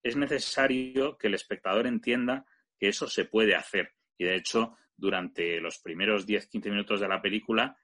es 0.07 0.17
necesario 0.17 1.19
que 1.19 1.27
el 1.27 1.35
espectador 1.35 1.87
entienda 1.87 2.47
que 2.79 2.89
eso 2.89 3.09
se 3.09 3.25
puede 3.25 3.57
hacer. 3.57 3.95
Y 4.17 4.25
de 4.25 4.37
hecho, 4.37 4.77
durante 4.97 5.61
los 5.61 5.79
primeros 5.79 6.27
10-15 6.27 6.71
minutos 6.71 7.01
de 7.01 7.09
la 7.09 7.21
película, 7.21 7.77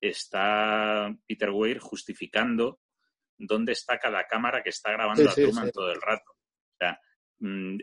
está 0.00 1.14
Peter 1.26 1.50
Weir 1.50 1.78
justificando 1.78 2.80
dónde 3.36 3.72
está 3.72 3.98
cada 3.98 4.24
cámara 4.24 4.62
que 4.62 4.70
está 4.70 4.90
grabando 4.90 5.30
a 5.30 5.34
Truman 5.34 5.70
todo 5.70 5.92
el 5.92 6.00
rato. 6.00 6.32
O 6.32 6.76
sea, 6.78 7.00
mm, 7.38 7.76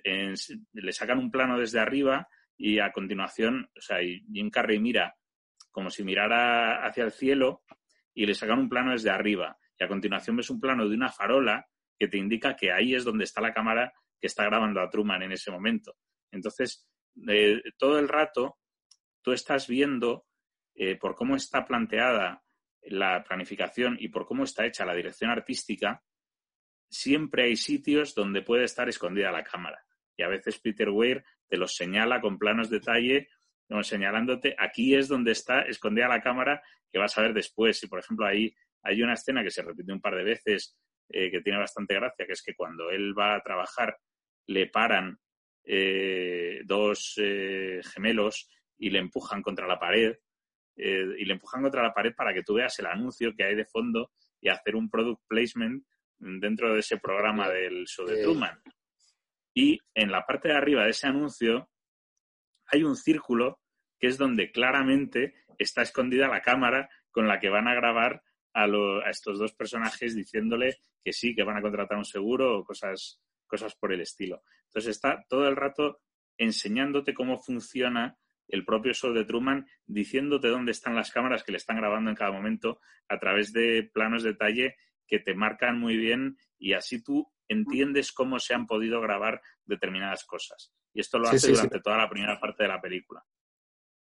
le 0.73 0.91
sacan 0.91 1.19
un 1.19 1.31
plano 1.31 1.57
desde 1.57 1.79
arriba 1.79 2.27
y 2.57 2.79
a 2.79 2.91
continuación, 2.91 3.69
o 3.75 3.81
sea, 3.81 3.99
Jim 3.99 4.49
Carrey 4.49 4.79
mira 4.79 5.15
como 5.71 5.89
si 5.89 6.03
mirara 6.03 6.85
hacia 6.85 7.05
el 7.05 7.11
cielo 7.11 7.63
y 8.13 8.25
le 8.25 8.33
sacan 8.33 8.59
un 8.59 8.69
plano 8.69 8.91
desde 8.91 9.09
arriba. 9.09 9.57
Y 9.77 9.83
a 9.83 9.87
continuación 9.87 10.35
ves 10.35 10.49
un 10.49 10.59
plano 10.59 10.87
de 10.87 10.95
una 10.95 11.11
farola 11.11 11.65
que 11.97 12.07
te 12.07 12.17
indica 12.17 12.55
que 12.55 12.71
ahí 12.71 12.95
es 12.95 13.03
donde 13.03 13.23
está 13.23 13.41
la 13.41 13.53
cámara 13.53 13.93
que 14.19 14.27
está 14.27 14.43
grabando 14.45 14.81
a 14.81 14.89
Truman 14.89 15.23
en 15.23 15.31
ese 15.31 15.51
momento. 15.51 15.95
Entonces, 16.31 16.87
eh, 17.27 17.61
todo 17.77 17.99
el 17.99 18.07
rato 18.07 18.57
tú 19.21 19.31
estás 19.31 19.67
viendo 19.67 20.25
eh, 20.75 20.95
por 20.97 21.15
cómo 21.15 21.35
está 21.35 21.65
planteada 21.65 22.43
la 22.83 23.23
planificación 23.23 23.97
y 23.99 24.09
por 24.09 24.25
cómo 24.25 24.43
está 24.43 24.65
hecha 24.65 24.85
la 24.85 24.93
dirección 24.93 25.31
artística, 25.31 26.03
siempre 26.89 27.45
hay 27.45 27.55
sitios 27.55 28.13
donde 28.13 28.41
puede 28.41 28.65
estar 28.65 28.87
escondida 28.87 29.31
la 29.31 29.43
cámara. 29.43 29.83
Y 30.17 30.23
a 30.23 30.27
veces 30.27 30.59
Peter 30.59 30.89
Weir 30.89 31.23
te 31.47 31.57
los 31.57 31.75
señala 31.75 32.21
con 32.21 32.37
planos 32.37 32.69
detalle, 32.69 33.29
señalándote 33.81 34.55
aquí 34.57 34.95
es 34.95 35.07
donde 35.07 35.31
está 35.31 35.61
escondida 35.61 36.07
la 36.07 36.21
cámara 36.21 36.61
que 36.91 36.99
vas 36.99 37.17
a 37.17 37.21
ver 37.21 37.33
después. 37.33 37.81
Y 37.83 37.87
por 37.87 37.99
ejemplo, 37.99 38.25
ahí 38.25 38.55
hay 38.83 39.01
una 39.01 39.13
escena 39.13 39.43
que 39.43 39.51
se 39.51 39.63
repite 39.63 39.91
un 39.91 40.01
par 40.01 40.15
de 40.15 40.23
veces 40.23 40.77
eh, 41.09 41.29
que 41.29 41.41
tiene 41.41 41.59
bastante 41.59 41.95
gracia, 41.95 42.25
que 42.25 42.33
es 42.33 42.41
que 42.41 42.55
cuando 42.55 42.89
él 42.89 43.17
va 43.17 43.35
a 43.35 43.41
trabajar 43.41 43.97
le 44.47 44.67
paran 44.67 45.19
eh, 45.63 46.61
dos 46.65 47.15
eh, 47.17 47.81
gemelos 47.93 48.49
y 48.77 48.89
le 48.89 48.99
empujan 48.99 49.41
contra 49.41 49.67
la 49.67 49.79
pared 49.79 50.15
y 50.77 51.23
le 51.23 51.33
empujan 51.33 51.61
contra 51.61 51.81
la 51.81 51.93
pared 51.93 52.13
para 52.13 52.33
que 52.33 52.43
tú 52.43 52.55
veas 52.55 52.77
el 52.79 52.87
anuncio 52.87 53.33
que 53.33 53.45
hay 53.45 53.55
de 53.55 53.63
fondo 53.63 54.11
y 54.41 54.49
hacer 54.49 54.75
un 54.75 54.89
product 54.89 55.21
placement 55.25 55.85
dentro 56.17 56.73
de 56.73 56.81
ese 56.81 56.97
programa 56.97 57.47
del 57.49 57.85
show 57.85 58.05
de 58.05 58.21
Truman. 58.21 58.61
Y 59.53 59.79
en 59.93 60.11
la 60.11 60.25
parte 60.25 60.49
de 60.49 60.55
arriba 60.55 60.83
de 60.83 60.89
ese 60.89 61.07
anuncio 61.07 61.69
hay 62.67 62.83
un 62.83 62.97
círculo 62.97 63.61
que 63.97 64.07
es 64.07 64.17
donde 64.17 64.51
claramente 64.51 65.33
está 65.57 65.81
escondida 65.81 66.27
la 66.27 66.41
cámara 66.41 66.89
con 67.09 67.29
la 67.29 67.39
que 67.39 67.49
van 67.49 67.69
a 67.69 67.75
grabar 67.75 68.21
a, 68.55 68.63
a 68.63 69.09
estos 69.09 69.37
dos 69.37 69.53
personajes 69.53 70.15
diciéndole 70.15 70.79
que 71.03 71.13
sí, 71.13 71.35
que 71.35 71.43
van 71.43 71.57
a 71.57 71.61
contratar 71.61 71.97
un 71.97 72.05
seguro 72.05 72.57
o 72.57 72.65
cosas, 72.65 73.21
cosas 73.45 73.75
por 73.75 73.93
el 73.93 74.01
estilo. 74.01 74.41
Entonces 74.67 74.95
está 74.95 75.23
todo 75.29 75.47
el 75.47 75.55
rato 75.55 76.01
enseñándote 76.37 77.13
cómo 77.13 77.37
funciona 77.37 78.17
el 78.47 78.65
propio 78.65 78.93
show 78.93 79.13
de 79.13 79.25
Truman, 79.25 79.67
diciéndote 79.85 80.47
dónde 80.47 80.71
están 80.71 80.95
las 80.95 81.11
cámaras 81.11 81.43
que 81.43 81.51
le 81.51 81.57
están 81.57 81.77
grabando 81.77 82.09
en 82.09 82.15
cada 82.15 82.31
momento 82.31 82.79
a 83.07 83.19
través 83.19 83.51
de 83.53 83.89
planos 83.93 84.23
de 84.23 84.31
detalle 84.31 84.75
que 85.07 85.19
te 85.19 85.35
marcan 85.35 85.79
muy 85.79 85.97
bien 85.97 86.37
y 86.57 86.73
así 86.73 87.03
tú 87.03 87.31
entiendes 87.47 88.11
cómo 88.11 88.39
se 88.39 88.53
han 88.53 88.65
podido 88.65 89.01
grabar 89.01 89.41
determinadas 89.65 90.25
cosas. 90.25 90.73
Y 90.93 91.01
esto 91.01 91.19
lo 91.19 91.27
hace 91.27 91.51
durante 91.51 91.81
toda 91.81 91.97
la 91.97 92.09
primera 92.09 92.39
parte 92.39 92.63
de 92.63 92.69
la 92.69 92.81
película. 92.81 93.23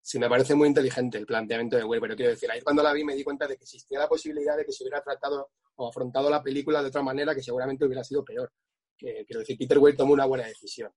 Sí, 0.05 0.19
me 0.19 0.29
parece 0.29 0.53
muy 0.53 0.67
inteligente 0.67 1.17
el 1.17 1.25
planteamiento 1.25 1.77
de 1.77 1.83
Will, 1.85 2.01
pero 2.01 2.15
quiero 2.15 2.31
decir, 2.31 2.51
ahí 2.51 2.61
cuando 2.61 2.83
la 2.83 2.91
vi 2.91 3.03
me 3.03 3.15
di 3.15 3.23
cuenta 3.23 3.47
de 3.47 3.55
que 3.55 3.63
existía 3.63 3.97
la 3.97 4.07
posibilidad 4.07 4.57
de 4.57 4.65
que 4.65 4.73
se 4.73 4.83
hubiera 4.83 5.01
tratado 5.01 5.51
o 5.75 5.87
afrontado 5.87 6.29
la 6.29 6.43
película 6.43 6.81
de 6.81 6.89
otra 6.89 7.01
manera 7.01 7.33
que 7.33 7.41
seguramente 7.41 7.85
hubiera 7.85 8.03
sido 8.03 8.23
peor 8.23 8.51
quiero 8.97 9.39
decir, 9.39 9.57
Peter 9.57 9.77
Weir 9.77 9.95
tomó 9.95 10.13
una 10.13 10.25
buena 10.25 10.45
decisión. 10.45 10.91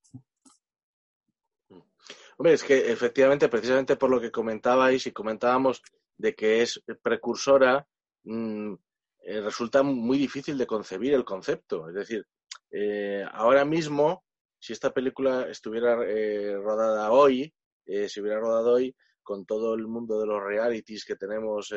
Hombre, 2.38 2.52
es 2.52 2.62
que 2.62 2.92
efectivamente, 2.92 3.48
precisamente 3.48 3.96
por 3.96 4.10
lo 4.10 4.20
que 4.20 4.30
comentabais 4.30 5.06
y 5.06 5.12
comentábamos 5.12 5.82
de 6.16 6.34
que 6.34 6.62
es 6.62 6.82
precursora, 7.02 7.86
mm, 8.24 8.74
eh, 9.22 9.40
resulta 9.40 9.82
muy 9.82 10.18
difícil 10.18 10.58
de 10.58 10.66
concebir 10.66 11.14
el 11.14 11.24
concepto. 11.24 11.88
Es 11.88 11.94
decir, 11.94 12.26
eh, 12.70 13.24
ahora 13.32 13.64
mismo, 13.64 14.24
si 14.58 14.72
esta 14.72 14.92
película 14.92 15.48
estuviera 15.48 15.98
eh, 16.06 16.56
rodada 16.56 17.10
hoy, 17.10 17.52
si 17.86 18.20
hubiera 18.20 18.40
rodado 18.40 18.72
hoy, 18.72 18.94
con 19.22 19.46
todo 19.46 19.74
el 19.74 19.86
mundo 19.86 20.20
de 20.20 20.26
los 20.26 20.42
realities 20.42 21.04
que 21.04 21.16
tenemos 21.16 21.72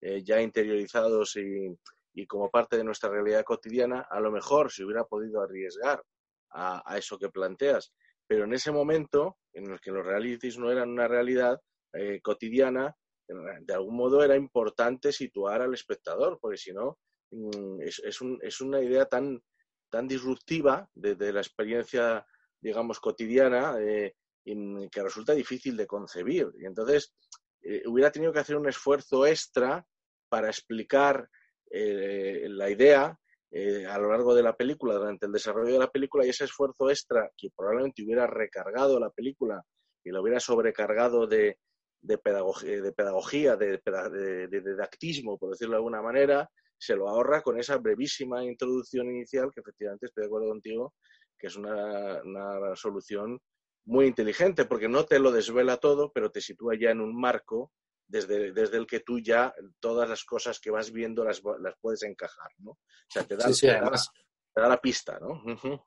ya 0.00 0.40
interiorizados 0.40 1.36
y, 1.36 1.68
y 2.14 2.26
como 2.26 2.50
parte 2.50 2.76
de 2.76 2.84
nuestra 2.84 3.10
realidad 3.10 3.44
cotidiana, 3.44 4.06
a 4.08 4.20
lo 4.20 4.30
mejor 4.30 4.70
se 4.70 4.84
hubiera 4.84 5.04
podido 5.04 5.42
arriesgar 5.42 6.02
a, 6.50 6.96
eso 6.96 7.18
que 7.18 7.28
planteas. 7.28 7.92
Pero 8.26 8.44
en 8.44 8.54
ese 8.54 8.70
momento, 8.70 9.38
en 9.52 9.70
el 9.70 9.80
que 9.80 9.90
los 9.90 10.06
realities 10.06 10.56
no 10.56 10.70
eran 10.70 10.90
una 10.90 11.08
realidad 11.08 11.60
eh, 11.92 12.20
cotidiana, 12.22 12.96
de 13.26 13.74
algún 13.74 13.96
modo 13.96 14.22
era 14.22 14.36
importante 14.36 15.10
situar 15.10 15.62
al 15.62 15.74
espectador, 15.74 16.38
porque 16.40 16.58
si 16.58 16.72
no, 16.72 16.98
mm, 17.30 17.80
es, 17.80 18.60
una 18.60 18.80
idea 18.80 19.06
tan, 19.06 19.42
tan 19.90 20.06
disruptiva 20.06 20.88
de, 20.94 21.32
la 21.32 21.40
experiencia, 21.40 22.24
digamos, 22.60 23.00
cotidiana, 23.00 23.76
eh, 23.80 24.14
que 24.44 25.02
resulta 25.02 25.32
difícil 25.32 25.76
de 25.76 25.86
concebir. 25.86 26.48
Y 26.58 26.66
entonces, 26.66 27.14
eh, 27.62 27.82
hubiera 27.86 28.10
tenido 28.10 28.32
que 28.32 28.40
hacer 28.40 28.56
un 28.56 28.68
esfuerzo 28.68 29.26
extra 29.26 29.84
para 30.28 30.48
explicar 30.48 31.28
eh, 31.70 32.46
la 32.50 32.68
idea 32.68 33.18
eh, 33.50 33.86
a 33.86 33.98
lo 33.98 34.10
largo 34.10 34.34
de 34.34 34.42
la 34.42 34.54
película, 34.54 34.94
durante 34.94 35.26
el 35.26 35.32
desarrollo 35.32 35.72
de 35.72 35.78
la 35.78 35.90
película, 35.90 36.26
y 36.26 36.28
ese 36.28 36.44
esfuerzo 36.44 36.90
extra 36.90 37.30
que 37.36 37.48
probablemente 37.56 38.02
hubiera 38.02 38.26
recargado 38.26 39.00
la 39.00 39.10
película 39.10 39.62
y 40.02 40.10
lo 40.10 40.20
hubiera 40.20 40.40
sobrecargado 40.40 41.26
de, 41.26 41.58
de 42.02 42.18
pedagogía, 42.18 42.82
de, 42.82 42.92
pedagogía 42.92 43.56
de, 43.56 43.80
de, 44.48 44.60
didactismo, 44.60 45.38
por 45.38 45.50
decirlo 45.50 45.72
de 45.72 45.78
alguna 45.78 46.02
manera, 46.02 46.50
se 46.76 46.96
lo 46.96 47.08
ahorra 47.08 47.40
con 47.40 47.58
esa 47.58 47.78
brevísima 47.78 48.44
introducción 48.44 49.06
inicial, 49.06 49.50
que 49.54 49.60
efectivamente 49.60 50.06
estoy 50.06 50.22
de 50.22 50.26
acuerdo 50.26 50.48
contigo, 50.48 50.94
que 51.38 51.46
es 51.46 51.56
una 51.56 52.20
solución 52.74 53.40
muy 53.84 54.06
inteligente, 54.06 54.64
porque 54.64 54.88
no 54.88 55.04
te 55.04 55.18
lo 55.18 55.30
desvela 55.30 55.76
todo, 55.76 56.12
pero 56.12 56.30
te 56.30 56.40
sitúa 56.40 56.74
ya 56.78 56.90
en 56.90 57.00
un 57.00 57.18
marco 57.18 57.72
desde, 58.06 58.52
desde 58.52 58.76
el 58.76 58.86
que 58.86 59.00
tú 59.00 59.18
ya 59.18 59.54
todas 59.80 60.08
las 60.08 60.24
cosas 60.24 60.60
que 60.60 60.70
vas 60.70 60.92
viendo 60.92 61.24
las, 61.24 61.42
las 61.60 61.74
puedes 61.80 62.02
encajar, 62.02 62.50
¿no? 62.58 62.72
O 62.72 62.78
sea, 63.08 63.24
te 63.24 63.36
da, 63.36 64.68
la 64.68 64.80
pista, 64.80 65.18
¿no? 65.18 65.42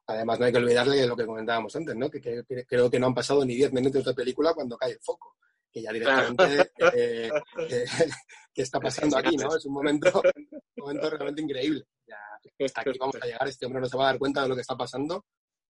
Además, 0.08 0.40
no 0.40 0.46
hay 0.46 0.52
que 0.52 0.58
olvidarle 0.58 1.08
lo 1.08 1.16
que 1.16 1.26
comentábamos 1.26 1.74
antes, 1.76 1.96
¿no? 1.96 2.10
Que, 2.10 2.44
creo 2.68 2.90
que 2.90 3.00
no 3.00 3.08
han 3.08 3.14
pasado 3.14 3.46
ni 3.46 3.56
10 3.56 3.72
minutos 3.72 4.04
de 4.04 4.14
película 4.14 4.54
cuando 4.54 4.78
cae 4.78 4.92
el 4.92 5.00
foco. 5.00 5.36
Que 5.72 5.82
ya 5.82 5.92
directamente 5.94 6.72
eh, 6.94 7.30
eh, 7.70 7.86
¿qué 8.54 8.62
está 8.62 8.80
pasando 8.80 9.18
aquí, 9.18 9.38
¿no? 9.38 9.56
Es 9.56 9.66
un 9.66 9.74
momento, 9.74 10.22
un 10.22 10.84
momento 10.84 11.10
realmente 11.10 11.42
increíble. 11.42 11.86
Ya, 12.06 12.18
hasta 12.66 12.82
aquí 12.82 12.98
vamos 13.00 13.16
a 13.22 13.26
llegar, 13.26 13.48
este 13.48 13.66
hombre 13.66 13.82
no 13.82 13.88
se 13.88 13.98
va 13.98 14.04
a 14.04 14.08
dar 14.08 14.20
cuenta 14.20 14.42
de 14.42 14.50
lo 14.50 14.56
que 14.56 14.62
está 14.62 14.76
pasando. 14.76 15.26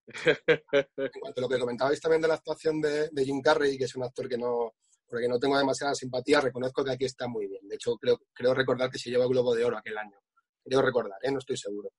En 0.08 1.20
cuanto 1.20 1.40
a 1.40 1.42
lo 1.42 1.50
que 1.50 1.60
comentabais 1.60 2.00
también 2.00 2.22
de 2.22 2.28
la 2.28 2.36
actuación 2.36 2.80
de, 2.82 3.10
Jim 3.26 3.42
Carrey, 3.42 3.78
que 3.78 3.86
es 3.86 3.96
un 3.96 4.04
actor 4.04 4.30
que 4.30 4.38
no, 4.38 4.74
porque 5.08 5.28
no 5.28 5.40
tengo 5.40 5.58
demasiada 5.58 5.94
simpatía, 5.94 6.42
reconozco 6.42 6.84
que 6.84 6.92
aquí 6.92 7.06
está 7.06 7.28
muy 7.28 7.48
bien. 7.48 7.68
De 7.68 7.76
hecho, 7.76 7.98
creo, 7.98 8.54
recordar 8.54 8.90
que 8.90 9.00
se 9.00 9.10
lleva 9.10 9.24
el 9.24 9.30
Globo 9.30 9.54
de 9.54 9.66
Oro 9.66 9.78
aquel 9.78 9.98
año. 9.98 10.18
Creo 10.64 10.82
recordar, 10.82 11.18
¿eh? 11.22 11.32
no 11.32 11.40
estoy 11.40 11.58
seguro. 11.58 11.92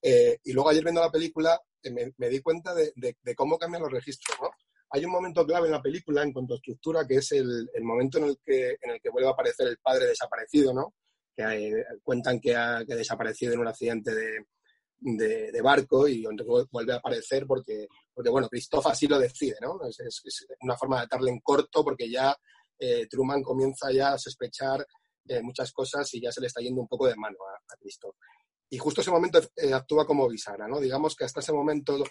Eh, 0.00 0.38
y 0.44 0.52
luego 0.52 0.70
ayer 0.70 0.82
viendo 0.82 1.00
la 1.00 1.10
película 1.10 1.60
eh, 1.82 2.12
me, 2.16 2.28
di 2.28 2.40
cuenta 2.40 2.74
de, 2.74 2.92
cómo 3.34 3.58
cambian 3.58 3.82
los 3.82 3.92
registros. 3.92 4.38
¿no? 4.40 4.50
Hay 4.90 5.04
un 5.04 5.10
momento 5.10 5.46
clave 5.46 5.66
en 5.66 5.72
la 5.72 5.82
película 5.82 6.22
en 6.22 6.32
cuanto 6.32 6.54
a 6.54 6.56
estructura, 6.56 7.06
que 7.06 7.16
es 7.16 7.32
el, 7.32 7.68
momento 7.82 8.18
en 8.18 8.24
el, 8.24 8.38
que, 8.42 8.76
en 8.80 8.90
el 8.92 9.00
que 9.00 9.10
vuelve 9.10 9.28
a 9.28 9.32
aparecer 9.32 9.68
el 9.68 9.78
padre 9.78 10.06
desaparecido, 10.06 10.72
¿no? 10.72 10.94
que 11.36 11.84
cuentan 12.02 12.40
que 12.40 12.54
ha, 12.54 12.84
desaparecido 12.84 13.54
en 13.54 13.60
un 13.60 13.68
accidente 13.68 14.14
de, 14.14 14.46
de, 15.04 15.60
barco 15.62 16.08
y 16.08 16.24
vuelve 16.70 16.94
a 16.94 16.96
aparecer 16.96 17.46
porque, 17.46 17.86
porque 18.12 18.30
bueno, 18.30 18.48
Christoph 18.48 18.86
así 18.86 19.06
lo 19.06 19.18
decide, 19.18 19.56
¿no? 19.60 19.78
Es, 19.86 20.00
es, 20.00 20.46
una 20.62 20.76
forma 20.76 21.02
de 21.02 21.08
darle 21.10 21.30
en 21.30 21.40
corto 21.40 21.84
porque 21.84 22.10
ya 22.10 22.34
eh, 22.78 23.06
Truman 23.08 23.42
comienza 23.42 23.92
ya 23.92 24.12
a 24.14 24.18
sospechar 24.18 24.86
eh, 25.28 25.42
muchas 25.42 25.72
cosas 25.72 26.12
y 26.14 26.22
ya 26.22 26.32
se 26.32 26.40
le 26.40 26.46
está 26.46 26.60
yendo 26.62 26.80
un 26.80 26.88
poco 26.88 27.06
de 27.06 27.16
mano 27.16 27.36
a, 27.46 27.54
a 27.54 27.76
Christoph. 27.78 28.16
Y 28.70 28.78
justo 28.78 29.02
ese 29.02 29.10
momento 29.10 29.40
eh, 29.56 29.74
actúa 29.74 30.06
como 30.06 30.28
bisagra, 30.28 30.66
¿no? 30.66 30.80
Digamos 30.80 31.14
que 31.14 31.24
hasta 31.24 31.40
ese 31.40 31.52
momento 31.52 32.02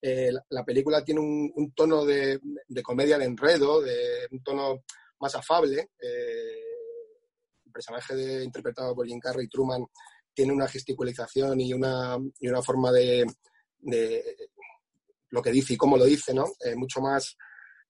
la, 0.00 0.64
película 0.64 1.04
tiene 1.04 1.20
un, 1.20 1.72
tono 1.76 2.04
de, 2.04 2.40
de, 2.66 2.82
comedia 2.82 3.18
de 3.18 3.24
enredo, 3.24 3.80
de 3.80 4.26
un 4.32 4.42
tono 4.42 4.82
más 5.20 5.36
afable. 5.36 5.90
el 6.00 7.72
personaje 7.72 8.16
de, 8.16 8.44
interpretado 8.44 8.96
por 8.96 9.06
Jim 9.06 9.20
Carrey, 9.20 9.46
Truman, 9.46 9.86
tiene 10.34 10.52
una 10.52 10.68
gesticulización 10.68 11.60
y 11.60 11.72
una, 11.72 12.18
y 12.38 12.48
una 12.48 12.62
forma 12.62 12.90
de, 12.92 13.26
de, 13.78 14.36
lo 15.30 15.42
que 15.42 15.50
dice 15.50 15.74
y 15.74 15.76
cómo 15.76 15.96
lo 15.96 16.04
dice, 16.04 16.32
¿no? 16.34 16.46
mucho 16.76 17.00
más 17.00 17.36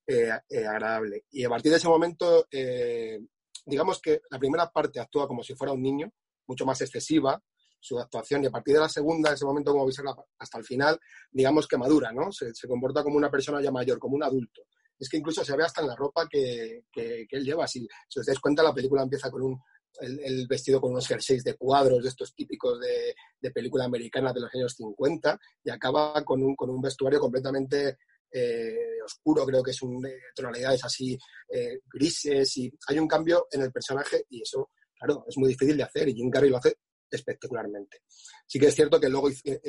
eh, 0.07 0.31
eh, 0.49 0.67
agradable. 0.67 1.25
Y 1.31 1.45
a 1.45 1.49
partir 1.49 1.71
de 1.71 1.79
ese 1.79 1.89
momento, 1.89 2.47
eh, 2.51 3.21
digamos 3.65 4.01
que 4.01 4.23
la 4.31 4.39
primera 4.39 4.71
parte 4.71 4.99
actúa 4.99 5.29
como 5.29 5.43
si 5.43 5.55
fuera 5.55 5.73
un 5.73 5.83
niño, 5.83 6.13
mucho 6.47 6.67
más 6.67 6.81
excesiva, 6.81 7.41
su 7.79 7.99
actuación 7.99 8.43
y 8.43 8.47
a 8.47 8.51
partir 8.51 8.75
de 8.75 8.81
la 8.81 8.89
segunda, 8.89 9.33
ese 9.33 9.45
momento 9.45 9.73
como 9.73 9.87
veis 9.87 10.01
hasta 10.39 10.59
el 10.59 10.65
final, 10.65 10.99
digamos 11.31 11.67
que 11.67 11.77
madura, 11.77 12.13
¿no? 12.13 12.31
Se, 12.33 12.53
comporta 12.69 13.03
como 13.03 13.17
una 13.17 13.31
persona 13.31 13.61
ya 13.61 13.71
mayor, 13.71 13.99
como 13.99 14.17
un 14.17 14.25
adulto. 14.25 14.63
Es 14.99 15.09
que 15.09 15.17
incluso 15.17 15.45
se 15.45 15.57
ve 15.57 15.65
hasta 15.65 15.81
en 15.81 15.89
la 15.89 15.97
ropa 15.97 16.29
que, 16.29 16.85
él 16.95 17.45
lleva. 17.45 17.67
Si, 17.67 17.87
si, 18.09 18.21
os 18.21 18.27
dais 18.27 18.39
cuenta, 18.39 18.63
la 18.63 18.75
película 18.75 19.03
empieza 19.03 19.31
con 19.31 19.43
un 19.43 19.61
el, 20.01 20.47
vestido 20.47 20.81
con 20.81 20.93
unos 20.93 21.07
jerseys 21.07 21.45
de 21.45 21.55
cuadros, 21.55 22.03
de 22.03 22.09
estos 22.09 22.35
típicos 22.35 22.81
de, 22.81 23.15
de, 23.41 23.51
película 23.51 23.85
americana 23.85 24.33
de 24.33 24.41
los 24.41 24.55
años 24.55 24.75
50, 24.75 25.39
y 25.65 25.71
acaba 25.71 26.25
con 26.25 26.43
un, 26.43 26.55
con 26.55 26.71
un 26.71 26.81
vestuario 26.81 27.21
completamente 27.21 27.99
eh, 28.31 29.03
oscuro, 29.05 29.45
creo 29.45 29.63
que 29.63 29.73
es 29.73 29.83
un, 29.83 30.05
eh, 30.07 30.17
tonalidades 30.35 30.85
así 30.85 31.19
eh, 31.49 31.81
grises, 31.93 32.57
y 32.57 32.73
hay 32.89 32.99
un 32.99 33.07
cambio 33.07 33.47
en 33.51 33.63
el 33.63 33.73
personaje, 33.73 34.25
y 34.31 34.43
eso, 34.43 34.71
claro, 34.99 35.25
es 35.29 35.37
muy 35.37 35.51
difícil 35.51 35.77
de 35.77 35.83
hacer, 35.83 36.09
y 36.09 36.15
Jim 36.15 36.31
Carrey 36.31 36.51
lo 36.51 36.57
hace 36.57 36.77
espectacularmente. 37.11 37.99
Sí 38.47 38.59
que 38.59 38.69
es 38.69 38.75
cierto 38.75 38.99
que 38.99 39.11
luego 39.11 39.29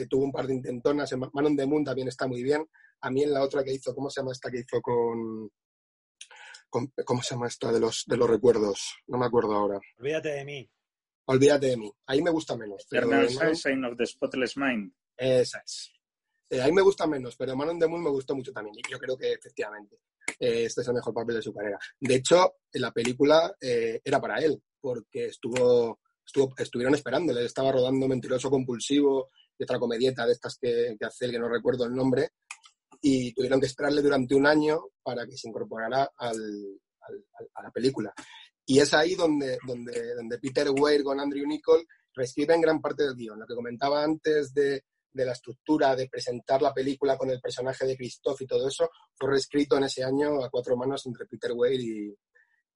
tuvo 0.10 0.24
un 0.24 0.32
par 0.32 0.48
de 0.48 0.54
intentonas, 0.54 1.12
en 1.12 1.20
Man 1.20 1.56
Moon 1.68 1.84
también 1.84 2.08
está 2.08 2.26
muy 2.26 2.42
bien, 2.42 2.66
a 3.02 3.12
mí 3.12 3.24
en 3.24 3.34
la 3.34 3.44
otra 3.44 3.64
que 3.66 3.74
hizo, 3.74 3.94
¿cómo 3.94 4.10
se 4.10 4.22
llama 4.22 4.32
esta 4.32 4.50
que 4.50 4.60
hizo 4.60 4.82
con 4.82 5.52
¿Cómo 7.06 7.22
se 7.22 7.36
llama 7.36 7.48
esta 7.48 7.72
de 7.72 7.80
los, 7.80 8.04
de 8.08 8.18
los 8.18 8.30
recuerdos? 8.30 8.96
No 9.08 9.18
me 9.18 9.26
acuerdo 9.26 9.54
ahora. 9.54 9.80
Olvídate 10.00 10.30
de 10.30 10.46
mí. 10.46 10.70
Olvídate 11.26 11.68
de 11.68 11.78
mí. 11.78 11.92
Ahí 12.08 12.22
me 12.22 12.32
gusta 12.32 12.58
menos. 12.58 12.86
Pero 12.90 13.08
Sign 13.56 13.86
of 13.86 13.96
the 13.96 14.06
Spotless 14.06 14.58
Mind. 14.58 14.92
Esa 15.16 15.60
es. 15.60 15.92
Eh, 16.50 16.62
ahí 16.62 16.72
me 16.72 16.82
gusta 16.82 17.08
menos, 17.08 17.36
pero 17.36 17.56
Man 17.56 17.70
on 17.70 17.80
the 17.80 17.88
Moon 17.88 18.04
me 18.04 18.10
gustó 18.10 18.36
mucho 18.36 18.52
también. 18.52 18.76
Y 18.78 18.92
yo 18.92 19.00
creo 19.00 19.18
que 19.18 19.34
efectivamente 19.34 19.98
eh, 20.40 20.66
este 20.66 20.82
es 20.82 20.88
el 20.88 20.94
mejor 20.94 21.14
papel 21.14 21.36
de 21.36 21.42
su 21.42 21.54
carrera. 21.54 21.80
De 22.00 22.16
hecho, 22.16 22.56
la 22.74 22.92
película 22.92 23.56
eh, 23.62 24.02
era 24.04 24.20
para 24.20 24.40
él, 24.40 24.62
porque 24.80 25.28
estuvo, 25.28 26.00
estuvo, 26.26 26.54
estuvieron 26.58 26.96
esperándole. 26.96 27.46
Estaba 27.46 27.72
rodando 27.72 28.08
Mentiroso 28.08 28.50
Compulsivo 28.50 29.30
y 29.58 29.64
otra 29.64 29.80
comedieta 29.80 30.26
de 30.26 30.34
estas 30.34 30.58
que, 30.58 30.96
que 31.00 31.06
hace, 31.06 31.30
que 31.30 31.40
no 31.40 31.48
recuerdo 31.48 31.86
el 31.86 31.94
nombre, 31.94 32.32
y 33.06 33.34
tuvieron 33.34 33.60
que 33.60 33.68
esperarle 33.68 34.02
durante 34.02 34.34
un 34.34 34.48
año 34.48 34.80
para 35.04 35.26
que 35.26 35.36
se 35.36 35.50
incorporara 35.50 36.10
a 36.18 36.32
la 36.32 37.72
película. 37.74 38.14
Y 38.66 38.80
es 38.80 38.94
ahí 38.94 39.14
donde, 39.14 39.58
donde, 39.68 40.16
donde 40.16 40.40
Peter 40.40 40.70
Weir 40.70 41.04
con 41.04 41.20
Andrew 41.20 41.46
Nichol 41.46 41.86
reescriben 42.16 42.62
gran 42.62 42.80
parte 42.80 43.04
del 43.04 43.16
guion. 43.16 43.38
Lo 43.38 43.46
que 43.46 43.56
comentaba 43.56 44.02
antes 44.02 44.54
de, 44.54 44.86
de, 45.12 45.26
la 45.26 45.34
estructura, 45.34 45.98
de 45.98 46.08
presentar 46.08 46.62
la 46.62 46.74
película 46.74 47.18
con 47.18 47.30
el 47.30 47.42
personaje 47.42 47.86
de 47.86 47.98
Christoph 47.98 48.42
y 48.42 48.48
todo 48.48 48.70
eso, 48.70 48.90
fue 49.16 49.32
reescrito 49.32 49.76
en 49.76 49.84
ese 49.84 50.02
año 50.02 50.42
a 50.42 50.50
cuatro 50.50 50.78
manos 50.78 51.06
entre 51.06 51.26
Peter 51.26 51.52
Weir 51.54 51.82
y, 51.82 52.18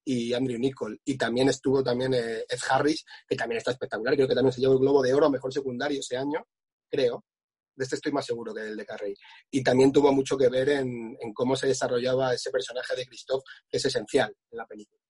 y 0.04 0.34
Andrew 0.34 0.58
Nichol. 0.58 1.00
Y 1.06 1.16
también 1.16 1.48
estuvo 1.48 1.82
también 1.82 2.12
eh, 2.12 2.44
Ed 2.46 2.60
Harris, 2.68 3.02
que 3.26 3.34
también 3.34 3.60
está 3.60 3.70
espectacular. 3.70 4.14
Creo 4.14 4.28
que 4.28 4.34
también 4.34 4.52
se 4.52 4.60
llevó 4.60 4.74
el 4.74 4.80
Globo 4.80 5.02
de 5.02 5.14
Oro 5.14 5.24
a 5.24 5.30
Mejor 5.30 5.54
Secundario 5.54 6.00
ese 6.00 6.18
año, 6.18 6.46
creo 6.90 7.24
de 7.78 7.84
este 7.84 7.96
estoy 7.96 8.12
más 8.12 8.26
seguro 8.26 8.52
que 8.52 8.62
del 8.62 8.76
de 8.76 8.84
Carrey. 8.84 9.14
Y 9.50 9.62
también 9.62 9.92
tuvo 9.92 10.12
mucho 10.12 10.36
que 10.36 10.48
ver 10.48 10.68
en, 10.70 11.16
cómo 11.32 11.54
se 11.54 11.68
desarrollaba 11.68 12.34
ese 12.34 12.50
personaje 12.50 12.96
de 12.96 13.06
Christoph, 13.06 13.44
que 13.68 13.76
es 13.76 13.84
esencial 13.84 14.34
en 14.50 14.58
la 14.58 14.66
película. 14.66 15.00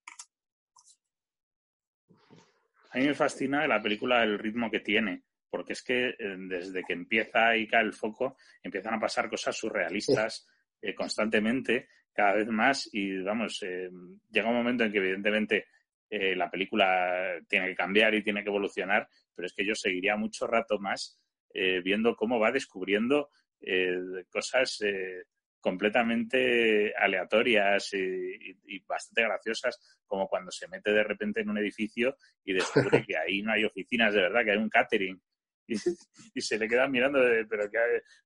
A 2.90 2.98
mí 2.98 3.06
me 3.06 3.14
fascina 3.14 3.66
la 3.66 3.82
película 3.82 4.22
el 4.22 4.38
ritmo 4.38 4.70
que 4.70 4.80
tiene, 4.80 5.22
porque 5.50 5.72
es 5.72 5.82
que 5.82 6.08
eh, 6.10 6.14
desde 6.18 6.82
que 6.84 6.92
empieza 6.92 7.56
y 7.56 7.66
cae 7.66 7.84
el 7.84 7.92
foco, 7.94 8.36
empiezan 8.62 8.94
a 8.94 9.00
pasar 9.00 9.30
cosas 9.30 9.56
surrealistas 9.56 10.46
eh, 10.80 10.94
constantemente, 10.94 11.88
cada 12.12 12.34
vez 12.34 12.48
más, 12.48 12.88
y 12.92 13.18
vamos, 13.22 13.62
eh, 13.62 13.88
llega 14.30 14.48
un 14.48 14.56
momento 14.56 14.84
en 14.84 14.92
que 14.92 14.98
evidentemente 14.98 15.66
la 16.10 16.50
película 16.50 17.38
tiene 17.46 17.66
que 17.66 17.76
cambiar 17.76 18.14
y 18.14 18.24
tiene 18.24 18.42
que 18.42 18.48
evolucionar, 18.48 19.06
pero 19.34 19.44
es 19.44 19.52
que 19.52 19.66
yo 19.66 19.74
seguiría 19.74 20.16
mucho 20.16 20.46
rato 20.46 20.78
más 20.78 21.17
eh, 21.54 21.80
viendo 21.82 22.14
cómo 22.14 22.38
va 22.38 22.52
descubriendo 22.52 23.30
eh, 23.60 24.24
cosas 24.30 24.80
eh, 24.82 25.24
completamente 25.60 26.94
aleatorias 26.96 27.92
y, 27.94 28.80
bastante 28.86 29.22
graciosas, 29.22 30.00
como 30.06 30.28
cuando 30.28 30.50
se 30.50 30.68
mete 30.68 30.92
de 30.92 31.02
repente 31.02 31.40
en 31.40 31.50
un 31.50 31.58
edificio 31.58 32.16
y 32.44 32.52
descubre 32.52 33.04
que 33.04 33.16
ahí 33.16 33.42
no 33.42 33.52
hay 33.52 33.64
oficinas 33.64 34.14
de 34.14 34.22
verdad, 34.22 34.44
que 34.44 34.52
hay 34.52 34.58
un 34.58 34.70
catering. 34.70 35.20
Y, 36.34 36.40
se 36.40 36.58
le 36.58 36.66
queda 36.66 36.88
mirando, 36.88 37.20
pero, 37.46 37.70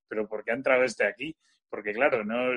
pero 0.07 0.29
¿por 0.29 0.45
qué 0.45 0.53
ha 0.53 0.55
entrado 0.55 0.85
este 0.85 1.05
aquí? 1.05 1.37
Porque 1.69 1.93
claro, 1.93 2.25
no 2.25 2.53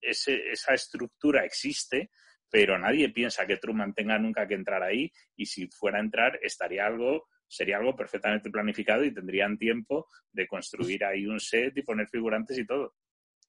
esa 0.00 0.72
estructura 0.72 1.44
existe, 1.44 2.10
pero 2.50 2.78
nadie 2.78 3.10
piensa 3.10 3.46
que 3.46 3.58
Truman 3.58 3.94
tenga 3.94 4.18
nunca 4.18 4.46
que 4.46 4.54
entrar 4.54 4.82
ahí 4.82 5.12
y 5.36 5.46
si 5.46 5.68
fuera 5.68 5.98
a 5.98 6.02
entrar 6.02 6.38
estaría 6.42 6.86
algo 6.86 7.28
sería 7.48 7.78
algo 7.78 7.96
perfectamente 7.96 8.50
planificado 8.50 9.04
y 9.04 9.14
tendrían 9.14 9.58
tiempo 9.58 10.06
de 10.30 10.46
construir 10.46 11.04
ahí 11.04 11.26
un 11.26 11.40
set 11.40 11.76
y 11.76 11.82
poner 11.82 12.08
figurantes 12.08 12.58
y 12.58 12.66
todo. 12.66 12.94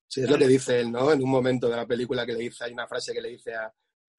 Sí, 0.08 0.22
es 0.22 0.30
lo 0.30 0.38
que 0.38 0.48
dice 0.48 0.80
él, 0.80 0.92
¿no? 0.92 1.12
En 1.12 1.22
un 1.22 1.30
momento 1.30 1.70
de 1.70 1.76
la 1.76 1.86
película 1.86 2.26
que 2.26 2.34
le 2.34 2.40
dice, 2.40 2.64
hay 2.64 2.74
una 2.74 2.88
frase 2.88 3.14
que 3.14 3.22
le 3.22 3.30
dice 3.30 3.54
a, 3.54 3.72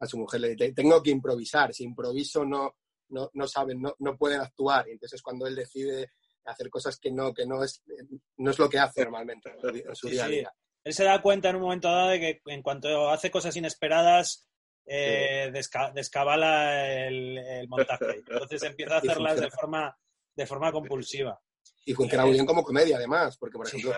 su 0.07 0.19
mujer, 0.19 0.40
le 0.40 0.51
dice, 0.51 0.73
tengo 0.73 1.02
que 1.02 1.11
improvisar, 1.11 1.74
si 1.74 1.85
improviso 1.85 2.44
no, 2.44 2.77
no, 3.09 3.31
no 3.35 3.47
saben, 3.48 3.81
no, 3.82 3.97
no 3.98 4.16
pueden 4.16 4.40
actuar. 4.40 4.89
Y 4.89 4.93
entonces 4.93 5.20
cuando 5.20 5.47
él 5.47 5.57
decide 5.57 6.12
hacer 6.44 6.70
cosas 6.70 6.98
que 6.98 7.11
no, 7.11 7.35
que 7.35 7.47
no 7.47 7.65
es, 7.65 7.82
no 8.36 8.51
es 8.51 8.59
lo 8.59 8.69
que 8.69 8.78
hace 8.78 9.05
normalmente 9.05 9.51
en 9.51 9.94
su 9.94 10.09
día 10.09 10.24
a 10.24 10.28
día. 10.28 10.52
Él 10.85 10.94
se 10.94 11.05
da 11.05 11.20
cuenta 11.20 11.51
en 11.51 11.57
un 11.57 11.62
momento 11.62 11.89
dado 11.89 12.11
de 12.11 12.20
que 12.20 12.40
en 12.47 12.62
cuanto 12.62 13.11
hace 13.11 13.31
cosas 13.31 13.57
inesperadas, 13.57 14.48
eh, 14.92 15.52
descabala 15.94 17.06
el, 17.06 17.68
montaje. 17.68 18.24
Entonces 18.26 18.60
empieza 18.64 18.96
a 18.96 18.98
hacerlas 18.98 19.40
de 19.40 19.48
forma, 19.48 19.96
de 20.34 20.46
forma 20.46 20.72
compulsiva. 20.72 21.40
Y 21.84 21.94
funciona 21.94 22.24
muy 22.24 22.34
bien 22.34 22.44
como 22.44 22.64
comedia, 22.64 22.96
además, 22.96 23.36
porque, 23.38 23.56
por 23.56 23.68
ejemplo, 23.68 23.94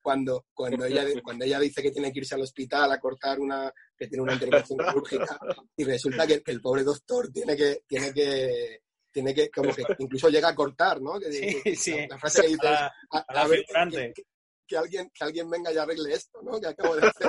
cuando, 0.00 0.46
cuando, 0.54 0.84
ella, 0.84 1.04
cuando 1.22 1.44
ella 1.44 1.58
dice 1.58 1.82
que 1.82 1.90
tiene 1.90 2.12
que 2.12 2.20
irse 2.20 2.36
al 2.36 2.42
hospital 2.42 2.90
a 2.92 3.00
cortar 3.00 3.40
una, 3.40 3.72
que 3.96 4.06
tiene 4.06 4.22
una 4.22 4.34
intervención 4.34 4.78
quirúrgica, 4.78 5.38
y 5.76 5.84
resulta 5.84 6.26
que, 6.26 6.40
el 6.46 6.60
pobre 6.60 6.84
doctor 6.84 7.30
tiene 7.32 7.56
que, 7.56 7.82
tiene 7.86 8.12
que, 8.14 8.82
tiene 9.10 9.34
que, 9.34 9.50
como 9.50 9.74
que 9.74 9.82
incluso 9.98 10.28
llega 10.28 10.48
a 10.48 10.54
cortar, 10.54 11.02
¿no? 11.02 11.18
sí, 11.20 11.74
sí. 11.74 12.06
La, 12.08 12.16
frase 12.16 12.42
que 12.42 12.48
dice, 12.48 12.68
a, 12.68 13.48
ver, 13.48 13.64
que 14.68 14.76
alguien, 14.76 15.10
que 15.14 15.24
alguien 15.24 15.50
venga 15.50 15.72
y 15.72 15.78
arregle 15.78 16.12
esto, 16.12 16.40
¿no? 16.42 16.60
Que 16.60 16.68
acabo 16.68 16.94
de 16.96 17.08
hacer 17.08 17.26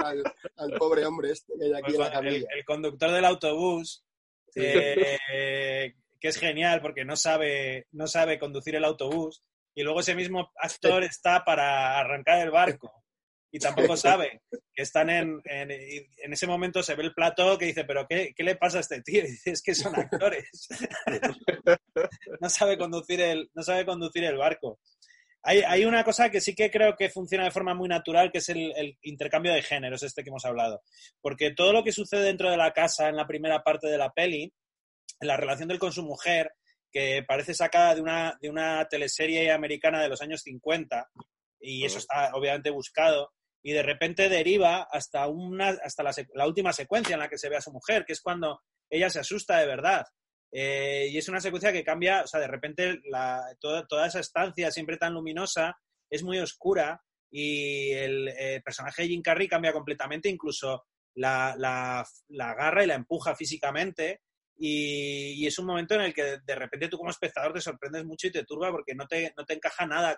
al, 0.58 0.74
pobre 0.74 1.06
hombre 1.06 1.32
este 1.32 1.54
que 1.58 1.66
hay 1.66 1.74
aquí 1.74 1.94
en 1.94 2.00
la 2.00 2.12
camilla. 2.12 2.48
El, 2.56 2.66
conductor 2.66 3.12
del 3.12 3.26
autobús, 3.26 4.04
eh, 4.56 5.96
que 6.20 6.28
es 6.28 6.38
genial 6.38 6.82
porque 6.82 7.06
no 7.06 7.16
sabe, 7.16 7.88
no 7.92 8.08
sabe 8.08 8.38
conducir 8.38 8.76
el 8.76 8.84
autobús, 8.84 9.44
y 9.74 9.84
luego 9.84 10.02
ese 10.02 10.16
mismo 10.16 10.52
actor 10.58 11.04
está 11.04 11.46
para 11.46 11.98
arrancar 11.98 12.40
el 12.42 12.52
barco 12.52 13.00
y 13.52 13.60
tampoco 13.60 13.98
sabe 13.98 14.42
que 14.74 14.84
están 14.84 15.10
en, 15.10 15.42
en, 15.46 16.34
ese 16.34 16.48
momento 16.48 16.84
se 16.84 16.96
ve 16.96 17.04
el 17.04 17.14
plato 17.14 17.58
que 17.58 17.66
dice, 17.66 17.84
pero 17.84 18.06
qué, 18.08 18.34
qué, 18.36 18.44
le 18.44 18.56
pasa 18.56 18.78
a 18.78 18.82
este 18.82 19.02
tío? 19.02 19.24
Y 19.26 19.32
dice, 19.32 19.52
es 19.52 19.62
que 19.62 19.74
son 19.74 19.96
actores. 19.96 20.68
no 22.42 22.50
sabe 22.50 22.78
conducir 22.78 23.22
el, 23.22 23.50
no 23.54 23.64
sabe 23.64 23.86
conducir 23.86 24.24
el 24.24 24.38
barco. 24.38 24.80
Hay, 25.42 25.86
una 25.86 26.04
cosa 26.04 26.30
que 26.30 26.42
sí 26.42 26.54
que 26.54 26.70
creo 26.70 26.96
que 26.98 27.10
funciona 27.10 27.46
de 27.46 27.52
forma 27.52 27.74
muy 27.74 27.88
natural, 27.88 28.32
que 28.32 28.40
es 28.40 28.50
el, 28.50 28.98
intercambio 29.02 29.54
de 29.54 29.62
géneros, 29.62 30.04
este 30.04 30.22
que 30.22 30.30
hemos 30.30 30.46
hablado. 30.46 30.82
Porque 31.22 31.52
todo 31.52 31.72
lo 31.72 31.84
que 31.84 31.94
sucede 31.94 32.24
dentro 32.24 32.52
de 32.52 32.58
la 32.58 32.74
casa 32.74 33.08
en 33.08 33.16
la 33.16 33.26
primera 33.26 33.64
parte 33.64 33.88
de 33.88 33.98
la 33.98 34.12
peli, 34.12 34.54
la 35.22 35.38
relación 35.38 35.70
del 35.70 35.80
con 35.80 35.94
su 35.94 36.04
mujer, 36.04 36.54
que 36.92 37.24
parece 37.26 37.54
sacada 37.54 37.96
de 37.96 38.02
una, 38.02 38.38
de 38.42 38.50
una 38.50 38.86
teleserie 38.90 39.52
americana 39.52 40.02
de 40.02 40.10
los 40.10 40.22
años 40.22 40.42
50, 40.42 41.10
y 41.62 41.86
eso 41.86 42.00
está 42.00 42.32
obviamente 42.34 42.70
buscado, 42.70 43.32
y 43.64 43.72
de 43.72 43.84
repente 43.84 44.28
deriva 44.28 44.88
hasta, 44.92 45.28
una, 45.28 45.70
hasta 45.70 46.04
la, 46.04 46.12
la 46.34 46.48
última 46.48 46.74
secuencia 46.74 47.14
en 47.14 47.20
la 47.20 47.30
que 47.30 47.38
se 47.38 47.50
ve 47.50 47.56
a 47.56 47.62
su 47.62 47.72
mujer, 47.72 48.04
que 48.06 48.14
es 48.14 48.22
cuando 48.22 48.62
ella 48.90 49.10
se 49.10 49.20
asusta 49.20 49.58
de 49.58 49.68
verdad 49.68 50.06
eh, 50.52 51.08
y 51.12 51.18
es 51.18 51.30
una 51.30 51.42
secuencia 51.42 51.72
que 51.72 51.84
cambia, 51.84 52.24
o 52.24 52.28
sea, 52.28 52.40
de 52.40 52.48
repente 52.48 53.02
toda, 53.60 54.08
esa 54.08 54.20
estancia 54.20 54.72
siempre 54.72 54.98
tan 54.98 55.14
luminosa 55.14 55.78
es 56.10 56.24
muy 56.24 56.40
oscura 56.40 57.02
y 57.32 57.92
el, 57.92 58.62
personaje 58.64 59.04
de 59.04 59.10
Jim 59.10 59.22
Carrey 59.22 59.48
cambia 59.48 59.74
completamente, 59.74 60.30
incluso 60.30 60.86
la, 61.16 61.56
la, 61.58 62.50
agarra 62.52 62.84
y 62.84 62.88
la 62.88 62.96
empuja 62.96 63.36
físicamente. 63.36 64.22
Y, 64.58 65.46
es 65.46 65.58
un 65.60 65.68
momento 65.68 65.96
en 65.96 66.02
el 66.02 66.14
que 66.14 66.40
de 66.44 66.56
repente 66.56 66.88
tú 66.88 66.98
como 66.98 67.12
espectador 67.12 67.54
te 67.54 67.62
sorprendes 67.62 68.04
mucho 68.06 68.28
y 68.28 68.32
te 68.32 68.44
turba 68.44 68.72
porque 68.72 68.96
no 68.96 69.08
te, 69.08 69.34
no 69.38 69.46
te 69.46 69.54
encaja 69.54 69.86
nada 69.86 70.18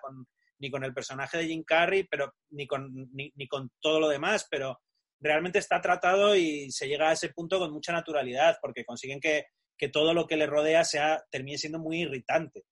ni 0.58 0.70
con 0.70 0.84
el 0.84 0.94
personaje 0.94 1.38
de 1.38 1.46
Jim 1.46 1.64
Carrey, 1.64 2.04
pero 2.04 2.34
ni 2.50 2.66
con, 2.66 2.90
ni, 3.12 3.32
ni 3.34 3.46
con 3.46 3.70
todo 3.80 4.00
lo 4.00 4.08
demás, 4.08 4.46
pero 4.50 4.80
realmente 5.20 5.58
está 5.58 5.80
tratado 5.80 6.34
y 6.34 6.70
se 6.70 6.88
llega 6.88 7.10
a 7.10 7.12
ese 7.12 7.30
punto 7.30 7.58
con 7.58 7.72
mucha 7.72 7.92
naturalidad 7.92 8.58
porque 8.60 8.84
consiguen 8.84 9.20
que 9.20 9.44
que 9.82 9.88
todo 9.88 10.14
lo 10.14 10.28
que 10.28 10.36
le 10.36 10.46
rodea 10.46 10.84
sea, 10.84 11.24
termine 11.28 11.58
siendo 11.58 11.80
muy 11.80 12.02
irritante 12.02 12.62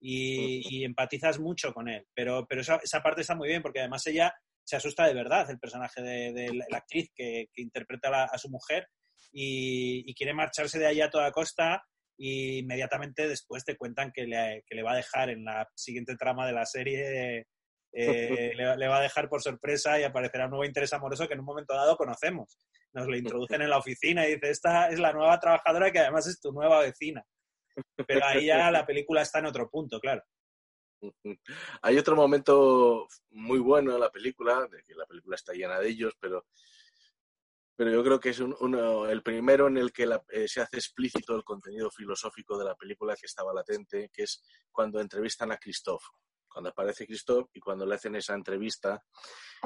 y, 0.00 0.82
empatizas 0.82 1.38
mucho 1.38 1.74
con 1.74 1.90
él. 1.90 2.06
Pero, 2.14 2.46
pero 2.48 2.62
esa, 2.62 2.76
esa, 2.76 3.02
parte 3.02 3.20
está 3.20 3.34
muy 3.34 3.48
bien 3.48 3.60
porque 3.60 3.80
además 3.80 4.06
ella 4.06 4.34
se 4.64 4.76
asusta 4.76 5.06
de 5.06 5.12
verdad, 5.12 5.50
el 5.50 5.58
personaje 5.58 6.00
de, 6.00 6.64
la 6.70 6.78
actriz 6.78 7.10
que, 7.14 7.48
interpreta 7.56 8.24
a, 8.24 8.38
su 8.38 8.48
mujer. 8.48 8.88
y, 9.30 10.14
quiere 10.14 10.32
marcharse 10.32 10.78
de 10.78 10.86
allí 10.86 11.02
a 11.02 11.10
toda 11.10 11.32
costa 11.32 11.84
y 12.16 12.60
inmediatamente 12.60 13.28
después 13.28 13.62
te 13.62 13.76
cuentan 13.76 14.10
que 14.10 14.26
le, 14.26 14.64
que 14.66 14.74
le 14.74 14.82
va 14.82 14.92
a 14.92 14.96
dejar 14.96 15.28
en 15.28 15.44
la 15.44 15.68
siguiente 15.74 16.16
trama 16.16 16.46
de 16.46 16.54
la 16.54 16.64
serie, 16.64 17.46
eh, 17.96 18.52
le, 18.56 18.88
va 18.88 18.98
a 18.98 19.02
dejar 19.02 19.28
por 19.28 19.40
sorpresa 19.40 19.98
y 19.98 20.02
aparecerá 20.02 20.44
un 20.46 20.50
nuevo 20.50 20.64
interés 20.64 20.92
amoroso 20.92 21.28
que 21.28 21.34
en 21.34 21.40
un 21.40 21.46
momento 21.46 21.74
dado 21.74 21.96
conocemos. 21.96 22.58
Nos 22.92 23.06
lo 23.06 23.16
introducen 23.16 23.62
en 23.62 23.70
la 23.70 23.78
oficina 23.78 24.26
y 24.26 24.34
dice, 24.34 24.50
esta 24.50 24.88
es 24.88 24.98
la 24.98 25.12
nueva 25.12 25.38
trabajadora 25.38 25.90
que 25.90 26.00
además 26.00 26.26
es 26.26 26.40
tu 26.40 26.52
nueva 26.52 26.80
vecina. 26.80 27.24
Pero 28.06 28.24
ahí 28.26 28.46
ya 28.46 28.70
la 28.70 28.86
película 28.86 29.22
está 29.22 29.38
en 29.38 29.46
otro 29.46 29.68
punto, 29.70 30.00
claro. 30.00 30.22
Hay 31.82 31.98
otro 31.98 32.16
momento 32.16 33.06
muy 33.30 33.58
bueno 33.58 33.94
en 33.94 34.00
la 34.00 34.10
película, 34.10 34.66
de 34.70 34.82
que 34.82 34.94
la 34.94 35.06
película 35.06 35.36
está 35.36 35.52
llena 35.52 35.78
de 35.78 35.88
ellos, 35.88 36.14
pero 36.20 36.44
pero 37.76 37.90
yo 37.90 38.04
creo 38.04 38.20
que 38.20 38.28
es 38.28 38.38
uno, 38.38 39.06
el 39.08 39.22
primero 39.22 39.66
en 39.66 39.76
el 39.76 39.92
que 39.92 40.08
eh, 40.30 40.46
se 40.46 40.60
hace 40.60 40.76
explícito 40.76 41.34
el 41.34 41.42
contenido 41.42 41.90
filosófico 41.90 42.56
de 42.56 42.66
la 42.66 42.76
película 42.76 43.16
que 43.16 43.26
estaba 43.26 43.52
latente, 43.52 44.10
que 44.12 44.22
es 44.22 44.44
cuando 44.70 45.00
entrevistan 45.00 45.50
a 45.50 45.56
Christoph, 45.56 46.04
cuando 46.54 46.70
aparece 46.70 47.04
Christoph 47.04 47.50
y 47.52 47.58
cuando 47.58 47.84
le 47.84 47.96
hacen 47.96 48.14
esa 48.14 48.34
entrevista 48.34 49.02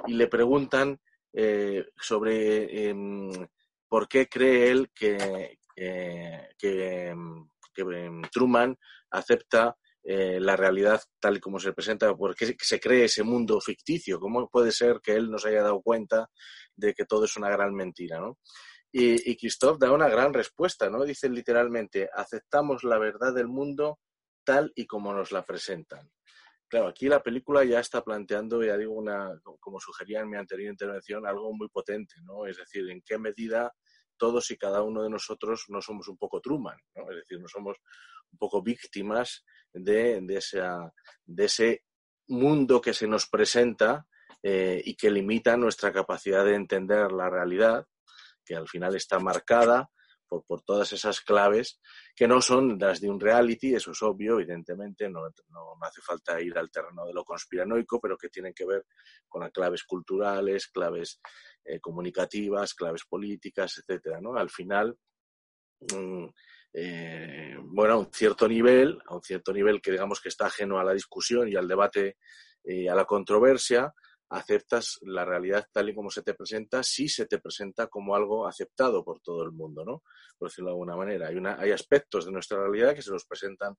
y 0.06 0.14
le 0.14 0.26
preguntan 0.26 0.98
eh, 1.34 1.84
sobre 2.00 2.88
em, 2.88 3.30
por 3.86 4.08
qué 4.08 4.26
cree 4.26 4.70
él 4.70 4.90
que, 4.94 5.58
em, 5.76 7.48
em, 7.76 8.22
Truman 8.32 8.76
acepta 9.10 9.76
eh, 10.02 10.40
la 10.40 10.56
realidad 10.56 11.02
tal 11.20 11.36
y 11.36 11.40
como 11.40 11.58
se 11.60 11.74
presenta, 11.74 12.14
por 12.16 12.34
qué 12.34 12.56
se 12.58 12.80
cree 12.80 13.04
ese 13.04 13.22
mundo 13.22 13.60
ficticio, 13.60 14.18
cómo 14.18 14.48
puede 14.48 14.72
ser 14.72 15.00
que 15.02 15.12
él 15.12 15.30
no 15.30 15.36
se 15.38 15.50
haya 15.50 15.62
dado 15.62 15.82
cuenta 15.82 16.30
de 16.74 16.94
que 16.94 17.04
todo 17.04 17.26
es 17.26 17.36
una 17.36 17.50
gran 17.50 17.74
mentira, 17.74 18.18
¿no? 18.18 18.38
Y, 18.90 19.30
y 19.30 19.36
Christoph 19.36 19.78
da 19.78 19.92
una 19.92 20.08
gran 20.08 20.32
respuesta, 20.32 20.88
¿no? 20.88 21.04
Dice 21.04 21.28
literalmente, 21.28 22.08
aceptamos 22.14 22.84
la 22.84 22.98
verdad 22.98 23.34
del 23.34 23.48
mundo 23.48 23.98
tal 24.44 24.72
y 24.74 24.86
como 24.86 25.12
nos 25.12 25.30
la 25.30 25.44
presentan. 25.44 26.10
Claro, 26.68 26.88
aquí 26.88 27.08
la 27.08 27.22
película 27.22 27.64
ya 27.64 27.80
está 27.80 28.02
planteando, 28.02 28.62
ya 28.62 28.76
digo, 28.76 29.02
como 29.58 29.80
sugería 29.80 30.20
en 30.20 30.28
mi 30.28 30.36
anterior 30.36 30.70
intervención, 30.70 31.26
algo 31.26 31.52
muy 31.54 31.68
potente, 31.68 32.16
¿no? 32.22 32.46
Es 32.46 32.58
decir, 32.58 32.90
en 32.90 33.00
qué 33.02 33.16
medida 33.18 33.74
todos 34.18 34.50
y 34.50 34.58
cada 34.58 34.82
uno 34.82 35.02
de 35.02 35.08
nosotros 35.08 35.64
no 35.68 35.80
somos 35.80 36.08
un 36.08 36.18
poco 36.18 36.42
Truman, 36.42 36.78
¿no? 36.94 37.10
Es 37.10 37.16
decir, 37.16 37.40
no 37.40 37.48
somos 37.48 37.78
un 38.30 38.38
poco 38.38 38.62
víctimas 38.62 39.44
de 39.72 40.22
ese 41.38 41.84
mundo 42.26 42.80
que 42.82 42.92
se 42.92 43.06
nos 43.06 43.26
presenta 43.28 44.06
eh, 44.42 44.82
y 44.84 44.94
que 44.94 45.10
limita 45.10 45.56
nuestra 45.56 45.92
capacidad 45.92 46.44
de 46.44 46.54
entender 46.54 47.12
la 47.12 47.30
realidad, 47.30 47.86
que 48.44 48.54
al 48.54 48.68
final 48.68 48.94
está 48.94 49.18
marcada 49.18 49.90
por, 50.28 50.44
por, 50.44 50.62
todas 50.62 50.92
esas 50.92 51.20
claves 51.20 51.80
que 52.14 52.28
no 52.28 52.40
son 52.40 52.78
las 52.78 53.00
de 53.00 53.10
un 53.10 53.18
reality, 53.18 53.74
eso 53.74 53.92
es 53.92 54.02
obvio, 54.02 54.38
evidentemente, 54.38 55.08
no, 55.08 55.22
no, 55.48 55.74
hace 55.82 56.00
falta 56.00 56.40
ir 56.40 56.56
al 56.58 56.70
terreno 56.70 57.06
de 57.06 57.14
lo 57.14 57.24
conspiranoico, 57.24 58.00
pero 58.00 58.16
que 58.16 58.28
tienen 58.28 58.52
que 58.54 58.66
ver 58.66 58.86
con 59.28 59.42
las 59.42 59.52
claves 59.52 59.84
culturales, 59.84 60.68
claves 60.68 61.20
eh, 61.64 61.80
comunicativas, 61.80 62.74
claves 62.74 63.04
políticas, 63.08 63.78
etcétera, 63.78 64.20
¿no? 64.20 64.36
Al 64.36 64.50
final, 64.50 64.96
mm, 65.92 66.26
eh, 66.74 67.56
bueno, 67.60 67.94
a 67.94 67.98
un 67.98 68.12
cierto 68.12 68.46
nivel, 68.46 68.98
a 69.06 69.14
un 69.14 69.22
cierto 69.22 69.52
nivel 69.52 69.80
que 69.80 69.92
digamos 69.92 70.20
que 70.20 70.28
está 70.28 70.46
ajeno 70.46 70.78
a 70.78 70.84
la 70.84 70.92
discusión 70.92 71.48
y 71.48 71.56
al 71.56 71.68
debate, 71.68 72.18
y 72.64 72.86
a 72.86 72.94
la 72.94 73.04
controversia, 73.04 73.94
aceptas 74.30 74.98
la 75.02 75.24
realidad 75.24 75.66
tal 75.72 75.88
y 75.88 75.94
como 75.94 76.10
se 76.10 76.22
te 76.22 76.34
presenta, 76.34 76.82
si 76.82 77.08
se 77.08 77.26
te 77.26 77.38
presenta 77.38 77.86
como 77.86 78.14
algo 78.14 78.46
aceptado 78.46 79.04
por 79.04 79.20
todo 79.20 79.42
el 79.42 79.52
mundo, 79.52 79.84
¿no? 79.84 80.02
Por 80.38 80.48
decirlo 80.48 80.70
de 80.70 80.74
alguna 80.74 80.96
manera. 80.96 81.28
Hay, 81.28 81.36
una, 81.36 81.58
hay 81.58 81.70
aspectos 81.70 82.26
de 82.26 82.32
nuestra 82.32 82.58
realidad 82.58 82.94
que 82.94 83.02
se 83.02 83.10
nos 83.10 83.24
presentan 83.24 83.76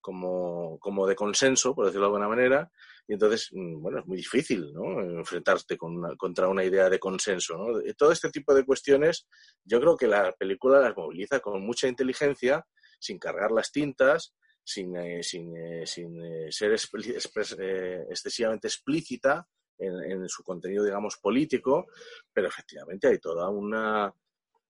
como, 0.00 0.78
como 0.80 1.06
de 1.06 1.14
consenso, 1.14 1.74
por 1.74 1.86
decirlo 1.86 2.06
de 2.06 2.08
alguna 2.08 2.28
manera, 2.28 2.70
y 3.06 3.14
entonces, 3.14 3.48
mm, 3.52 3.80
bueno, 3.80 4.00
es 4.00 4.06
muy 4.06 4.18
difícil, 4.18 4.72
¿no? 4.74 5.00
Enfrentarte 5.00 5.78
con 5.78 6.16
contra 6.16 6.48
una 6.48 6.64
idea 6.64 6.90
de 6.90 6.98
consenso, 6.98 7.56
¿no? 7.56 7.80
Todo 7.96 8.12
este 8.12 8.30
tipo 8.30 8.54
de 8.54 8.64
cuestiones, 8.64 9.26
yo 9.64 9.80
creo 9.80 9.96
que 9.96 10.06
la 10.06 10.32
película 10.32 10.80
las 10.80 10.96
moviliza 10.96 11.40
con 11.40 11.64
mucha 11.64 11.88
inteligencia, 11.88 12.66
sin 12.98 13.18
cargar 13.18 13.50
las 13.50 13.72
tintas, 13.72 14.34
sin, 14.64 14.96
eh, 14.96 15.22
sin, 15.22 15.56
eh, 15.56 15.86
sin 15.86 16.22
eh, 16.22 16.50
ser 16.50 16.72
excesivamente 16.72 18.68
explícita, 18.68 19.46
en, 19.78 20.28
su 20.28 20.42
contenido, 20.42 20.84
digamos, 20.84 21.16
político, 21.18 21.86
pero 22.32 22.48
efectivamente 22.48 23.08
hay 23.08 23.18
toda 23.18 23.48
una, 23.48 24.12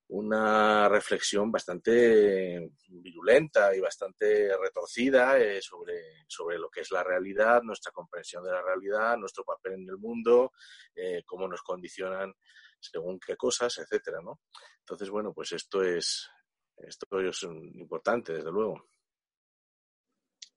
una 0.09 0.89
reflexión 0.89 1.51
bastante 1.51 2.71
virulenta 2.89 3.75
y 3.75 3.81
bastante 3.81 4.57
retorcida 4.57 5.39
eh, 5.39 5.61
sobre, 5.61 6.25
sobre 6.27 6.59
lo 6.59 6.69
que 6.69 6.81
es 6.81 6.91
la 6.91 7.03
realidad, 7.03 7.63
nuestra 7.63 7.93
comprensión 7.93 8.45
de 8.45 8.53
la 8.53 8.63
realidad, 8.63 9.17
nuestro 9.17 9.45
papel 9.45 9.75
en 9.75 9.89
el 9.89 9.99
mundo, 9.99 10.53
eh, 10.95 11.23
cómo 11.25 11.49
nos 11.49 11.63
condicionan 11.63 12.33
según 12.81 13.19
qué 13.19 13.37
cosas, 13.37 13.79
etcétera, 13.79 14.21
¿no? 14.23 14.41
Entonces, 14.81 15.09
bueno, 15.09 15.33
pues 15.33 15.53
esto 15.53 15.83
es, 15.83 16.29
esto 16.77 17.07
es 17.21 17.43
importante, 17.43 18.35
desde 18.35 18.51
luego. 18.51 18.94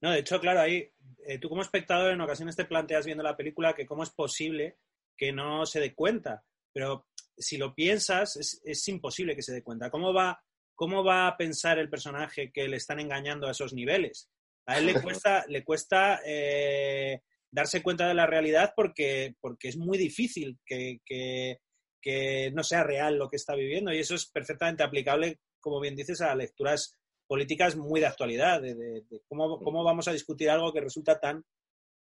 No, 0.02 0.12
de 0.12 0.20
hecho, 0.20 0.40
claro, 0.40 0.62
ahí 0.62 0.92
eh, 1.26 1.40
tú 1.40 1.50
como 1.50 1.62
espectador 1.62 2.14
en 2.14 2.22
ocasiones 2.22 2.56
te 2.56 2.66
planteas 2.66 3.06
viendo 3.06 3.24
la 3.24 3.36
película 3.36 3.74
que 3.74 3.86
cómo 3.86 4.04
es 4.04 4.10
posible 4.12 4.78
que 5.18 5.32
no 5.32 5.66
se 5.66 5.80
dé 5.80 5.96
cuenta, 5.96 6.44
pero 6.72 7.08
si 7.38 7.58
lo 7.58 7.74
piensas 7.74 8.62
es, 8.64 8.88
imposible 8.88 9.36
que 9.36 9.42
se 9.42 9.54
dé 9.54 9.64
cuenta. 9.64 9.90
¿Cómo 9.90 10.14
va, 10.14 10.42
¿Cómo 10.76 11.04
va 11.04 11.28
a 11.28 11.38
pensar 11.38 11.80
el 11.80 11.90
personaje 11.90 12.52
que 12.52 12.68
le 12.68 12.78
están 12.78 13.00
engañando 13.00 13.48
a 13.48 13.52
esos 13.52 13.74
niveles? 13.74 14.30
A 14.68 14.78
él 14.78 14.86
le 14.86 14.94
cuesta, 15.02 15.46
le 15.48 15.64
cuesta 15.64 16.22
eh, 16.26 17.22
darse 17.52 17.82
cuenta 17.82 18.08
de 18.08 18.14
la 18.14 18.28
realidad 18.28 18.74
porque, 18.76 19.36
porque 19.40 19.70
es 19.70 19.78
muy 19.78 19.98
difícil 19.98 20.60
que, 20.66 21.00
que, 21.04 21.60
que 22.02 22.52
no 22.52 22.64
sea 22.64 22.84
real 22.84 23.18
lo 23.18 23.28
que 23.28 23.38
está 23.38 23.56
viviendo 23.56 23.92
y 23.92 24.00
eso 24.00 24.16
es 24.16 24.28
perfectamente 24.28 24.84
aplicable, 24.84 25.40
como 25.60 25.80
bien 25.80 25.96
dices, 25.96 26.22
a 26.22 26.36
lecturas 26.36 26.96
políticas 27.28 27.76
muy 27.76 28.00
de 28.00 28.08
actualidad, 28.08 28.62
de, 28.62 29.04
cómo, 29.28 29.60
cómo, 29.60 29.84
vamos 29.84 30.08
a 30.08 30.14
discutir 30.14 30.50
algo 30.50 30.72
que 30.72 30.82
resulta 30.82 31.20
tan 31.20 31.44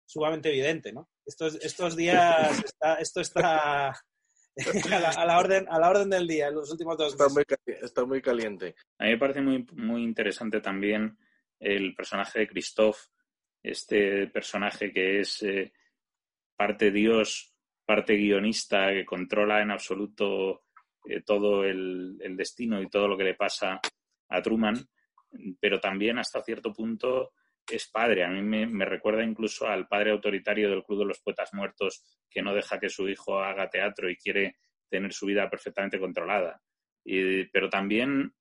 sumamente 0.06 0.50
evidente, 0.50 0.92
¿no? 0.92 1.10
Estos, 1.26 1.56
estos 1.56 1.96
días 1.96 2.60
está, 2.64 2.96
esto 2.96 3.22
está 3.22 3.88
a, 5.18 5.26
la, 5.26 5.40
orden, 5.40 5.66
a 5.70 5.80
la 5.80 5.90
orden 5.90 6.10
del 6.10 6.28
día 6.28 6.48
en 6.48 6.56
los 6.56 6.72
últimos 6.72 6.98
dos 6.98 7.14
está 7.14 7.30
Muy, 7.30 7.44
está 7.66 8.06
muy 8.06 8.22
caliente. 8.22 8.76
A 9.00 9.06
mí 9.06 9.12
me 9.12 9.18
parece 9.18 9.42
muy, 9.42 9.66
muy 9.74 10.04
interesante 10.04 10.62
también 10.62 11.18
el 11.60 11.96
personaje 11.96 12.40
de 12.40 12.48
Christoph, 12.48 12.98
este 13.62 14.28
personaje 14.28 14.92
que 14.92 15.22
es 15.22 15.42
eh, 15.44 15.72
parte 16.56 16.92
Dios, 16.92 17.56
parte 17.86 18.16
guionista, 18.16 18.92
que 18.92 19.06
controla 19.06 19.62
en 19.62 19.72
absoluto 19.72 20.66
eh, 21.06 21.22
todo 21.22 21.64
el, 21.64 22.18
el, 22.22 22.36
destino 22.36 22.82
y 22.82 22.90
todo 22.90 23.08
lo 23.08 23.18
que 23.18 23.24
le 23.24 23.36
pasa 23.36 23.80
a 24.30 24.42
Truman 24.42 24.76
pero 25.60 25.80
también 25.80 26.20
hasta 26.20 26.44
cierto 26.44 26.74
punto 26.74 27.34
es 27.72 27.88
padre. 27.88 28.24
A 28.24 28.30
mí 28.30 28.42
me, 28.42 28.86
recuerda 28.86 29.24
incluso 29.24 29.68
al 29.68 29.88
padre 29.88 30.12
autoritario 30.12 30.70
del 30.70 30.84
Club 30.84 31.00
de 31.00 31.06
los 31.06 31.20
Poetas 31.20 31.54
Muertos 31.54 32.04
que 32.30 32.42
no 32.42 32.54
deja 32.54 32.80
que 32.80 32.90
su 32.90 33.08
hijo 33.08 33.40
haga 33.40 33.70
teatro 33.70 34.10
y 34.10 34.18
quiere 34.18 34.58
tener 34.90 35.14
su 35.14 35.26
vida 35.26 35.50
perfectamente 35.50 36.00
controlada. 36.00 36.62
pero 37.04 37.70
también 37.70 38.34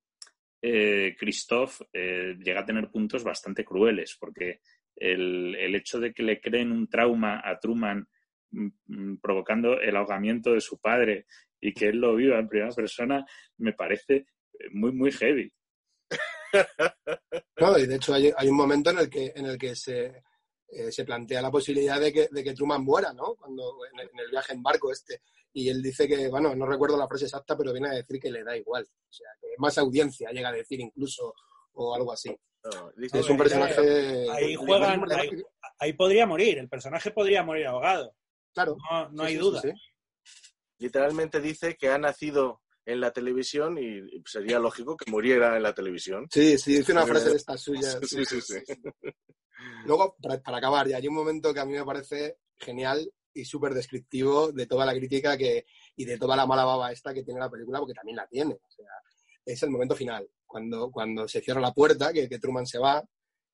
eh, 0.60 1.16
Christoph 1.18 1.80
eh, 1.92 2.36
llega 2.38 2.60
a 2.60 2.64
tener 2.64 2.88
puntos 2.88 3.24
bastante 3.24 3.64
crueles, 3.64 4.16
porque 4.18 4.60
el, 4.94 5.56
el, 5.56 5.74
hecho 5.74 5.98
de 5.98 6.12
que 6.12 6.22
le 6.22 6.40
creen 6.40 6.70
un 6.70 6.88
trauma 6.88 7.40
a 7.44 7.58
Truman 7.58 8.06
mm, 8.50 8.68
mm, 8.86 9.16
provocando 9.20 9.80
el 9.80 9.96
ahogamiento 9.96 10.52
de 10.52 10.60
su 10.60 10.78
padre 10.78 11.26
y 11.60 11.72
que 11.72 11.88
él 11.88 11.98
lo 11.98 12.14
viva 12.14 12.38
en 12.38 12.48
primera 12.48 12.72
persona 12.72 13.24
me 13.56 13.72
parece 13.72 14.26
muy, 14.72 14.92
muy 14.92 15.10
heavy. 15.10 15.52
No, 17.58 17.78
y 17.78 17.86
de 17.86 17.96
hecho 17.96 18.14
hay, 18.14 18.32
un 18.48 18.56
momento 18.56 18.90
en 18.90 18.98
el 18.98 19.10
que, 19.10 19.32
en 19.36 19.46
el 19.46 19.56
que 19.56 19.76
se, 19.76 20.24
eh, 20.68 20.90
se 20.90 21.04
plantea 21.04 21.42
la 21.42 21.50
posibilidad 21.50 22.00
de 22.00 22.12
que, 22.12 22.28
de 22.30 22.42
que 22.42 22.54
Truman 22.54 22.82
muera, 22.82 23.12
¿no? 23.12 23.34
Cuando 23.36 23.76
en 23.92 24.00
el, 24.00 24.30
viaje 24.30 24.52
en 24.52 24.62
barco 24.62 24.90
este. 24.90 25.22
Y 25.52 25.68
él 25.68 25.82
dice 25.82 26.08
que, 26.08 26.28
bueno, 26.28 26.54
no 26.56 26.66
recuerdo 26.66 26.96
la 26.96 27.06
frase 27.06 27.26
exacta, 27.26 27.56
pero 27.56 27.72
viene 27.72 27.88
a 27.88 27.92
decir 27.92 28.18
que 28.18 28.30
le 28.30 28.42
da 28.42 28.56
igual. 28.56 28.84
O 28.84 29.12
sea, 29.12 29.28
que 29.40 29.48
más 29.58 29.76
audiencia 29.78 30.30
llega 30.30 30.48
a 30.48 30.52
decir 30.52 30.80
incluso, 30.80 31.34
o 31.74 31.94
algo 31.94 32.12
así. 32.12 32.34
es 32.96 33.28
un 33.28 33.36
personaje. 33.36 34.30
Ahí 34.30 34.54
juegan, 34.54 35.04
ahí, 35.78 35.92
podría 35.92 36.26
morir, 36.26 36.58
el 36.58 36.70
personaje 36.70 37.10
podría 37.10 37.42
morir 37.42 37.66
ahogado. 37.66 38.14
Claro. 38.54 38.76
No, 38.90 39.10
no 39.10 39.22
hay 39.24 39.36
duda. 39.36 39.62
Literalmente 40.78 41.40
dice 41.40 41.76
que 41.76 41.90
ha 41.90 41.98
nacido 41.98 42.61
en 42.84 43.00
la 43.00 43.12
televisión 43.12 43.78
y 43.78 44.02
sería 44.26 44.58
lógico 44.58 44.96
que 44.96 45.10
muriera 45.10 45.56
en 45.56 45.62
la 45.62 45.74
televisión. 45.74 46.26
Sí, 46.30 46.58
sí, 46.58 46.76
dice 46.76 46.92
una 46.92 47.06
frase 47.06 47.30
de 47.30 47.36
estas 47.36 47.60
suyas. 47.62 47.98
Sí, 48.02 48.24
sí, 48.24 48.40
sí. 48.40 48.54
Luego, 49.86 50.16
para, 50.20 50.58
acabar, 50.58 50.88
ya 50.88 50.96
hay 50.96 51.08
un 51.08 51.14
momento 51.14 51.54
que 51.54 51.60
a 51.60 51.64
mí 51.64 51.72
me 51.72 51.84
parece 51.84 52.38
genial 52.56 53.12
y 53.34 53.44
súper 53.44 53.74
descriptivo 53.74 54.52
de 54.52 54.66
toda 54.66 54.84
la 54.84 54.94
crítica 54.94 55.36
que, 55.36 55.66
y 55.96 56.04
de 56.04 56.18
toda 56.18 56.36
la 56.36 56.46
mala 56.46 56.64
baba 56.64 56.92
esta 56.92 57.14
que 57.14 57.22
tiene 57.22 57.40
la 57.40 57.50
película, 57.50 57.78
porque 57.78 57.94
también 57.94 58.16
la 58.16 58.26
tiene. 58.26 58.54
O 58.54 58.70
sea, 58.70 58.86
es 59.44 59.62
el 59.62 59.70
momento 59.70 59.94
final, 59.94 60.28
cuando, 60.46 60.90
cuando 60.90 61.26
se 61.28 61.40
cierra 61.40 61.60
la 61.60 61.72
puerta, 61.72 62.12
que, 62.12 62.28
que 62.28 62.38
Truman 62.38 62.66
se 62.66 62.78
va 62.78 63.02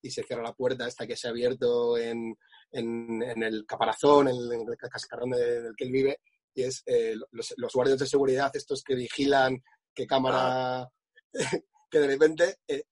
y 0.01 0.11
se 0.11 0.23
cierra 0.23 0.43
la 0.43 0.53
puerta 0.53 0.85
hasta 0.85 1.05
que 1.05 1.15
se 1.15 1.27
ha 1.27 1.31
abierto 1.31 1.97
en, 1.97 2.35
en, 2.71 3.43
el 3.43 3.65
caparazón, 3.65 4.27
en 4.27 4.35
el, 4.35 4.77
cascarón 4.77 5.31
del 5.31 5.73
que 5.75 5.85
él 5.85 5.91
vive, 5.91 6.19
y 6.59 6.63
es 6.63 6.83
eh, 6.85 7.15
los, 7.31 7.53
los, 7.55 7.73
guardias 7.73 7.99
de 7.99 8.05
seguridad, 8.05 8.51
estos 8.53 8.83
que 8.83 8.95
vigilan 8.95 9.63
qué 9.93 10.05
cámara, 10.05 10.89
que 11.89 11.99
de 11.99 12.07
repente 12.07 12.57
eh, 12.67 12.83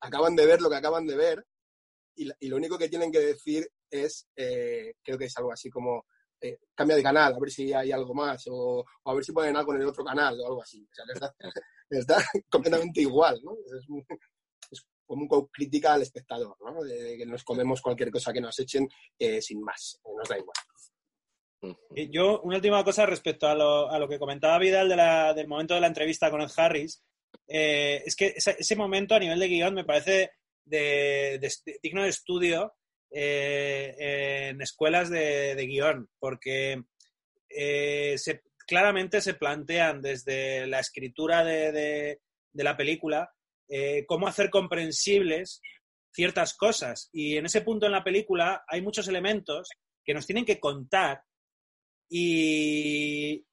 acaban 0.00 0.36
de 0.36 0.46
ver 0.46 0.60
lo 0.60 0.70
que 0.70 0.76
acaban 0.76 1.06
de 1.06 1.16
ver, 1.16 1.44
y, 2.14 2.48
lo 2.48 2.56
único 2.56 2.78
que 2.78 2.88
tienen 2.88 3.10
que 3.10 3.18
decir 3.18 3.68
es, 3.90 4.28
eh, 4.36 4.94
creo 5.02 5.18
que 5.18 5.24
es 5.24 5.36
algo 5.38 5.52
así 5.52 5.70
como, 5.70 6.06
cambia 6.74 6.96
de 6.96 7.02
canal, 7.02 7.34
a 7.34 7.38
ver 7.38 7.50
si 7.50 7.72
hay 7.72 7.90
algo 7.90 8.14
más, 8.14 8.44
o, 8.48 8.84
a 9.04 9.14
ver 9.14 9.24
si 9.24 9.32
ponen 9.32 9.56
algo 9.56 9.74
en 9.74 9.82
el 9.82 9.88
otro 9.88 10.04
canal, 10.04 10.38
o 10.40 10.46
algo 10.46 10.62
así. 10.62 10.82
O 10.82 10.94
sea, 10.94 11.04
está, 11.12 11.34
está 11.90 12.16
completamente 12.50 13.00
igual, 13.00 13.40
¿no? 13.42 13.56
Es, 13.76 14.84
como 15.04 15.26
un 15.28 15.48
crítica 15.48 15.94
al 15.94 16.02
espectador, 16.02 16.56
¿no? 16.60 16.84
De, 16.84 17.16
que 17.18 17.26
nos 17.26 17.42
comemos 17.42 17.82
cualquier 17.82 18.12
cosa 18.12 18.32
que 18.32 18.40
nos 18.40 18.56
echen 18.60 18.88
sin 19.40 19.60
más, 19.60 19.98
nos 20.04 20.28
da 20.28 20.38
igual. 20.38 20.54
Yo, 22.10 22.40
una 22.42 22.56
última 22.56 22.82
cosa 22.84 23.04
respecto 23.06 23.46
a 23.46 23.54
lo, 23.54 23.90
a 23.90 23.98
lo 23.98 24.08
que 24.08 24.18
comentaba 24.18 24.58
Vidal 24.58 24.88
de 24.88 25.34
del 25.34 25.48
momento 25.48 25.74
de 25.74 25.80
la 25.80 25.88
entrevista 25.88 26.30
con 26.30 26.40
Ed 26.40 26.50
Harris, 26.56 27.02
eh, 27.46 28.02
es 28.06 28.16
que 28.16 28.34
ese, 28.36 28.76
momento 28.76 29.14
a 29.14 29.18
nivel 29.18 29.38
de 29.38 29.48
guion 29.48 29.74
me 29.74 29.84
parece 29.84 30.32
de, 30.64 31.40
digno 31.82 32.02
de 32.02 32.08
estudio 32.08 32.74
eh, 33.10 34.48
en 34.50 34.60
escuelas 34.62 35.10
de, 35.10 35.66
guion, 35.66 36.08
porque 36.18 36.82
se, 37.48 38.42
claramente 38.70 39.20
se 39.20 39.34
plantean 39.34 40.00
desde 40.00 40.64
la 40.68 40.78
escritura 40.78 41.42
de, 41.42 42.20
la 42.52 42.76
película 42.76 43.32
eh, 43.68 44.04
cómo 44.06 44.28
hacer 44.28 44.48
comprensibles 44.48 45.60
ciertas 46.12 46.54
cosas. 46.54 47.10
Y 47.12 47.36
en 47.36 47.46
ese 47.46 47.62
punto 47.62 47.86
en 47.86 47.92
la 47.92 48.04
película 48.04 48.64
hay 48.68 48.80
muchos 48.80 49.08
elementos 49.08 49.68
que 50.04 50.14
nos 50.14 50.24
tienen 50.24 50.44
que 50.44 50.60
contar 50.60 51.20
y 52.10 53.46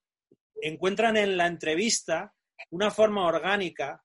encuentran 0.61 1.15
en 1.15 1.37
la 1.37 1.47
entrevista 1.47 2.33
una 2.71 2.91
forma 2.91 3.25
orgánica 3.25 4.03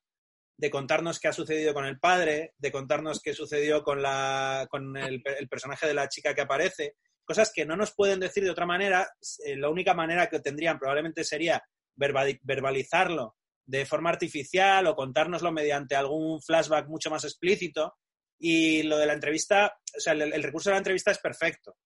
de 0.56 0.70
contarnos 0.70 1.18
qué 1.18 1.28
ha 1.28 1.32
sucedido 1.32 1.74
con 1.74 1.86
el 1.86 1.98
padre, 1.98 2.54
de 2.58 2.70
contarnos 2.70 3.20
qué 3.20 3.34
sucedió 3.34 3.82
con, 3.82 4.00
la, 4.00 4.68
con 4.70 4.96
el, 4.96 5.22
personaje 5.50 5.88
de 5.88 5.94
la 5.94 6.08
chica 6.08 6.34
que 6.34 6.42
aparece, 6.42 6.94
cosas 7.24 7.50
que 7.52 7.64
no 7.64 7.76
nos 7.76 7.94
pueden 7.94 8.20
decir 8.20 8.44
de 8.44 8.50
otra 8.50 8.66
manera. 8.66 9.08
Eh, 9.44 9.56
la 9.56 9.70
única 9.70 9.94
manera 9.94 10.28
que 10.28 10.38
tendrían 10.38 10.78
probablemente 10.78 11.24
sería 11.24 11.64
verbalizarlo 11.96 13.36
de 13.64 13.86
forma 13.86 14.10
artificial 14.10 14.86
o 14.86 14.94
contárnoslo 14.94 15.50
mediante 15.50 15.96
algún 15.96 16.40
flashback 16.40 16.86
mucho 16.88 17.10
más 17.10 17.24
explícito. 17.24 17.96
Y 18.38 18.82
lo 18.82 18.98
de 18.98 19.06
la 19.06 19.14
entrevista, 19.14 19.72
o 19.96 20.00
sea, 20.00 20.12
el, 20.12 20.42
recurso 20.42 20.70
de 20.70 20.74
la 20.74 20.78
entrevista 20.78 21.10
es 21.10 21.18
perfecto, 21.18 21.76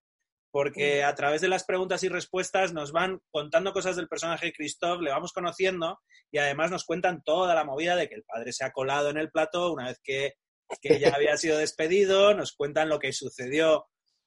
porque 0.56 1.04
a 1.04 1.14
través 1.14 1.42
de 1.42 1.48
las 1.48 1.64
preguntas 1.64 2.02
y 2.02 2.08
respuestas 2.08 2.72
nos 2.72 2.90
van 2.90 3.20
contando 3.30 3.74
cosas 3.74 3.94
del 3.94 4.08
personaje 4.08 4.46
de 4.46 4.52
Christoph, 4.54 5.02
le 5.02 5.10
vamos 5.10 5.34
conociendo 5.34 6.00
y 6.32 6.38
además 6.38 6.70
nos 6.70 6.86
cuentan 6.86 7.22
toda 7.22 7.54
la 7.54 7.66
movida 7.66 7.94
de 7.94 8.08
que 8.08 8.14
el 8.14 8.24
padre 8.24 8.54
se 8.54 8.64
ha 8.64 8.70
colado 8.70 9.10
en 9.10 9.18
el 9.18 9.30
plato 9.30 9.70
una 9.70 9.88
vez 9.88 10.00
que, 10.02 10.32
que 10.80 10.98
ya 10.98 11.10
había 11.14 11.36
sido 11.36 11.58
despedido, 11.58 12.32
nos 12.32 12.54
cuentan 12.54 12.88
lo 12.88 12.98
que 12.98 13.12
sucedió 13.12 13.84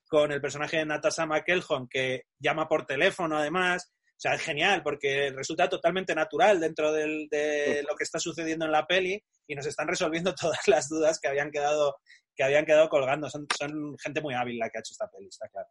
con 0.08 0.32
el 0.32 0.40
personaje 0.40 0.78
de 0.78 0.86
Natasha 0.86 1.26
McElhone, 1.26 1.88
que 1.90 2.26
llama 2.38 2.68
por 2.68 2.86
teléfono 2.86 3.36
además, 3.36 3.92
o 4.20 4.22
sea, 4.22 4.34
es 4.34 4.42
genial 4.42 4.84
porque 4.84 5.32
resulta 5.34 5.70
totalmente 5.70 6.14
natural 6.14 6.60
dentro 6.60 6.92
de 6.92 7.86
lo 7.88 7.96
que 7.96 8.04
está 8.04 8.20
sucediendo 8.20 8.66
en 8.66 8.74
la 8.74 8.86
peli 8.86 9.24
y 9.48 9.56
nos 9.56 9.66
están 9.66 9.88
resolviendo 9.88 10.36
todas 10.36 10.68
las 10.68 10.90
dudas 10.90 11.22
que 11.22 11.30
habían 11.30 11.50
quedado, 11.50 11.96
que 12.36 12.44
habían 12.44 12.66
quedado 12.66 12.90
colgando. 12.90 13.30
Son, 13.30 13.48
son 13.58 13.98
gente 13.98 14.20
muy 14.20 14.34
hábil 14.34 14.60
la 14.60 14.70
que 14.70 14.78
ha 14.78 14.82
hecho 14.82 14.92
esta 14.92 15.10
peli, 15.10 15.30
está 15.30 15.48
claro. 15.48 15.70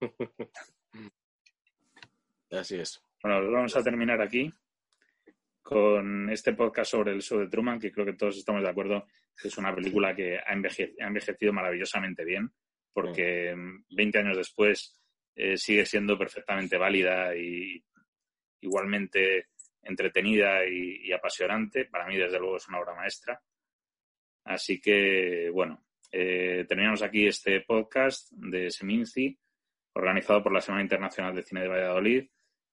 Así 2.50 2.80
es. 2.80 3.00
Bueno, 3.22 3.48
vamos 3.52 3.76
a 3.76 3.82
terminar 3.84 4.20
aquí 4.20 4.52
con 5.62 6.30
este 6.30 6.52
podcast 6.52 6.90
sobre 6.90 7.12
el 7.12 7.22
show 7.22 7.38
de 7.38 7.48
Truman, 7.48 7.78
que 7.78 7.92
creo 7.92 8.06
que 8.06 8.14
todos 8.14 8.36
estamos 8.36 8.60
de 8.64 8.70
acuerdo 8.70 9.06
que 9.40 9.46
es 9.46 9.56
una 9.56 9.72
película 9.72 10.16
que 10.16 10.36
ha 10.36 10.52
envejecido, 10.52 11.52
maravillosamente 11.52 12.24
bien, 12.24 12.52
porque 12.92 13.54
20 13.90 14.18
años 14.18 14.36
después 14.36 15.00
eh, 15.34 15.56
sigue 15.56 15.84
siendo 15.84 16.16
perfectamente 16.16 16.78
válida 16.78 17.36
y 17.36 17.82
igualmente 18.60 19.48
entretenida 19.82 20.66
y, 20.66 21.12
apasionante. 21.12 21.86
Para 21.86 22.06
mí, 22.06 22.16
desde 22.16 22.38
luego, 22.38 22.56
es 22.56 22.68
una 22.68 22.80
obra 22.80 22.94
maestra. 22.94 23.40
Así 24.44 24.80
que, 24.80 25.50
bueno, 25.50 25.84
eh, 26.12 26.64
terminamos 26.68 27.02
aquí 27.02 27.26
este 27.26 27.60
podcast 27.62 28.30
de 28.32 28.70
Seminci, 28.70 29.38
organizado 29.94 30.42
por 30.42 30.52
la 30.52 30.60
Semana 30.60 30.82
Internacional 30.82 31.34
de 31.34 31.42
Cine 31.42 31.62
de 31.62 31.68
Valladolid, 31.68 32.28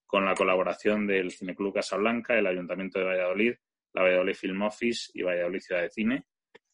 con 0.06 0.26
la 0.26 0.36
colaboración 0.36 1.08
del 1.08 1.32
Cineclub 1.32 1.74
Casablanca, 1.74 2.38
el 2.38 2.48
Ayuntamiento 2.48 3.00
de 3.00 3.06
Valladolid, 3.06 3.54
la 3.94 4.04
Valladolid 4.04 4.36
Film 4.36 4.62
Office 4.64 5.12
y 5.14 5.24
Valladolid 5.24 5.60
Ciudad 5.60 5.82
de 5.82 5.90
Cine. 5.90 6.26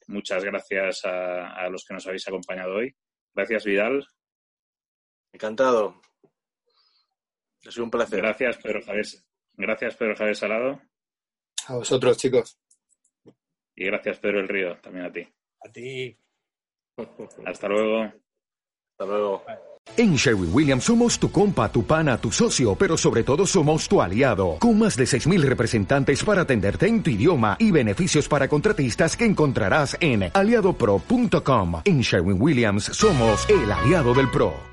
Muchas 0.07 0.43
gracias 0.43 1.01
a 1.03 1.67
los 1.69 1.85
que 1.85 1.93
nos 1.93 2.07
habéis 2.07 2.27
acompañado 2.27 2.75
hoy. 2.75 2.95
Gracias, 3.33 3.65
Vidal. 3.65 4.07
Encantado. 5.37 6.01
Ha 7.63 7.69
sido 7.69 7.83
un 7.83 7.91
placer. 7.91 8.17
Gracias, 8.17 8.57
Pedro 8.57 8.81
Javier. 8.83 9.05
Gracias, 9.53 9.95
Pedro 9.95 10.15
Javier 10.15 10.35
Salado. 10.35 10.81
A 11.67 11.75
vosotros, 11.75 12.17
chicos. 12.17 12.57
Y 13.75 13.85
gracias, 13.85 14.17
Pedro 14.17 14.39
El 14.39 14.47
Río, 14.47 14.79
también 14.81 15.05
a 15.05 15.11
ti. 15.11 15.27
A 15.63 15.71
ti. 15.71 16.17
Hasta 17.45 17.67
luego. 17.67 18.01
Hasta 18.01 19.05
luego. 19.05 19.45
En 19.95 20.15
Sherwin 20.15 20.51
Williams 20.51 20.85
somos 20.85 21.19
tu 21.19 21.31
compa, 21.31 21.71
tu 21.71 21.83
pana, 21.83 22.17
tu 22.17 22.31
socio, 22.31 22.73
pero 22.73 22.97
sobre 22.97 23.23
todo 23.23 23.45
somos 23.45 23.87
tu 23.87 24.01
aliado, 24.01 24.57
con 24.59 24.79
más 24.79 24.97
de 24.97 25.03
6.000 25.03 25.39
representantes 25.41 26.23
para 26.23 26.41
atenderte 26.41 26.87
en 26.87 27.03
tu 27.03 27.11
idioma 27.11 27.57
y 27.59 27.69
beneficios 27.69 28.27
para 28.27 28.47
contratistas 28.47 29.15
que 29.15 29.25
encontrarás 29.25 29.95
en 30.01 30.31
aliadopro.com. 30.33 31.81
En 31.85 32.01
Sherwin 32.01 32.41
Williams 32.41 32.85
somos 32.85 33.47
el 33.49 33.71
aliado 33.71 34.15
del 34.15 34.31
PRO. 34.31 34.65